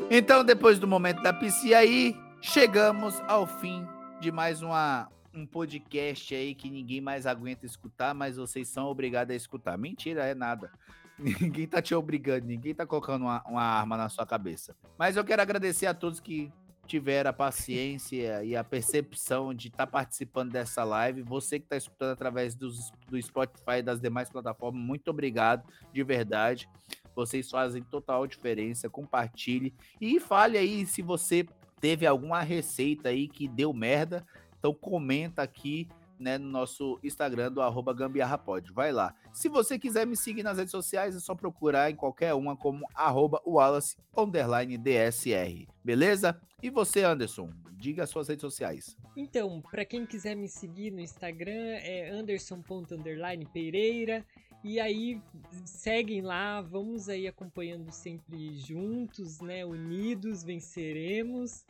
Então, 0.10 0.46
depois 0.46 0.80
do 0.80 0.88
momento 0.88 1.22
da 1.22 1.34
PC 1.34 1.74
aí, 1.74 2.16
chegamos 2.40 3.22
ao 3.28 3.46
fim 3.46 3.86
de 4.22 4.32
mais 4.32 4.62
uma, 4.62 5.10
um 5.36 5.46
podcast 5.46 6.34
aí 6.34 6.56
que 6.56 6.70
ninguém 6.70 7.02
mais 7.02 7.26
aguenta 7.26 7.66
escutar, 7.66 8.14
mas 8.14 8.38
vocês 8.38 8.68
são 8.70 8.88
obrigados 8.88 9.34
a 9.34 9.36
escutar. 9.36 9.78
Mentira, 9.78 10.26
é 10.26 10.34
nada. 10.34 10.72
Ninguém 11.18 11.66
tá 11.66 11.82
te 11.82 11.96
obrigando, 11.96 12.46
ninguém 12.46 12.76
tá 12.76 12.86
colocando 12.86 13.22
uma, 13.22 13.42
uma 13.48 13.64
arma 13.64 13.96
na 13.96 14.10
sua 14.10 14.26
cabeça. 14.26 14.76
Mas 14.98 15.16
eu 15.16 15.24
quero 15.24 15.42
agradecer 15.42 15.86
a 15.86 15.94
todos 15.94 16.20
que 16.20 16.52
tiveram 16.86 17.30
a 17.30 17.34
paciência 17.34 18.44
e 18.44 18.54
a 18.54 18.64
percepção 18.66 19.54
de 19.54 19.70
estar 19.70 19.86
tá 19.86 19.88
participando 19.88 20.52
dessa 20.52 20.84
live. 20.84 21.22
Você 21.22 21.58
que 21.58 21.66
está 21.66 21.78
escutando 21.78 22.12
através 22.12 22.54
do 22.54 22.70
Spotify 23.22 23.78
e 23.80 23.82
das 23.82 24.02
demais 24.02 24.30
plataformas, 24.30 24.82
muito 24.82 25.10
obrigado, 25.10 25.64
de 25.94 26.04
verdade. 26.04 26.68
Vocês 27.16 27.50
fazem 27.50 27.82
total 27.82 28.28
diferença. 28.28 28.90
Compartilhe 28.90 29.74
e 30.02 30.20
fale 30.20 30.58
aí 30.58 30.86
se 30.86 31.02
você 31.02 31.48
teve 31.80 32.06
alguma 32.06 32.42
receita 32.42 33.10
aí 33.10 33.28
que 33.28 33.48
deu 33.48 33.72
merda. 33.74 34.26
Então 34.66 34.74
comenta 34.74 35.44
aqui 35.44 35.88
né, 36.18 36.40
no 36.40 36.50
nosso 36.50 37.00
Instagram 37.04 37.52
do 37.52 37.62
arroba 37.62 37.94
gambiarrapod. 37.94 38.72
Vai 38.72 38.92
lá. 38.92 39.14
Se 39.32 39.48
você 39.48 39.78
quiser 39.78 40.08
me 40.08 40.18
seguir 40.18 40.42
nas 40.42 40.58
redes 40.58 40.72
sociais, 40.72 41.16
é 41.16 41.20
só 41.20 41.36
procurar 41.36 41.92
em 41.92 41.96
qualquer 41.96 42.34
uma 42.34 42.58
como 42.58 42.88
arroba 42.96 43.40
Wallace 43.46 43.96
DSR. 44.80 45.68
Beleza? 45.84 46.42
E 46.64 46.72
você, 46.72 47.04
Anderson? 47.04 47.52
Diga 47.78 48.06
as 48.06 48.10
suas 48.10 48.28
redes 48.28 48.42
sociais. 48.42 48.98
Então, 49.16 49.62
para 49.62 49.86
quem 49.86 50.04
quiser 50.04 50.34
me 50.34 50.50
seguir 50.50 50.90
no 50.90 51.00
Instagram 51.00 51.76
é 51.84 52.10
anderson.pereira. 52.10 54.26
E 54.64 54.80
aí 54.80 55.22
seguem 55.64 56.24
lá, 56.24 56.60
vamos 56.60 57.08
aí 57.08 57.28
acompanhando 57.28 57.92
sempre 57.92 58.58
juntos, 58.58 59.40
né? 59.42 59.64
Unidos 59.64 60.44
venceremos. 60.44 61.64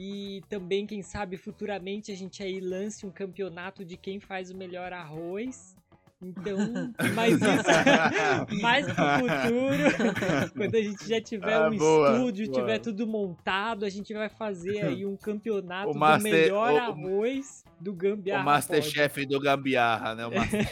E 0.00 0.44
também, 0.48 0.86
quem 0.86 1.02
sabe, 1.02 1.36
futuramente 1.36 2.12
a 2.12 2.14
gente 2.14 2.40
aí 2.40 2.60
lance 2.60 3.04
um 3.04 3.10
campeonato 3.10 3.84
de 3.84 3.96
quem 3.96 4.20
faz 4.20 4.48
o 4.48 4.56
melhor 4.56 4.92
arroz. 4.92 5.76
Então, 6.22 6.56
mas 7.16 7.34
isso 7.34 8.62
mais 8.62 8.86
pro 8.86 9.04
futuro, 9.18 10.54
quando 10.56 10.74
a 10.76 10.82
gente 10.82 11.08
já 11.08 11.20
tiver 11.20 11.52
ah, 11.52 11.68
um 11.68 11.76
boa, 11.76 12.12
estúdio, 12.12 12.46
boa. 12.46 12.60
tiver 12.60 12.78
tudo 12.78 13.08
montado, 13.08 13.84
a 13.84 13.88
gente 13.88 14.14
vai 14.14 14.28
fazer 14.28 14.84
aí 14.84 15.04
um 15.04 15.16
campeonato 15.16 15.90
o 15.90 15.92
do 15.94 15.98
master, 15.98 16.32
melhor 16.32 16.72
o, 16.72 16.76
arroz 16.76 17.64
do 17.80 17.92
Gambiarra. 17.92 18.42
O 18.42 18.46
Masterchef 18.46 19.26
do 19.26 19.40
Gambiarra, 19.40 20.14
né? 20.14 20.24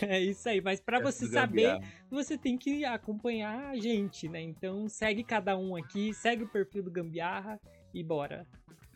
é 0.03 0.21
isso 0.21 0.49
aí, 0.49 0.61
mas 0.61 0.81
para 0.81 1.01
você 1.01 1.27
saber, 1.27 1.81
você 2.09 2.39
tem 2.39 2.57
que 2.57 2.85
acompanhar 2.85 3.71
a 3.71 3.77
gente, 3.77 4.29
né? 4.29 4.41
Então 4.41 4.89
segue 4.89 5.25
cada 5.25 5.57
um 5.59 5.75
aqui, 5.75 6.15
segue 6.15 6.45
o 6.45 6.49
perfil 6.49 6.85
do 6.85 6.93
Gambiarra 6.93 7.61
e 7.93 8.05
bora. 8.05 8.47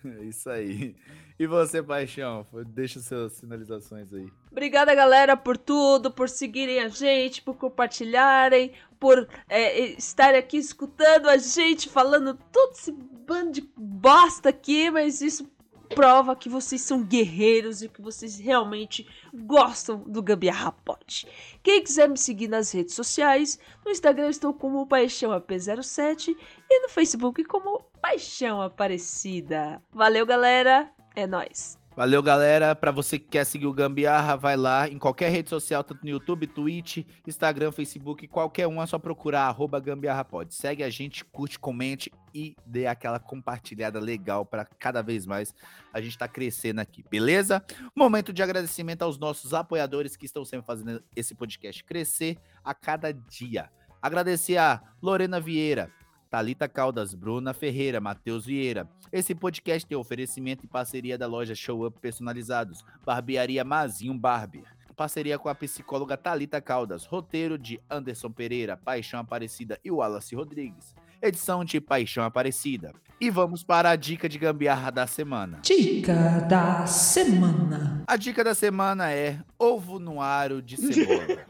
É 0.20 0.24
isso 0.24 0.48
aí. 0.48 0.96
E 1.38 1.46
você, 1.46 1.82
Paixão? 1.82 2.46
Deixa 2.68 3.00
suas 3.00 3.32
sinalizações 3.34 4.12
aí. 4.12 4.26
Obrigada, 4.50 4.94
galera, 4.94 5.36
por 5.36 5.56
tudo, 5.56 6.10
por 6.10 6.28
seguirem 6.28 6.80
a 6.80 6.88
gente, 6.88 7.42
por 7.42 7.54
compartilharem, 7.56 8.72
por 8.98 9.28
é, 9.48 9.78
estarem 9.92 10.38
aqui 10.38 10.56
escutando 10.58 11.28
a 11.28 11.36
gente 11.36 11.88
falando 11.88 12.38
todo 12.52 12.72
esse 12.72 12.92
bando 12.92 13.52
de 13.52 13.70
bosta 13.76 14.48
aqui, 14.48 14.90
mas 14.90 15.20
isso 15.20 15.50
prova 15.94 16.36
que 16.36 16.48
vocês 16.48 16.80
são 16.82 17.02
guerreiros 17.02 17.82
e 17.82 17.88
que 17.88 18.00
vocês 18.00 18.38
realmente 18.38 19.06
gostam 19.34 19.98
do 19.98 20.22
Gambiarra 20.22 20.72
Pod. 20.72 21.26
Quem 21.62 21.82
quiser 21.82 22.08
me 22.08 22.16
seguir 22.16 22.48
nas 22.48 22.72
redes 22.72 22.94
sociais, 22.94 23.58
no 23.84 23.90
Instagram 23.90 24.30
estou 24.30 24.54
como 24.54 24.86
Paixão 24.86 25.30
AP07 25.32 26.36
e 26.68 26.82
no 26.82 26.88
Facebook 26.88 27.44
como 27.44 27.84
Paixão 28.00 28.62
Aparecida. 28.62 29.82
Valeu, 29.92 30.24
galera. 30.24 30.90
É 31.14 31.26
nós. 31.26 31.79
Valeu, 32.00 32.22
galera. 32.22 32.74
Para 32.74 32.90
você 32.90 33.18
que 33.18 33.26
quer 33.26 33.44
seguir 33.44 33.66
o 33.66 33.74
Gambiarra, 33.74 34.34
vai 34.34 34.56
lá 34.56 34.88
em 34.88 34.98
qualquer 34.98 35.30
rede 35.30 35.50
social, 35.50 35.84
tanto 35.84 36.02
no 36.02 36.08
YouTube, 36.08 36.46
Twitch, 36.46 37.04
Instagram, 37.26 37.70
Facebook, 37.72 38.26
qualquer 38.26 38.66
um, 38.66 38.82
é 38.82 38.86
só 38.86 38.98
procurar 38.98 39.42
arroba 39.42 39.78
gambiarrapod. 39.78 40.54
Segue 40.54 40.82
a 40.82 40.88
gente, 40.88 41.22
curte, 41.26 41.58
comente 41.58 42.10
e 42.34 42.56
dê 42.64 42.86
aquela 42.86 43.18
compartilhada 43.18 44.00
legal 44.00 44.46
para 44.46 44.64
cada 44.64 45.02
vez 45.02 45.26
mais 45.26 45.54
a 45.92 46.00
gente 46.00 46.16
tá 46.16 46.26
crescendo 46.26 46.80
aqui, 46.80 47.04
beleza? 47.10 47.62
Momento 47.94 48.32
de 48.32 48.42
agradecimento 48.42 49.02
aos 49.02 49.18
nossos 49.18 49.52
apoiadores 49.52 50.16
que 50.16 50.24
estão 50.24 50.42
sempre 50.42 50.66
fazendo 50.66 51.04
esse 51.14 51.34
podcast 51.34 51.84
crescer 51.84 52.38
a 52.64 52.72
cada 52.72 53.12
dia. 53.12 53.68
Agradecer 54.00 54.56
a 54.56 54.80
Lorena 55.02 55.38
Vieira, 55.38 55.90
Talita 56.30 56.68
Caldas, 56.68 57.12
Bruna 57.12 57.52
Ferreira, 57.52 58.00
Matheus 58.00 58.46
Vieira. 58.46 58.88
Esse 59.12 59.34
podcast 59.34 59.84
tem 59.84 59.98
oferecimento 59.98 60.64
e 60.64 60.68
parceria 60.68 61.18
da 61.18 61.26
loja 61.26 61.56
Show 61.56 61.84
Up 61.84 61.98
Personalizados, 61.98 62.84
Barbearia 63.04 63.64
Mazinho 63.64 64.14
Barber. 64.14 64.62
Parceria 64.96 65.40
com 65.40 65.48
a 65.48 65.54
psicóloga 65.56 66.16
Talita 66.16 66.60
Caldas, 66.60 67.04
roteiro 67.04 67.58
de 67.58 67.80
Anderson 67.90 68.30
Pereira, 68.30 68.76
Paixão 68.76 69.18
Aparecida 69.18 69.80
e 69.84 69.90
Wallace 69.90 70.36
Rodrigues. 70.36 70.94
Edição 71.20 71.64
de 71.64 71.80
Paixão 71.80 72.22
Aparecida. 72.22 72.94
E 73.20 73.28
vamos 73.28 73.64
para 73.64 73.90
a 73.90 73.96
dica 73.96 74.28
de 74.28 74.38
gambiarra 74.38 74.92
da 74.92 75.06
semana. 75.08 75.58
Dica 75.62 76.40
da 76.48 76.86
semana. 76.86 78.04
A 78.06 78.16
dica 78.16 78.44
da 78.44 78.54
semana 78.54 79.10
é 79.10 79.40
ovo 79.58 79.98
no 79.98 80.22
aro 80.22 80.62
de 80.62 80.76
cebola. 80.76 81.44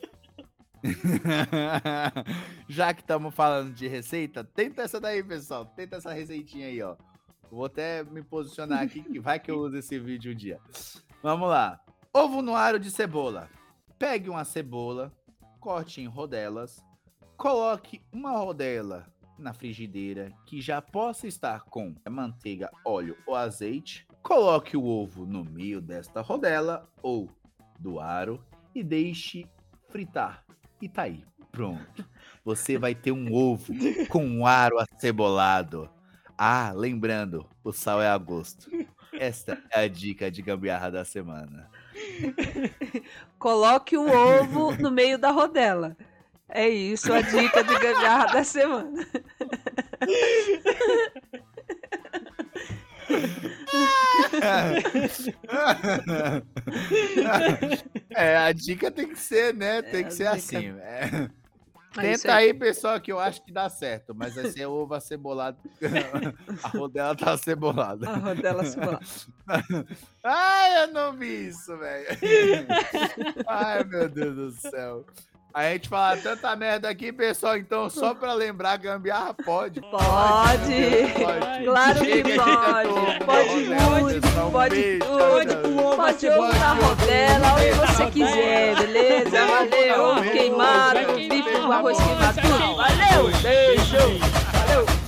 Já 2.69 2.95
que 2.95 3.01
estamos 3.01 3.35
falando 3.35 3.73
de 3.75 3.87
receita, 3.87 4.43
tenta 4.43 4.83
essa 4.83 5.01
daí, 5.01 5.23
pessoal. 5.23 5.67
Tenta 5.67 5.97
essa 5.97 6.13
receitinha 6.13 6.67
aí, 6.67 6.83
ó. 6.83 6.97
Vou 7.51 7.65
até 7.65 8.05
me 8.05 8.23
posicionar 8.23 8.83
aqui, 8.83 9.03
que 9.03 9.19
vai 9.19 9.41
que 9.41 9.51
eu 9.51 9.59
uso 9.59 9.77
esse 9.77 9.99
vídeo 9.99 10.33
um 10.33 10.37
dia. 10.37 10.61
Vamos 11.23 11.49
lá. 11.49 11.81
Ovo 12.13 12.43
no 12.43 12.55
aro 12.55 12.79
de 12.79 12.91
cebola. 12.91 13.49
Pegue 13.99 14.31
uma 14.31 14.45
cebola, 14.45 15.13
corte 15.59 16.01
em 16.01 16.07
rodelas, 16.07 16.83
coloque 17.37 18.01
uma 18.13 18.33
rodela 18.39 19.07
na 19.39 19.53
frigideira 19.53 20.33
que 20.47 20.61
já 20.61 20.81
possa 20.81 21.27
estar 21.27 21.65
com 21.65 21.95
manteiga, 22.09 22.71
óleo 22.85 23.17
ou 23.27 23.35
azeite. 23.35 24.07
Coloque 24.23 24.77
o 24.77 24.85
ovo 24.85 25.27
no 25.27 25.45
meio 25.45 25.81
desta 25.81 26.21
rodela 26.21 26.89
ou 27.03 27.29
do 27.79 27.99
aro 27.99 28.45
e 28.75 28.83
deixe 28.83 29.47
fritar. 29.89 30.45
E 30.81 30.89
tá 30.89 31.03
aí, 31.03 31.23
pronto. 31.53 32.05
Você 32.45 32.79
vai 32.79 32.95
ter 32.95 33.13
um 33.13 33.33
ovo 33.33 33.73
com 34.09 34.25
um 34.25 34.47
aro 34.47 34.79
acebolado. 34.79 35.91
Ah, 36.37 36.73
lembrando, 36.75 37.47
o 37.63 37.73
sal 37.73 38.01
é 38.01 38.09
a 38.09 38.17
gosto. 38.17 38.71
Esta 39.13 39.63
é 39.71 39.85
a 39.85 39.89
dica 39.89 40.31
de 40.31 40.41
gambiarra 40.41 40.91
da 40.91 41.05
semana. 41.05 41.69
Coloque 43.39 43.99
um 43.99 44.11
ovo 44.11 44.75
no 44.81 44.91
meio 44.91 45.19
da 45.19 45.31
rodela. 45.31 45.97
É 46.49 46.69
isso, 46.69 47.13
a 47.13 47.21
dica 47.21 47.63
de 47.63 47.79
gambiarra 47.79 48.33
da 48.33 48.45
semana. 48.45 49.07
É, 58.15 58.37
a 58.37 58.53
dica 58.53 58.91
tem 58.91 59.09
que 59.09 59.19
ser, 59.19 59.55
né? 59.55 59.81
Tem 59.83 60.01
É, 60.01 60.05
que 60.05 60.11
ser 60.15 60.25
dica- 60.25 60.37
assim. 60.37 60.69
é. 60.81 61.29
É 61.97 62.01
Tenta 62.03 62.35
aí. 62.37 62.47
aí, 62.51 62.55
pessoal, 62.55 63.01
que 63.01 63.11
eu 63.11 63.19
acho 63.19 63.45
que 63.45 63.53
dá 63.53 63.69
certo, 63.69 64.15
mas 64.15 64.33
vai 64.37 64.47
ser 64.53 64.65
ovo 64.67 64.95
acebolado. 64.95 65.59
A 66.63 66.69
rodela 66.69 67.17
tá 67.17 67.33
acebolada. 67.33 68.09
A 68.09 68.15
rodela 68.17 68.65
cebolada. 68.65 69.01
Ai, 70.23 70.85
eu 70.85 70.93
não 70.93 71.13
vi 71.15 71.49
isso, 71.49 71.77
velho. 71.79 72.07
Ai, 73.49 73.83
meu 73.83 74.09
Deus 74.09 74.37
do 74.37 74.53
céu. 74.53 75.05
A 75.53 75.65
gente 75.65 75.89
fala 75.89 76.13
ah, 76.13 76.17
tanta 76.17 76.55
merda 76.55 76.89
aqui, 76.89 77.13
pessoal. 77.13 77.57
Então, 77.57 77.91
só 77.91 78.15
pra 78.15 78.33
lembrar, 78.35 78.77
gambiarra 78.77 79.35
pode. 79.35 79.81
Pode! 79.81 79.91
pode. 79.91 81.25
pode. 81.25 81.65
Claro 81.65 82.01
que 82.01 82.23
pode! 82.23 83.25
Pode 83.25 83.51
muito, 83.91 84.21
pode, 84.29 84.51
pode 84.51 84.99
tudo! 84.99 85.97
Pode 85.97 86.27
pôr 86.31 86.55
na 86.55 86.73
rodela, 86.75 87.55
onde 87.55 87.71
você 87.73 88.11
quiser, 88.11 88.77
beleza? 88.77 89.47
Valeu! 89.47 90.33
Queimado, 90.33 91.13
bife 91.17 91.53
com 91.53 91.73
arroz 91.73 91.99
queimado, 91.99 92.41
tudo! 92.41 92.77
Valeu! 92.77 93.31
Beijo! 93.43 94.19
Valeu! 94.53 95.00